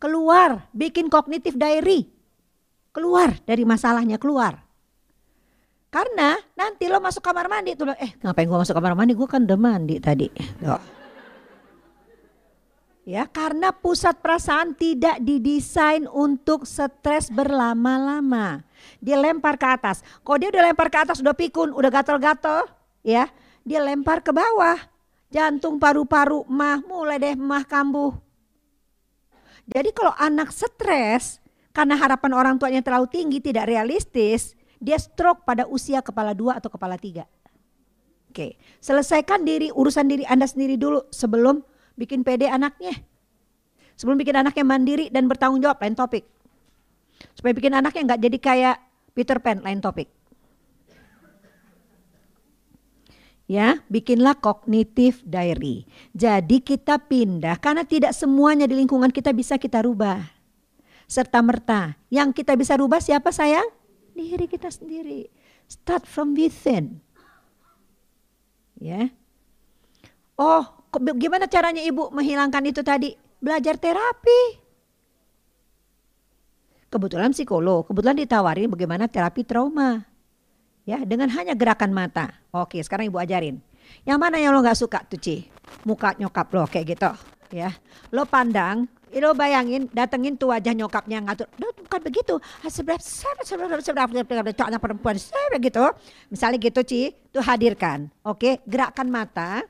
keluar, 0.03 0.67
bikin 0.75 1.07
kognitif 1.07 1.55
diary. 1.55 2.11
Keluar 2.91 3.39
dari 3.47 3.63
masalahnya, 3.63 4.19
keluar. 4.19 4.67
Karena 5.93 6.33
nanti 6.57 6.89
lo 6.89 6.97
masuk 6.97 7.21
kamar 7.21 7.45
mandi 7.45 7.77
tuh, 7.77 7.93
eh 7.93 8.17
ngapain 8.17 8.49
gua 8.49 8.65
masuk 8.65 8.73
kamar 8.73 8.97
mandi? 8.97 9.13
Gua 9.13 9.29
kan 9.29 9.45
udah 9.45 9.59
mandi 9.61 10.01
tadi. 10.01 10.25
Tuh. 10.33 10.81
Ya, 13.03 13.27
karena 13.27 13.75
pusat 13.75 14.23
perasaan 14.23 14.79
tidak 14.79 15.19
didesain 15.19 16.07
untuk 16.07 16.63
stres 16.63 17.27
berlama-lama. 17.27 18.63
Dia 19.03 19.19
lempar 19.19 19.59
ke 19.59 19.67
atas. 19.67 19.99
Kalau 20.23 20.39
dia 20.39 20.47
udah 20.47 20.63
lempar 20.71 20.87
ke 20.87 20.97
atas, 21.03 21.19
udah 21.19 21.35
pikun, 21.35 21.75
udah 21.75 21.91
gatel-gatel, 21.91 22.63
ya, 23.03 23.27
dia 23.67 23.79
lempar 23.83 24.23
ke 24.23 24.31
bawah. 24.31 24.79
Jantung 25.27 25.83
paru-paru 25.83 26.47
mah 26.47 26.79
mulai 26.87 27.19
deh 27.19 27.35
mah 27.35 27.67
kambuh. 27.67 28.15
Jadi 29.67 29.91
kalau 29.91 30.15
anak 30.15 30.55
stres 30.55 31.43
karena 31.75 31.99
harapan 31.99 32.31
orang 32.31 32.55
tuanya 32.55 32.79
terlalu 32.79 33.11
tinggi, 33.11 33.43
tidak 33.43 33.67
realistis, 33.67 34.55
dia 34.83 34.99
stroke 34.99 35.47
pada 35.47 35.63
usia 35.71 36.03
kepala 36.03 36.35
dua 36.35 36.59
atau 36.59 36.67
kepala 36.67 36.99
tiga. 36.99 37.23
Oke, 38.27 38.59
selesaikan 38.83 39.47
diri 39.47 39.71
urusan 39.71 40.11
diri 40.11 40.27
Anda 40.27 40.43
sendiri 40.43 40.75
dulu 40.75 41.07
sebelum 41.15 41.63
bikin 41.95 42.27
PD 42.27 42.51
anaknya. 42.51 42.99
Sebelum 43.95 44.19
bikin 44.19 44.35
anaknya 44.35 44.65
mandiri 44.67 45.07
dan 45.07 45.29
bertanggung 45.31 45.63
jawab, 45.63 45.79
lain 45.79 45.95
topik. 45.95 46.27
Supaya 47.37 47.53
bikin 47.55 47.77
anaknya 47.77 48.11
nggak 48.11 48.21
jadi 48.25 48.37
kayak 48.41 48.75
Peter 49.15 49.37
Pan, 49.39 49.63
lain 49.63 49.79
topik. 49.79 50.09
ya 53.53 53.83
bikinlah 53.91 54.39
kognitif 54.39 55.21
diary. 55.21 55.85
Jadi 56.15 56.63
kita 56.63 56.97
pindah 56.97 57.59
karena 57.59 57.83
tidak 57.85 58.15
semuanya 58.15 58.65
di 58.65 58.79
lingkungan 58.79 59.11
kita 59.13 59.35
bisa 59.35 59.59
kita 59.59 59.83
rubah. 59.83 60.23
Serta 61.05 61.43
merta, 61.45 61.99
yang 62.09 62.33
kita 62.33 62.57
bisa 62.57 62.79
rubah 62.79 62.97
siapa 63.03 63.29
sayang? 63.29 63.67
Diri 64.13 64.45
kita 64.45 64.69
sendiri. 64.69 65.25
Start 65.65 66.05
from 66.05 66.37
within. 66.37 67.01
Ya. 68.77 69.09
Oh, 70.37 70.65
gimana 71.17 71.49
caranya 71.49 71.81
ibu 71.81 72.09
menghilangkan 72.13 72.63
itu 72.69 72.81
tadi? 72.85 73.13
Belajar 73.41 73.77
terapi. 73.77 74.61
Kebetulan 76.93 77.33
psikolog, 77.33 77.89
kebetulan 77.89 78.21
ditawarin 78.21 78.69
bagaimana 78.69 79.09
terapi 79.09 79.41
trauma. 79.41 80.05
Ya, 80.85 81.01
dengan 81.01 81.31
hanya 81.33 81.57
gerakan 81.57 81.89
mata. 81.89 82.37
Oke, 82.53 82.77
sekarang 82.83 83.09
Ibu 83.09 83.17
ajarin. 83.17 83.57
Yang 84.05 84.19
mana 84.19 84.37
yang 84.37 84.51
lo 84.53 84.61
nggak 84.61 84.77
suka 84.77 84.99
tuh, 85.07 85.17
Ci? 85.17 85.47
Muka 85.87 86.13
nyokap 86.19 86.53
lo 86.53 86.67
kayak 86.67 86.85
gitu, 86.93 87.11
ya. 87.55 87.71
Lo 88.11 88.27
pandang, 88.27 88.85
lo 89.21 89.37
bayangin 89.37 89.85
datengin 89.91 90.33
tuh 90.33 90.49
wajah 90.49 90.73
nyokapnya 90.73 91.21
ngatur. 91.21 91.49
Bukan 91.57 92.01
begitu. 92.01 92.37
Seberapa 92.65 93.01
seberapa 93.01 93.81
seberapa 93.81 94.11
seberapa 94.23 94.77
perempuan 94.79 95.17
seberapa 95.19 95.57
gitu. 95.61 95.85
Misalnya 96.33 96.57
gitu, 96.57 96.81
Ci, 96.81 97.01
tuh 97.29 97.43
hadirkan. 97.45 98.09
Oke, 98.25 98.61
gerakan 98.65 99.09
mata. 99.13 99.61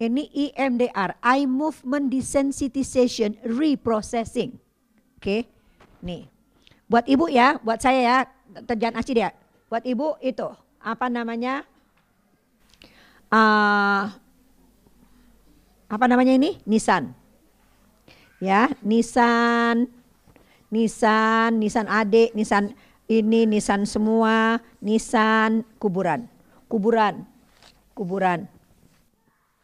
Ini 0.00 0.32
EMDR, 0.32 1.20
eye 1.20 1.44
movement 1.44 2.08
desensitization 2.08 3.36
reprocessing. 3.44 4.56
Oke. 5.20 5.44
Nih. 6.00 6.24
Buat 6.88 7.06
ibu 7.06 7.28
ya, 7.28 7.60
buat 7.60 7.78
saya 7.78 8.00
ya, 8.00 8.18
terjang 8.64 8.96
aci 8.96 9.12
dia. 9.12 9.30
Buat 9.68 9.84
ibu 9.86 10.16
itu 10.24 10.48
apa 10.80 11.06
namanya? 11.06 11.62
Uh, 13.30 14.10
apa 15.86 16.04
namanya 16.08 16.34
ini? 16.34 16.58
Nissan. 16.64 17.19
Ya, 18.40 18.72
Nissan, 18.80 19.84
Nissan, 20.72 21.60
Nissan 21.60 21.84
adik, 21.92 22.32
Nissan 22.32 22.72
ini, 23.04 23.44
Nissan 23.44 23.84
semua, 23.84 24.64
Nissan 24.80 25.60
kuburan, 25.76 26.24
kuburan, 26.64 27.28
kuburan. 27.92 28.48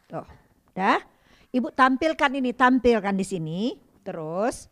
Tuh, 0.05 0.29
dah. 0.77 1.01
Ibu 1.49 1.73
tampilkan 1.73 2.29
ini, 2.37 2.53
tampilkan 2.53 3.17
di 3.17 3.25
sini. 3.25 3.61
Terus 4.05 4.69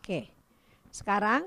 Oke. 0.00 0.26
Sekarang 0.90 1.46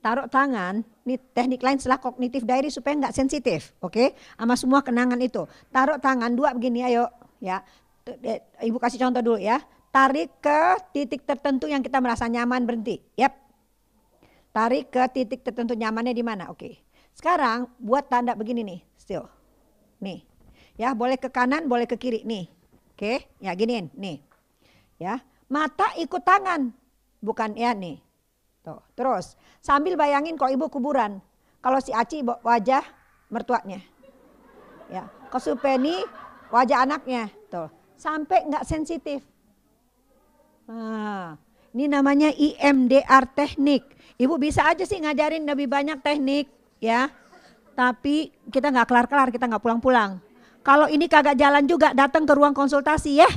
taruh 0.00 0.26
tangan, 0.26 0.82
ini 1.04 1.16
teknik 1.36 1.60
lain 1.60 1.76
setelah 1.76 2.00
kognitif 2.00 2.44
diary 2.44 2.72
supaya 2.72 2.96
nggak 2.96 3.14
sensitif, 3.14 3.76
oke? 3.84 4.16
Sama 4.36 4.56
semua 4.56 4.80
kenangan 4.80 5.20
itu. 5.20 5.44
Taruh 5.68 6.00
tangan 6.00 6.32
dua 6.32 6.56
begini, 6.56 6.84
ayo, 6.84 7.08
ya. 7.38 7.60
Ibu 8.60 8.80
kasih 8.80 8.98
contoh 8.98 9.20
dulu 9.20 9.38
ya. 9.38 9.60
Tarik 9.92 10.40
ke 10.40 10.60
titik 10.96 11.22
tertentu 11.26 11.68
yang 11.68 11.84
kita 11.84 12.00
merasa 12.00 12.26
nyaman 12.26 12.64
berhenti. 12.64 13.02
Yap. 13.18 13.36
Tarik 14.50 14.90
ke 14.90 15.02
titik 15.14 15.46
tertentu 15.46 15.78
nyamannya 15.78 16.14
di 16.16 16.24
mana? 16.24 16.50
Oke. 16.50 16.80
Sekarang 17.14 17.70
buat 17.78 18.08
tanda 18.08 18.32
begini 18.34 18.64
nih, 18.64 18.80
still. 18.96 19.28
Nih. 20.00 20.24
Ya, 20.80 20.96
boleh 20.96 21.20
ke 21.20 21.28
kanan, 21.28 21.68
boleh 21.68 21.84
ke 21.84 22.00
kiri 22.00 22.24
nih. 22.24 22.48
Oke, 22.96 23.28
ya 23.40 23.52
giniin, 23.56 23.92
nih. 23.96 24.20
Ya, 25.00 25.20
mata 25.48 25.92
ikut 25.96 26.20
tangan 26.24 26.72
bukan 27.20 27.56
ya 27.56 27.72
nih. 27.76 28.00
Tuh, 28.70 28.78
terus 28.94 29.34
sambil 29.58 29.98
bayangin 29.98 30.38
kalau 30.38 30.54
ibu 30.54 30.70
kuburan. 30.70 31.18
Kalau 31.58 31.82
si 31.82 31.90
Aci 31.90 32.22
wajah 32.22 32.86
mertuanya. 33.26 33.82
Ya, 34.86 35.10
kalau 35.26 35.42
Supeni 35.42 36.06
wajah 36.54 36.86
anaknya. 36.86 37.34
Tuh, 37.50 37.66
sampai 37.98 38.46
nggak 38.46 38.62
sensitif. 38.62 39.26
Nah, 40.70 41.34
ini 41.74 41.90
namanya 41.90 42.30
IMDR 42.30 43.26
teknik. 43.34 43.82
Ibu 44.22 44.38
bisa 44.38 44.70
aja 44.70 44.86
sih 44.86 45.02
ngajarin 45.02 45.42
lebih 45.42 45.66
banyak 45.66 45.98
teknik, 45.98 46.46
ya. 46.78 47.10
Tapi 47.74 48.30
kita 48.54 48.70
nggak 48.70 48.86
kelar-kelar, 48.86 49.34
kita 49.34 49.50
nggak 49.50 49.62
pulang-pulang. 49.66 50.22
Kalau 50.62 50.86
ini 50.86 51.10
kagak 51.10 51.34
jalan 51.34 51.66
juga, 51.66 51.90
datang 51.90 52.22
ke 52.22 52.32
ruang 52.38 52.54
konsultasi 52.54 53.18
ya. 53.18 53.30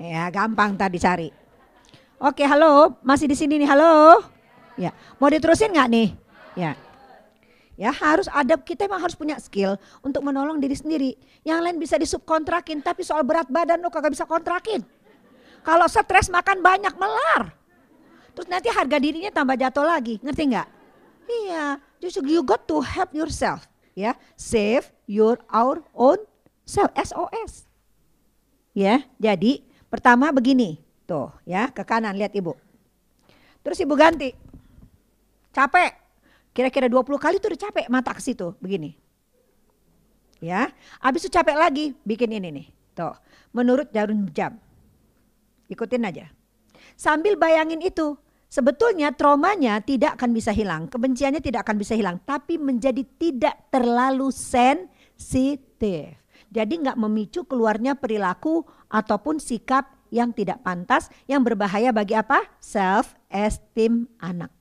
Ya, 0.00 0.32
gampang 0.32 0.80
tadi 0.80 0.96
cari. 0.96 1.41
Oke, 2.22 2.46
halo, 2.46 2.94
masih 3.02 3.26
di 3.26 3.34
sini 3.34 3.58
nih, 3.58 3.66
halo. 3.66 4.22
Ya, 4.78 4.94
mau 5.18 5.26
diterusin 5.26 5.74
nggak 5.74 5.88
nih? 5.90 6.08
Ya, 6.54 6.78
ya 7.74 7.90
harus 7.90 8.30
ada 8.30 8.54
kita 8.54 8.86
emang 8.86 9.02
harus 9.02 9.18
punya 9.18 9.34
skill 9.42 9.74
untuk 10.06 10.22
menolong 10.22 10.62
diri 10.62 10.78
sendiri. 10.78 11.18
Yang 11.42 11.58
lain 11.66 11.76
bisa 11.82 11.98
disubkontrakin, 11.98 12.78
tapi 12.78 13.02
soal 13.02 13.26
berat 13.26 13.50
badan 13.50 13.82
lo 13.82 13.90
kagak 13.90 14.14
bisa 14.14 14.22
kontrakin. 14.22 14.86
Kalau 15.66 15.90
stres 15.90 16.30
makan 16.30 16.62
banyak 16.62 16.94
melar. 16.94 17.58
Terus 18.38 18.46
nanti 18.46 18.70
harga 18.70 19.02
dirinya 19.02 19.34
tambah 19.34 19.58
jatuh 19.58 19.82
lagi, 19.82 20.22
ngerti 20.22 20.42
nggak? 20.46 20.68
Iya, 21.26 21.82
just 21.98 22.22
you 22.22 22.46
got 22.46 22.70
to 22.70 22.78
help 22.86 23.10
yourself, 23.10 23.66
ya, 23.98 24.14
save 24.38 24.94
your 25.10 25.42
our 25.50 25.82
own 25.90 26.22
self, 26.62 26.94
SOS. 26.94 27.66
Ya, 28.78 29.10
jadi 29.18 29.66
pertama 29.90 30.30
begini, 30.30 30.81
Tuh 31.06 31.30
ya 31.42 31.70
ke 31.70 31.82
kanan 31.82 32.14
lihat 32.14 32.34
ibu. 32.34 32.54
Terus 33.62 33.78
ibu 33.82 33.94
ganti. 33.94 34.34
Capek. 35.54 35.92
Kira-kira 36.52 36.88
20 36.90 37.16
kali 37.16 37.40
tuh 37.40 37.48
udah 37.54 37.60
capek 37.64 37.86
mata 37.88 38.12
ke 38.12 38.20
situ 38.20 38.52
begini. 38.60 38.92
Ya, 40.42 40.74
habis 40.98 41.22
itu 41.22 41.30
capek 41.30 41.54
lagi 41.54 41.94
bikin 42.02 42.34
ini 42.34 42.50
nih. 42.50 42.66
Tuh, 42.98 43.14
menurut 43.54 43.88
jarum 43.94 44.26
jam. 44.34 44.58
Ikutin 45.70 46.02
aja. 46.02 46.28
Sambil 46.98 47.38
bayangin 47.38 47.80
itu, 47.80 48.18
sebetulnya 48.50 49.14
traumanya 49.14 49.80
tidak 49.80 50.18
akan 50.18 50.34
bisa 50.34 50.50
hilang, 50.50 50.90
kebenciannya 50.90 51.40
tidak 51.40 51.64
akan 51.64 51.78
bisa 51.78 51.94
hilang, 51.94 52.20
tapi 52.26 52.58
menjadi 52.58 53.06
tidak 53.16 53.70
terlalu 53.70 54.28
sensitif. 54.34 56.18
Jadi 56.52 56.74
nggak 56.84 57.00
memicu 57.00 57.48
keluarnya 57.48 57.96
perilaku 57.96 58.66
ataupun 58.92 59.40
sikap 59.40 60.01
yang 60.12 60.28
tidak 60.36 60.60
pantas 60.60 61.08
yang 61.24 61.40
berbahaya 61.40 61.88
bagi 61.88 62.12
apa? 62.12 62.44
Self 62.60 63.16
esteem 63.32 64.04
anak. 64.20 64.52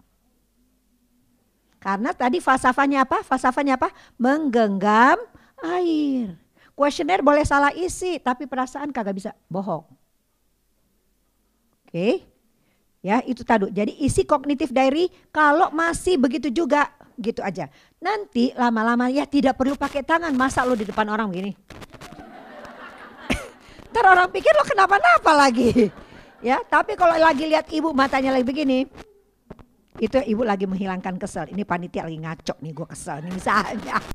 Karena 1.83 2.15
tadi 2.15 2.39
falsafahnya 2.39 3.03
apa? 3.03 3.19
Falsafahnya 3.27 3.75
apa? 3.75 3.91
Menggenggam 4.15 5.19
air. 5.59 6.39
Kuesioner 6.71 7.19
boleh 7.19 7.43
salah 7.43 7.75
isi, 7.75 8.15
tapi 8.23 8.47
perasaan 8.47 8.95
kagak 8.95 9.17
bisa 9.19 9.35
bohong. 9.51 9.83
Oke. 11.83 12.23
Ya, 13.01 13.19
itu 13.25 13.41
tadi. 13.41 13.67
Jadi 13.73 13.97
isi 13.99 14.23
kognitif 14.23 14.69
diary 14.71 15.09
kalau 15.33 15.73
masih 15.73 16.21
begitu 16.21 16.53
juga 16.53 16.87
gitu 17.17 17.41
aja. 17.41 17.67
Nanti 17.97 18.53
lama-lama 18.53 19.09
ya 19.09 19.25
tidak 19.25 19.57
perlu 19.57 19.73
pakai 19.75 20.05
tangan, 20.05 20.31
masa 20.37 20.61
lo 20.63 20.77
di 20.77 20.85
depan 20.85 21.09
orang 21.09 21.27
begini. 21.33 21.51
Ntar 23.91 24.05
orang 24.07 24.31
pikir 24.31 24.51
lo 24.55 24.63
kenapa-napa 24.65 25.31
lagi. 25.35 25.71
Ya, 26.41 26.57
tapi 26.57 26.97
kalau 26.97 27.13
lagi 27.21 27.45
lihat 27.45 27.69
ibu 27.69 27.93
matanya 27.93 28.33
lagi 28.33 28.41
begini, 28.41 28.89
itu 30.01 30.17
ibu 30.25 30.41
lagi 30.41 30.65
menghilangkan 30.65 31.21
kesel. 31.21 31.53
Ini 31.53 31.61
panitia 31.69 32.09
lagi 32.09 32.17
ngaco 32.17 32.57
nih, 32.65 32.71
gue 32.73 32.87
kesel 32.89 33.21
nih 33.21 33.31
misalnya. 33.37 34.01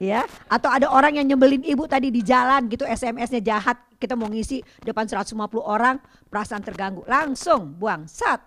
Ya, 0.00 0.24
atau 0.48 0.72
ada 0.72 0.88
orang 0.88 1.18
yang 1.18 1.28
nyebelin 1.28 1.60
ibu 1.60 1.84
tadi 1.84 2.08
di 2.08 2.24
jalan 2.24 2.72
gitu 2.72 2.88
SMS-nya 2.88 3.44
jahat, 3.44 3.76
kita 4.00 4.16
mau 4.16 4.32
ngisi 4.32 4.64
depan 4.80 5.04
150 5.04 5.36
orang, 5.60 6.00
perasaan 6.24 6.64
terganggu, 6.64 7.04
langsung 7.04 7.76
buang, 7.76 8.08
sat. 8.08 8.40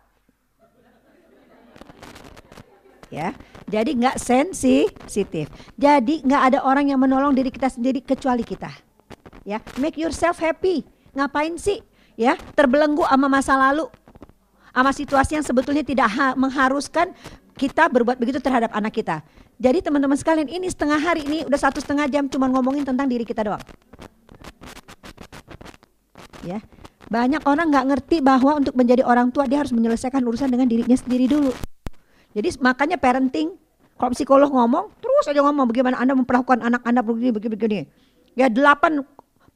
Ya, 3.14 3.30
jadi 3.69 3.94
nggak 3.94 4.18
sensitif. 4.18 5.45
Jadi 5.77 6.26
nggak 6.26 6.41
ada 6.49 6.60
orang 6.65 6.90
yang 6.90 6.98
menolong 6.98 7.38
diri 7.38 7.53
kita 7.53 7.69
sendiri 7.69 8.02
kecuali 8.02 8.41
kita 8.41 8.73
ya. 9.48 9.61
Make 9.80 9.99
yourself 9.99 10.40
happy. 10.40 10.84
Ngapain 11.14 11.53
sih 11.61 11.80
ya 12.18 12.34
terbelenggu 12.57 13.06
sama 13.06 13.30
masa 13.30 13.53
lalu? 13.53 13.88
Sama 14.73 14.90
situasi 14.90 15.38
yang 15.38 15.45
sebetulnya 15.45 15.85
tidak 15.85 16.10
mengharuskan 16.34 17.14
kita 17.53 17.85
berbuat 17.94 18.18
begitu 18.18 18.41
terhadap 18.41 18.73
anak 18.73 18.98
kita. 18.98 19.22
Jadi 19.61 19.85
teman-teman 19.85 20.18
sekalian 20.18 20.49
ini 20.49 20.65
setengah 20.65 20.98
hari 20.98 21.22
ini 21.30 21.45
udah 21.45 21.60
satu 21.61 21.77
setengah 21.77 22.10
jam 22.10 22.26
cuma 22.26 22.49
ngomongin 22.49 22.81
tentang 22.81 23.06
diri 23.06 23.22
kita 23.22 23.45
doang. 23.45 23.61
Ya. 26.41 26.57
Banyak 27.14 27.45
orang 27.45 27.69
nggak 27.69 27.85
ngerti 27.94 28.18
bahwa 28.26 28.57
untuk 28.57 28.73
menjadi 28.73 29.06
orang 29.06 29.30
tua 29.30 29.45
dia 29.45 29.61
harus 29.61 29.69
menyelesaikan 29.69 30.26
urusan 30.26 30.49
dengan 30.49 30.65
dirinya 30.65 30.98
sendiri 30.98 31.30
dulu 31.30 31.53
jadi 32.34 32.49
makanya 32.60 32.97
parenting 32.97 33.55
kalau 33.95 34.11
psikolog 34.11 34.49
ngomong 34.49 34.89
terus 34.99 35.26
aja 35.30 35.39
ngomong 35.45 35.69
bagaimana 35.69 36.01
anda 36.01 36.18
memperlakukan 36.18 36.65
anak 36.65 36.81
anda 36.84 37.05
begini 37.05 37.31
begini 37.31 37.53
begini 37.53 37.80
ya 38.34 38.49
delapan 38.49 39.05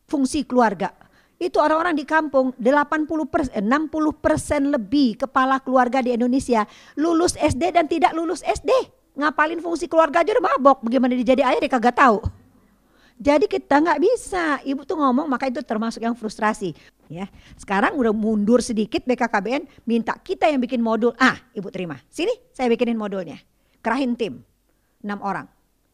fungsi 0.07 0.47
keluarga. 0.47 0.95
Itu 1.37 1.61
orang-orang 1.61 1.93
di 1.93 2.01
kampung 2.01 2.49
80 2.57 3.05
persen, 3.29 3.61
60 3.61 3.93
persen 4.17 4.61
lebih 4.73 5.21
kepala 5.21 5.61
keluarga 5.61 6.01
di 6.01 6.17
Indonesia 6.17 6.65
lulus 6.97 7.37
SD 7.37 7.77
dan 7.77 7.85
tidak 7.85 8.17
lulus 8.17 8.41
SD. 8.41 8.73
Ngapalin 9.13 9.61
fungsi 9.61 9.85
keluarga 9.85 10.25
aja 10.25 10.33
udah 10.33 10.57
mabok. 10.57 10.81
Bagaimana 10.89 11.13
dijadi 11.13 11.45
ayah 11.45 11.61
dia 11.61 11.69
kagak 11.69 11.93
tahu. 11.93 12.25
Jadi 13.21 13.45
kita 13.45 13.81
nggak 13.81 14.01
bisa. 14.01 14.61
Ibu 14.65 14.81
tuh 14.85 14.97
ngomong 14.97 15.29
maka 15.29 15.45
itu 15.45 15.61
termasuk 15.61 16.01
yang 16.01 16.17
frustrasi. 16.17 16.73
Ya, 17.07 17.31
sekarang 17.55 17.95
udah 17.95 18.11
mundur 18.11 18.59
sedikit 18.59 19.07
BKKBN 19.07 19.87
minta 19.87 20.11
kita 20.19 20.51
yang 20.51 20.59
bikin 20.59 20.83
modul. 20.83 21.15
Ah, 21.15 21.39
ibu 21.55 21.71
terima. 21.71 21.95
Sini 22.11 22.35
saya 22.51 22.67
bikinin 22.67 22.99
modulnya. 22.99 23.39
Kerahin 23.79 24.19
tim 24.19 24.43
enam 24.99 25.23
orang. 25.23 25.47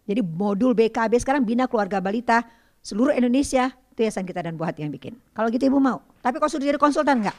Jadi 0.09 0.25
modul 0.25 0.73
BKB 0.73 1.21
sekarang 1.21 1.45
Bina 1.45 1.69
Keluarga 1.69 2.01
Balita 2.01 2.43
seluruh 2.83 3.15
Indonesia 3.15 3.71
itu 3.93 4.03
Yayasan 4.03 4.25
kita 4.25 4.41
dan 4.41 4.57
buat 4.57 4.73
yang 4.75 4.89
bikin. 4.89 5.15
Kalau 5.37 5.47
gitu 5.53 5.69
ibu 5.69 5.77
mau. 5.77 6.01
Tapi 6.25 6.41
kalau 6.41 6.49
sudah 6.49 6.65
jadi 6.65 6.81
konsultan 6.81 7.21
enggak? 7.21 7.37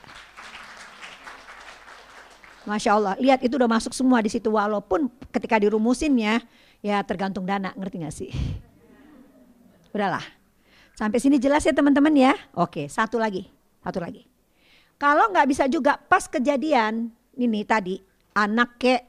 Masya 2.64 2.90
Allah, 2.96 3.14
lihat 3.20 3.44
itu 3.44 3.60
udah 3.60 3.68
masuk 3.68 3.92
semua 3.92 4.24
di 4.24 4.32
situ 4.32 4.48
walaupun 4.48 5.12
ketika 5.28 5.60
dirumusinnya 5.60 6.40
ya 6.80 7.04
tergantung 7.04 7.44
dana, 7.44 7.76
ngerti 7.76 7.96
gak 8.00 8.14
sih? 8.14 8.32
Udahlah, 9.92 10.24
sampai 10.96 11.20
sini 11.20 11.36
jelas 11.36 11.60
ya 11.68 11.76
teman-teman 11.76 12.16
ya. 12.16 12.32
Oke, 12.56 12.88
satu 12.88 13.20
lagi, 13.20 13.52
satu 13.84 14.00
lagi. 14.00 14.24
Kalau 14.96 15.28
nggak 15.28 15.48
bisa 15.52 15.68
juga 15.68 16.00
pas 16.00 16.24
kejadian 16.24 17.12
ini 17.36 17.60
tadi 17.68 18.00
anak 18.32 18.80
kek, 18.80 19.02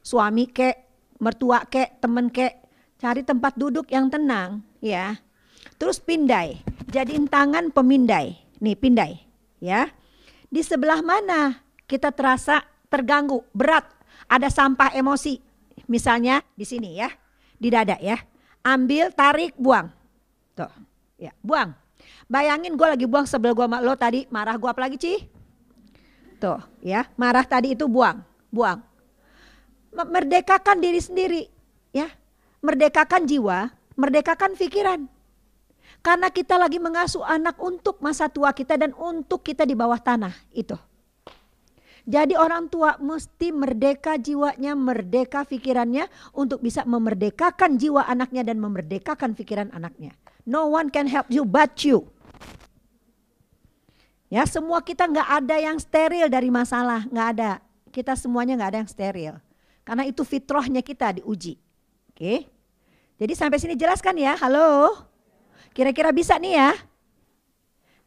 suami 0.00 0.48
kek, 0.48 0.76
mertua 1.20 1.68
kek, 1.68 2.00
temen 2.00 2.32
kek, 2.32 2.64
cari 2.96 3.20
tempat 3.20 3.54
duduk 3.60 3.92
yang 3.92 4.08
tenang 4.08 4.64
ya. 4.80 5.20
Terus 5.76 6.00
pindai, 6.00 6.62
jadiin 6.90 7.28
tangan 7.28 7.70
pemindai. 7.70 8.40
Nih 8.62 8.78
pindai 8.78 9.18
ya. 9.60 9.90
Di 10.48 10.62
sebelah 10.62 11.02
mana 11.02 11.62
kita 11.86 12.14
terasa 12.14 12.62
terganggu, 12.88 13.44
berat, 13.52 13.84
ada 14.30 14.48
sampah 14.48 14.94
emosi. 14.94 15.40
Misalnya 15.90 16.40
di 16.54 16.64
sini 16.64 16.96
ya, 16.96 17.10
di 17.58 17.68
dada 17.68 17.98
ya. 17.98 18.16
Ambil, 18.62 19.10
tarik, 19.10 19.58
buang. 19.58 19.90
Tuh, 20.54 20.70
ya, 21.18 21.34
buang. 21.42 21.74
Bayangin 22.32 22.80
gue 22.80 22.88
lagi 22.88 23.04
buang 23.04 23.28
sebelah 23.28 23.52
gue 23.52 23.66
lo 23.84 23.92
tadi, 23.92 24.24
marah 24.32 24.56
gue 24.56 24.64
apa 24.64 24.80
lagi 24.80 24.96
Ci? 24.96 25.20
Tuh, 26.40 26.64
ya, 26.80 27.04
marah 27.20 27.44
tadi 27.44 27.76
itu 27.76 27.84
buang, 27.84 28.24
buang. 28.48 28.80
Merdekakan 29.92 30.80
diri 30.80 30.96
sendiri, 30.96 31.42
ya. 31.92 32.08
Merdekakan 32.64 33.28
jiwa, 33.28 33.68
merdekakan 34.00 34.56
pikiran. 34.56 35.04
Karena 36.00 36.32
kita 36.32 36.56
lagi 36.56 36.80
mengasuh 36.80 37.20
anak 37.20 37.60
untuk 37.60 38.00
masa 38.00 38.32
tua 38.32 38.56
kita 38.56 38.80
dan 38.80 38.96
untuk 38.96 39.44
kita 39.44 39.68
di 39.68 39.76
bawah 39.76 40.00
tanah, 40.00 40.32
itu. 40.56 40.74
Jadi 42.08 42.32
orang 42.32 42.66
tua 42.72 42.96
mesti 42.96 43.52
merdeka 43.52 44.16
jiwanya, 44.16 44.72
merdeka 44.72 45.44
pikirannya 45.44 46.08
untuk 46.32 46.64
bisa 46.64 46.82
memerdekakan 46.88 47.76
jiwa 47.76 48.08
anaknya 48.08 48.42
dan 48.42 48.56
memerdekakan 48.56 49.36
pikiran 49.36 49.68
anaknya. 49.76 50.16
No 50.48 50.72
one 50.72 50.88
can 50.88 51.06
help 51.06 51.28
you 51.28 51.44
but 51.44 51.76
you. 51.84 52.11
Ya 54.32 54.48
semua 54.48 54.80
kita 54.80 55.04
nggak 55.04 55.28
ada 55.44 55.60
yang 55.60 55.76
steril 55.76 56.32
dari 56.32 56.48
masalah, 56.48 57.04
nggak 57.04 57.28
ada. 57.36 57.60
Kita 57.92 58.16
semuanya 58.16 58.56
nggak 58.56 58.70
ada 58.72 58.80
yang 58.80 58.88
steril. 58.88 59.34
Karena 59.84 60.08
itu 60.08 60.24
fitrahnya 60.24 60.80
kita 60.80 61.20
diuji. 61.20 61.60
Oke. 62.08 62.48
Jadi 63.20 63.32
sampai 63.36 63.60
sini 63.60 63.76
jelaskan 63.76 64.16
ya, 64.16 64.32
halo. 64.40 65.04
Kira-kira 65.76 66.16
bisa 66.16 66.40
nih 66.40 66.56
ya. 66.56 66.72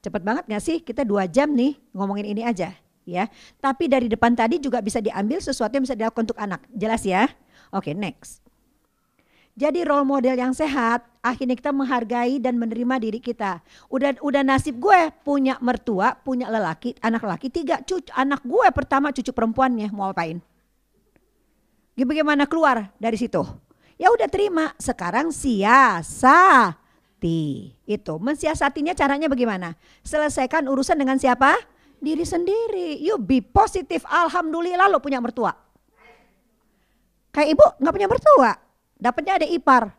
Cepet 0.02 0.22
banget 0.26 0.50
gak 0.50 0.64
sih? 0.66 0.78
Kita 0.82 1.06
dua 1.06 1.30
jam 1.30 1.54
nih 1.54 1.78
ngomongin 1.94 2.34
ini 2.34 2.42
aja 2.42 2.74
ya. 3.06 3.30
Tapi 3.62 3.86
dari 3.86 4.10
depan 4.10 4.34
tadi 4.34 4.58
juga 4.58 4.82
bisa 4.82 4.98
diambil 4.98 5.38
sesuatu 5.38 5.78
yang 5.78 5.86
bisa 5.86 5.94
dilakukan 5.94 6.26
untuk 6.26 6.42
anak. 6.42 6.66
Jelas 6.74 7.06
ya? 7.06 7.30
Oke, 7.70 7.94
next. 7.94 8.42
Jadi 9.56 9.88
role 9.88 10.04
model 10.04 10.36
yang 10.36 10.52
sehat, 10.52 11.06
akhirnya 11.26 11.58
kita 11.58 11.74
menghargai 11.74 12.38
dan 12.38 12.62
menerima 12.62 13.02
diri 13.02 13.18
kita. 13.18 13.66
Udah 13.90 14.14
udah 14.22 14.46
nasib 14.46 14.78
gue 14.78 15.10
punya 15.26 15.58
mertua, 15.58 16.14
punya 16.22 16.54
lelaki, 16.54 16.94
anak 17.02 17.26
lelaki 17.26 17.50
tiga, 17.50 17.82
cucu, 17.82 18.14
anak 18.14 18.46
gue 18.46 18.70
pertama 18.70 19.10
cucu 19.10 19.34
perempuannya 19.34 19.90
mau 19.90 20.14
apain? 20.14 20.38
Bagaimana 21.98 22.46
keluar 22.46 22.94
dari 23.02 23.18
situ? 23.18 23.42
Ya 23.98 24.14
udah 24.14 24.30
terima. 24.30 24.78
Sekarang 24.78 25.34
siasati. 25.34 26.84
Itu 27.90 28.22
mensiasatinya 28.22 28.94
caranya 28.94 29.26
bagaimana? 29.26 29.74
Selesaikan 30.06 30.70
urusan 30.70 31.02
dengan 31.02 31.18
siapa? 31.18 31.58
diri 32.06 32.22
sendiri. 32.22 33.02
You 33.02 33.18
be 33.18 33.42
positif. 33.42 34.06
Alhamdulillah 34.06 34.86
lo 34.94 35.02
punya 35.02 35.18
mertua. 35.18 35.50
Kayak 37.34 37.50
ibu 37.58 37.66
nggak 37.82 37.94
punya 37.98 38.08
mertua. 38.08 38.52
Dapatnya 38.96 39.34
ada 39.42 39.48
ipar. 39.50 39.92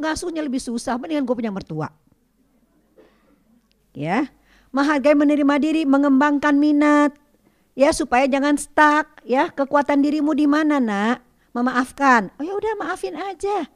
Ngasuhnya 0.00 0.40
lebih 0.40 0.58
susah. 0.64 0.96
Mendingan 0.96 1.28
gue 1.28 1.36
punya 1.36 1.52
mertua. 1.52 1.92
Ya. 3.92 4.32
Menghargai 4.72 5.12
menerima 5.12 5.54
diri. 5.60 5.82
Mengembangkan 5.84 6.56
minat. 6.56 7.12
Ya 7.76 7.92
supaya 7.92 8.24
jangan 8.24 8.56
stuck. 8.56 9.20
Ya 9.28 9.52
kekuatan 9.52 10.00
dirimu 10.00 10.32
di 10.32 10.48
mana 10.48 10.80
nak? 10.80 11.20
Memaafkan. 11.52 12.32
Oh 12.40 12.44
ya 12.44 12.56
udah 12.56 12.72
maafin 12.80 13.12
aja. 13.12 13.68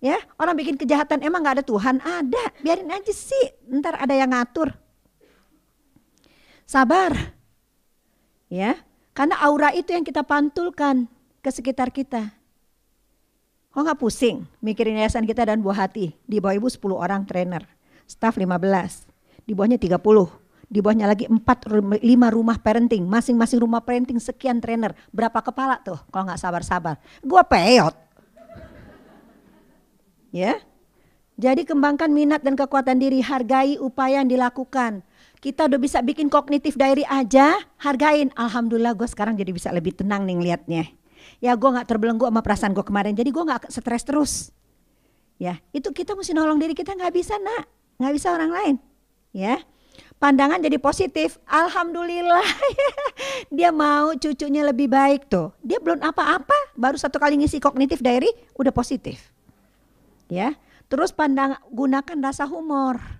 Ya, 0.00 0.16
orang 0.40 0.56
bikin 0.56 0.80
kejahatan 0.80 1.20
emang 1.20 1.44
nggak 1.44 1.60
ada 1.60 1.64
Tuhan? 1.68 2.00
Ada, 2.00 2.56
biarin 2.64 2.88
aja 2.88 3.12
sih. 3.12 3.52
Ntar 3.68 4.00
ada 4.00 4.16
yang 4.16 4.32
ngatur. 4.32 4.72
Sabar. 6.64 7.36
Ya, 8.48 8.80
karena 9.12 9.36
aura 9.44 9.76
itu 9.76 9.92
yang 9.92 10.00
kita 10.00 10.24
pantulkan 10.24 11.04
ke 11.44 11.52
sekitar 11.52 11.92
kita. 11.92 12.32
Kok 13.70 13.86
nggak 13.86 14.00
pusing 14.02 14.42
mikirin 14.58 14.98
yayasan 14.98 15.22
kita 15.22 15.46
dan 15.46 15.62
buah 15.62 15.86
hati? 15.86 16.10
Di 16.26 16.42
bawah 16.42 16.58
ibu 16.58 16.66
10 16.66 16.90
orang 16.90 17.22
trainer, 17.22 17.62
staff 18.02 18.34
15, 18.34 19.06
di 19.46 19.54
bawahnya 19.54 19.78
30, 19.78 19.94
di 20.66 20.78
bawahnya 20.82 21.06
lagi 21.06 21.30
4 21.30 21.38
5 21.38 22.02
rumah 22.34 22.58
parenting, 22.58 23.06
masing-masing 23.06 23.62
rumah 23.62 23.78
parenting 23.78 24.18
sekian 24.18 24.58
trainer. 24.58 24.90
Berapa 25.14 25.38
kepala 25.38 25.78
tuh 25.86 26.02
kalau 26.10 26.26
nggak 26.26 26.42
sabar-sabar? 26.42 26.98
Gua 27.22 27.46
peyot. 27.46 27.94
Ya. 30.34 30.58
Jadi 31.40 31.64
kembangkan 31.64 32.12
minat 32.12 32.42
dan 32.42 32.58
kekuatan 32.58 33.00
diri, 33.00 33.22
hargai 33.22 33.80
upaya 33.80 34.20
yang 34.20 34.28
dilakukan. 34.28 35.06
Kita 35.40 35.72
udah 35.72 35.80
bisa 35.80 36.04
bikin 36.04 36.28
kognitif 36.28 36.76
diary 36.76 37.06
aja, 37.08 37.56
hargain. 37.80 38.28
Alhamdulillah 38.36 38.92
gue 38.92 39.08
sekarang 39.08 39.40
jadi 39.40 39.48
bisa 39.48 39.72
lebih 39.72 39.96
tenang 39.96 40.28
nih 40.28 40.36
ngeliatnya. 40.36 40.84
Ya 41.40 41.56
gue 41.56 41.68
gak 41.68 41.88
terbelenggu 41.88 42.28
sama 42.28 42.40
perasaan 42.44 42.72
gue 42.72 42.84
kemarin, 42.84 43.16
jadi 43.16 43.30
gue 43.32 43.44
gak 43.44 43.68
stres 43.72 44.04
terus. 44.04 44.32
Ya 45.40 45.56
itu 45.72 45.88
kita 45.88 46.12
mesti 46.12 46.36
nolong 46.36 46.60
diri 46.60 46.76
kita 46.76 46.92
nggak 46.92 47.16
bisa 47.16 47.40
nak, 47.40 47.64
nggak 47.96 48.12
bisa 48.12 48.28
orang 48.28 48.52
lain. 48.52 48.74
Ya 49.32 49.64
pandangan 50.20 50.60
jadi 50.60 50.76
positif. 50.76 51.40
Alhamdulillah 51.48 52.44
dia 53.56 53.72
mau 53.72 54.12
cucunya 54.14 54.62
lebih 54.68 54.92
baik 54.92 55.32
tuh. 55.32 55.50
Dia 55.64 55.80
belum 55.80 56.04
apa-apa, 56.04 56.76
baru 56.76 57.00
satu 57.00 57.16
kali 57.16 57.40
ngisi 57.40 57.56
kognitif 57.58 58.04
diary 58.04 58.28
udah 58.60 58.70
positif. 58.70 59.32
Ya, 60.30 60.54
terus 60.86 61.10
pandang 61.10 61.58
gunakan 61.72 62.20
rasa 62.22 62.46
humor. 62.46 63.19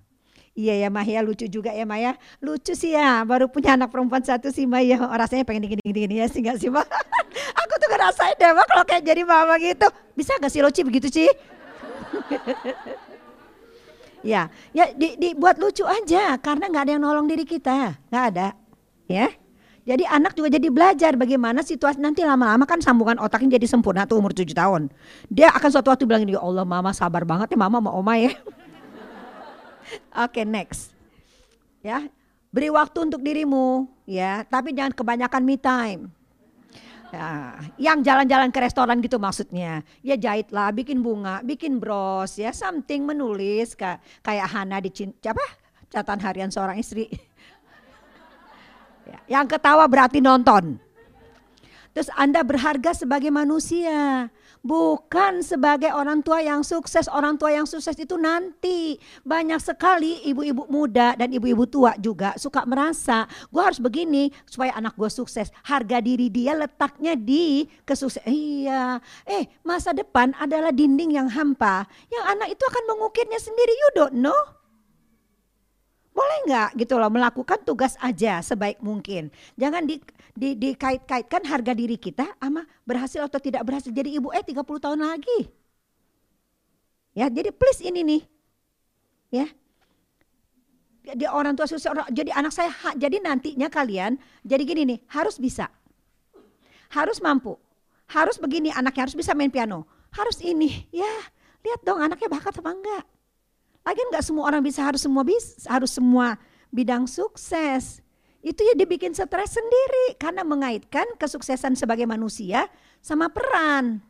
Iya 0.58 0.86
ya 0.86 0.88
Maya 0.90 1.22
lucu 1.22 1.46
juga 1.46 1.70
ya 1.70 1.86
Maya. 1.86 2.18
Lucu 2.42 2.74
sih 2.74 2.92
ya, 2.92 3.22
baru 3.22 3.46
punya 3.46 3.78
anak 3.78 3.94
perempuan 3.94 4.20
satu 4.20 4.50
sih 4.50 4.66
Maya. 4.66 4.98
Oh, 4.98 5.14
rasanya 5.14 5.46
pengen 5.46 5.70
dingin-dingin 5.70 6.10
ya 6.10 6.26
sih 6.26 6.42
gak 6.42 6.58
sih? 6.58 6.68
Aku 7.60 7.74
tuh 7.78 7.88
ngerasain 7.88 8.34
deh 8.34 8.50
Ma 8.50 8.66
kalau 8.66 8.84
kayak 8.84 9.06
jadi 9.06 9.22
mama 9.22 9.56
gitu. 9.62 9.86
Bisa 10.18 10.34
gak 10.42 10.50
sih 10.50 10.60
lucu 10.60 10.82
begitu 10.82 11.06
sih? 11.06 11.30
ya, 14.32 14.50
ya 14.74 14.84
di, 14.92 15.16
dibuat 15.16 15.56
lucu 15.56 15.86
aja 15.86 16.36
karena 16.40 16.68
nggak 16.68 16.82
ada 16.84 16.92
yang 16.96 17.02
nolong 17.02 17.26
diri 17.30 17.44
kita, 17.46 17.96
nggak 18.10 18.24
ada, 18.34 18.48
ya. 19.08 19.28
Jadi 19.88 20.04
anak 20.04 20.36
juga 20.36 20.52
jadi 20.52 20.68
belajar 20.68 21.16
bagaimana 21.16 21.64
situasi 21.64 21.98
nanti 21.98 22.20
lama-lama 22.20 22.68
kan 22.68 22.84
sambungan 22.84 23.16
otaknya 23.16 23.56
jadi 23.56 23.66
sempurna 23.66 24.04
tuh 24.04 24.20
umur 24.20 24.36
7 24.36 24.52
tahun. 24.52 24.92
Dia 25.32 25.50
akan 25.56 25.68
suatu 25.72 25.88
waktu 25.88 26.04
bilang 26.04 26.28
ya 26.28 26.38
Allah 26.38 26.68
mama 26.68 26.92
sabar 26.92 27.24
banget 27.24 27.50
ya 27.50 27.58
mama 27.58 27.80
mau 27.80 27.96
oma 27.96 28.14
ya. 28.20 28.36
Oke, 30.14 30.42
okay, 30.42 30.44
next. 30.46 30.94
Ya, 31.80 32.06
beri 32.52 32.68
waktu 32.70 33.08
untuk 33.08 33.24
dirimu, 33.24 33.88
ya, 34.04 34.44
tapi 34.46 34.76
jangan 34.76 34.92
kebanyakan 34.94 35.42
me 35.42 35.56
time. 35.56 36.02
Ya, 37.10 37.58
yang 37.74 38.06
jalan-jalan 38.06 38.54
ke 38.54 38.62
restoran 38.62 39.02
gitu 39.02 39.18
maksudnya. 39.18 39.82
Ya 39.98 40.14
jahit 40.14 40.54
lah, 40.54 40.70
bikin 40.70 41.02
bunga, 41.02 41.42
bikin 41.42 41.82
bros, 41.82 42.38
ya 42.38 42.54
something 42.54 43.02
menulis 43.02 43.74
kayak 43.74 43.98
kayak 44.22 44.46
Hana 44.46 44.78
di 44.78 44.94
apa? 45.26 45.46
Catatan 45.90 46.22
harian 46.22 46.50
seorang 46.54 46.78
istri. 46.78 47.10
ya, 49.10 49.18
yang 49.26 49.50
ketawa 49.50 49.90
berarti 49.90 50.22
nonton. 50.22 50.78
Terus 51.90 52.06
Anda 52.14 52.46
berharga 52.46 52.94
sebagai 52.94 53.34
manusia. 53.34 54.30
Bukan 54.60 55.40
sebagai 55.40 55.88
orang 55.96 56.20
tua 56.20 56.44
yang 56.44 56.60
sukses. 56.60 57.08
Orang 57.08 57.40
tua 57.40 57.48
yang 57.56 57.64
sukses 57.64 57.96
itu 57.96 58.20
nanti. 58.20 59.00
Banyak 59.24 59.56
sekali 59.56 60.20
ibu-ibu 60.28 60.68
muda 60.68 61.16
dan 61.16 61.32
ibu-ibu 61.32 61.64
tua 61.64 61.96
juga 61.96 62.36
suka 62.36 62.68
merasa. 62.68 63.24
Gue 63.48 63.64
harus 63.64 63.80
begini 63.80 64.28
supaya 64.44 64.76
anak 64.76 65.00
gue 65.00 65.08
sukses. 65.08 65.48
Harga 65.64 66.04
diri 66.04 66.28
dia 66.28 66.52
letaknya 66.52 67.16
di 67.16 67.64
kesuksesan. 67.88 68.28
Iya. 68.28 69.00
Eh 69.24 69.48
masa 69.64 69.96
depan 69.96 70.36
adalah 70.36 70.76
dinding 70.76 71.16
yang 71.16 71.32
hampa. 71.32 71.88
Yang 72.12 72.24
anak 72.28 72.48
itu 72.52 72.64
akan 72.68 72.84
mengukirnya 72.84 73.40
sendiri. 73.40 73.72
You 73.72 73.90
don't 73.96 74.20
know. 74.20 74.60
Boleh 76.10 76.38
nggak 76.44 76.76
gitu 76.76 77.00
loh 77.00 77.08
melakukan 77.08 77.64
tugas 77.64 77.96
aja 78.02 78.44
sebaik 78.44 78.82
mungkin. 78.84 79.32
Jangan 79.56 79.88
di, 79.88 80.02
di, 80.40 80.56
dikait-kaitkan 80.56 81.44
harga 81.44 81.76
diri 81.76 82.00
kita 82.00 82.24
sama 82.40 82.64
berhasil 82.88 83.20
atau 83.20 83.36
tidak 83.36 83.60
berhasil 83.68 83.92
jadi 83.92 84.16
ibu 84.16 84.32
eh 84.32 84.40
30 84.40 84.64
tahun 84.64 85.04
lagi. 85.04 85.52
Ya, 87.12 87.28
jadi 87.28 87.52
please 87.52 87.84
ini 87.84 88.00
nih. 88.00 88.22
Ya. 89.28 89.46
Dia 91.12 91.28
orang 91.36 91.52
tua 91.58 91.68
susah 91.68 91.92
orang- 91.92 92.08
jadi 92.08 92.32
anak 92.32 92.56
saya 92.56 92.72
jadi 92.96 93.20
nantinya 93.20 93.68
kalian 93.68 94.16
jadi 94.40 94.62
gini 94.64 94.82
nih, 94.96 94.98
harus 95.12 95.36
bisa. 95.36 95.68
Harus 96.88 97.20
mampu. 97.20 97.60
Harus 98.08 98.40
begini 98.40 98.72
anaknya 98.72 99.06
harus 99.06 99.16
bisa 99.18 99.36
main 99.36 99.52
piano. 99.52 99.84
Harus 100.08 100.40
ini. 100.40 100.88
Ya, 100.88 101.14
lihat 101.60 101.84
dong 101.84 102.00
anaknya 102.00 102.32
bakat 102.32 102.56
apa 102.56 102.70
enggak. 102.72 103.04
Lagian 103.84 104.08
enggak 104.08 104.24
semua 104.24 104.48
orang 104.48 104.64
bisa 104.64 104.80
harus 104.80 105.04
semua 105.04 105.22
bisa, 105.22 105.68
harus 105.68 105.92
semua 105.92 106.40
bidang 106.72 107.04
sukses. 107.04 108.00
Itu 108.40 108.64
ya 108.64 108.72
dibikin 108.72 109.12
stres 109.12 109.52
sendiri 109.52 110.16
karena 110.16 110.40
mengaitkan 110.40 111.04
kesuksesan 111.20 111.76
sebagai 111.76 112.08
manusia 112.08 112.72
sama 113.04 113.28
peran. 113.28 114.00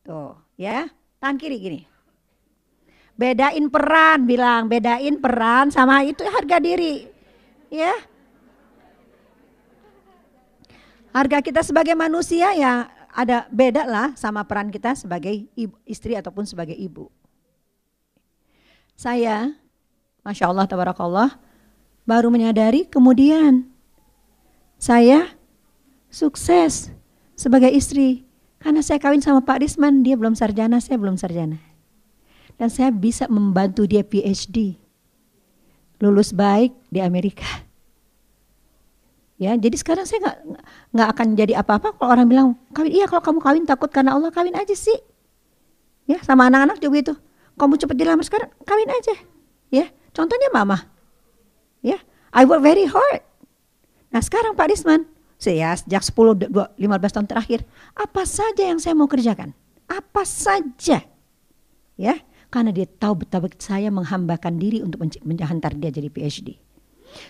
Tuh, 0.00 0.36
ya. 0.56 0.88
Tangan 1.20 1.36
kiri 1.36 1.56
gini. 1.60 1.80
Bedain 3.16 3.68
peran, 3.72 4.28
bilang 4.28 4.68
bedain 4.68 5.16
peran 5.20 5.72
sama 5.72 6.04
itu 6.04 6.24
harga 6.24 6.60
diri. 6.60 7.08
Ya. 7.68 7.92
Harga 11.16 11.40
kita 11.40 11.64
sebagai 11.64 11.96
manusia 11.96 12.52
ya 12.52 12.92
ada 13.16 13.48
beda 13.48 13.88
lah 13.88 14.12
sama 14.20 14.44
peran 14.44 14.68
kita 14.68 14.92
sebagai 14.92 15.48
ibu, 15.56 15.72
istri 15.88 16.12
ataupun 16.12 16.44
sebagai 16.44 16.76
ibu. 16.76 17.08
Saya, 18.92 19.56
Masya 20.20 20.52
Allah, 20.52 20.68
Tabarakallah, 20.68 21.40
baru 22.06 22.30
menyadari 22.30 22.86
kemudian 22.86 23.66
saya 24.78 25.34
sukses 26.06 26.94
sebagai 27.36 27.68
istri. 27.74 28.24
Karena 28.56 28.80
saya 28.80 28.98
kawin 28.98 29.20
sama 29.20 29.44
Pak 29.44 29.62
Risman, 29.62 30.00
dia 30.00 30.16
belum 30.16 30.32
sarjana, 30.34 30.80
saya 30.80 30.96
belum 30.96 31.20
sarjana. 31.20 31.60
Dan 32.56 32.72
saya 32.72 32.88
bisa 32.88 33.28
membantu 33.28 33.84
dia 33.84 34.00
PhD. 34.00 34.80
Lulus 36.00 36.32
baik 36.32 36.72
di 36.88 37.04
Amerika. 37.04 37.44
Ya, 39.36 39.52
jadi 39.52 39.76
sekarang 39.76 40.08
saya 40.08 40.24
nggak 40.24 40.38
nggak 40.96 41.08
akan 41.12 41.26
jadi 41.36 41.52
apa-apa 41.60 41.92
kalau 42.00 42.08
orang 42.08 42.26
bilang 42.26 42.46
kawin. 42.72 42.88
Iya, 42.96 43.04
kalau 43.04 43.20
kamu 43.20 43.38
kawin 43.44 43.64
takut 43.68 43.92
karena 43.92 44.16
Allah 44.16 44.32
kawin 44.32 44.56
aja 44.56 44.72
sih. 44.72 44.96
Ya, 46.08 46.16
sama 46.24 46.48
anak-anak 46.48 46.80
juga 46.80 46.96
itu. 46.96 47.14
Kamu 47.60 47.76
cepat 47.76 47.96
dilamar 48.00 48.24
sekarang, 48.24 48.48
kawin 48.64 48.88
aja. 48.88 49.14
Ya, 49.68 49.92
contohnya 50.16 50.48
mama. 50.48 50.95
Ya, 51.84 52.00
I 52.32 52.44
work 52.48 52.64
very 52.64 52.88
hard. 52.88 53.22
Nah, 54.12 54.22
sekarang 54.22 54.56
Pak 54.56 54.72
Risman, 54.72 55.04
saya 55.36 55.76
sejak 55.76 56.00
10 56.00 56.32
dua- 56.48 56.72
15 56.80 57.12
tahun 57.12 57.28
terakhir, 57.28 57.60
apa 57.92 58.24
saja 58.24 58.64
yang 58.64 58.80
saya 58.80 58.96
mau 58.96 59.08
kerjakan? 59.08 59.52
Apa 59.86 60.24
saja. 60.24 61.04
Ya, 61.96 62.14
karena 62.48 62.72
dia 62.72 62.88
tahu 62.88 63.24
betapa 63.24 63.48
saya 63.60 63.88
menghambakan 63.92 64.56
diri 64.56 64.80
untuk 64.80 65.04
menghantar 65.24 65.76
dia 65.76 65.92
jadi 65.92 66.08
PhD. 66.08 66.56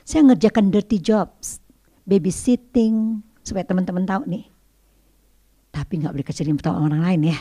Saya 0.02 0.26
ngerjakan 0.26 0.70
dirty 0.70 0.98
jobs, 0.98 1.62
babysitting, 2.06 3.22
supaya 3.42 3.62
teman-teman 3.66 4.06
tahu 4.06 4.22
nih. 4.26 4.46
Tapi 5.70 5.92
nggak 6.02 6.12
boleh 6.14 6.26
kecilin 6.26 6.58
orang 6.66 7.02
lain 7.02 7.20
ya. 7.30 7.38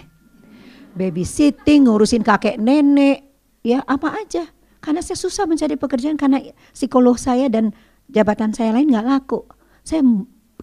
Babysitting, 0.96 1.88
ngurusin 1.88 2.24
kakek 2.24 2.60
nenek, 2.60 3.26
ya 3.66 3.84
apa 3.84 4.16
aja. 4.16 4.55
Karena 4.86 5.02
saya 5.02 5.18
susah 5.18 5.50
mencari 5.50 5.74
pekerjaan 5.82 6.14
karena 6.14 6.46
psikolog 6.70 7.18
saya 7.18 7.50
dan 7.50 7.74
jabatan 8.14 8.54
saya 8.54 8.70
lain 8.70 8.94
nggak 8.94 9.08
laku. 9.10 9.42
Saya 9.82 10.06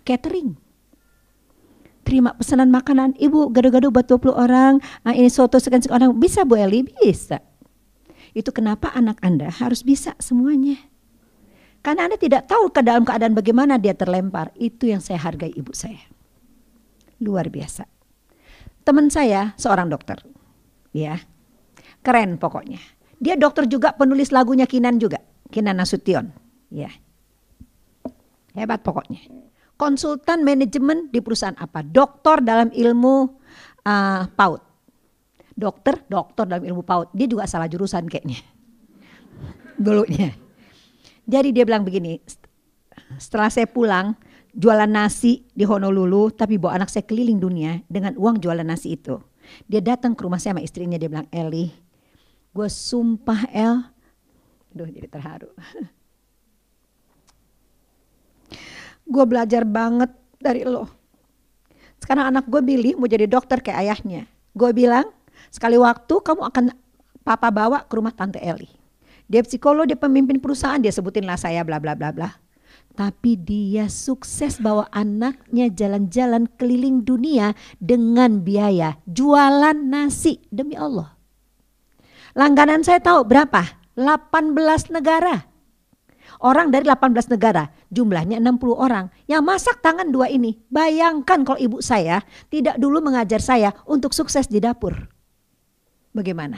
catering. 0.07 0.55
Terima 2.07 2.35
pesanan 2.39 2.71
makanan, 2.71 3.19
ibu 3.19 3.51
gado-gado 3.51 3.91
buat 3.91 4.07
20 4.07 4.31
orang, 4.35 4.79
ah, 5.03 5.15
ini 5.15 5.27
soto 5.27 5.59
sekian 5.59 5.83
orang. 5.91 6.15
Bisa 6.19 6.47
Bu 6.47 6.55
Eli? 6.55 6.87
Bisa. 6.87 7.43
Itu 8.31 8.55
kenapa 8.55 8.95
anak 8.95 9.19
Anda 9.27 9.51
harus 9.51 9.83
bisa 9.83 10.15
semuanya. 10.23 10.79
Karena 11.83 12.07
Anda 12.07 12.19
tidak 12.19 12.47
tahu 12.47 12.71
ke 12.71 12.83
dalam 12.83 13.03
keadaan 13.03 13.35
bagaimana 13.35 13.75
dia 13.79 13.95
terlempar. 13.95 14.55
Itu 14.55 14.87
yang 14.87 15.03
saya 15.03 15.19
hargai 15.19 15.51
ibu 15.51 15.75
saya. 15.75 15.99
Luar 17.19 17.51
biasa. 17.51 17.91
Teman 18.87 19.11
saya 19.11 19.55
seorang 19.59 19.91
dokter. 19.91 20.23
Ya. 20.95 21.23
Keren 22.07 22.39
pokoknya. 22.39 22.83
Dia 23.23 23.39
dokter 23.39 23.71
juga 23.71 23.95
penulis 23.95 24.35
lagunya 24.35 24.67
Kinan 24.67 24.99
juga. 24.99 25.23
Kinan 25.55 25.79
Nasution. 25.79 26.35
Ya. 26.75 26.91
Hebat 28.59 28.83
pokoknya. 28.83 29.23
Konsultan 29.79 30.43
manajemen 30.43 31.07
di 31.15 31.23
perusahaan 31.23 31.55
apa? 31.55 31.87
Doktor 31.87 32.43
dalam 32.43 32.75
ilmu 32.75 33.31
uh, 33.87 34.27
PAUD. 34.27 34.63
Dokter, 35.55 36.03
dokter 36.11 36.51
dalam 36.51 36.67
ilmu 36.67 36.83
PAUD. 36.83 37.15
Dia 37.15 37.31
juga 37.31 37.47
salah 37.47 37.71
jurusan 37.71 38.11
kayaknya. 38.11 38.43
Dulunya. 39.85 40.35
Jadi 41.23 41.55
dia 41.55 41.63
bilang 41.63 41.87
begini, 41.87 42.19
setelah 43.23 43.47
saya 43.47 43.71
pulang 43.71 44.19
jualan 44.53 44.91
nasi 44.91 45.47
di 45.55 45.63
Honolulu 45.65 46.35
tapi 46.35 46.61
bawa 46.61 46.83
anak 46.83 46.91
saya 46.91 47.07
keliling 47.07 47.39
dunia 47.41 47.81
dengan 47.87 48.19
uang 48.19 48.43
jualan 48.43 48.67
nasi 48.67 48.99
itu. 48.99 49.23
Dia 49.71 49.79
datang 49.79 50.19
ke 50.19 50.27
rumah 50.27 50.43
saya 50.43 50.59
sama 50.59 50.63
istrinya 50.67 50.99
dia 50.99 51.07
bilang, 51.11 51.27
"Eli, 51.31 51.71
gue 52.53 52.69
sumpah 52.69 53.49
El, 53.53 53.93
Duh 54.73 54.89
jadi 54.89 55.09
terharu. 55.09 55.53
gue 59.13 59.25
belajar 59.29 59.69
banget 59.69 60.09
dari 60.41 60.65
lo. 60.65 60.89
Sekarang 62.01 62.33
anak 62.33 62.49
gue 62.49 62.59
pilih 62.65 62.97
mau 62.97 63.07
jadi 63.07 63.29
dokter 63.29 63.61
kayak 63.61 63.79
ayahnya. 63.85 64.25
Gue 64.57 64.73
bilang, 64.73 65.07
sekali 65.53 65.77
waktu 65.77 66.15
kamu 66.25 66.43
akan 66.49 66.65
papa 67.21 67.53
bawa 67.53 67.85
ke 67.85 67.93
rumah 67.95 68.17
tante 68.17 68.41
Eli. 68.41 68.69
Dia 69.29 69.45
psikolog, 69.45 69.87
dia 69.87 69.97
pemimpin 69.97 70.41
perusahaan, 70.41 70.81
dia 70.81 70.91
sebutin 70.91 71.29
lah 71.29 71.39
saya 71.39 71.63
bla 71.63 71.79
bla 71.79 71.95
bla 71.95 72.11
bla. 72.11 72.33
Tapi 72.93 73.41
dia 73.41 73.89
sukses 73.89 74.61
bawa 74.61 74.89
anaknya 74.93 75.73
jalan-jalan 75.73 76.45
keliling 76.61 77.01
dunia 77.05 77.57
dengan 77.81 78.45
biaya 78.45 79.01
jualan 79.09 79.77
nasi 79.77 80.41
demi 80.53 80.77
Allah. 80.77 81.22
Langganan 82.33 82.81
saya 82.81 83.01
tahu 83.01 83.29
berapa? 83.29 83.77
18 83.93 84.57
negara. 84.89 85.53
Orang 86.41 86.73
dari 86.73 86.89
18 86.89 87.29
negara, 87.29 87.71
jumlahnya 87.93 88.41
60 88.41 88.73
orang. 88.73 89.13
Yang 89.29 89.43
masak 89.45 89.77
tangan 89.85 90.09
dua 90.09 90.33
ini. 90.33 90.59
Bayangkan 90.73 91.45
kalau 91.45 91.61
ibu 91.61 91.79
saya 91.85 92.25
tidak 92.49 92.81
dulu 92.81 93.05
mengajar 93.05 93.39
saya 93.39 93.77
untuk 93.85 94.17
sukses 94.17 94.49
di 94.49 94.59
dapur. 94.59 94.97
Bagaimana? 96.17 96.57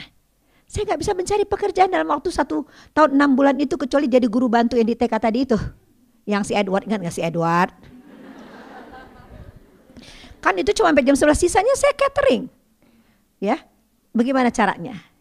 Saya 0.64 0.88
nggak 0.88 1.00
bisa 1.04 1.12
mencari 1.12 1.44
pekerjaan 1.44 1.90
dalam 1.92 2.08
waktu 2.08 2.32
satu 2.32 2.64
tahun 2.96 3.18
enam 3.18 3.36
bulan 3.36 3.58
itu 3.60 3.76
kecuali 3.76 4.08
jadi 4.08 4.24
guru 4.30 4.48
bantu 4.48 4.78
yang 4.78 4.88
di 4.88 4.96
TK 4.96 5.14
tadi 5.20 5.38
itu. 5.44 5.58
Yang 6.24 6.50
si 6.50 6.52
Edward, 6.56 6.88
ingat 6.88 6.98
nggak 7.04 7.14
si 7.14 7.20
Edward? 7.20 7.74
Kan 10.40 10.54
itu 10.60 10.72
cuma 10.76 10.92
sampai 10.92 11.04
jam 11.04 11.16
11 11.16 11.40
sisanya 11.40 11.74
saya 11.76 11.92
catering. 11.96 12.48
Ya, 13.40 13.60
bagaimana 14.16 14.48
caranya? 14.48 15.13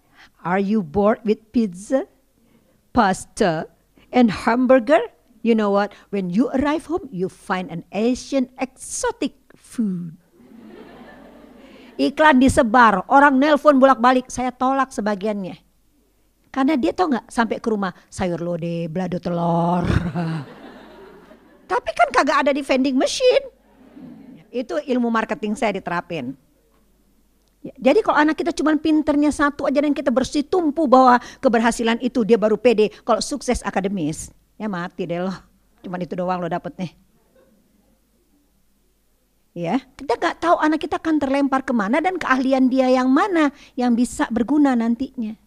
Are 0.44 0.60
you 0.60 0.84
bored 0.84 1.24
with 1.24 1.40
pizza, 1.56 2.04
pasta, 2.92 3.72
and 4.12 4.28
hamburger? 4.28 5.00
You 5.40 5.56
know 5.56 5.72
what? 5.72 5.96
When 6.12 6.28
you 6.28 6.52
arrive 6.52 6.92
home, 6.92 7.08
you 7.16 7.32
find 7.32 7.72
an 7.72 7.88
Asian 7.96 8.52
exotic 8.60 9.40
food. 9.56 10.20
Iklan 11.96 12.44
disebar, 12.44 13.08
orang 13.08 13.40
nelpon 13.40 13.80
bolak-balik, 13.80 14.28
saya 14.28 14.52
tolak 14.52 14.92
sebagiannya. 14.92 15.56
Karena 16.52 16.76
dia 16.76 16.92
tahu 16.92 17.16
nggak 17.16 17.32
sampai 17.32 17.58
ke 17.64 17.68
rumah 17.72 17.96
sayur 18.12 18.44
lode, 18.44 18.92
belado 18.92 19.18
telur. 19.24 19.88
Tapi 21.72 21.92
kan 21.96 22.10
kagak 22.12 22.38
ada 22.46 22.52
di 22.52 22.62
vending 22.62 23.00
machine. 23.00 23.46
Itu 24.52 24.78
ilmu 24.78 25.08
marketing 25.08 25.56
saya 25.56 25.74
diterapin. 25.74 26.36
Jadi 27.64 28.04
kalau 28.04 28.20
anak 28.20 28.36
kita 28.36 28.52
cuma 28.52 28.76
pinternya 28.76 29.32
satu 29.32 29.64
aja 29.64 29.80
dan 29.80 29.96
kita 29.96 30.12
bersih 30.12 30.44
tumpu 30.44 30.84
bahwa 30.84 31.16
keberhasilan 31.40 31.96
itu 32.04 32.28
dia 32.28 32.36
baru 32.36 32.60
pede. 32.60 32.92
Kalau 33.08 33.24
sukses 33.24 33.64
akademis, 33.64 34.36
ya 34.60 34.68
mati 34.68 35.08
deh 35.08 35.24
loh. 35.24 35.38
Cuman 35.80 36.04
itu 36.04 36.12
doang 36.20 36.44
lo 36.44 36.52
dapet 36.52 36.76
nih. 36.76 36.92
Ya, 39.54 39.80
kita 39.96 40.18
nggak 40.18 40.44
tahu 40.44 40.58
anak 40.60 40.82
kita 40.82 40.98
akan 40.98 41.22
terlempar 41.22 41.62
ke 41.64 41.72
mana 41.72 42.02
dan 42.02 42.18
keahlian 42.18 42.68
dia 42.68 42.90
yang 42.90 43.08
mana 43.08 43.54
yang 43.78 43.94
bisa 43.94 44.28
berguna 44.34 44.74
nantinya. 44.74 45.38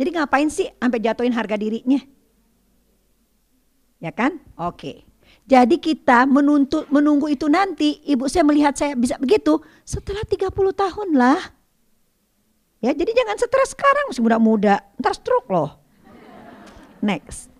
Jadi 0.00 0.08
ngapain 0.16 0.48
sih 0.48 0.72
sampai 0.80 0.98
jatuhin 1.04 1.36
harga 1.36 1.60
dirinya? 1.60 2.00
Ya 4.00 4.10
kan? 4.10 4.40
Oke. 4.56 5.09
Jadi 5.50 5.82
kita 5.82 6.30
menuntut 6.30 6.86
menunggu 6.94 7.26
itu 7.26 7.50
nanti, 7.50 7.98
ibu 8.06 8.30
saya 8.30 8.46
melihat 8.46 8.70
saya 8.78 8.94
bisa 8.94 9.18
begitu 9.18 9.58
setelah 9.82 10.22
30 10.22 10.46
tahun 10.54 11.08
lah. 11.18 11.42
Ya, 12.78 12.94
jadi 12.94 13.10
jangan 13.10 13.34
stres 13.34 13.74
sekarang 13.74 14.08
masih 14.08 14.22
muda-muda, 14.22 14.78
ntar 14.94 15.12
stroke 15.18 15.50
loh. 15.50 15.74
Next. 17.02 17.50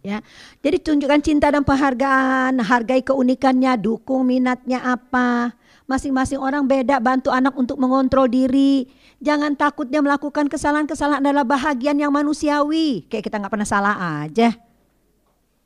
Ya, 0.00 0.24
jadi 0.64 0.80
tunjukkan 0.80 1.20
cinta 1.20 1.52
dan 1.52 1.68
penghargaan, 1.68 2.64
hargai 2.64 3.04
keunikannya, 3.04 3.76
dukung 3.76 4.24
minatnya 4.24 4.80
apa, 4.80 5.52
Masing-masing 5.88 6.36
orang 6.36 6.68
beda 6.68 7.00
bantu 7.00 7.32
anak 7.32 7.56
untuk 7.56 7.80
mengontrol 7.80 8.28
diri. 8.28 8.92
Jangan 9.24 9.56
takut 9.56 9.88
dia 9.88 10.04
melakukan 10.04 10.44
kesalahan-kesalahan 10.44 11.24
adalah 11.24 11.48
bahagian 11.48 11.96
yang 11.96 12.12
manusiawi. 12.12 13.08
Kayak 13.08 13.32
kita 13.32 13.40
nggak 13.40 13.52
pernah 13.56 13.64
salah 13.64 13.96
aja. 14.20 14.52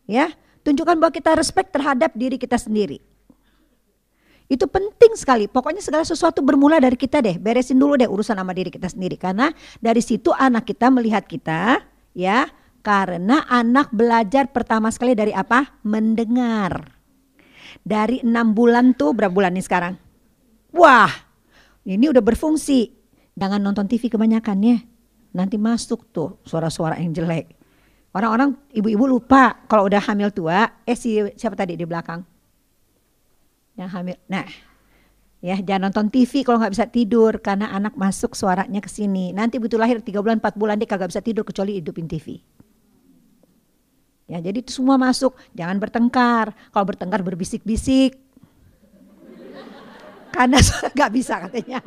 Ya, 0.06 0.30
tunjukkan 0.62 0.96
bahwa 0.98 1.12
kita 1.12 1.34
respect 1.36 1.74
terhadap 1.74 2.14
diri 2.14 2.38
kita 2.38 2.58
sendiri. 2.58 3.02
Itu 4.52 4.68
penting 4.68 5.16
sekali. 5.16 5.48
Pokoknya 5.48 5.80
segala 5.80 6.04
sesuatu 6.04 6.44
bermula 6.44 6.76
dari 6.76 6.98
kita 6.98 7.24
deh. 7.24 7.40
Beresin 7.40 7.80
dulu 7.80 7.96
deh 7.96 8.04
urusan 8.04 8.36
sama 8.36 8.52
diri 8.52 8.68
kita 8.68 8.84
sendiri. 8.90 9.16
Karena 9.16 9.48
dari 9.80 10.04
situ 10.04 10.28
anak 10.28 10.68
kita 10.68 10.92
melihat 10.92 11.24
kita, 11.24 11.80
ya. 12.12 12.52
Karena 12.82 13.46
anak 13.46 13.94
belajar 13.94 14.50
pertama 14.50 14.90
sekali 14.92 15.14
dari 15.14 15.30
apa? 15.32 15.80
Mendengar. 15.86 16.84
Dari 17.80 18.20
enam 18.20 18.52
bulan 18.52 18.92
tuh 18.92 19.16
berapa 19.16 19.32
bulan 19.32 19.54
nih 19.56 19.64
sekarang? 19.64 19.94
Wah, 20.74 21.08
ini 21.88 22.10
udah 22.10 22.20
berfungsi. 22.20 22.92
Jangan 23.32 23.62
nonton 23.62 23.88
TV 23.88 24.12
kebanyakan 24.12 24.58
ya. 24.60 24.78
Nanti 25.32 25.56
masuk 25.56 26.12
tuh 26.12 26.42
suara-suara 26.44 27.00
yang 27.00 27.16
jelek. 27.16 27.61
Orang-orang 28.12 28.52
ibu-ibu 28.76 29.08
lupa 29.08 29.56
kalau 29.66 29.88
udah 29.88 30.00
hamil 30.04 30.28
tua, 30.28 30.68
eh 30.84 30.96
si 30.96 31.16
siapa 31.36 31.56
tadi 31.56 31.80
di 31.80 31.88
belakang? 31.88 32.20
yang 33.76 33.90
hamil. 33.90 34.16
Nah, 34.28 34.44
ya 35.40 35.56
jangan 35.60 35.90
nonton 35.90 36.12
TV 36.12 36.44
kalau 36.44 36.60
nggak 36.60 36.74
bisa 36.76 36.86
tidur 36.88 37.40
karena 37.40 37.72
anak 37.72 37.96
masuk 37.96 38.36
suaranya 38.36 38.80
ke 38.84 38.90
sini. 38.90 39.32
Nanti 39.32 39.56
begitu 39.56 39.80
lahir 39.80 40.00
3 40.00 40.12
bulan 40.20 40.38
4 40.40 40.60
bulan 40.60 40.76
dia 40.76 40.88
kagak 40.88 41.10
bisa 41.12 41.24
tidur 41.24 41.44
kecuali 41.46 41.80
hidupin 41.80 42.06
TV. 42.08 42.40
Ya, 44.30 44.40
jadi 44.40 44.64
itu 44.64 44.72
semua 44.72 44.96
masuk. 44.96 45.36
Jangan 45.52 45.76
bertengkar. 45.76 46.56
Kalau 46.72 46.84
bertengkar 46.88 47.20
berbisik-bisik. 47.20 48.16
Karena 50.36 50.56
nggak 50.96 51.10
bisa 51.12 51.36
katanya. 51.48 51.80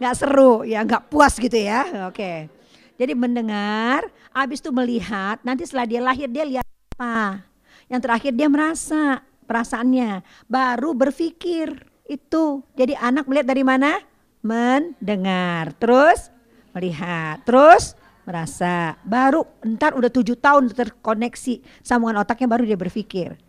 Nggak 0.00 0.14
seru, 0.18 0.66
ya 0.66 0.82
nggak 0.82 1.06
puas 1.06 1.38
gitu 1.38 1.54
ya. 1.54 2.10
Oke. 2.10 2.50
Jadi 2.96 3.12
mendengar, 3.12 4.08
habis 4.36 4.60
itu 4.60 4.68
melihat, 4.68 5.40
nanti 5.40 5.64
setelah 5.64 5.88
dia 5.88 6.00
lahir 6.04 6.28
dia 6.28 6.44
lihat 6.44 6.66
apa. 6.92 7.40
Yang 7.88 8.00
terakhir 8.04 8.32
dia 8.36 8.48
merasa 8.52 9.24
perasaannya, 9.48 10.20
baru 10.44 10.92
berpikir 10.92 11.72
itu. 12.04 12.60
Jadi 12.76 12.92
anak 13.00 13.24
melihat 13.24 13.48
dari 13.48 13.64
mana? 13.64 13.96
Mendengar, 14.44 15.72
terus 15.80 16.28
melihat, 16.76 17.40
terus 17.48 17.96
merasa. 18.28 19.00
Baru 19.00 19.48
entar 19.64 19.96
udah 19.96 20.12
tujuh 20.12 20.36
tahun 20.36 20.68
terkoneksi 20.68 21.64
sambungan 21.80 22.20
otaknya 22.20 22.46
baru 22.52 22.68
dia 22.68 22.76
berpikir. 22.76 23.40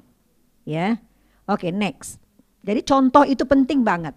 Ya, 0.64 1.04
oke 1.52 1.68
next. 1.76 2.24
Jadi 2.64 2.82
contoh 2.88 3.28
itu 3.28 3.44
penting 3.44 3.84
banget. 3.84 4.16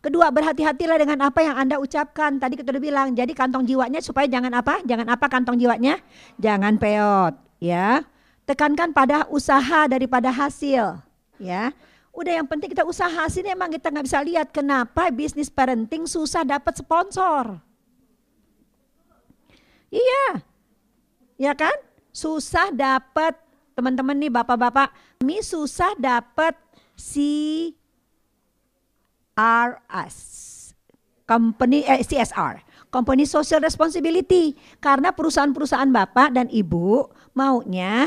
Kedua, 0.00 0.32
berhati-hatilah 0.32 0.96
dengan 1.00 1.28
apa 1.28 1.40
yang 1.44 1.56
Anda 1.56 1.76
ucapkan. 1.80 2.40
Tadi 2.40 2.60
kita 2.60 2.72
udah 2.72 2.82
bilang, 2.82 3.06
jadi 3.12 3.30
kantong 3.32 3.68
jiwanya 3.68 4.00
supaya 4.00 4.28
jangan 4.28 4.52
apa? 4.52 4.80
Jangan 4.84 5.06
apa 5.08 5.26
kantong 5.28 5.56
jiwanya? 5.60 6.00
Jangan 6.40 6.76
peot, 6.80 7.34
ya 7.60 8.04
tekankan 8.44 8.92
pada 8.92 9.24
usaha 9.32 9.88
daripada 9.88 10.28
hasil 10.28 11.00
ya 11.40 11.72
udah 12.14 12.32
yang 12.40 12.46
penting 12.46 12.70
kita 12.70 12.86
usaha 12.86 13.10
hasilnya 13.10 13.56
emang 13.56 13.72
kita 13.72 13.90
nggak 13.90 14.06
bisa 14.06 14.20
lihat 14.22 14.48
kenapa 14.52 15.08
bisnis 15.10 15.50
parenting 15.50 16.04
susah 16.04 16.44
dapat 16.44 16.76
sponsor 16.78 17.58
iya 19.88 20.44
ya 21.40 21.56
kan 21.56 21.74
susah 22.14 22.70
dapat 22.70 23.34
teman-teman 23.74 24.14
nih 24.14 24.30
bapak-bapak 24.30 24.92
kami 25.18 25.42
susah 25.42 25.96
dapat 25.98 26.54
CRS 29.34 30.16
company 31.26 31.82
eh, 31.82 32.06
CSR 32.06 32.62
company 32.94 33.26
social 33.26 33.58
responsibility 33.58 34.54
karena 34.78 35.10
perusahaan-perusahaan 35.10 35.90
bapak 35.90 36.30
dan 36.30 36.46
ibu 36.46 37.10
maunya 37.34 38.06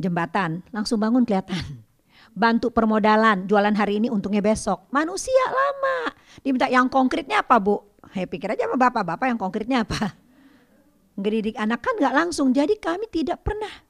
jembatan, 0.00 0.64
langsung 0.72 0.96
bangun 1.02 1.26
kelihatan. 1.26 1.84
Bantu 2.32 2.70
permodalan, 2.70 3.50
jualan 3.50 3.74
hari 3.74 3.98
ini 3.98 4.08
untungnya 4.08 4.38
besok. 4.38 4.86
Manusia 4.94 5.42
lama. 5.50 6.14
Diminta 6.38 6.70
yang 6.70 6.86
konkretnya 6.86 7.42
apa 7.42 7.58
bu? 7.58 7.82
Hei 8.14 8.30
pikir 8.30 8.54
aja 8.54 8.64
sama 8.64 8.78
bapak-bapak 8.78 9.26
yang 9.26 9.36
konkretnya 9.36 9.82
apa? 9.82 10.14
Ngedidik 11.18 11.58
anak 11.58 11.82
kan 11.82 11.98
nggak 11.98 12.14
langsung. 12.14 12.54
Jadi 12.54 12.78
kami 12.78 13.10
tidak 13.10 13.42
pernah 13.42 13.87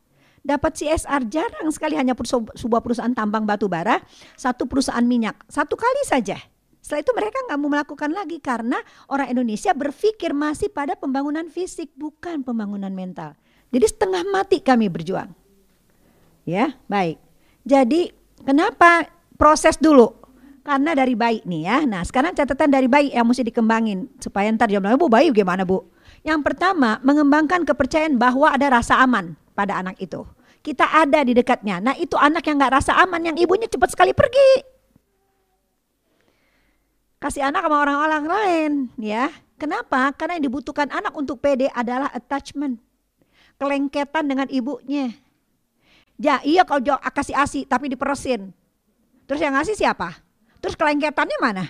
dapat 0.49 0.81
CSR 0.81 1.29
jarang 1.29 1.69
sekali 1.69 1.93
hanya 2.01 2.17
sebuah 2.57 2.81
perusahaan 2.81 3.13
tambang 3.13 3.45
batu 3.45 3.69
bara, 3.69 4.01
satu 4.33 4.65
perusahaan 4.65 5.05
minyak, 5.05 5.37
satu 5.53 5.77
kali 5.77 6.09
saja. 6.09 6.41
Setelah 6.81 7.05
itu 7.05 7.13
mereka 7.13 7.37
nggak 7.45 7.59
mau 7.61 7.69
melakukan 7.69 8.11
lagi 8.17 8.41
karena 8.41 8.81
orang 9.13 9.29
Indonesia 9.29 9.77
berpikir 9.77 10.33
masih 10.33 10.73
pada 10.73 10.97
pembangunan 10.97 11.45
fisik 11.53 11.93
bukan 12.01 12.41
pembangunan 12.41 12.89
mental. 12.89 13.37
Jadi 13.69 13.85
setengah 13.85 14.25
mati 14.25 14.65
kami 14.65 14.89
berjuang. 14.89 15.29
Ya, 16.49 16.73
baik. 16.89 17.21
Jadi 17.69 18.09
kenapa 18.41 19.05
proses 19.37 19.77
dulu? 19.77 20.17
Karena 20.65 20.97
dari 20.97 21.13
bayi 21.13 21.45
nih 21.45 21.63
ya. 21.69 21.79
Nah 21.85 22.01
sekarang 22.09 22.33
catatan 22.33 22.73
dari 22.73 22.89
bayi 22.89 23.13
yang 23.13 23.29
mesti 23.29 23.45
dikembangin 23.45 24.09
supaya 24.17 24.49
ntar 24.49 24.73
bilang, 24.73 24.97
bu 24.97 25.13
bayi 25.13 25.29
gimana 25.29 25.69
bu? 25.69 25.85
Yang 26.25 26.41
pertama 26.41 26.97
mengembangkan 27.05 27.69
kepercayaan 27.69 28.17
bahwa 28.17 28.49
ada 28.49 28.81
rasa 28.81 28.97
aman 29.05 29.37
pada 29.53 29.77
anak 29.77 30.01
itu. 30.01 30.25
Kita 30.69 30.85
ada 30.85 31.25
di 31.25 31.33
dekatnya. 31.33 31.81
Nah 31.81 31.97
itu 31.97 32.13
anak 32.13 32.45
yang 32.45 32.61
nggak 32.61 32.77
rasa 32.77 32.93
aman, 33.01 33.25
yang 33.25 33.41
ibunya 33.41 33.65
cepat 33.65 33.97
sekali 33.97 34.13
pergi. 34.13 34.69
Kasih 37.17 37.49
anak 37.49 37.65
sama 37.65 37.81
orang-orang 37.89 38.25
lain 38.29 38.73
ya. 39.01 39.33
Kenapa? 39.57 40.13
Karena 40.13 40.37
yang 40.37 40.53
dibutuhkan 40.53 40.93
anak 40.93 41.17
untuk 41.17 41.41
PD 41.41 41.73
adalah 41.73 42.13
attachment. 42.13 42.77
Kelengketan 43.57 44.29
dengan 44.29 44.45
ibunya 44.53 45.09
Ya 46.21 46.45
iya 46.45 46.69
kalau 46.69 47.01
kasih 47.17 47.33
asi 47.33 47.65
tapi 47.65 47.89
diperesin. 47.89 48.53
Terus 49.25 49.41
yang 49.41 49.57
ngasih 49.57 49.73
siapa? 49.73 50.21
Terus 50.61 50.77
kelengketannya 50.77 51.39
mana? 51.41 51.65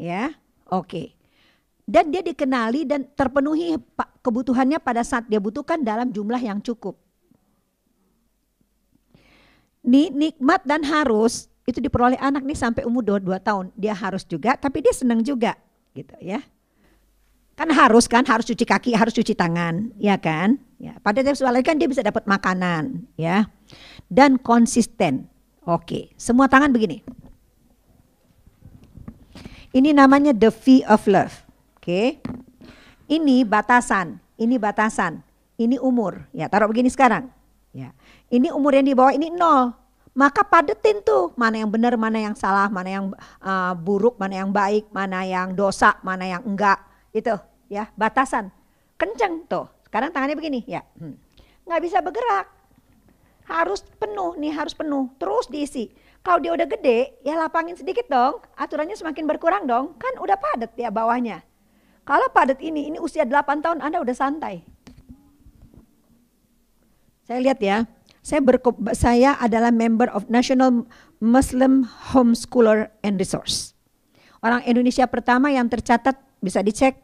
Ya, 0.00 0.32
oke. 0.72 0.88
Okay. 0.88 1.06
Dan 1.84 2.08
dia 2.08 2.24
dikenali 2.24 2.88
dan 2.88 3.04
terpenuhi 3.12 3.76
kebutuhannya 4.24 4.80
pada 4.80 5.04
saat 5.04 5.28
dia 5.28 5.36
butuhkan 5.36 5.84
dalam 5.84 6.08
jumlah 6.08 6.40
yang 6.40 6.64
cukup. 6.64 6.96
Nih 9.80 10.12
nikmat 10.12 10.60
dan 10.68 10.84
harus 10.84 11.48
itu 11.64 11.80
diperoleh 11.80 12.18
anak 12.20 12.44
nih 12.44 12.58
sampai 12.58 12.82
umur 12.84 13.04
22 13.04 13.40
tahun. 13.40 13.66
Dia 13.78 13.96
harus 13.96 14.26
juga 14.28 14.56
tapi 14.56 14.84
dia 14.84 14.92
senang 14.92 15.24
juga 15.24 15.56
gitu 15.96 16.14
ya. 16.20 16.42
Kan 17.60 17.68
harus 17.76 18.08
kan, 18.08 18.24
harus 18.24 18.48
cuci 18.48 18.64
kaki, 18.64 18.96
harus 18.96 19.12
cuci 19.12 19.36
tangan, 19.36 19.92
ya 20.00 20.16
kan? 20.16 20.56
Ya, 20.80 20.96
pada 21.04 21.20
seksual 21.20 21.52
kan 21.60 21.76
dia 21.76 21.84
bisa 21.84 22.00
dapat 22.00 22.24
makanan, 22.24 23.04
ya. 23.20 23.52
Dan 24.08 24.40
konsisten. 24.40 25.28
Oke, 25.68 26.08
semua 26.16 26.48
tangan 26.48 26.72
begini. 26.72 27.04
Ini 29.76 29.92
namanya 29.92 30.32
the 30.32 30.48
fee 30.48 30.80
of 30.88 31.04
love. 31.04 31.44
Oke. 31.76 32.24
Ini 33.12 33.44
batasan, 33.44 34.24
ini 34.40 34.56
batasan, 34.56 35.20
ini 35.60 35.76
umur. 35.76 36.32
Ya, 36.32 36.48
taruh 36.48 36.64
begini 36.64 36.88
sekarang. 36.88 37.28
Ini 38.30 38.54
umur 38.54 38.78
yang 38.78 38.86
di 38.86 38.94
bawah 38.94 39.10
ini 39.10 39.28
nol. 39.34 39.74
Maka 40.14 40.42
padetin 40.46 41.02
tuh 41.02 41.34
mana 41.38 41.62
yang 41.62 41.70
benar, 41.70 41.94
mana 41.94 42.18
yang 42.18 42.34
salah, 42.34 42.66
mana 42.70 42.90
yang 42.90 43.04
uh, 43.42 43.74
buruk, 43.78 44.18
mana 44.18 44.42
yang 44.42 44.50
baik, 44.50 44.90
mana 44.90 45.22
yang 45.26 45.54
dosa, 45.54 45.98
mana 46.06 46.26
yang 46.26 46.42
enggak. 46.46 46.78
Itu 47.10 47.34
ya 47.66 47.90
batasan. 47.98 48.54
Kenceng 48.94 49.46
tuh. 49.50 49.66
Sekarang 49.86 50.14
tangannya 50.14 50.38
begini 50.38 50.62
ya 50.70 50.86
hmm. 51.02 51.14
nggak 51.66 51.80
bisa 51.82 51.98
bergerak. 51.98 52.46
Harus 53.50 53.82
penuh 53.98 54.38
nih 54.38 54.54
harus 54.54 54.74
penuh. 54.74 55.10
Terus 55.18 55.50
diisi. 55.50 55.90
Kalau 56.22 56.38
dia 56.38 56.54
udah 56.54 56.68
gede 56.70 57.18
ya 57.26 57.34
lapangin 57.34 57.74
sedikit 57.74 58.06
dong. 58.06 58.38
Aturannya 58.54 58.94
semakin 58.94 59.26
berkurang 59.26 59.66
dong. 59.66 59.98
Kan 59.98 60.14
udah 60.22 60.38
padat 60.38 60.70
ya 60.78 60.90
bawahnya. 60.94 61.42
Kalau 62.06 62.30
padat 62.30 62.62
ini 62.62 62.90
ini 62.90 62.98
usia 63.02 63.26
8 63.26 63.62
tahun 63.62 63.78
anda 63.82 63.98
udah 63.98 64.14
santai. 64.14 64.62
Saya 67.26 67.38
lihat 67.42 67.62
ya 67.62 67.86
saya 68.20 68.40
berko, 68.44 68.76
saya 68.92 69.36
adalah 69.40 69.72
member 69.72 70.08
of 70.12 70.28
National 70.28 70.84
Muslim 71.24 71.88
Homeschooler 72.12 72.92
and 73.00 73.16
Resource. 73.16 73.72
Orang 74.40 74.64
Indonesia 74.64 75.04
pertama 75.08 75.52
yang 75.52 75.68
tercatat 75.68 76.16
bisa 76.40 76.64
dicek 76.64 77.00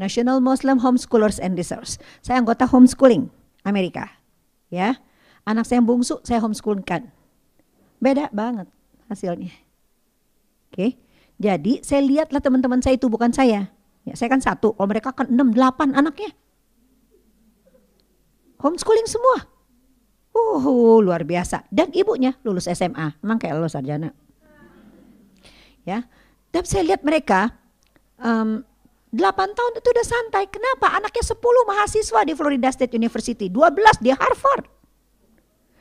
National 0.00 0.40
Muslim 0.40 0.80
Homeschoolers 0.80 1.36
and 1.40 1.56
Resource. 1.56 2.00
Saya 2.24 2.40
anggota 2.40 2.64
homeschooling 2.64 3.28
Amerika. 3.68 4.08
Ya. 4.72 4.96
Anak 5.44 5.68
saya 5.68 5.80
yang 5.80 5.88
bungsu 5.88 6.20
saya 6.24 6.40
homeschoolkan. 6.40 7.12
Beda 8.00 8.32
banget 8.32 8.68
hasilnya. 9.12 9.52
Oke. 10.72 10.96
Jadi 11.40 11.80
saya 11.84 12.04
lihatlah 12.04 12.40
teman-teman 12.40 12.80
saya 12.84 12.96
itu 12.96 13.08
bukan 13.08 13.32
saya. 13.32 13.72
Ya, 14.08 14.16
saya 14.16 14.32
kan 14.32 14.40
satu, 14.40 14.72
kalau 14.72 14.88
mereka 14.88 15.12
kan 15.12 15.28
enam, 15.28 15.52
delapan 15.52 15.92
anaknya. 15.92 16.32
Homeschooling 18.60 19.08
semua. 19.08 19.48
Uh, 20.40 20.98
luar 21.04 21.22
biasa. 21.22 21.68
Dan 21.68 21.92
ibunya 21.92 22.34
lulus 22.42 22.66
SMA. 22.66 23.16
Emang 23.22 23.38
kayak 23.38 23.60
lulus 23.60 23.76
sarjana. 23.76 24.10
Ya, 25.86 26.04
dan 26.52 26.66
saya 26.68 26.84
lihat 26.92 27.00
mereka 27.00 27.56
um, 28.20 28.60
8 29.10 29.18
tahun 29.34 29.72
itu 29.78 29.88
udah 29.90 30.06
santai. 30.06 30.44
Kenapa? 30.46 30.94
Anaknya 30.94 31.24
10 31.24 31.40
mahasiswa 31.66 32.20
di 32.22 32.32
Florida 32.36 32.68
State 32.70 32.94
University, 32.94 33.50
12 33.50 34.04
di 34.04 34.10
Harvard. 34.14 34.66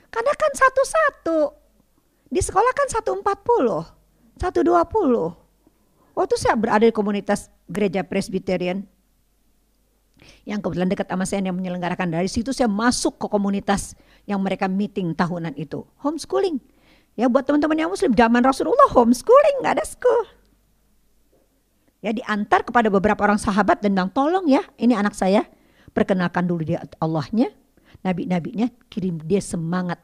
Karena 0.10 0.34
kan 0.34 0.52
satu-satu. 0.54 1.40
Di 2.30 2.42
sekolah 2.42 2.74
kan 2.74 2.88
140, 2.90 3.22
120. 4.38 5.40
Waktu 6.18 6.36
saya 6.38 6.56
berada 6.58 6.86
di 6.86 6.94
komunitas 6.94 7.50
gereja 7.70 8.06
Presbyterian, 8.06 8.86
yang 10.44 10.60
kebetulan 10.60 10.90
dekat 10.90 11.08
sama 11.08 11.26
saya 11.26 11.46
yang 11.46 11.56
menyelenggarakan 11.56 12.12
dari 12.12 12.28
situ 12.28 12.52
saya 12.52 12.68
masuk 12.68 13.16
ke 13.16 13.28
komunitas 13.32 13.96
yang 14.30 14.46
mereka 14.46 14.70
meeting 14.70 15.18
tahunan 15.18 15.58
itu. 15.58 15.82
Homeschooling. 16.06 16.62
Ya 17.18 17.26
buat 17.26 17.50
teman-teman 17.50 17.76
yang 17.76 17.90
muslim 17.90 18.14
zaman 18.14 18.46
Rasulullah 18.46 18.94
homeschooling 18.94 19.66
nggak 19.66 19.82
ada 19.82 19.86
school. 19.90 20.30
Ya 22.00 22.14
diantar 22.14 22.64
kepada 22.64 22.88
beberapa 22.88 23.20
orang 23.26 23.42
sahabat 23.42 23.82
dan 23.82 23.98
bilang 23.98 24.14
tolong 24.14 24.48
ya 24.48 24.64
ini 24.80 24.96
anak 24.96 25.18
saya 25.18 25.44
perkenalkan 25.92 26.48
dulu 26.48 26.64
dia 26.64 26.80
Allahnya 27.02 27.52
nabi-nabinya 28.06 28.72
kirim 28.88 29.20
dia 29.26 29.42
semangat 29.44 30.00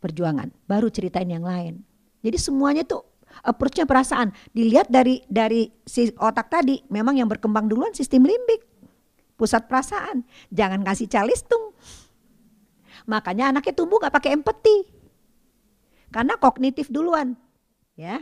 perjuangan. 0.00 0.48
Baru 0.64 0.88
ceritain 0.88 1.28
yang 1.28 1.44
lain. 1.44 1.84
Jadi 2.22 2.38
semuanya 2.40 2.86
tuh 2.86 3.04
approachnya 3.44 3.84
perasaan. 3.84 4.32
Dilihat 4.54 4.88
dari 4.88 5.20
dari 5.28 5.68
si 5.84 6.08
otak 6.16 6.48
tadi 6.48 6.80
memang 6.88 7.18
yang 7.18 7.28
berkembang 7.28 7.68
duluan 7.68 7.92
sistem 7.92 8.24
limbik 8.24 8.64
pusat 9.36 9.68
perasaan. 9.68 10.24
Jangan 10.48 10.80
kasih 10.80 11.12
calistung. 11.12 11.76
Makanya 13.08 13.50
anaknya 13.50 13.72
tumbuh 13.72 13.96
gak 13.96 14.12
pakai 14.12 14.36
empati. 14.36 14.84
Karena 16.12 16.36
kognitif 16.36 16.92
duluan. 16.92 17.34
Ya. 17.96 18.20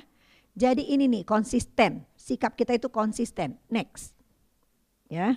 Jadi 0.54 0.86
ini 0.88 1.10
nih 1.10 1.26
konsisten. 1.26 2.06
Sikap 2.14 2.54
kita 2.54 2.78
itu 2.78 2.86
konsisten. 2.88 3.58
Next. 3.66 4.14
Ya. 5.10 5.36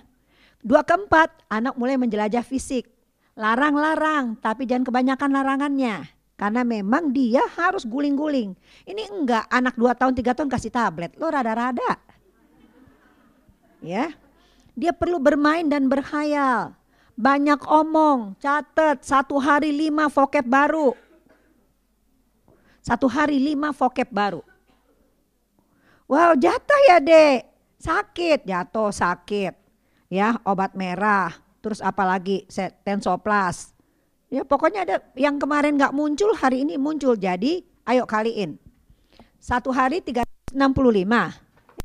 Dua 0.62 0.86
keempat, 0.86 1.50
anak 1.50 1.74
mulai 1.74 1.98
menjelajah 1.98 2.46
fisik. 2.46 2.88
Larang-larang, 3.34 4.38
tapi 4.38 4.70
jangan 4.70 4.86
kebanyakan 4.86 5.30
larangannya. 5.34 6.08
Karena 6.40 6.64
memang 6.64 7.12
dia 7.12 7.44
harus 7.58 7.84
guling-guling. 7.84 8.56
Ini 8.88 9.02
enggak 9.12 9.44
anak 9.52 9.76
dua 9.76 9.92
tahun, 9.92 10.16
tiga 10.16 10.32
tahun 10.32 10.48
kasih 10.48 10.72
tablet. 10.72 11.12
Lo 11.20 11.28
rada-rada. 11.28 12.00
Ya, 13.80 14.12
dia 14.76 14.92
perlu 14.92 15.20
bermain 15.20 15.68
dan 15.68 15.88
berhayal. 15.88 16.76
Banyak 17.20 17.68
omong, 17.68 18.40
catat 18.40 19.04
satu 19.04 19.36
hari 19.36 19.76
lima 19.76 20.08
vokep 20.08 20.40
baru. 20.40 20.96
Satu 22.80 23.12
hari 23.12 23.36
lima 23.36 23.76
vokep 23.76 24.08
baru. 24.08 24.40
Wow 26.08 26.32
jatuh 26.40 26.80
ya 26.88 26.96
dek, 26.96 27.44
sakit, 27.76 28.48
jatuh 28.48 28.88
sakit. 28.88 29.52
Ya 30.08 30.40
obat 30.48 30.72
merah, 30.72 31.36
terus 31.60 31.84
apalagi 31.84 32.48
tensoplas. 32.88 33.76
Ya 34.32 34.40
pokoknya 34.40 34.88
ada 34.88 34.96
yang 35.12 35.36
kemarin 35.36 35.76
nggak 35.76 35.92
muncul 35.92 36.32
hari 36.32 36.64
ini 36.64 36.80
muncul. 36.80 37.20
Jadi 37.20 37.60
ayo 37.84 38.08
kaliin. 38.08 38.56
Satu 39.36 39.68
hari 39.76 40.00
365 40.00 40.56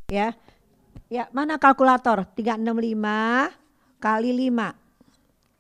ya 0.08 0.32
Ya, 1.06 1.30
mana 1.30 1.62
kalkulator? 1.62 2.26
365 2.34 3.54
kali 4.02 4.32
5. 4.50 4.85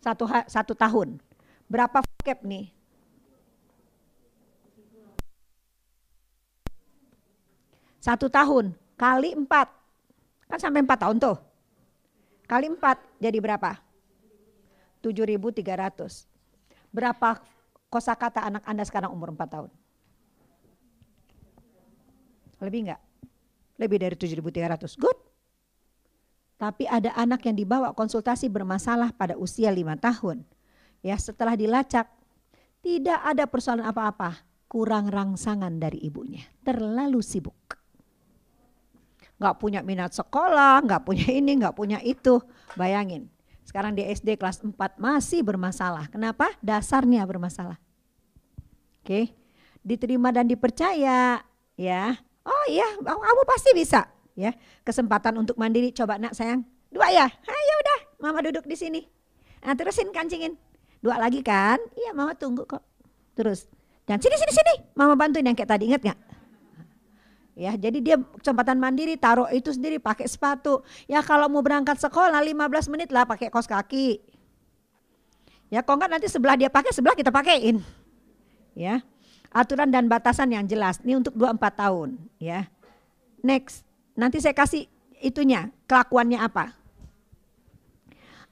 Satu, 0.05 0.29
satu 0.29 0.77
tahun. 0.77 1.17
Berapa 1.65 2.05
vocab 2.05 2.45
nih? 2.45 2.69
Satu 7.97 8.29
tahun 8.29 8.77
kali 9.01 9.33
empat. 9.33 9.65
Kan 10.45 10.61
sampai 10.61 10.85
empat 10.85 11.01
tahun 11.01 11.17
tuh. 11.17 11.41
Kali 12.45 12.69
empat 12.69 13.01
jadi 13.17 13.41
berapa? 13.41 13.81
7.300. 15.01 16.29
Berapa 16.93 17.41
kosakata 17.89 18.45
anak 18.45 18.61
Anda 18.69 18.85
sekarang 18.85 19.09
umur 19.09 19.33
empat 19.33 19.49
tahun? 19.57 19.73
Lebih 22.61 22.79
enggak? 22.85 23.01
Lebih 23.81 23.97
dari 23.97 24.13
7.300. 24.13 25.01
Good. 25.01 25.17
Tapi 26.55 26.87
ada 26.87 27.11
anak 27.19 27.43
yang 27.43 27.59
dibawa 27.59 27.91
konsultasi 27.91 28.47
bermasalah 28.47 29.11
pada 29.11 29.35
usia 29.35 29.67
lima 29.75 29.99
tahun. 29.99 30.47
Ya 31.03 31.19
setelah 31.19 31.59
dilacak, 31.59 32.07
tidak 32.79 33.19
ada 33.21 33.43
persoalan 33.43 33.83
apa-apa. 33.83 34.39
Kurang 34.71 35.11
rangsangan 35.11 35.77
dari 35.77 35.99
ibunya. 36.01 36.47
Terlalu 36.63 37.19
sibuk. 37.19 37.55
Gak 39.35 39.59
punya 39.59 39.83
minat 39.83 40.15
sekolah, 40.15 40.79
gak 40.87 41.03
punya 41.03 41.27
ini, 41.27 41.59
gak 41.59 41.75
punya 41.75 41.99
itu. 41.99 42.39
Bayangin, 42.79 43.27
sekarang 43.67 43.91
di 43.91 44.07
SD 44.07 44.39
kelas 44.39 44.63
4 44.63 44.73
masih 44.95 45.43
bermasalah. 45.43 46.07
Kenapa? 46.07 46.55
Dasarnya 46.63 47.27
bermasalah. 47.27 47.75
Oke, 49.03 49.35
diterima 49.83 50.31
dan 50.31 50.47
dipercaya 50.47 51.43
ya. 51.75 52.03
Oh 52.47 52.65
iya, 52.71 52.87
kamu 53.03 53.43
pasti 53.43 53.75
bisa 53.75 54.14
ya. 54.35 54.53
Kesempatan 54.83 55.35
untuk 55.39 55.55
mandiri. 55.57 55.89
Coba 55.95 56.19
nak 56.19 56.35
sayang 56.35 56.61
dua 56.91 57.09
ya? 57.09 57.25
Ayo 57.27 57.73
udah 57.81 57.99
mama 58.21 58.39
duduk 58.45 58.67
di 58.67 58.77
sini. 58.77 59.01
Nah, 59.65 59.73
terusin 59.73 60.13
kancingin. 60.13 60.53
Dua 61.01 61.17
lagi 61.17 61.41
kan? 61.41 61.81
Iya 61.97 62.13
mama 62.13 62.37
tunggu 62.37 62.67
kok. 62.67 62.83
Terus 63.33 63.65
dan 64.05 64.21
sini 64.21 64.37
sini 64.37 64.53
sini. 64.53 64.73
Mama 64.93 65.17
bantuin 65.17 65.47
yang 65.47 65.57
kayak 65.57 65.71
tadi 65.73 65.89
ingat 65.89 66.01
nggak? 66.05 66.19
Ya 67.55 67.71
jadi 67.79 67.97
dia 68.03 68.15
kesempatan 68.19 68.77
mandiri 68.77 69.15
taruh 69.15 69.47
itu 69.49 69.71
sendiri 69.71 69.97
pakai 69.97 70.27
sepatu. 70.27 70.83
Ya 71.07 71.23
kalau 71.23 71.47
mau 71.47 71.63
berangkat 71.63 71.97
sekolah 71.97 72.43
15 72.43 72.91
menit 72.91 73.09
lah 73.15 73.23
pakai 73.23 73.47
kos 73.47 73.65
kaki. 73.65 74.19
Ya 75.71 75.81
kok 75.81 75.95
enggak 75.95 76.11
nanti 76.11 76.27
sebelah 76.27 76.59
dia 76.59 76.67
pakai 76.69 76.91
sebelah 76.93 77.15
kita 77.17 77.33
pakaiin 77.33 77.81
ya 78.75 79.01
aturan 79.55 79.87
dan 79.87 80.11
batasan 80.11 80.51
yang 80.51 80.67
jelas. 80.67 80.99
Ini 80.99 81.23
untuk 81.23 81.31
24 81.39 81.79
tahun 81.79 82.09
ya. 82.43 82.67
Next 83.39 83.84
Nanti 84.15 84.39
saya 84.39 84.55
kasih 84.55 84.87
itunya, 85.19 85.69
kelakuannya 85.91 86.39
apa. 86.39 86.71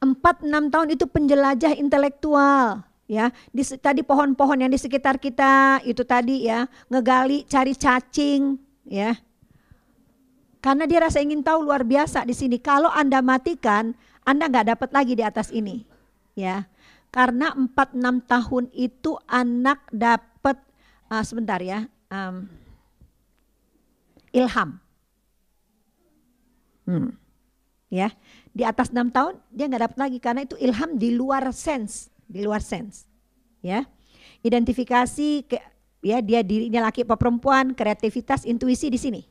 Empat 0.03 0.43
enam 0.43 0.67
tahun 0.67 0.99
itu 0.99 1.07
penjelajah 1.07 1.79
intelektual 1.79 2.83
ya. 3.07 3.31
Di 3.55 3.63
tadi 3.79 4.03
pohon-pohon 4.03 4.67
yang 4.67 4.71
di 4.71 4.75
sekitar 4.75 5.15
kita 5.15 5.79
itu 5.87 6.03
tadi 6.03 6.51
ya. 6.51 6.67
Ngegali 6.91 7.47
cari 7.47 7.71
cacing 7.71 8.59
ya. 8.83 9.15
Karena 10.59 10.83
dia 10.83 11.07
rasa 11.07 11.23
ingin 11.23 11.39
tahu 11.39 11.63
luar 11.63 11.87
biasa 11.87 12.27
di 12.27 12.35
sini. 12.35 12.59
Kalau 12.59 12.91
anda 12.91 13.23
matikan 13.23 13.95
anda 14.27 14.51
nggak 14.51 14.75
dapat 14.75 14.89
lagi 14.91 15.15
di 15.15 15.23
atas 15.23 15.47
ini 15.55 15.87
ya. 16.35 16.67
Karena 17.07 17.55
empat 17.55 17.95
enam 17.95 18.19
tahun 18.19 18.67
itu 18.75 19.15
anak 19.31 19.87
dapat 19.87 20.59
uh, 21.07 21.23
sebentar 21.23 21.63
ya. 21.63 21.87
Um, 22.11 22.51
ilham 24.35 24.82
Hmm. 26.83 27.15
Ya, 27.93 28.09
di 28.49 28.65
atas 28.65 28.89
enam 28.89 29.13
tahun 29.13 29.37
dia 29.53 29.69
nggak 29.69 29.83
dapat 29.85 29.97
lagi 30.01 30.17
karena 30.17 30.41
itu 30.41 30.57
ilham 30.57 30.97
di 30.97 31.13
luar 31.13 31.45
sense, 31.53 32.09
di 32.25 32.41
luar 32.41 32.65
sense. 32.65 33.05
Ya, 33.61 33.85
identifikasi 34.41 35.45
ke, 35.45 35.61
ya 36.01 36.17
dia 36.19 36.41
dirinya 36.41 36.89
laki 36.89 37.05
atau 37.05 37.21
perempuan, 37.21 37.77
kreativitas, 37.77 38.49
intuisi 38.49 38.89
di 38.89 38.97
sini. 38.97 39.21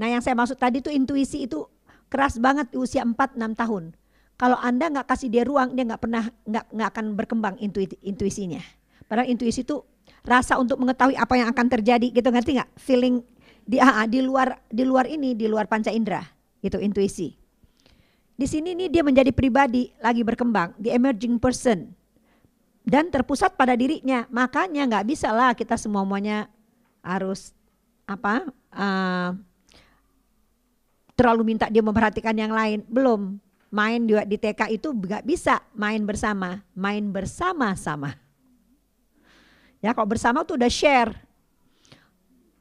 Nah, 0.00 0.08
yang 0.08 0.24
saya 0.24 0.32
maksud 0.32 0.56
tadi 0.56 0.80
itu 0.80 0.88
intuisi 0.88 1.44
itu 1.44 1.68
keras 2.08 2.40
banget 2.40 2.72
di 2.72 2.80
usia 2.80 3.04
4 3.04 3.36
6 3.36 3.52
tahun. 3.52 3.92
Kalau 4.40 4.56
Anda 4.56 4.88
nggak 4.88 5.06
kasih 5.12 5.28
dia 5.28 5.44
ruang, 5.44 5.76
dia 5.76 5.84
nggak 5.84 6.00
pernah 6.00 6.24
nggak 6.48 6.64
nggak 6.72 6.88
akan 6.88 7.04
berkembang 7.20 7.54
intuisi, 7.60 8.00
intuisinya. 8.00 8.64
Padahal 9.04 9.28
intuisi 9.28 9.60
itu 9.60 9.84
rasa 10.24 10.56
untuk 10.56 10.80
mengetahui 10.80 11.20
apa 11.20 11.36
yang 11.36 11.52
akan 11.52 11.66
terjadi 11.68 12.16
gitu 12.16 12.32
ngerti 12.32 12.56
nggak? 12.56 12.70
Feeling 12.80 13.20
di 13.68 13.76
ah, 13.76 14.00
ah, 14.00 14.06
di 14.08 14.24
luar 14.24 14.56
di 14.72 14.88
luar 14.88 15.04
ini, 15.04 15.36
di 15.36 15.44
luar 15.44 15.68
panca 15.68 15.92
indera 15.92 16.37
itu 16.62 16.78
intuisi. 16.80 17.34
Di 18.38 18.46
sini 18.46 18.70
nih 18.74 18.86
dia 18.86 19.02
menjadi 19.02 19.34
pribadi 19.34 19.90
lagi 19.98 20.22
berkembang, 20.22 20.70
di 20.78 20.94
emerging 20.94 21.42
person 21.42 21.90
dan 22.86 23.10
terpusat 23.10 23.58
pada 23.58 23.74
dirinya. 23.74 24.24
Makanya 24.30 24.86
nggak 24.86 25.06
bisa 25.10 25.34
lah 25.34 25.52
kita 25.58 25.74
semuanya 25.74 26.46
harus 27.02 27.50
apa 28.08 28.46
uh, 28.72 29.36
terlalu 31.18 31.52
minta 31.54 31.66
dia 31.66 31.82
memperhatikan 31.82 32.32
yang 32.38 32.54
lain. 32.54 32.86
Belum 32.86 33.42
main 33.68 34.00
di, 34.06 34.14
di 34.30 34.36
TK 34.38 34.70
itu 34.70 34.94
nggak 34.94 35.26
bisa 35.26 35.58
main 35.74 36.00
bersama, 36.06 36.62
main 36.78 37.10
bersama-sama. 37.10 38.14
Ya 39.82 39.90
kalau 39.94 40.08
bersama 40.10 40.46
tuh 40.46 40.62
udah 40.62 40.70
share. 40.70 41.10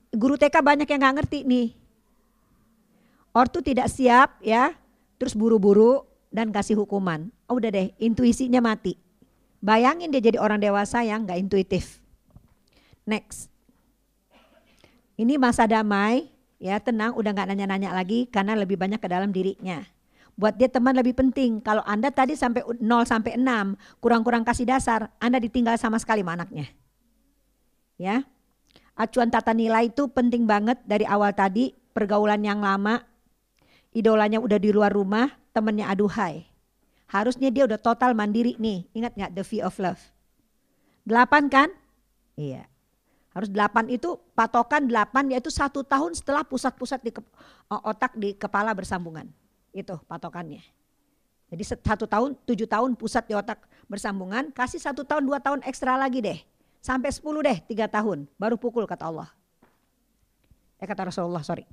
Guru 0.09 0.41
TK 0.41 0.57
banyak 0.65 0.89
yang 0.89 0.99
nggak 1.05 1.15
ngerti 1.21 1.45
nih 1.45 1.86
Ortu 3.37 3.61
tidak 3.61 3.93
siap 3.93 4.41
ya, 4.41 4.73
terus 5.21 5.37
buru-buru 5.37 6.01
dan 6.33 6.49
kasih 6.49 6.73
hukuman. 6.81 7.29
Oh 7.45 7.61
udah 7.61 7.69
deh, 7.69 7.93
intuisinya 8.01 8.65
mati. 8.65 8.97
Bayangin 9.61 10.09
dia 10.09 10.25
jadi 10.25 10.41
orang 10.41 10.57
dewasa 10.57 11.05
yang 11.05 11.29
nggak 11.29 11.37
intuitif. 11.37 12.01
Next. 13.05 13.53
Ini 15.21 15.37
masa 15.37 15.69
damai, 15.69 16.33
Ya 16.57 16.81
tenang, 16.81 17.13
udah 17.13 17.37
nggak 17.37 17.53
nanya-nanya 17.53 17.93
lagi 17.93 18.25
karena 18.33 18.57
lebih 18.57 18.81
banyak 18.81 18.97
ke 18.97 19.05
dalam 19.05 19.29
dirinya. 19.29 19.85
Buat 20.37 20.57
dia 20.57 20.69
teman 20.69 20.93
lebih 20.93 21.13
penting. 21.13 21.61
Kalau 21.61 21.85
Anda 21.85 22.09
tadi 22.09 22.33
sampai 22.33 22.65
0 22.65 22.81
sampai 23.05 23.37
6, 23.37 23.77
kurang-kurang 24.01 24.41
kasih 24.41 24.65
dasar, 24.65 25.13
Anda 25.21 25.37
ditinggal 25.37 25.77
sama 25.77 26.01
sekali 26.01 26.25
sama 26.25 26.33
anaknya. 26.37 26.65
Ya. 27.97 28.25
Acuan 28.97 29.29
tata 29.29 29.53
nilai 29.53 29.93
itu 29.93 30.09
penting 30.09 30.49
banget 30.49 30.81
dari 30.85 31.05
awal 31.05 31.29
tadi, 31.33 31.73
pergaulan 31.93 32.41
yang 32.41 32.61
lama, 32.61 33.05
idolanya 33.97 34.37
udah 34.37 34.61
di 34.61 34.69
luar 34.69 34.93
rumah, 34.93 35.33
temennya 35.49 35.89
aduhai. 35.89 36.45
Harusnya 37.09 37.49
dia 37.49 37.65
udah 37.65 37.81
total 37.81 38.13
mandiri 38.13 38.53
nih. 38.61 38.85
Ingat 38.93 39.17
nggak 39.17 39.31
the 39.33 39.41
fee 39.41 39.63
of 39.65 39.73
love? 39.81 39.97
Delapan 41.01 41.49
kan? 41.49 41.69
Iya. 42.37 42.69
Harus 43.33 43.49
delapan 43.49 43.89
itu 43.89 44.17
patokan 44.37 44.85
delapan 44.85 45.29
yaitu 45.33 45.49
satu 45.49 45.81
tahun 45.81 46.13
setelah 46.13 46.45
pusat-pusat 46.45 46.99
di 47.01 47.11
otak 47.69 48.13
di 48.13 48.37
kepala 48.37 48.75
bersambungan. 48.77 49.25
Itu 49.73 49.97
patokannya. 50.05 50.61
Jadi 51.47 51.63
satu 51.63 52.03
tahun, 52.03 52.35
tujuh 52.43 52.67
tahun 52.67 52.99
pusat 52.99 53.23
di 53.23 53.33
otak 53.33 53.63
bersambungan, 53.87 54.51
kasih 54.51 54.83
satu 54.83 55.07
tahun, 55.07 55.23
dua 55.23 55.39
tahun 55.39 55.63
ekstra 55.63 55.95
lagi 55.95 56.19
deh. 56.19 56.43
Sampai 56.83 57.07
sepuluh 57.15 57.39
deh, 57.39 57.55
tiga 57.63 57.87
tahun. 57.87 58.27
Baru 58.35 58.59
pukul 58.59 58.83
kata 58.83 59.07
Allah. 59.07 59.31
Eh 60.75 60.83
kata 60.83 61.07
Rasulullah, 61.07 61.41
sorry. 61.47 61.63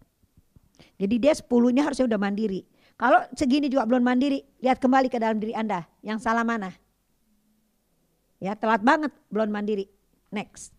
Jadi 0.99 1.15
dia 1.19 1.33
sepuluhnya 1.35 1.83
harusnya 1.87 2.07
udah 2.07 2.21
mandiri. 2.21 2.63
Kalau 2.95 3.27
segini 3.35 3.67
juga 3.67 3.87
belum 3.87 4.07
mandiri, 4.07 4.43
lihat 4.63 4.79
kembali 4.79 5.11
ke 5.11 5.19
dalam 5.19 5.43
diri 5.43 5.51
Anda. 5.55 5.83
Yang 6.01 6.23
salah 6.23 6.47
mana? 6.47 6.71
Ya 8.39 8.55
telat 8.55 8.83
banget 8.85 9.11
belum 9.31 9.51
mandiri. 9.51 9.91
Next. 10.31 10.75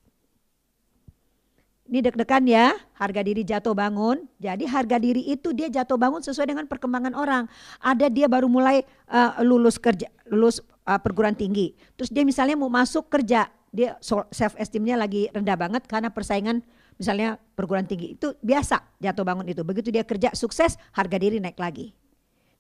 Ini 1.86 2.02
deg-degan 2.02 2.50
ya, 2.50 2.74
harga 2.98 3.22
diri 3.22 3.46
jatuh 3.46 3.78
bangun. 3.78 4.26
Jadi 4.42 4.66
harga 4.66 4.98
diri 4.98 5.22
itu 5.30 5.54
dia 5.54 5.70
jatuh 5.70 6.02
bangun 6.02 6.18
sesuai 6.18 6.50
dengan 6.50 6.66
perkembangan 6.66 7.14
orang. 7.14 7.46
Ada 7.78 8.10
dia 8.10 8.26
baru 8.26 8.50
mulai 8.50 8.82
uh, 9.06 9.38
lulus 9.46 9.78
kerja, 9.78 10.10
lulus 10.26 10.66
uh, 10.90 10.98
perguruan 10.98 11.38
tinggi. 11.38 11.78
Terus 11.94 12.10
dia 12.10 12.26
misalnya 12.26 12.58
mau 12.58 12.74
masuk 12.74 13.06
kerja, 13.14 13.54
dia 13.70 14.02
self 14.02 14.58
esteemnya 14.58 14.98
lagi 14.98 15.30
rendah 15.30 15.54
banget 15.54 15.86
karena 15.86 16.10
persaingan 16.10 16.66
misalnya 17.00 17.40
perguruan 17.56 17.88
tinggi. 17.88 18.16
Itu 18.16 18.36
biasa 18.40 19.00
jatuh 19.00 19.24
bangun 19.24 19.48
itu. 19.48 19.62
Begitu 19.64 19.92
dia 19.92 20.04
kerja 20.04 20.32
sukses, 20.36 20.80
harga 20.96 21.18
diri 21.20 21.40
naik 21.40 21.60
lagi. 21.60 21.92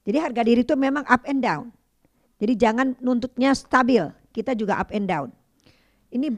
Jadi 0.06 0.18
harga 0.22 0.42
diri 0.46 0.62
itu 0.62 0.76
memang 0.78 1.04
up 1.10 1.26
and 1.26 1.42
down. 1.42 1.74
Jadi 2.38 2.54
jangan 2.60 2.88
nuntutnya 3.00 3.56
stabil, 3.56 4.04
kita 4.36 4.54
juga 4.54 4.78
up 4.78 4.92
and 4.92 5.08
down. 5.08 5.32
Ini 6.12 6.36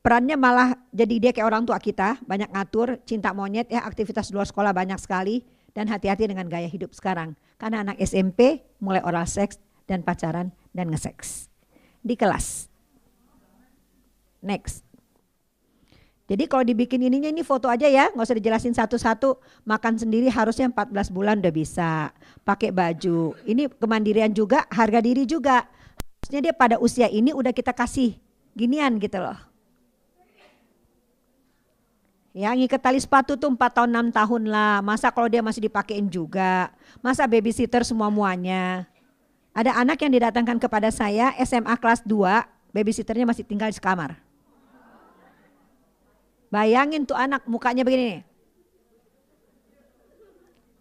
perannya 0.00 0.38
malah 0.38 0.78
jadi 0.94 1.14
dia 1.18 1.30
kayak 1.34 1.46
orang 1.46 1.62
tua 1.66 1.76
kita, 1.82 2.22
banyak 2.24 2.48
ngatur, 2.54 3.02
cinta 3.02 3.34
monyet 3.34 3.68
ya, 3.68 3.82
aktivitas 3.82 4.30
luar 4.30 4.46
sekolah 4.46 4.70
banyak 4.70 4.96
sekali 5.02 5.42
dan 5.74 5.90
hati-hati 5.90 6.30
dengan 6.30 6.46
gaya 6.46 6.70
hidup 6.70 6.94
sekarang. 6.94 7.34
Karena 7.58 7.82
anak 7.82 7.98
SMP 8.00 8.62
mulai 8.78 9.02
oral 9.02 9.26
seks 9.26 9.58
dan 9.90 10.06
pacaran 10.06 10.54
dan 10.70 10.88
ngeseks 10.88 11.50
di 12.02 12.14
kelas. 12.14 12.70
Next. 14.42 14.91
Jadi 16.30 16.46
kalau 16.46 16.62
dibikin 16.62 17.02
ininya 17.02 17.28
ini 17.28 17.42
foto 17.42 17.66
aja 17.66 17.90
ya, 17.90 18.08
nggak 18.14 18.24
usah 18.24 18.38
dijelasin 18.38 18.74
satu-satu. 18.74 19.42
Makan 19.66 19.98
sendiri 19.98 20.30
harusnya 20.30 20.70
14 20.70 21.10
bulan 21.10 21.42
udah 21.42 21.52
bisa. 21.52 22.14
Pakai 22.46 22.70
baju. 22.70 23.34
Ini 23.42 23.68
kemandirian 23.76 24.30
juga, 24.32 24.64
harga 24.70 25.02
diri 25.02 25.26
juga. 25.26 25.66
Harusnya 26.22 26.40
dia 26.40 26.54
pada 26.54 26.78
usia 26.78 27.10
ini 27.10 27.34
udah 27.34 27.50
kita 27.50 27.74
kasih 27.74 28.14
ginian 28.54 29.00
gitu 29.00 29.18
loh 29.18 29.52
Ya 32.32 32.48
ngikat 32.56 32.80
tali 32.80 32.96
sepatu 32.96 33.36
tuh 33.36 33.52
4 33.52 33.60
tahun 33.60 34.08
6 34.08 34.16
tahun 34.16 34.42
lah. 34.48 34.80
Masa 34.80 35.12
kalau 35.12 35.28
dia 35.28 35.44
masih 35.44 35.68
dipakein 35.68 36.08
juga. 36.08 36.72
Masa 37.04 37.28
babysitter 37.28 37.84
semua 37.84 38.08
muanya. 38.08 38.88
Ada 39.52 39.76
anak 39.76 40.00
yang 40.00 40.16
didatangkan 40.16 40.56
kepada 40.56 40.88
saya 40.88 41.36
SMA 41.44 41.76
kelas 41.76 42.00
2, 42.08 42.72
babysitternya 42.72 43.28
masih 43.28 43.44
tinggal 43.44 43.68
di 43.68 43.76
kamar. 43.76 44.16
Bayangin 46.52 47.08
tuh 47.08 47.16
anak 47.16 47.48
mukanya 47.48 47.80
begini 47.80 48.20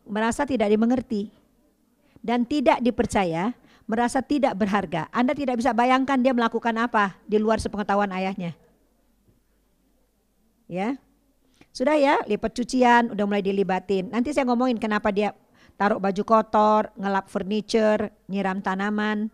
Merasa 0.03 0.43
tidak 0.43 0.67
dimengerti 0.67 1.31
dan 2.19 2.43
tidak 2.43 2.83
dipercaya, 2.83 3.55
merasa 3.87 4.19
tidak 4.19 4.59
berharga. 4.59 5.07
Anda 5.15 5.31
tidak 5.31 5.63
bisa 5.63 5.71
bayangkan 5.71 6.19
dia 6.19 6.35
melakukan 6.35 6.75
apa 6.75 7.15
di 7.23 7.39
luar 7.39 7.63
sepengetahuan 7.63 8.11
ayahnya. 8.11 8.51
Ya, 10.67 10.99
sudah 11.71 11.95
ya, 11.95 12.19
lipat 12.27 12.51
cucian 12.51 13.15
udah 13.15 13.23
mulai 13.23 13.43
dilibatin. 13.43 14.11
Nanti 14.11 14.35
saya 14.35 14.43
ngomongin 14.47 14.75
kenapa 14.75 15.07
dia 15.11 15.31
taruh 15.79 16.03
baju 16.03 16.23
kotor, 16.27 16.91
ngelap 16.99 17.31
furniture, 17.31 18.11
nyiram 18.27 18.59
tanaman. 18.59 19.31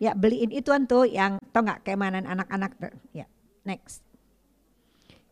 Ya 0.00 0.14
beliin 0.14 0.54
ituan 0.54 0.86
tuh 0.86 1.04
yang 1.04 1.42
tau 1.50 1.66
nggak 1.66 1.82
keimanan 1.84 2.24
anak-anak. 2.24 2.78
Ya, 3.10 3.26
next. 3.66 4.09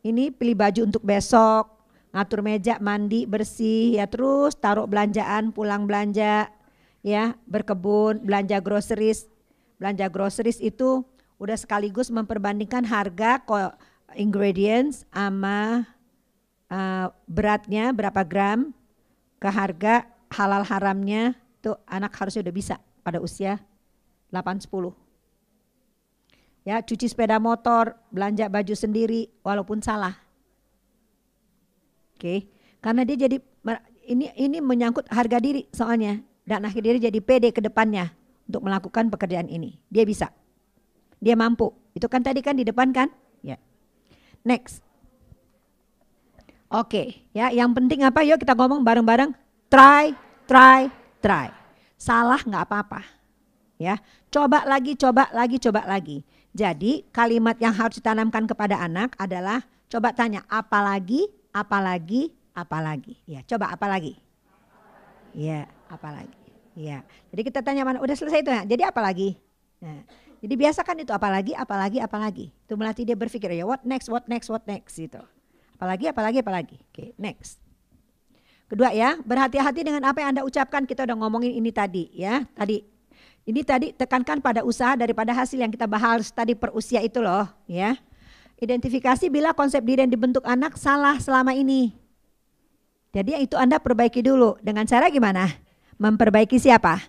Ini 0.09 0.32
pilih 0.32 0.56
baju 0.56 0.80
untuk 0.89 1.05
besok, 1.05 1.68
ngatur 2.16 2.40
meja, 2.40 2.80
mandi, 2.80 3.28
bersih, 3.28 4.01
ya 4.01 4.09
terus 4.09 4.56
taruh 4.56 4.89
belanjaan, 4.89 5.52
pulang 5.52 5.85
belanja, 5.85 6.48
ya 7.05 7.36
berkebun, 7.44 8.24
belanja 8.24 8.56
groceries. 8.64 9.28
Belanja 9.76 10.09
groceries 10.09 10.64
itu 10.64 11.05
udah 11.36 11.60
sekaligus 11.60 12.09
memperbandingkan 12.09 12.89
harga 12.89 13.44
ingredients 14.16 15.05
sama 15.12 15.85
uh, 16.72 17.12
beratnya 17.28 17.93
berapa 17.93 18.24
gram, 18.24 18.72
ke 19.36 19.48
harga 19.52 20.09
halal 20.32 20.64
haramnya 20.64 21.36
tuh 21.60 21.76
anak 21.85 22.16
harusnya 22.16 22.48
udah 22.48 22.55
bisa 22.56 22.74
pada 23.05 23.20
usia 23.20 23.60
8 24.32 24.64
10. 24.64 25.07
Ya, 26.69 26.85
cuci 26.85 27.09
sepeda 27.09 27.40
motor, 27.40 27.97
belanja 28.12 28.45
baju 28.53 28.77
sendiri 28.77 29.32
walaupun 29.40 29.81
salah. 29.81 30.20
Oke. 32.12 32.20
Okay. 32.20 32.39
Karena 32.85 33.09
dia 33.09 33.16
jadi 33.24 33.40
ini 34.05 34.28
ini 34.36 34.61
menyangkut 34.61 35.09
harga 35.09 35.40
diri 35.40 35.65
soalnya 35.73 36.20
dan 36.45 36.69
akhirnya 36.69 37.01
dia 37.01 37.09
jadi 37.09 37.20
pede 37.24 37.57
ke 37.57 37.65
depannya 37.65 38.12
untuk 38.45 38.69
melakukan 38.69 39.09
pekerjaan 39.09 39.49
ini. 39.49 39.81
Dia 39.89 40.05
bisa. 40.05 40.28
Dia 41.24 41.40
mampu. 41.40 41.73
Itu 41.97 42.05
kan 42.05 42.20
tadi 42.20 42.45
kan 42.45 42.53
di 42.53 42.69
depan 42.69 42.93
kan? 42.93 43.09
Ya. 43.40 43.57
Next. 44.45 44.85
Oke, 46.69 47.24
ya 47.32 47.49
yang 47.49 47.73
penting 47.73 48.05
apa? 48.05 48.20
Yuk 48.28 48.45
kita 48.45 48.53
ngomong 48.53 48.85
bareng-bareng. 48.85 49.32
Try, 49.73 50.12
try, 50.45 50.93
try. 51.24 51.49
Salah 51.97 52.45
nggak 52.45 52.69
apa-apa. 52.69 53.01
Ya, 53.81 53.97
coba 54.28 54.69
lagi, 54.69 54.99
coba 55.01 55.32
lagi, 55.32 55.57
coba 55.57 55.89
lagi. 55.89 56.28
Jadi 56.59 57.06
kalimat 57.14 57.55
yang 57.62 57.70
harus 57.70 58.02
ditanamkan 58.02 58.43
kepada 58.51 58.82
anak 58.82 59.14
adalah 59.14 59.62
coba 59.86 60.10
tanya 60.10 60.43
apa 60.51 60.82
lagi, 60.82 61.30
apa 61.55 61.78
lagi, 61.78 62.35
apa 62.51 62.82
lagi. 62.82 63.14
Ya, 63.30 63.47
coba 63.47 63.70
apa 63.70 63.86
lagi? 63.86 64.18
Ya, 65.39 65.70
apa 65.86 66.10
lagi? 66.10 66.35
Ya. 66.74 67.06
Jadi 67.30 67.47
kita 67.47 67.62
tanya 67.62 67.86
mana? 67.86 68.02
Udah 68.02 68.18
selesai 68.18 68.43
itu 68.43 68.51
ya. 68.51 68.66
Jadi 68.66 68.82
apa 68.82 68.98
lagi? 68.98 69.39
Nah, 69.78 70.02
jadi 70.43 70.55
biasakan 70.59 71.06
itu 71.06 71.14
apalagi, 71.14 71.55
apalagi, 71.55 72.02
apalagi. 72.02 72.47
Itu 72.66 72.74
melatih 72.74 73.06
dia 73.06 73.14
berpikir 73.14 73.55
ya 73.55 73.62
what 73.62 73.86
next, 73.86 74.10
what 74.10 74.26
next, 74.26 74.51
what 74.51 74.66
next 74.66 74.98
gitu. 74.98 75.22
Apalagi, 75.78 76.10
apalagi, 76.10 76.43
apalagi. 76.43 76.76
Oke, 76.90 76.90
okay, 76.90 77.09
next. 77.22 77.62
Kedua 78.66 78.90
ya, 78.90 79.14
berhati-hati 79.22 79.86
dengan 79.86 80.02
apa 80.10 80.26
yang 80.26 80.35
Anda 80.35 80.43
ucapkan. 80.43 80.90
Kita 80.90 81.06
udah 81.06 81.22
ngomongin 81.22 81.55
ini 81.55 81.70
tadi 81.70 82.10
ya. 82.10 82.43
Tadi 82.59 82.82
ini 83.49 83.65
tadi 83.65 83.97
tekankan 83.97 84.45
pada 84.45 84.61
usaha 84.61 84.93
daripada 84.93 85.33
hasil 85.33 85.57
yang 85.57 85.73
kita 85.73 85.89
bahas 85.89 86.29
tadi 86.29 86.53
per 86.53 86.69
usia 86.77 87.01
itu 87.01 87.25
loh 87.25 87.49
ya. 87.65 87.97
Identifikasi 88.61 89.33
bila 89.33 89.57
konsep 89.57 89.81
diri 89.81 90.05
yang 90.05 90.12
dibentuk 90.12 90.45
anak 90.45 90.77
salah 90.77 91.16
selama 91.16 91.57
ini. 91.57 91.97
Jadi 93.15 93.41
itu 93.41 93.57
Anda 93.57 93.81
perbaiki 93.81 94.20
dulu. 94.20 94.59
Dengan 94.61 94.85
cara 94.85 95.09
gimana? 95.09 95.49
Memperbaiki 95.97 96.59
siapa? 96.61 97.01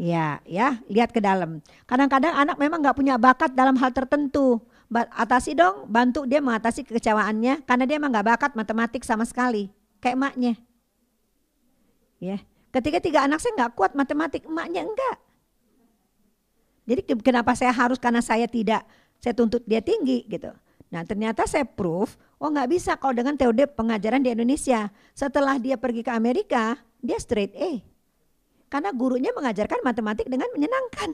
Ya, 0.00 0.40
ya, 0.48 0.80
lihat 0.88 1.12
ke 1.12 1.20
dalam. 1.20 1.60
Kadang-kadang 1.84 2.32
anak 2.32 2.56
memang 2.56 2.80
nggak 2.80 2.96
punya 2.96 3.20
bakat 3.20 3.52
dalam 3.52 3.76
hal 3.76 3.92
tertentu 3.92 4.64
atasi 4.90 5.52
dong, 5.52 5.84
bantu 5.84 6.24
dia 6.24 6.40
mengatasi 6.40 6.88
kekecewaannya 6.88 7.68
karena 7.68 7.84
dia 7.84 8.00
emang 8.00 8.08
gak 8.08 8.24
bakat 8.26 8.50
matematik 8.56 9.04
sama 9.04 9.28
sekali, 9.28 9.68
kayak 10.00 10.16
emaknya. 10.16 10.52
Ya, 12.18 12.40
ketika 12.72 12.98
tiga 12.98 13.28
anak 13.28 13.38
saya 13.38 13.54
nggak 13.54 13.76
kuat 13.76 13.92
matematik, 13.92 14.48
emaknya 14.48 14.88
enggak. 14.88 15.27
Jadi 16.88 17.04
kenapa 17.20 17.52
saya 17.52 17.68
harus 17.76 18.00
karena 18.00 18.24
saya 18.24 18.48
tidak 18.48 18.80
saya 19.20 19.36
tuntut 19.36 19.60
dia 19.68 19.84
tinggi 19.84 20.24
gitu. 20.24 20.48
Nah 20.88 21.04
ternyata 21.04 21.44
saya 21.44 21.68
proof, 21.68 22.16
oh 22.40 22.48
nggak 22.48 22.68
bisa 22.72 22.96
kalau 22.96 23.12
dengan 23.12 23.36
teori 23.36 23.68
pengajaran 23.68 24.24
di 24.24 24.32
Indonesia. 24.32 24.88
Setelah 25.12 25.60
dia 25.60 25.76
pergi 25.76 26.00
ke 26.00 26.08
Amerika, 26.08 26.80
dia 27.04 27.20
straight 27.20 27.52
A. 27.60 27.84
Karena 28.72 28.88
gurunya 28.96 29.36
mengajarkan 29.36 29.84
matematik 29.84 30.32
dengan 30.32 30.48
menyenangkan. 30.56 31.12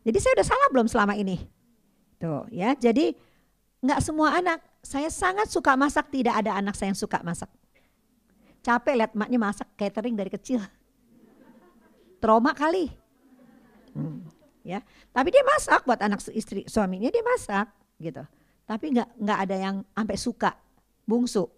Jadi 0.00 0.16
saya 0.16 0.32
udah 0.40 0.46
salah 0.48 0.68
belum 0.72 0.88
selama 0.88 1.12
ini? 1.12 1.36
Tuh 2.16 2.48
ya, 2.48 2.72
jadi 2.72 3.12
nggak 3.84 4.00
semua 4.00 4.32
anak. 4.32 4.64
Saya 4.80 5.12
sangat 5.12 5.52
suka 5.52 5.76
masak, 5.76 6.08
tidak 6.08 6.40
ada 6.40 6.56
anak 6.56 6.72
saya 6.72 6.88
yang 6.88 6.96
suka 6.96 7.20
masak. 7.20 7.52
capek 8.60 8.92
lihat 8.96 9.12
maknya 9.16 9.40
masak 9.40 9.68
catering 9.76 10.16
dari 10.16 10.32
kecil. 10.32 10.60
Trauma 12.20 12.52
kali. 12.52 12.92
Hmm, 13.96 14.24
ya, 14.62 14.84
tapi 15.10 15.32
dia 15.32 15.44
masak 15.44 15.84
buat 15.84 16.00
anak 16.00 16.20
istri 16.32 16.64
suaminya 16.68 17.08
dia 17.08 17.24
masak 17.24 17.68
gitu. 18.00 18.22
Tapi 18.64 18.94
nggak 18.94 19.08
nggak 19.18 19.38
ada 19.48 19.56
yang 19.56 19.76
sampai 19.96 20.16
suka. 20.16 20.50
Bungsu 21.04 21.50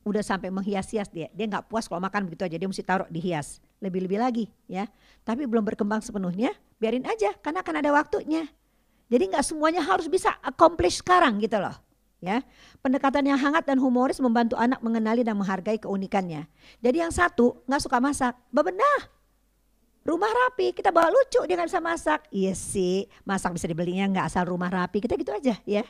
udah 0.00 0.24
sampai 0.24 0.48
menghias-hias 0.48 1.12
dia. 1.12 1.28
Dia 1.36 1.46
nggak 1.46 1.68
puas 1.68 1.84
kalau 1.86 2.00
makan 2.00 2.26
begitu 2.26 2.48
aja, 2.48 2.56
dia 2.56 2.68
mesti 2.68 2.84
taruh 2.84 3.08
dihias. 3.12 3.60
Lebih-lebih 3.84 4.18
lagi 4.18 4.44
ya. 4.66 4.88
Tapi 5.22 5.44
belum 5.44 5.64
berkembang 5.64 6.00
sepenuhnya, 6.00 6.56
biarin 6.80 7.04
aja 7.04 7.36
karena 7.38 7.60
akan 7.60 7.74
ada 7.84 7.90
waktunya. 7.92 8.48
Jadi 9.10 9.24
nggak 9.34 9.44
semuanya 9.44 9.82
harus 9.84 10.06
bisa 10.06 10.32
accomplish 10.40 11.02
sekarang 11.02 11.42
gitu 11.42 11.58
loh. 11.60 11.74
Ya, 12.20 12.44
pendekatan 12.84 13.24
yang 13.24 13.40
hangat 13.40 13.64
dan 13.64 13.80
humoris 13.80 14.20
membantu 14.20 14.52
anak 14.60 14.84
mengenali 14.84 15.24
dan 15.24 15.40
menghargai 15.40 15.80
keunikannya. 15.80 16.44
Jadi 16.84 17.00
yang 17.00 17.08
satu 17.08 17.64
nggak 17.64 17.80
suka 17.80 17.96
masak, 17.96 18.36
bebenah. 18.52 19.08
Rumah 20.00 20.32
rapi, 20.32 20.72
kita 20.72 20.88
bawa 20.88 21.12
lucu 21.12 21.44
dia 21.44 21.60
nggak 21.60 21.68
bisa 21.68 21.82
masak. 21.84 22.24
Iya 22.32 22.56
sih, 22.56 23.04
masak 23.28 23.60
bisa 23.60 23.68
dibelinya 23.68 24.08
nggak 24.08 24.26
asal 24.32 24.48
rumah 24.48 24.72
rapi, 24.72 25.04
kita 25.04 25.16
gitu 25.20 25.32
aja 25.32 25.60
ya. 25.68 25.84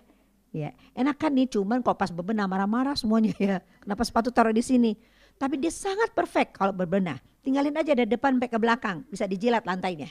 Ya, 0.51 0.75
enak 0.99 1.15
kan 1.15 1.31
nih 1.31 1.47
cuman 1.47 1.79
kalau 1.79 1.95
pas 1.95 2.11
bebenah 2.11 2.51
marah-marah 2.51 2.99
semuanya 2.99 3.31
ya. 3.39 3.63
Kenapa 3.87 4.03
sepatu 4.03 4.35
taruh 4.35 4.51
di 4.51 4.67
sini? 4.67 4.99
Tapi 5.39 5.55
dia 5.63 5.71
sangat 5.71 6.11
perfect 6.11 6.59
kalau 6.59 6.75
berbenah. 6.75 7.23
Tinggalin 7.41 7.71
aja 7.79 7.95
dari 7.95 8.11
depan 8.11 8.35
sampai 8.35 8.51
ke 8.51 8.59
belakang, 8.59 9.07
bisa 9.07 9.31
dijilat 9.31 9.63
lantainya. 9.63 10.11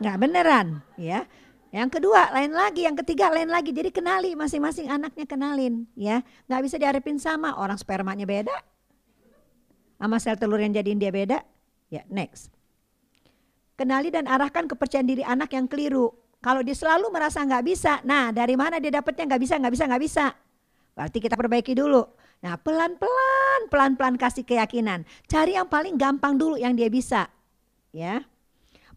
Nggak 0.00 0.16
beneran, 0.16 0.80
ya. 0.96 1.28
Yang 1.68 2.00
kedua 2.00 2.32
lain 2.32 2.56
lagi, 2.56 2.88
yang 2.88 2.96
ketiga 2.96 3.28
lain 3.28 3.52
lagi. 3.52 3.76
Jadi 3.76 3.92
kenali 3.92 4.32
masing-masing 4.32 4.88
anaknya 4.88 5.28
kenalin, 5.28 5.84
ya. 5.92 6.24
Nggak 6.48 6.60
bisa 6.64 6.76
diharapin 6.80 7.20
sama 7.20 7.60
orang 7.60 7.76
spermanya 7.76 8.24
beda, 8.24 8.56
sama 10.00 10.16
sel 10.16 10.40
telur 10.40 10.64
yang 10.64 10.72
jadiin 10.72 10.96
dia 10.96 11.12
beda. 11.12 11.44
Ya, 11.90 12.06
next. 12.06 12.54
Kenali 13.74 14.08
dan 14.14 14.30
arahkan 14.30 14.70
kepercayaan 14.70 15.08
diri 15.08 15.26
anak 15.26 15.50
yang 15.52 15.66
keliru. 15.66 16.14
Kalau 16.40 16.64
dia 16.64 16.72
selalu 16.72 17.12
merasa 17.12 17.44
nggak 17.44 17.64
bisa, 17.68 18.00
nah 18.00 18.32
dari 18.32 18.56
mana 18.56 18.80
dia 18.80 18.88
dapetnya 18.88 19.28
nggak 19.28 19.42
bisa, 19.44 19.54
nggak 19.60 19.72
bisa, 19.76 19.84
nggak 19.84 20.02
bisa. 20.02 20.26
Berarti 20.96 21.18
kita 21.20 21.36
perbaiki 21.36 21.76
dulu. 21.76 22.00
Nah 22.40 22.56
pelan-pelan, 22.56 23.68
pelan-pelan 23.68 24.16
kasih 24.16 24.48
keyakinan. 24.48 25.04
Cari 25.28 25.60
yang 25.60 25.68
paling 25.68 26.00
gampang 26.00 26.40
dulu 26.40 26.56
yang 26.56 26.72
dia 26.72 26.88
bisa. 26.88 27.28
Ya, 27.92 28.24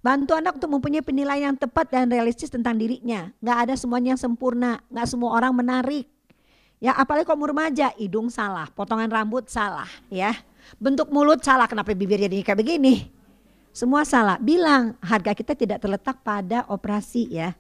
Bantu 0.04 0.36
anak 0.36 0.60
untuk 0.60 0.68
mempunyai 0.68 1.00
penilaian 1.00 1.56
yang 1.56 1.56
tepat 1.56 1.88
dan 1.88 2.12
realistis 2.12 2.52
tentang 2.52 2.76
dirinya. 2.76 3.32
Nggak 3.40 3.58
ada 3.64 3.74
semuanya 3.80 4.12
yang 4.12 4.20
sempurna, 4.20 4.84
nggak 4.92 5.08
semua 5.08 5.32
orang 5.32 5.56
menarik. 5.56 6.12
Ya 6.84 6.92
apalagi 6.92 7.24
kalau 7.24 7.48
remaja, 7.48 7.96
hidung 7.96 8.28
salah, 8.28 8.68
potongan 8.76 9.08
rambut 9.08 9.48
salah, 9.48 9.88
ya. 10.12 10.36
Bentuk 10.78 11.10
mulut 11.14 11.42
salah, 11.44 11.70
kenapa 11.70 11.94
bibirnya 11.94 12.28
jadi 12.28 12.44
kayak 12.44 12.60
begini? 12.60 13.08
Semua 13.74 14.06
salah. 14.06 14.38
Bilang 14.38 14.94
harga 15.02 15.34
kita 15.34 15.58
tidak 15.58 15.82
terletak 15.82 16.22
pada 16.22 16.66
operasi 16.70 17.26
ya. 17.34 17.58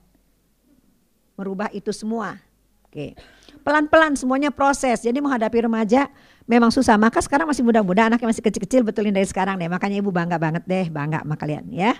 Merubah 1.34 1.74
itu 1.74 1.90
semua. 1.90 2.38
Oke. 2.86 3.18
Pelan-pelan 3.66 4.14
semuanya 4.14 4.54
proses. 4.54 5.02
Jadi 5.02 5.18
menghadapi 5.18 5.66
remaja 5.66 6.06
memang 6.46 6.70
susah. 6.70 6.94
Maka 7.02 7.18
sekarang 7.26 7.50
masih 7.50 7.66
muda-muda, 7.66 8.06
anaknya 8.06 8.30
masih 8.30 8.46
kecil-kecil 8.46 8.86
betulin 8.86 9.10
dari 9.10 9.26
sekarang 9.26 9.58
deh. 9.58 9.66
Makanya 9.66 9.98
ibu 9.98 10.14
bangga 10.14 10.38
banget 10.38 10.64
deh, 10.70 10.86
bangga 10.94 11.26
sama 11.26 11.34
kalian 11.34 11.66
ya. 11.74 11.98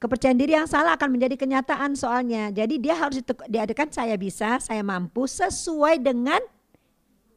Kepercayaan 0.00 0.38
diri 0.40 0.56
yang 0.56 0.66
salah 0.66 0.96
akan 0.96 1.14
menjadi 1.14 1.36
kenyataan 1.38 1.94
soalnya. 1.94 2.50
Jadi 2.50 2.80
dia 2.80 2.96
harus 2.96 3.22
diadakan 3.46 3.92
saya 3.92 4.16
bisa, 4.16 4.58
saya 4.58 4.82
mampu 4.82 5.28
sesuai 5.28 6.00
dengan 6.02 6.40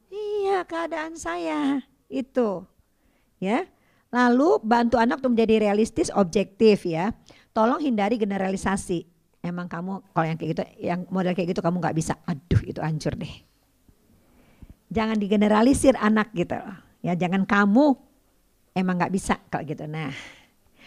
iya 0.08 0.64
keadaan 0.66 1.14
saya. 1.14 1.84
Itu. 2.06 2.64
Ya. 3.42 3.66
Lalu 4.14 4.62
bantu 4.62 4.96
anak 4.96 5.20
untuk 5.20 5.36
menjadi 5.36 5.68
realistis, 5.68 6.08
objektif 6.14 6.86
ya. 6.86 7.12
Tolong 7.52 7.82
hindari 7.82 8.16
generalisasi. 8.16 9.04
Emang 9.44 9.70
kamu 9.70 10.02
kalau 10.10 10.26
yang 10.26 10.38
kayak 10.38 10.50
gitu, 10.56 10.62
yang 10.82 11.06
model 11.12 11.34
kayak 11.36 11.54
gitu 11.54 11.62
kamu 11.62 11.78
nggak 11.78 11.96
bisa. 11.96 12.18
Aduh 12.26 12.62
itu 12.66 12.80
hancur 12.82 13.14
deh. 13.14 13.34
Jangan 14.90 15.18
digeneralisir 15.18 15.94
anak 15.98 16.30
gitu. 16.34 16.58
Ya 17.02 17.14
jangan 17.14 17.46
kamu 17.46 17.94
emang 18.74 18.94
nggak 18.98 19.14
bisa 19.14 19.38
kalau 19.50 19.66
gitu. 19.66 19.86
Nah 19.86 20.10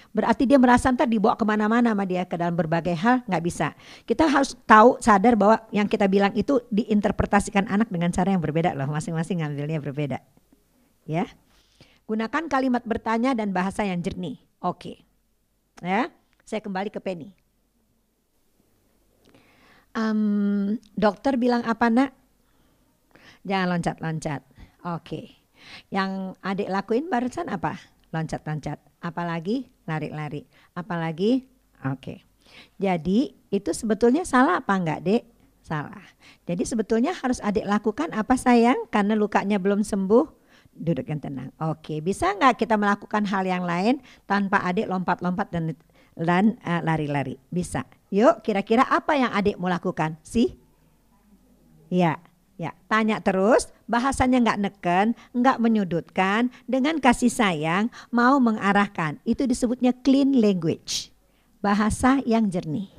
berarti 0.09 0.49
dia 0.49 0.57
merasa 0.57 0.89
ntar 0.89 1.05
dibawa 1.05 1.37
ke 1.37 1.45
mana-mana 1.45 1.93
sama 1.93 2.01
dia 2.01 2.25
ke 2.25 2.33
dalam 2.33 2.57
berbagai 2.57 2.97
hal 2.97 3.21
nggak 3.29 3.43
bisa. 3.45 3.77
Kita 4.03 4.25
harus 4.25 4.57
tahu 4.65 4.97
sadar 4.99 5.37
bahwa 5.37 5.61
yang 5.69 5.85
kita 5.85 6.09
bilang 6.09 6.33
itu 6.33 6.59
diinterpretasikan 6.73 7.69
anak 7.69 7.87
dengan 7.93 8.09
cara 8.09 8.33
yang 8.33 8.41
berbeda 8.41 8.73
loh, 8.73 8.89
masing-masing 8.89 9.45
ngambilnya 9.45 9.79
berbeda. 9.79 10.19
Ya. 11.05 11.27
Gunakan 12.09 12.49
kalimat 12.49 12.81
bertanya 12.83 13.37
dan 13.37 13.53
bahasa 13.53 13.85
yang 13.85 14.01
jernih. 14.01 14.41
Oke. 14.59 15.05
Ya, 15.79 16.11
saya 16.43 16.59
kembali 16.59 16.89
ke 16.89 16.99
Penny. 16.99 17.31
Um, 19.93 20.75
dokter 20.97 21.37
bilang 21.37 21.61
apa 21.63 21.87
nak? 21.87 22.11
Jangan 23.47 23.77
loncat-loncat. 23.77 24.41
Oke. 24.83 25.39
Yang 25.93 26.35
adik 26.41 26.69
lakuin 26.71 27.07
barusan 27.07 27.47
apa? 27.47 27.79
Loncat-loncat. 28.11 28.81
Apalagi 28.99 29.69
lari-lari. 29.87 30.43
Apalagi 30.75 31.47
oke. 31.85 32.25
Jadi 32.81 33.31
itu 33.53 33.71
sebetulnya 33.71 34.25
salah 34.25 34.59
apa 34.59 34.73
enggak 34.75 35.01
dek? 35.05 35.23
Salah. 35.61 36.03
Jadi 36.49 36.65
sebetulnya 36.65 37.13
harus 37.13 37.37
adik 37.45 37.63
lakukan 37.63 38.09
apa 38.11 38.33
sayang? 38.35 38.89
Karena 38.89 39.13
lukanya 39.13 39.61
belum 39.61 39.85
sembuh 39.85 40.38
duduk 40.79 41.05
yang 41.11 41.19
tenang. 41.19 41.51
Oke, 41.59 41.99
bisa 41.99 42.31
nggak 42.31 42.55
kita 42.55 42.79
melakukan 42.79 43.27
hal 43.27 43.43
yang 43.43 43.67
lain 43.67 43.99
tanpa 44.23 44.63
adik 44.63 44.87
lompat-lompat 44.87 45.51
dan 45.51 45.75
dan 46.15 46.55
uh, 46.63 46.81
lari-lari? 46.81 47.35
Bisa. 47.51 47.83
Yuk, 48.09 48.41
kira-kira 48.41 48.87
apa 48.87 49.13
yang 49.19 49.31
adik 49.35 49.59
mau 49.59 49.69
lakukan? 49.69 50.17
Sih? 50.25 50.57
Ya, 51.91 52.17
ya. 52.57 52.73
Tanya 52.89 53.21
terus, 53.21 53.69
bahasanya 53.85 54.41
nggak 54.41 54.59
neken, 54.65 55.07
nggak 55.35 55.57
menyudutkan, 55.61 56.49
dengan 56.65 56.97
kasih 56.97 57.29
sayang, 57.29 57.93
mau 58.09 58.41
mengarahkan. 58.41 59.21
Itu 59.27 59.45
disebutnya 59.45 59.93
clean 59.93 60.39
language. 60.41 61.13
Bahasa 61.59 62.23
yang 62.23 62.47
jernih. 62.47 62.89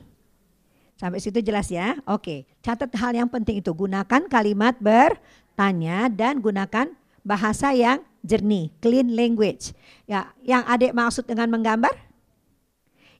Sampai 1.01 1.17
situ 1.17 1.41
jelas 1.41 1.73
ya? 1.73 1.97
Oke, 2.05 2.45
catat 2.61 2.93
hal 2.93 3.17
yang 3.17 3.33
penting 3.33 3.65
itu. 3.65 3.73
Gunakan 3.73 4.29
kalimat 4.29 4.77
bertanya 4.77 6.13
dan 6.13 6.45
gunakan 6.45 6.93
bahasa 7.23 7.73
yang 7.75 8.05
jernih, 8.25 8.73
clean 8.81 9.13
language. 9.13 9.73
Ya, 10.05 10.33
yang 10.45 10.65
adik 10.69 10.93
maksud 10.93 11.25
dengan 11.25 11.49
menggambar? 11.53 11.93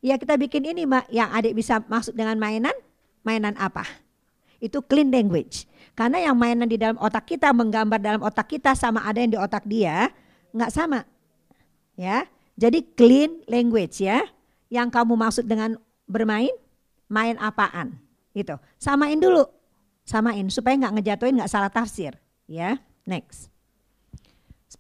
Ya 0.01 0.17
kita 0.17 0.41
bikin 0.41 0.65
ini 0.65 0.89
mbak, 0.89 1.13
yang 1.13 1.29
adik 1.29 1.53
bisa 1.53 1.85
maksud 1.85 2.17
dengan 2.17 2.41
mainan, 2.41 2.73
mainan 3.21 3.53
apa? 3.61 3.85
Itu 4.61 4.81
clean 4.81 5.13
language. 5.13 5.69
Karena 5.93 6.25
yang 6.25 6.37
mainan 6.37 6.69
di 6.69 6.81
dalam 6.81 6.97
otak 6.97 7.29
kita, 7.29 7.53
menggambar 7.53 8.01
dalam 8.01 8.23
otak 8.25 8.49
kita 8.49 8.73
sama 8.73 9.05
ada 9.05 9.21
yang 9.21 9.37
di 9.37 9.41
otak 9.41 9.65
dia, 9.69 10.09
nggak 10.57 10.73
sama. 10.73 11.05
Ya, 12.01 12.25
jadi 12.57 12.81
clean 12.97 13.45
language 13.45 14.01
ya. 14.01 14.25
Yang 14.73 14.89
kamu 14.97 15.13
maksud 15.19 15.45
dengan 15.45 15.77
bermain, 16.09 16.53
main 17.11 17.37
apaan? 17.37 18.01
Itu 18.33 18.57
samain 18.81 19.19
dulu, 19.19 19.45
samain 20.07 20.47
supaya 20.49 20.79
nggak 20.81 20.95
ngejatuhin, 21.01 21.37
nggak 21.43 21.51
salah 21.51 21.69
tafsir. 21.69 22.17
Ya, 22.49 22.81
next. 23.05 23.50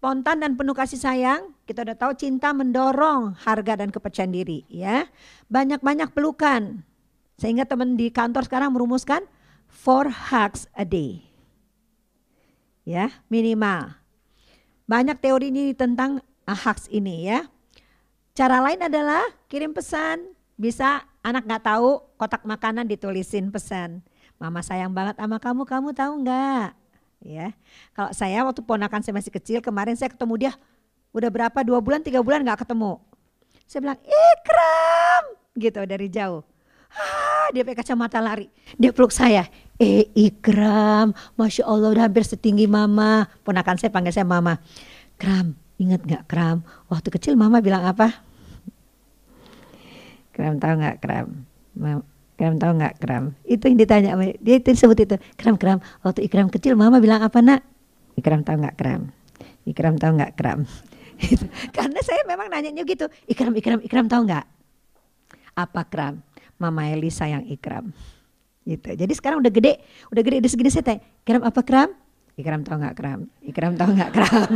Spontan 0.00 0.40
dan 0.40 0.56
penuh 0.56 0.72
kasih 0.72 0.96
sayang, 0.96 1.52
kita 1.68 1.84
udah 1.84 1.92
tahu 1.92 2.16
cinta 2.16 2.56
mendorong 2.56 3.36
harga 3.36 3.84
dan 3.84 3.92
kepercayaan 3.92 4.32
diri 4.32 4.64
ya. 4.72 5.04
Banyak-banyak 5.52 6.16
pelukan. 6.16 6.88
Sehingga 7.36 7.68
teman 7.68 8.00
di 8.00 8.08
kantor 8.08 8.48
sekarang 8.48 8.72
merumuskan 8.72 9.28
four 9.68 10.08
hugs 10.08 10.72
a 10.72 10.88
day. 10.88 11.28
Ya, 12.88 13.12
minimal. 13.28 13.92
Banyak 14.88 15.20
teori 15.20 15.52
ini 15.52 15.76
tentang 15.76 16.24
hugs 16.48 16.88
ini 16.88 17.28
ya. 17.28 17.44
Cara 18.32 18.64
lain 18.64 18.80
adalah 18.80 19.20
kirim 19.52 19.76
pesan, 19.76 20.32
bisa 20.56 21.04
anak 21.20 21.44
nggak 21.44 21.76
tahu 21.76 22.00
kotak 22.16 22.48
makanan 22.48 22.88
ditulisin 22.88 23.52
pesan. 23.52 24.00
Mama 24.40 24.64
sayang 24.64 24.96
banget 24.96 25.20
sama 25.20 25.36
kamu, 25.36 25.68
kamu 25.68 25.88
tahu 25.92 26.24
nggak? 26.24 26.79
Ya. 27.24 27.52
Kalau 27.92 28.10
saya 28.12 28.44
waktu 28.44 28.60
ponakan 28.64 29.00
saya 29.04 29.14
masih 29.16 29.32
kecil 29.32 29.58
kemarin 29.60 29.96
saya 29.96 30.12
ketemu 30.12 30.34
dia 30.48 30.52
udah 31.10 31.30
berapa 31.30 31.58
dua 31.64 31.78
bulan 31.82 32.00
tiga 32.00 32.20
bulan 32.24 32.42
nggak 32.44 32.66
ketemu. 32.66 33.00
Saya 33.70 33.80
bilang 33.86 34.00
Ikram 34.02 35.24
gitu 35.54 35.80
dari 35.86 36.06
jauh. 36.10 36.42
Ah, 36.90 37.46
dia 37.54 37.62
pakai 37.62 37.86
kacamata 37.86 38.18
lari. 38.18 38.50
Dia 38.74 38.90
peluk 38.90 39.14
saya. 39.14 39.46
Eh 39.78 40.10
Ikram, 40.12 41.14
masya 41.38 41.62
Allah 41.62 41.94
udah 41.94 42.04
hampir 42.10 42.26
setinggi 42.26 42.66
mama. 42.66 43.30
Ponakan 43.46 43.78
saya 43.78 43.94
panggil 43.94 44.10
saya 44.10 44.26
mama. 44.26 44.58
Kram, 45.14 45.54
inget 45.78 46.02
nggak 46.02 46.26
Kram? 46.26 46.66
Waktu 46.90 47.08
kecil 47.14 47.38
mama 47.38 47.62
bilang 47.62 47.86
apa? 47.86 48.10
Kram 50.34 50.58
tahu 50.58 50.74
nggak 50.82 50.98
Kram? 50.98 51.46
Kram 52.40 52.56
tahu 52.56 52.72
nggak 52.80 53.04
Kram? 53.04 53.36
Itu 53.44 53.68
yang 53.68 53.76
ditanya 53.76 54.16
dia 54.40 54.56
itu 54.56 54.72
disebut 54.72 54.96
itu. 54.96 55.16
Kram 55.36 55.60
Kram 55.60 55.84
waktu 56.00 56.24
Ikram 56.24 56.48
kecil 56.48 56.72
mama 56.72 56.96
bilang 56.96 57.20
apa 57.20 57.44
nak? 57.44 57.60
Ikram 58.16 58.40
tahu 58.48 58.64
nggak 58.64 58.80
Kram? 58.80 59.12
Ikram 59.68 60.00
tahu 60.00 60.16
nggak 60.16 60.40
Kram? 60.40 60.64
Karena 61.76 62.00
saya 62.00 62.24
memang 62.24 62.48
nanyanya 62.48 62.80
gitu. 62.88 63.12
Ikram, 63.28 63.52
Ikram, 63.52 63.84
Ikram 63.84 64.08
tahu 64.08 64.24
nggak? 64.24 64.48
Apa 65.52 65.84
Kram? 65.84 66.24
Mama 66.56 66.88
Eli 66.88 67.12
sayang 67.12 67.44
Ikram. 67.44 67.92
Gitu. 68.64 68.88
Jadi 68.88 69.12
sekarang 69.12 69.44
udah 69.44 69.52
gede, 69.52 69.76
udah 70.08 70.22
gede, 70.24 70.40
udah 70.40 70.48
segini 70.48 70.72
saya 70.72 70.96
tanya, 70.96 71.04
Ikram 71.28 71.44
apa 71.44 71.60
Kram? 71.60 71.92
Ikram 72.40 72.64
tahu 72.64 72.80
nggak 72.80 72.96
Kram? 72.96 73.20
Ikram 73.44 73.76
tahu 73.76 73.90
nggak 74.00 74.10
Kram? 74.16 74.50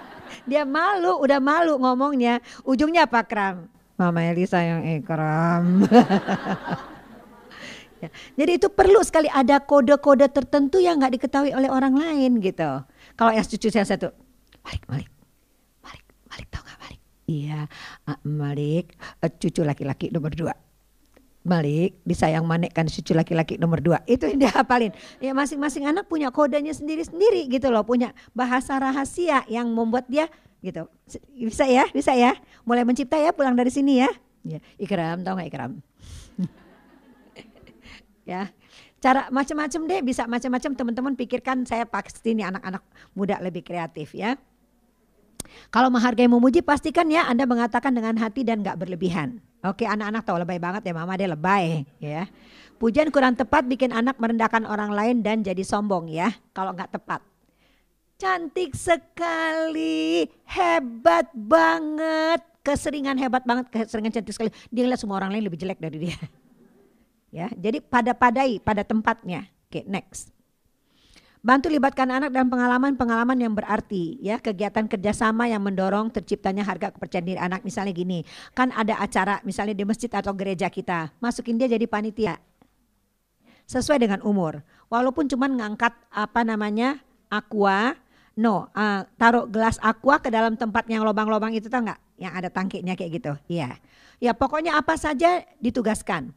Dia 0.48 0.64
malu, 0.64 1.20
udah 1.20 1.36
malu 1.36 1.76
ngomongnya. 1.76 2.40
Ujungnya 2.64 3.04
apa 3.04 3.20
Kram? 3.28 3.68
Mama 4.00 4.24
Eli 4.24 4.48
sayang 4.48 4.88
Ikram. 4.88 5.84
Ya, 7.96 8.08
Jadi 8.36 8.60
itu 8.60 8.68
perlu 8.68 9.00
sekali 9.00 9.28
ada 9.32 9.56
kode-kode 9.56 10.28
tertentu 10.28 10.76
yang 10.76 11.00
nggak 11.00 11.16
diketahui 11.16 11.56
oleh 11.56 11.72
orang 11.72 11.96
lain 11.96 12.44
gitu. 12.44 12.84
Kalau 13.16 13.32
yang 13.32 13.44
cucu 13.44 13.72
saya 13.72 13.88
satu, 13.88 14.12
Malik, 14.60 14.84
Malik, 14.84 15.10
Malik, 15.80 16.04
Malik 16.28 16.46
tahu 16.52 16.62
nggak 16.68 16.80
Malik? 16.84 17.00
Iya, 17.26 17.60
ah, 18.04 18.18
Malik, 18.28 18.84
eh, 19.24 19.30
cucu 19.32 19.64
laki-laki 19.64 20.12
nomor 20.12 20.32
dua. 20.36 20.52
Malik 21.46 22.02
disayang 22.02 22.42
manek 22.42 22.74
kan 22.74 22.90
cucu 22.90 23.14
laki-laki 23.14 23.54
nomor 23.56 23.78
dua. 23.78 24.02
Itu 24.04 24.26
yang 24.26 24.42
dia 24.42 24.50
hafalin 24.50 24.90
ya 25.22 25.30
masing-masing 25.30 25.86
anak 25.86 26.10
punya 26.10 26.34
kodenya 26.34 26.74
sendiri-sendiri 26.74 27.46
gitu 27.46 27.70
loh. 27.70 27.86
Punya 27.86 28.10
bahasa 28.34 28.74
rahasia 28.74 29.46
yang 29.46 29.70
membuat 29.70 30.10
dia 30.10 30.26
gitu. 30.58 30.90
Bisa 31.38 31.70
ya 31.70 31.86
bisa 31.94 32.18
ya. 32.18 32.34
Mulai 32.66 32.82
mencipta 32.82 33.14
ya 33.14 33.30
pulang 33.30 33.54
dari 33.54 33.70
sini 33.70 34.02
ya. 34.02 34.10
Ya 34.42 34.58
ikram 34.74 35.22
tau 35.22 35.38
nggak 35.38 35.54
ikram 35.54 35.78
ya 38.26 38.50
cara 38.98 39.30
macam-macam 39.30 39.80
deh 39.86 40.00
bisa 40.02 40.26
macam-macam 40.26 40.70
teman-teman 40.74 41.14
pikirkan 41.14 41.62
saya 41.62 41.86
pasti 41.86 42.34
ini 42.34 42.42
anak-anak 42.42 42.82
muda 43.14 43.38
lebih 43.38 43.62
kreatif 43.62 44.12
ya 44.18 44.34
kalau 45.70 45.88
menghargai 45.94 46.26
memuji 46.26 46.60
pastikan 46.62 47.06
ya 47.06 47.26
Anda 47.30 47.46
mengatakan 47.46 47.94
dengan 47.94 48.18
hati 48.18 48.42
dan 48.42 48.66
gak 48.66 48.82
berlebihan. 48.82 49.38
Oke 49.62 49.82
anak-anak 49.82 50.22
tahu 50.22 50.38
lebay 50.42 50.58
banget 50.62 50.82
ya 50.86 50.94
mama 50.94 51.18
dia 51.18 51.30
lebay 51.30 51.86
ya. 51.98 52.30
Pujian 52.76 53.08
kurang 53.08 53.34
tepat 53.34 53.64
bikin 53.64 53.90
anak 53.90 54.20
merendahkan 54.20 54.68
orang 54.68 54.92
lain 54.92 55.24
dan 55.24 55.40
jadi 55.40 55.64
sombong 55.64 56.12
ya 56.12 56.30
kalau 56.52 56.76
nggak 56.76 56.92
tepat. 56.92 57.24
Cantik 58.16 58.72
sekali, 58.72 60.24
hebat 60.48 61.28
banget, 61.36 62.40
keseringan 62.64 63.20
hebat 63.20 63.44
banget, 63.44 63.68
keseringan 63.68 64.12
cantik 64.12 64.32
sekali. 64.32 64.50
Dia 64.72 64.88
ngeliat 64.88 65.00
semua 65.00 65.20
orang 65.20 65.36
lain 65.36 65.44
lebih 65.48 65.60
jelek 65.60 65.80
dari 65.80 65.98
dia. 66.08 66.16
Ya, 67.34 67.50
jadi 67.54 67.82
pada-padai 67.82 68.62
pada 68.62 68.86
tempatnya. 68.86 69.50
Oke, 69.66 69.82
next. 69.84 70.36
Bantu 71.46 71.70
libatkan 71.70 72.10
anak 72.10 72.34
dalam 72.34 72.50
pengalaman-pengalaman 72.50 73.38
yang 73.38 73.54
berarti 73.54 74.18
ya. 74.18 74.42
Kegiatan 74.42 74.90
kerjasama 74.90 75.46
yang 75.46 75.62
mendorong 75.62 76.10
terciptanya 76.10 76.66
harga 76.66 76.90
kepercayaan 76.90 77.22
diri 77.22 77.38
anak. 77.38 77.62
Misalnya 77.62 77.94
gini 77.94 78.26
kan 78.50 78.74
ada 78.74 78.98
acara 78.98 79.38
misalnya 79.46 79.78
di 79.78 79.86
masjid 79.86 80.10
atau 80.10 80.34
gereja 80.34 80.66
kita. 80.66 81.14
Masukin 81.22 81.54
dia 81.54 81.70
jadi 81.70 81.86
panitia. 81.86 82.42
Sesuai 83.70 84.02
dengan 84.02 84.26
umur. 84.26 84.58
Walaupun 84.90 85.30
cuman 85.30 85.54
ngangkat 85.62 85.94
apa 86.10 86.42
namanya 86.42 86.98
aqua. 87.30 87.94
No 88.36 88.68
uh, 88.74 89.06
taruh 89.16 89.46
gelas 89.46 89.78
aqua 89.80 90.18
ke 90.20 90.28
dalam 90.28 90.58
tempat 90.58 90.84
yang 90.90 91.06
lubang-lubang 91.06 91.54
itu 91.54 91.70
tau 91.70 91.80
nggak? 91.80 92.20
Yang 92.20 92.32
ada 92.42 92.48
tangkinya 92.50 92.94
kayak 92.98 93.22
gitu. 93.22 93.32
Iya. 93.46 93.78
Ya 94.18 94.34
pokoknya 94.34 94.74
apa 94.74 94.98
saja 94.98 95.46
ditugaskan 95.62 96.34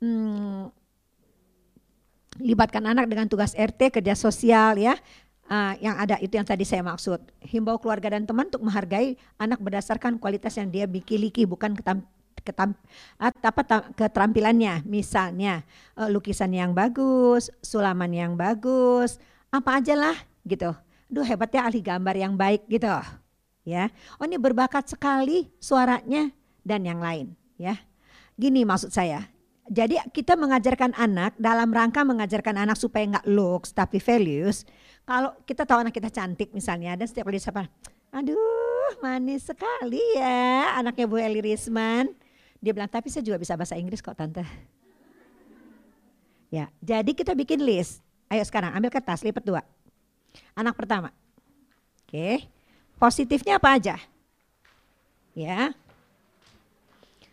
hmm, 0.00 0.72
libatkan 2.40 2.84
anak 2.88 3.06
dengan 3.06 3.28
tugas 3.28 3.52
RT 3.54 4.00
kerja 4.00 4.16
sosial 4.16 4.80
ya. 4.80 4.96
Uh, 5.50 5.74
yang 5.82 5.98
ada 5.98 6.14
itu 6.22 6.38
yang 6.38 6.46
tadi 6.46 6.62
saya 6.62 6.80
maksud. 6.86 7.18
Himbau 7.42 7.74
keluarga 7.82 8.14
dan 8.14 8.22
teman 8.22 8.46
untuk 8.46 8.62
menghargai 8.62 9.18
anak 9.34 9.58
berdasarkan 9.58 10.14
kualitas 10.22 10.54
yang 10.54 10.70
dia 10.70 10.86
miliki 10.86 11.42
bukan 11.42 11.74
ketam, 11.74 12.06
ketam, 12.46 12.78
apa 13.18 13.62
keterampilannya. 13.98 14.86
Misalnya 14.86 15.66
uh, 15.98 16.06
lukisan 16.06 16.54
yang 16.54 16.70
bagus 16.70 17.50
sulaman 17.66 18.14
yang 18.14 18.38
bagus 18.38 19.18
apa 19.50 19.82
aja 19.82 19.98
lah 19.98 20.16
gitu. 20.46 20.70
Duh 21.10 21.26
hebatnya 21.26 21.66
ahli 21.66 21.82
gambar 21.82 22.14
yang 22.14 22.38
baik 22.38 22.70
gitu 22.70 22.86
ya. 23.66 23.90
Oh 24.22 24.26
ini 24.30 24.38
berbakat 24.38 24.86
sekali 24.86 25.50
suaranya 25.58 26.30
dan 26.62 26.86
yang 26.86 27.02
lain 27.02 27.34
ya. 27.58 27.74
Gini 28.38 28.62
maksud 28.62 28.94
saya 28.94 29.26
jadi 29.70 30.02
kita 30.10 30.34
mengajarkan 30.34 30.98
anak 30.98 31.38
dalam 31.38 31.70
rangka 31.70 32.02
mengajarkan 32.02 32.66
anak 32.66 32.74
supaya 32.74 33.06
nggak 33.06 33.26
looks 33.30 33.70
tapi 33.70 34.02
values. 34.02 34.66
Kalau 35.06 35.30
kita 35.46 35.62
tahu 35.62 35.86
anak 35.86 35.94
kita 35.94 36.10
cantik 36.10 36.50
misalnya 36.50 36.98
dan 36.98 37.06
setiap 37.06 37.30
kali 37.30 37.38
disapa, 37.38 37.70
aduh 38.10 38.98
manis 38.98 39.46
sekali 39.46 40.02
ya 40.18 40.74
anaknya 40.74 41.06
Bu 41.06 41.22
Eli 41.22 41.38
Risman. 41.38 42.10
Dia 42.58 42.74
bilang 42.74 42.90
tapi 42.90 43.14
saya 43.14 43.22
juga 43.22 43.38
bisa 43.38 43.54
bahasa 43.54 43.78
Inggris 43.78 44.02
kok 44.02 44.18
tante. 44.18 44.42
Ya, 46.50 46.66
jadi 46.82 47.14
kita 47.14 47.38
bikin 47.38 47.62
list. 47.62 48.02
Ayo 48.26 48.42
sekarang 48.42 48.74
ambil 48.74 48.90
kertas 48.90 49.22
lipat 49.22 49.46
dua. 49.46 49.62
Anak 50.58 50.74
pertama. 50.74 51.14
Oke. 52.10 52.50
Positifnya 52.98 53.62
apa 53.62 53.78
aja? 53.78 53.96
Ya, 55.30 55.70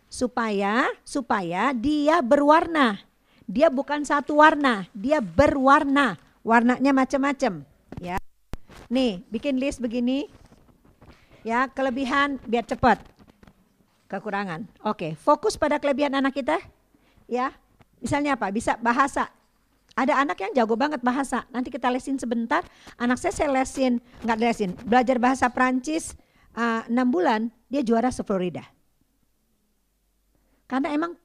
supaya 0.08 0.88
supaya 1.04 1.76
dia 1.76 2.24
berwarna. 2.24 3.00
Dia 3.48 3.72
bukan 3.72 4.04
satu 4.04 4.44
warna, 4.44 4.84
dia 4.92 5.24
berwarna. 5.24 6.20
Warnanya 6.44 6.92
macam-macam, 6.92 7.64
ya. 8.00 8.16
Nih, 8.88 9.24
bikin 9.28 9.56
list 9.60 9.80
begini. 9.80 10.28
Ya, 11.44 11.68
kelebihan 11.68 12.40
biar 12.44 12.64
cepat. 12.64 13.00
Kekurangan. 14.08 14.64
Oke, 14.88 15.16
fokus 15.20 15.60
pada 15.60 15.76
kelebihan 15.76 16.16
anak 16.16 16.36
kita. 16.36 16.56
Ya. 17.28 17.52
Misalnya 18.00 18.36
apa? 18.36 18.48
Bisa 18.48 18.80
bahasa. 18.80 19.28
Ada 19.98 20.22
anak 20.24 20.38
yang 20.40 20.52
jago 20.56 20.78
banget 20.78 21.04
bahasa. 21.04 21.44
Nanti 21.52 21.68
kita 21.68 21.92
lesin 21.92 22.16
sebentar. 22.16 22.64
Anak 22.96 23.20
saya 23.20 23.34
saya 23.34 23.50
lesin, 23.52 24.00
nggak 24.24 24.38
lesin. 24.38 24.70
Belajar 24.86 25.20
bahasa 25.20 25.50
Prancis 25.52 26.16
uh, 26.56 26.86
6 26.86 26.94
bulan, 27.10 27.50
dia 27.66 27.82
juara 27.82 28.08
se-Florida. 28.08 28.77
Karena 30.68 30.92
emang 30.92 31.16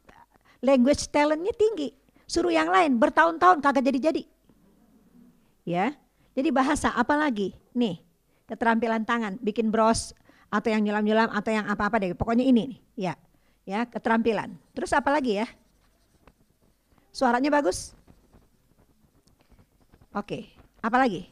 language 0.64 1.12
talentnya 1.12 1.52
tinggi. 1.52 1.92
Suruh 2.24 2.50
yang 2.50 2.72
lain 2.72 2.96
bertahun-tahun 2.98 3.60
kagak 3.60 3.84
jadi-jadi. 3.92 4.24
Ya, 5.68 5.96
jadi 6.34 6.50
bahasa 6.50 6.90
apalagi? 6.96 7.54
Nih, 7.76 8.00
keterampilan 8.48 9.04
tangan, 9.04 9.38
bikin 9.44 9.70
bros 9.70 10.16
atau 10.48 10.70
yang 10.72 10.82
nyelam-nyelam 10.82 11.30
atau 11.30 11.52
yang 11.52 11.68
apa-apa 11.68 12.00
deh. 12.00 12.16
Pokoknya 12.16 12.48
ini 12.48 12.74
nih, 12.74 12.80
ya. 13.12 13.14
Ya, 13.64 13.88
keterampilan. 13.88 14.60
Terus 14.76 14.92
apa 14.92 15.08
lagi 15.08 15.40
ya? 15.40 15.48
Suaranya 17.16 17.48
bagus? 17.48 17.96
Oke, 20.12 20.52
apa 20.84 20.98
lagi? 21.00 21.32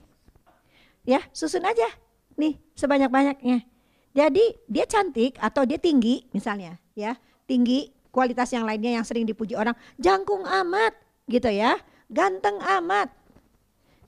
Ya, 1.04 1.20
susun 1.36 1.68
aja. 1.68 1.92
Nih, 2.40 2.56
sebanyak-banyaknya. 2.80 3.68
Jadi 4.16 4.46
dia 4.68 4.86
cantik 4.88 5.36
atau 5.44 5.68
dia 5.68 5.80
tinggi 5.80 6.24
misalnya, 6.32 6.80
ya. 6.96 7.20
Tinggi 7.50 7.92
kualitas 8.12 8.52
yang 8.52 8.68
lainnya 8.68 9.00
yang 9.00 9.06
sering 9.08 9.24
dipuji 9.26 9.56
orang, 9.56 9.74
jangkung 9.98 10.44
amat 10.44 10.94
gitu 11.32 11.48
ya, 11.48 11.80
ganteng 12.12 12.60
amat. 12.60 13.08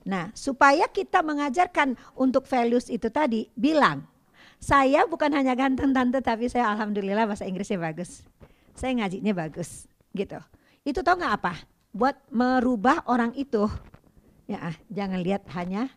Nah, 0.04 0.28
supaya 0.36 0.84
kita 0.92 1.24
mengajarkan 1.24 1.96
untuk 2.12 2.44
values 2.44 2.92
itu 2.92 3.08
tadi, 3.08 3.48
bilang, 3.56 4.04
saya 4.60 5.08
bukan 5.08 5.32
hanya 5.32 5.56
ganteng 5.56 5.96
tante, 5.96 6.20
tapi 6.20 6.52
saya 6.52 6.68
alhamdulillah 6.76 7.24
bahasa 7.24 7.48
Inggrisnya 7.48 7.80
bagus. 7.80 8.20
Saya 8.76 8.92
ngajinya 9.00 9.32
bagus, 9.32 9.88
gitu. 10.12 10.36
Itu 10.84 11.00
tau 11.00 11.16
nggak 11.16 11.34
apa? 11.40 11.56
Buat 11.96 12.20
merubah 12.28 13.00
orang 13.08 13.32
itu, 13.32 13.64
ya 14.44 14.76
jangan 14.92 15.24
lihat 15.24 15.48
hanya 15.56 15.88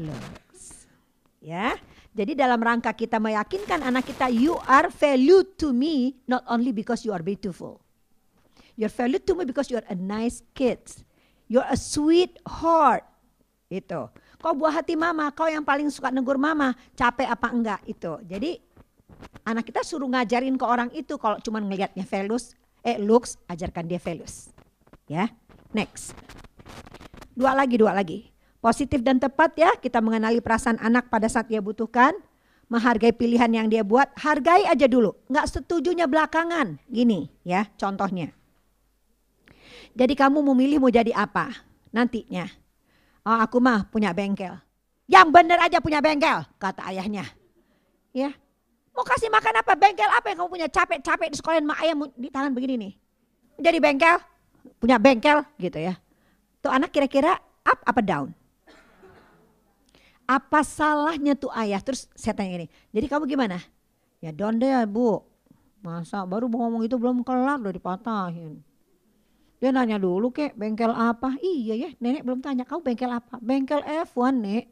looks, 0.00 0.88
ya. 1.44 1.76
Jadi 2.14 2.38
dalam 2.38 2.62
rangka 2.62 2.94
kita 2.94 3.18
meyakinkan 3.18 3.82
anak 3.82 4.06
kita 4.06 4.30
you 4.30 4.54
are 4.70 4.86
valued 4.86 5.58
to 5.58 5.74
me 5.74 6.14
not 6.30 6.46
only 6.46 6.70
because 6.70 7.02
you 7.02 7.10
are 7.10 7.22
beautiful. 7.22 7.82
You're 8.78 8.90
valued 8.90 9.26
to 9.26 9.34
me 9.34 9.42
because 9.46 9.66
you 9.70 9.82
are 9.82 9.88
a 9.90 9.98
nice 9.98 10.42
kid. 10.54 10.78
You're 11.50 11.66
a 11.66 11.78
sweet 11.78 12.38
heart. 12.46 13.02
Itu. 13.70 14.10
Kau 14.38 14.54
buah 14.54 14.82
hati 14.82 14.94
mama, 14.94 15.30
kau 15.34 15.50
yang 15.50 15.66
paling 15.66 15.90
suka 15.90 16.10
negur 16.14 16.38
mama, 16.38 16.74
capek 16.94 17.26
apa 17.26 17.48
enggak 17.50 17.80
itu. 17.86 18.18
Jadi 18.26 18.62
anak 19.46 19.66
kita 19.70 19.82
suruh 19.86 20.10
ngajarin 20.10 20.54
ke 20.58 20.66
orang 20.66 20.90
itu 20.94 21.18
kalau 21.18 21.38
cuma 21.42 21.62
ngelihatnya 21.62 22.06
values, 22.06 22.54
eh 22.82 22.98
looks, 22.98 23.38
ajarkan 23.50 23.90
dia 23.90 23.98
values. 23.98 24.50
Ya. 25.06 25.30
Next. 25.74 26.14
Dua 27.34 27.54
lagi, 27.54 27.74
dua 27.74 27.90
lagi. 27.94 28.33
Positif 28.64 29.04
dan 29.04 29.20
tepat 29.20 29.52
ya, 29.60 29.76
kita 29.76 30.00
mengenali 30.00 30.40
perasaan 30.40 30.80
anak 30.80 31.12
pada 31.12 31.28
saat 31.28 31.52
dia 31.52 31.60
butuhkan, 31.60 32.16
menghargai 32.72 33.12
pilihan 33.12 33.52
yang 33.52 33.68
dia 33.68 33.84
buat, 33.84 34.08
hargai 34.16 34.64
aja 34.64 34.88
dulu, 34.88 35.12
nggak 35.28 35.52
setujunya 35.52 36.08
belakangan. 36.08 36.80
Gini 36.88 37.28
ya, 37.44 37.68
contohnya. 37.76 38.32
Jadi 39.92 40.16
kamu 40.16 40.40
memilih 40.40 40.80
mau 40.80 40.88
jadi 40.88 41.12
apa 41.12 41.52
nantinya? 41.92 42.48
Oh 43.28 43.36
aku 43.36 43.60
mah 43.60 43.84
punya 43.92 44.16
bengkel. 44.16 44.56
Yang 45.12 45.28
bener 45.28 45.60
aja 45.60 45.84
punya 45.84 46.00
bengkel, 46.00 46.48
kata 46.56 46.88
ayahnya. 46.88 47.28
Ya, 48.16 48.32
mau 48.96 49.04
kasih 49.04 49.28
makan 49.28 49.60
apa? 49.60 49.76
Bengkel 49.76 50.08
apa 50.08 50.32
yang 50.32 50.40
kamu 50.40 50.48
punya? 50.48 50.68
Capek-capek 50.72 51.28
di 51.28 51.36
sekolah 51.36 51.60
mak 51.60 51.84
ayah 51.84 52.00
di 52.16 52.32
tangan 52.32 52.56
begini 52.56 52.80
nih. 52.80 52.92
Jadi 53.60 53.76
bengkel, 53.76 54.16
punya 54.80 54.96
bengkel 54.96 55.44
gitu 55.60 55.84
ya. 55.84 56.00
Tuh 56.64 56.72
anak 56.72 56.96
kira-kira 56.96 57.36
up 57.68 57.84
apa 57.84 58.00
down? 58.00 58.32
Apa 60.24 60.64
salahnya 60.64 61.36
tuh 61.36 61.52
ayah? 61.52 61.80
Terus 61.84 62.08
saya 62.16 62.32
tanya 62.32 62.64
ini, 62.64 62.66
jadi 62.90 63.06
kamu 63.12 63.28
gimana? 63.28 63.60
Ya 64.24 64.32
down 64.32 64.56
deh 64.56 64.72
bu. 64.88 65.20
Masa 65.84 66.24
baru 66.24 66.48
ngomong 66.48 66.88
itu 66.88 66.96
belum 66.96 67.20
kelar 67.20 67.60
udah 67.60 67.74
dipatahin. 67.76 68.64
Dia 69.60 69.68
nanya 69.68 70.00
dulu 70.00 70.32
kek 70.32 70.56
bengkel 70.56 70.92
apa? 70.92 71.36
Iya 71.44 71.76
ya 71.76 71.90
nenek 72.00 72.24
belum 72.24 72.40
tanya 72.40 72.64
kamu 72.64 72.80
bengkel 72.80 73.10
apa? 73.12 73.36
Bengkel 73.40 73.84
F1 73.84 74.34
nek. 74.40 74.64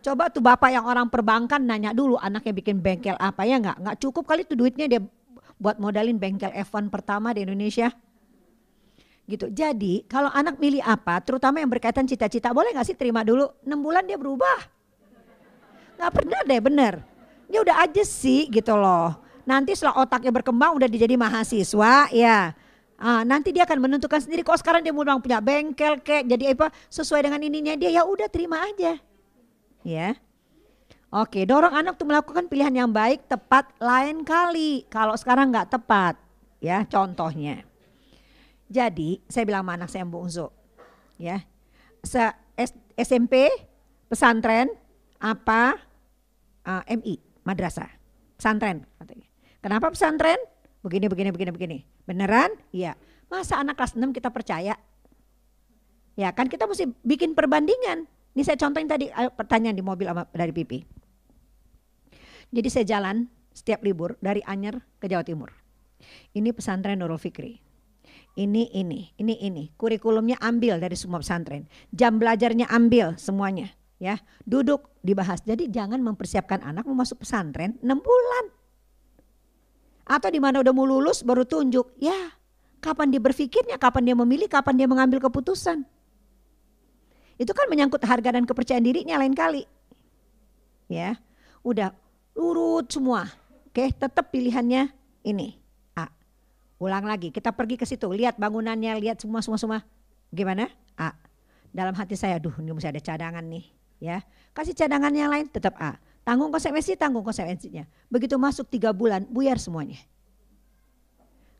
Coba 0.00 0.32
tuh 0.32 0.42
bapak 0.42 0.74
yang 0.74 0.88
orang 0.88 1.06
perbankan 1.06 1.60
nanya 1.62 1.94
dulu 1.94 2.18
anaknya 2.18 2.50
bikin 2.50 2.82
bengkel 2.82 3.14
apa 3.14 3.46
ya 3.46 3.62
nggak? 3.62 3.78
Nggak 3.78 3.96
cukup 4.02 4.26
kali 4.26 4.42
tuh 4.42 4.58
duitnya 4.58 4.90
dia 4.90 5.00
buat 5.60 5.78
modalin 5.78 6.18
bengkel 6.18 6.50
F1 6.50 6.90
pertama 6.90 7.30
di 7.30 7.46
Indonesia. 7.46 7.94
Gitu. 9.30 9.46
Jadi 9.54 10.02
kalau 10.10 10.26
anak 10.34 10.58
milih 10.58 10.82
apa, 10.82 11.22
terutama 11.22 11.62
yang 11.62 11.70
berkaitan 11.70 12.02
cita-cita, 12.02 12.50
boleh 12.50 12.74
nggak 12.74 12.90
sih 12.90 12.98
terima 12.98 13.22
dulu? 13.22 13.46
6 13.62 13.70
bulan 13.78 14.02
dia 14.02 14.18
berubah. 14.18 14.58
Nggak 15.94 16.10
pernah 16.10 16.40
deh 16.42 16.58
bener. 16.58 16.94
Dia 17.46 17.62
udah 17.62 17.86
aja 17.86 18.02
sih 18.02 18.50
gitu 18.50 18.74
loh. 18.74 19.14
Nanti 19.46 19.78
setelah 19.78 20.02
otaknya 20.02 20.34
berkembang 20.34 20.74
udah 20.74 20.90
jadi 20.90 21.14
mahasiswa 21.14 22.10
ya. 22.10 22.58
Ah, 23.00 23.22
nanti 23.22 23.54
dia 23.54 23.64
akan 23.64 23.86
menentukan 23.86 24.20
sendiri 24.20 24.44
kok 24.44 24.60
sekarang 24.60 24.84
dia 24.84 24.92
mau 24.92 25.06
punya 25.22 25.40
bengkel 25.40 26.04
kek 26.04 26.28
jadi 26.28 26.52
apa 26.52 26.68
sesuai 26.92 27.24
dengan 27.24 27.40
ininya 27.40 27.72
dia 27.72 27.88
ya 27.96 28.04
udah 28.04 28.28
terima 28.28 28.60
aja 28.60 29.00
ya. 29.80 30.12
Oke, 31.10 31.42
dorong 31.42 31.74
anak 31.74 31.98
untuk 31.98 32.12
melakukan 32.12 32.46
pilihan 32.46 32.70
yang 32.86 32.90
baik, 32.92 33.26
tepat 33.26 33.66
lain 33.82 34.22
kali. 34.22 34.86
Kalau 34.86 35.16
sekarang 35.18 35.50
nggak 35.50 35.74
tepat, 35.74 36.14
ya 36.62 36.86
contohnya. 36.86 37.66
Jadi 38.70 39.18
saya 39.26 39.42
bilang 39.42 39.66
sama 39.66 39.74
anak 39.74 39.88
saya 39.90 40.06
yang 40.06 40.14
bungsu, 40.14 40.46
ya, 41.18 41.42
Se 42.06 42.22
SMP, 42.94 43.50
pesantren, 44.06 44.70
apa, 45.18 45.74
uh, 46.64 46.82
eh, 46.86 46.96
MI, 46.96 47.18
madrasah, 47.42 47.90
pesantren 48.38 48.86
katanya. 49.02 49.26
Kenapa 49.58 49.90
pesantren? 49.90 50.38
Begini, 50.80 51.10
begini, 51.10 51.28
begini, 51.34 51.50
begini. 51.52 51.78
Beneran? 52.08 52.54
Iya. 52.72 52.96
Masa 53.28 53.60
anak 53.60 53.76
kelas 53.76 53.98
6 53.98 54.16
kita 54.16 54.32
percaya? 54.32 54.78
Ya 56.16 56.32
kan 56.32 56.48
kita 56.48 56.64
mesti 56.64 56.88
bikin 57.04 57.36
perbandingan 57.36 58.08
ini 58.34 58.42
saya 58.46 58.58
contohin 58.58 58.86
tadi 58.86 59.10
pertanyaan 59.10 59.74
di 59.74 59.82
mobil 59.82 60.06
sama, 60.06 60.22
dari 60.30 60.54
Pipi. 60.54 60.78
Jadi 62.50 62.68
saya 62.70 62.84
jalan 62.86 63.26
setiap 63.50 63.82
libur 63.82 64.14
dari 64.22 64.42
Anyer 64.46 64.78
ke 65.02 65.10
Jawa 65.10 65.26
Timur. 65.26 65.50
Ini 66.34 66.54
pesantren 66.54 66.98
Nurul 67.02 67.18
Fikri. 67.18 67.58
Ini, 68.38 68.70
ini, 68.72 69.10
ini, 69.18 69.34
ini. 69.42 69.64
Kurikulumnya 69.74 70.38
ambil 70.38 70.78
dari 70.78 70.94
semua 70.94 71.18
pesantren. 71.18 71.66
Jam 71.90 72.16
belajarnya 72.16 72.70
ambil 72.70 73.18
semuanya. 73.18 73.74
ya 74.00 74.16
Duduk, 74.46 74.90
dibahas. 75.02 75.42
Jadi 75.42 75.68
jangan 75.68 75.98
mempersiapkan 76.00 76.62
anak 76.62 76.86
mau 76.86 76.96
masuk 76.96 77.26
pesantren 77.26 77.76
6 77.82 77.86
bulan. 78.00 78.44
Atau 80.06 80.30
di 80.32 80.42
mana 80.42 80.62
udah 80.62 80.72
mau 80.74 80.86
lulus 80.88 81.22
baru 81.22 81.46
tunjuk. 81.46 81.94
Ya, 82.00 82.34
kapan 82.82 83.12
dia 83.12 83.22
berpikirnya, 83.22 83.76
kapan 83.76 84.10
dia 84.10 84.16
memilih, 84.16 84.48
kapan 84.48 84.74
dia 84.74 84.88
mengambil 84.88 85.20
keputusan. 85.22 85.84
Itu 87.36 87.52
kan 87.54 87.68
menyangkut 87.68 88.02
harga 88.04 88.36
dan 88.36 88.44
kepercayaan 88.44 88.84
dirinya 88.84 89.16
lain 89.20 89.36
kali. 89.36 89.64
Ya, 90.90 91.20
udah 91.62 91.94
urut 92.34 92.90
semua. 92.90 93.28
Oke, 93.70 93.94
tetap 93.94 94.34
pilihannya 94.34 94.90
ini. 95.22 95.59
Ulang 96.80 97.04
lagi, 97.04 97.28
kita 97.28 97.52
pergi 97.52 97.76
ke 97.76 97.84
situ, 97.84 98.08
lihat 98.08 98.40
bangunannya, 98.40 98.96
lihat 98.96 99.20
semua 99.20 99.44
semua 99.44 99.60
semua. 99.60 99.78
Gimana? 100.32 100.72
A. 100.96 101.12
Dalam 101.70 101.92
hati 101.92 102.16
saya, 102.16 102.40
duh 102.40 102.56
ini 102.56 102.72
mesti 102.72 102.88
ada 102.88 102.98
cadangan 103.04 103.44
nih. 103.44 103.68
Ya, 104.00 104.24
kasih 104.56 104.72
cadangan 104.72 105.12
yang 105.12 105.28
lain 105.28 105.46
tetap 105.52 105.76
A. 105.76 106.00
Tanggung 106.24 106.48
konsekuensi, 106.48 106.96
tanggung 106.96 107.20
konsekuensinya. 107.20 107.84
Begitu 108.08 108.40
masuk 108.40 108.72
tiga 108.72 108.96
bulan, 108.96 109.28
buyar 109.28 109.60
semuanya. 109.60 110.00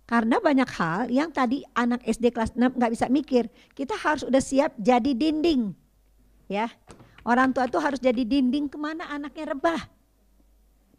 Karena 0.09 0.41
banyak 0.41 0.71
hal 0.75 1.13
yang 1.13 1.31
tadi 1.31 1.63
anak 1.77 2.03
SD 2.03 2.33
kelas 2.33 2.57
6 2.57 2.81
nggak 2.81 2.93
bisa 2.97 3.07
mikir. 3.13 3.47
Kita 3.77 3.95
harus 3.95 4.25
udah 4.25 4.43
siap 4.43 4.75
jadi 4.81 5.15
dinding. 5.15 5.77
Ya, 6.51 6.67
Orang 7.21 7.53
tua 7.53 7.69
itu 7.69 7.77
harus 7.77 8.01
jadi 8.01 8.25
dinding 8.25 8.73
ke 8.73 8.79
mana 8.81 9.05
anaknya 9.13 9.53
rebah. 9.53 9.83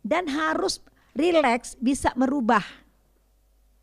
Dan 0.02 0.30
harus 0.30 0.82
relax 1.18 1.78
bisa 1.78 2.14
merubah. 2.18 2.62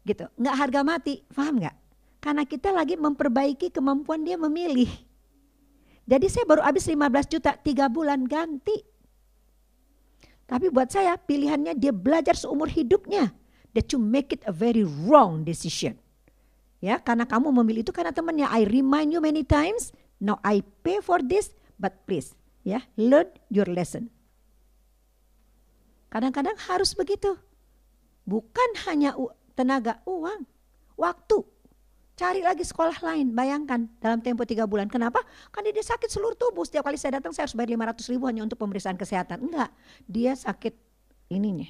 Gitu, 0.08 0.24
nggak 0.40 0.56
harga 0.56 0.80
mati, 0.80 1.20
paham 1.28 1.60
nggak? 1.60 1.76
Karena 2.24 2.48
kita 2.48 2.72
lagi 2.72 2.96
memperbaiki 2.96 3.68
kemampuan 3.68 4.24
dia 4.24 4.40
memilih. 4.40 4.88
Jadi 6.08 6.26
saya 6.32 6.48
baru 6.48 6.64
habis 6.64 6.88
15 6.88 7.28
juta, 7.28 7.52
tiga 7.60 7.92
bulan 7.92 8.24
ganti. 8.24 8.80
Tapi 10.48 10.72
buat 10.72 10.88
saya 10.88 11.20
pilihannya 11.20 11.76
dia 11.76 11.92
belajar 11.92 12.32
seumur 12.32 12.72
hidupnya 12.72 13.36
that 13.76 13.92
you 13.92 14.00
make 14.00 14.32
it 14.32 14.40
a 14.48 14.54
very 14.54 14.80
wrong 14.80 15.44
decision. 15.44 16.00
Ya, 16.80 16.96
karena 17.04 17.28
kamu 17.28 17.52
memilih 17.60 17.84
itu 17.84 17.92
karena 17.92 18.16
temannya. 18.16 18.48
I 18.48 18.64
remind 18.64 19.12
you 19.12 19.20
many 19.20 19.44
times, 19.44 19.92
now 20.16 20.40
I 20.40 20.64
pay 20.80 21.04
for 21.04 21.20
this, 21.20 21.52
but 21.76 22.08
please, 22.08 22.32
ya, 22.64 22.88
learn 22.96 23.28
your 23.52 23.68
lesson. 23.68 24.08
Kadang-kadang 26.08 26.56
harus 26.70 26.96
begitu. 26.96 27.36
Bukan 28.24 28.88
hanya 28.88 29.12
tenaga, 29.58 29.98
uang, 30.06 30.46
waktu. 30.94 31.42
Cari 32.18 32.42
lagi 32.42 32.62
sekolah 32.66 32.98
lain, 33.02 33.30
bayangkan 33.34 33.86
dalam 33.98 34.22
tempo 34.22 34.42
tiga 34.46 34.66
bulan. 34.66 34.90
Kenapa? 34.90 35.22
Karena 35.50 35.70
dia 35.70 35.86
sakit 35.86 36.10
seluruh 36.10 36.34
tubuh. 36.34 36.66
Setiap 36.66 36.86
kali 36.86 36.98
saya 36.98 37.22
datang 37.22 37.30
saya 37.34 37.46
harus 37.46 37.54
bayar 37.54 37.74
500 37.94 38.10
ribu 38.10 38.26
hanya 38.26 38.42
untuk 38.42 38.58
pemeriksaan 38.58 38.98
kesehatan. 38.98 39.38
Enggak, 39.42 39.70
dia 40.06 40.34
sakit 40.34 40.74
ininya 41.30 41.66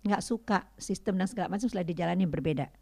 nggak 0.00 0.22
suka 0.24 0.64
sistem 0.80 1.20
dan 1.20 1.28
segala 1.28 1.52
macam 1.52 1.68
setelah 1.68 1.84
dijalani 1.84 2.24
berbeda. 2.24 2.72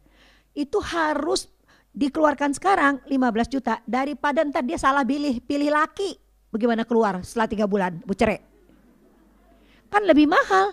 Itu 0.55 0.79
harus 0.79 1.51
dikeluarkan 1.91 2.55
sekarang 2.55 3.01
15 3.09 3.53
juta 3.53 3.81
daripada 3.83 4.45
ntar 4.45 4.61
dia 4.63 4.77
salah 4.77 5.01
pilih 5.01 5.41
pilih 5.41 5.73
laki 5.73 6.15
bagaimana 6.53 6.85
keluar 6.85 7.17
setelah 7.25 7.49
tiga 7.49 7.65
bulan 7.65 7.97
bu 8.05 8.13
cerai 8.13 8.37
kan 9.89 10.05
lebih 10.05 10.29
mahal 10.29 10.69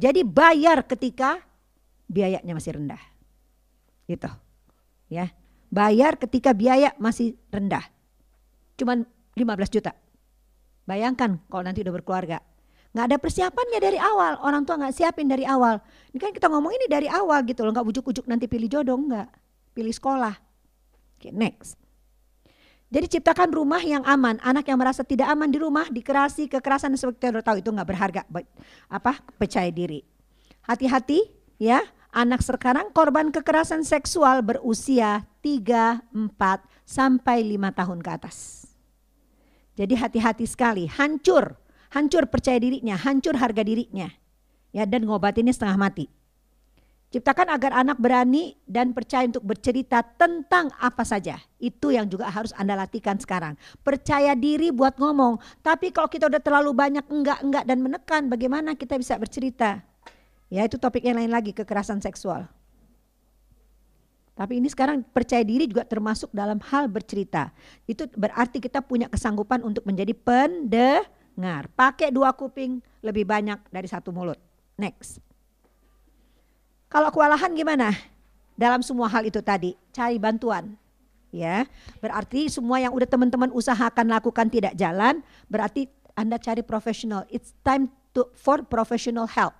jadi 0.00 0.24
bayar 0.24 0.88
ketika 0.88 1.44
biayanya 2.10 2.50
masih 2.50 2.74
rendah. 2.74 3.02
Gitu. 4.10 4.26
Ya. 5.06 5.30
Bayar 5.70 6.18
ketika 6.18 6.50
biaya 6.50 6.90
masih 6.98 7.38
rendah. 7.54 7.86
Cuman 8.74 9.06
15 9.38 9.70
juta. 9.70 9.94
Bayangkan 10.82 11.38
kalau 11.46 11.62
nanti 11.62 11.86
udah 11.86 11.94
berkeluarga. 11.94 12.42
Nggak 12.90 13.06
ada 13.06 13.16
persiapannya 13.22 13.78
dari 13.78 13.98
awal. 14.02 14.42
Orang 14.42 14.66
tua 14.66 14.82
nggak 14.82 14.90
siapin 14.90 15.30
dari 15.30 15.46
awal. 15.46 15.78
Ini 16.10 16.18
kan 16.18 16.34
kita 16.34 16.50
ngomong 16.50 16.74
ini 16.74 16.90
dari 16.90 17.06
awal 17.06 17.46
gitu 17.46 17.62
loh. 17.62 17.70
Nggak 17.70 17.86
ujuk-ujuk 17.86 18.26
nanti 18.26 18.50
pilih 18.50 18.66
jodoh 18.66 18.98
nggak. 18.98 19.30
Pilih 19.78 19.94
sekolah. 19.94 20.34
Okay, 21.14 21.30
next. 21.30 21.78
Jadi 22.90 23.06
ciptakan 23.06 23.54
rumah 23.54 23.78
yang 23.78 24.02
aman. 24.02 24.42
Anak 24.42 24.66
yang 24.66 24.82
merasa 24.82 25.06
tidak 25.06 25.30
aman 25.30 25.46
di 25.46 25.62
rumah 25.62 25.86
dikerasi 25.86 26.50
kekerasan 26.50 26.98
seperti 26.98 27.30
kita 27.30 27.46
tahu 27.46 27.62
itu 27.62 27.70
nggak 27.70 27.86
berharga. 27.86 28.22
Apa? 28.90 29.22
Percaya 29.38 29.70
diri. 29.70 30.02
Hati-hati 30.66 31.22
ya 31.62 31.78
anak 32.10 32.42
sekarang 32.42 32.90
korban 32.90 33.30
kekerasan 33.30 33.86
seksual 33.86 34.42
berusia 34.42 35.26
3, 35.42 36.10
4 36.10 36.36
sampai 36.86 37.42
5 37.56 37.78
tahun 37.78 37.98
ke 38.02 38.10
atas 38.10 38.36
jadi 39.74 39.94
hati-hati 39.96 40.44
sekali 40.44 40.84
hancur 40.90 41.60
hancur 41.90 42.30
percaya 42.30 42.56
dirinya, 42.56 42.94
hancur 42.96 43.36
harga 43.36 43.62
dirinya. 43.66 44.08
Ya, 44.70 44.86
dan 44.86 45.02
ngobatinnya 45.02 45.50
setengah 45.50 45.78
mati. 45.78 46.06
Ciptakan 47.10 47.50
agar 47.50 47.74
anak 47.74 47.98
berani 47.98 48.54
dan 48.70 48.94
percaya 48.94 49.26
untuk 49.26 49.42
bercerita 49.42 49.98
tentang 50.14 50.70
apa 50.78 51.02
saja. 51.02 51.42
Itu 51.58 51.90
yang 51.90 52.06
juga 52.06 52.30
harus 52.30 52.54
Anda 52.54 52.78
latihkan 52.78 53.18
sekarang. 53.18 53.58
Percaya 53.82 54.38
diri 54.38 54.70
buat 54.70 54.94
ngomong. 54.94 55.42
Tapi 55.58 55.90
kalau 55.90 56.06
kita 56.06 56.30
udah 56.30 56.38
terlalu 56.38 56.70
banyak 56.70 57.02
enggak-enggak 57.10 57.66
dan 57.66 57.82
menekan, 57.82 58.22
bagaimana 58.30 58.78
kita 58.78 58.94
bisa 58.94 59.18
bercerita? 59.18 59.82
Ya 60.50 60.66
itu 60.66 60.76
topik 60.76 61.06
yang 61.06 61.16
lain 61.16 61.30
lagi, 61.30 61.54
kekerasan 61.54 62.02
seksual. 62.02 62.50
Tapi 64.34 64.58
ini 64.58 64.66
sekarang 64.66 65.04
percaya 65.04 65.44
diri 65.46 65.68
juga 65.70 65.86
termasuk 65.86 66.32
dalam 66.34 66.58
hal 66.68 66.90
bercerita. 66.90 67.54
Itu 67.86 68.08
berarti 68.12 68.58
kita 68.58 68.82
punya 68.82 69.06
kesanggupan 69.06 69.62
untuk 69.62 69.86
menjadi 69.86 70.16
pendengar 70.16 71.06
dengar. 71.40 71.72
Pakai 71.72 72.12
dua 72.12 72.36
kuping 72.36 72.84
lebih 73.00 73.24
banyak 73.24 73.56
dari 73.72 73.88
satu 73.88 74.12
mulut. 74.12 74.36
Next. 74.76 75.24
Kalau 76.92 77.08
kewalahan 77.08 77.56
gimana? 77.56 77.96
Dalam 78.60 78.84
semua 78.84 79.08
hal 79.08 79.24
itu 79.24 79.40
tadi, 79.40 79.72
cari 79.88 80.20
bantuan. 80.20 80.76
ya. 81.32 81.64
Berarti 82.04 82.52
semua 82.52 82.76
yang 82.82 82.92
udah 82.92 83.08
teman-teman 83.08 83.48
usahakan 83.56 84.10
lakukan 84.12 84.52
tidak 84.52 84.76
jalan, 84.76 85.24
berarti 85.48 85.88
Anda 86.12 86.36
cari 86.36 86.60
profesional. 86.60 87.24
It's 87.32 87.56
time 87.64 87.88
to 88.12 88.28
for 88.36 88.60
professional 88.66 89.24
help. 89.24 89.56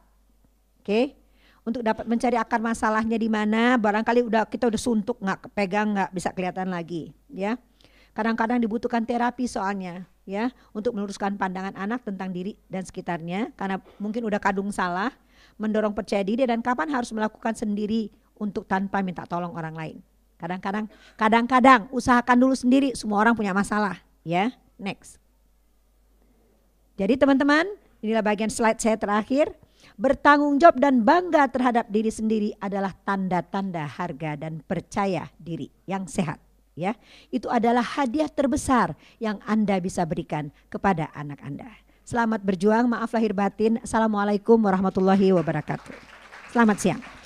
Oke. 0.91 1.15
Untuk 1.63 1.87
dapat 1.87 2.03
mencari 2.11 2.35
akar 2.35 2.59
masalahnya 2.59 3.15
di 3.15 3.31
mana, 3.31 3.79
barangkali 3.79 4.27
udah 4.27 4.43
kita 4.51 4.67
udah 4.67 4.81
suntuk 4.81 5.23
nggak 5.23 5.55
pegang 5.55 5.95
nggak 5.95 6.11
bisa 6.11 6.35
kelihatan 6.35 6.73
lagi, 6.73 7.15
ya. 7.31 7.63
Kadang-kadang 8.11 8.59
dibutuhkan 8.59 9.07
terapi 9.07 9.47
soalnya, 9.47 10.09
ya, 10.27 10.51
untuk 10.75 10.99
meluruskan 10.99 11.39
pandangan 11.39 11.79
anak 11.79 12.03
tentang 12.03 12.35
diri 12.35 12.59
dan 12.67 12.83
sekitarnya 12.83 13.55
karena 13.55 13.79
mungkin 14.03 14.27
udah 14.27 14.43
kadung 14.43 14.75
salah, 14.75 15.15
mendorong 15.63 15.95
percaya 15.95 16.27
diri 16.27 16.43
dan 16.43 16.59
kapan 16.59 16.91
harus 16.91 17.15
melakukan 17.15 17.55
sendiri 17.55 18.11
untuk 18.41 18.67
tanpa 18.67 18.99
minta 19.05 19.23
tolong 19.29 19.55
orang 19.55 19.77
lain. 19.77 19.97
Kadang-kadang 20.43 20.91
kadang-kadang 21.15 21.87
usahakan 21.95 22.41
dulu 22.41 22.57
sendiri, 22.57 22.99
semua 22.99 23.23
orang 23.23 23.37
punya 23.37 23.55
masalah, 23.55 24.01
ya. 24.27 24.51
Next. 24.81 25.23
Jadi 26.99 27.21
teman-teman, 27.21 27.69
inilah 28.01 28.25
bagian 28.25 28.51
slide 28.51 28.81
saya 28.81 28.97
terakhir. 28.99 29.55
Bertanggung 30.01 30.57
jawab 30.57 30.81
dan 30.81 31.05
bangga 31.05 31.45
terhadap 31.53 31.93
diri 31.93 32.09
sendiri 32.09 32.57
adalah 32.57 32.97
tanda-tanda 33.05 33.85
harga 33.85 34.33
dan 34.33 34.65
percaya 34.65 35.29
diri 35.37 35.69
yang 35.85 36.09
sehat 36.09 36.41
ya. 36.73 36.97
Itu 37.29 37.53
adalah 37.53 37.85
hadiah 37.85 38.33
terbesar 38.33 38.97
yang 39.21 39.45
Anda 39.45 39.77
bisa 39.77 40.09
berikan 40.09 40.49
kepada 40.73 41.13
anak 41.13 41.45
Anda. 41.45 41.69
Selamat 42.01 42.41
berjuang, 42.41 42.89
maaf 42.89 43.13
lahir 43.13 43.37
batin. 43.37 43.77
Assalamualaikum 43.85 44.57
warahmatullahi 44.57 45.37
wabarakatuh. 45.37 45.93
Selamat 46.49 46.81
siang. 46.81 47.20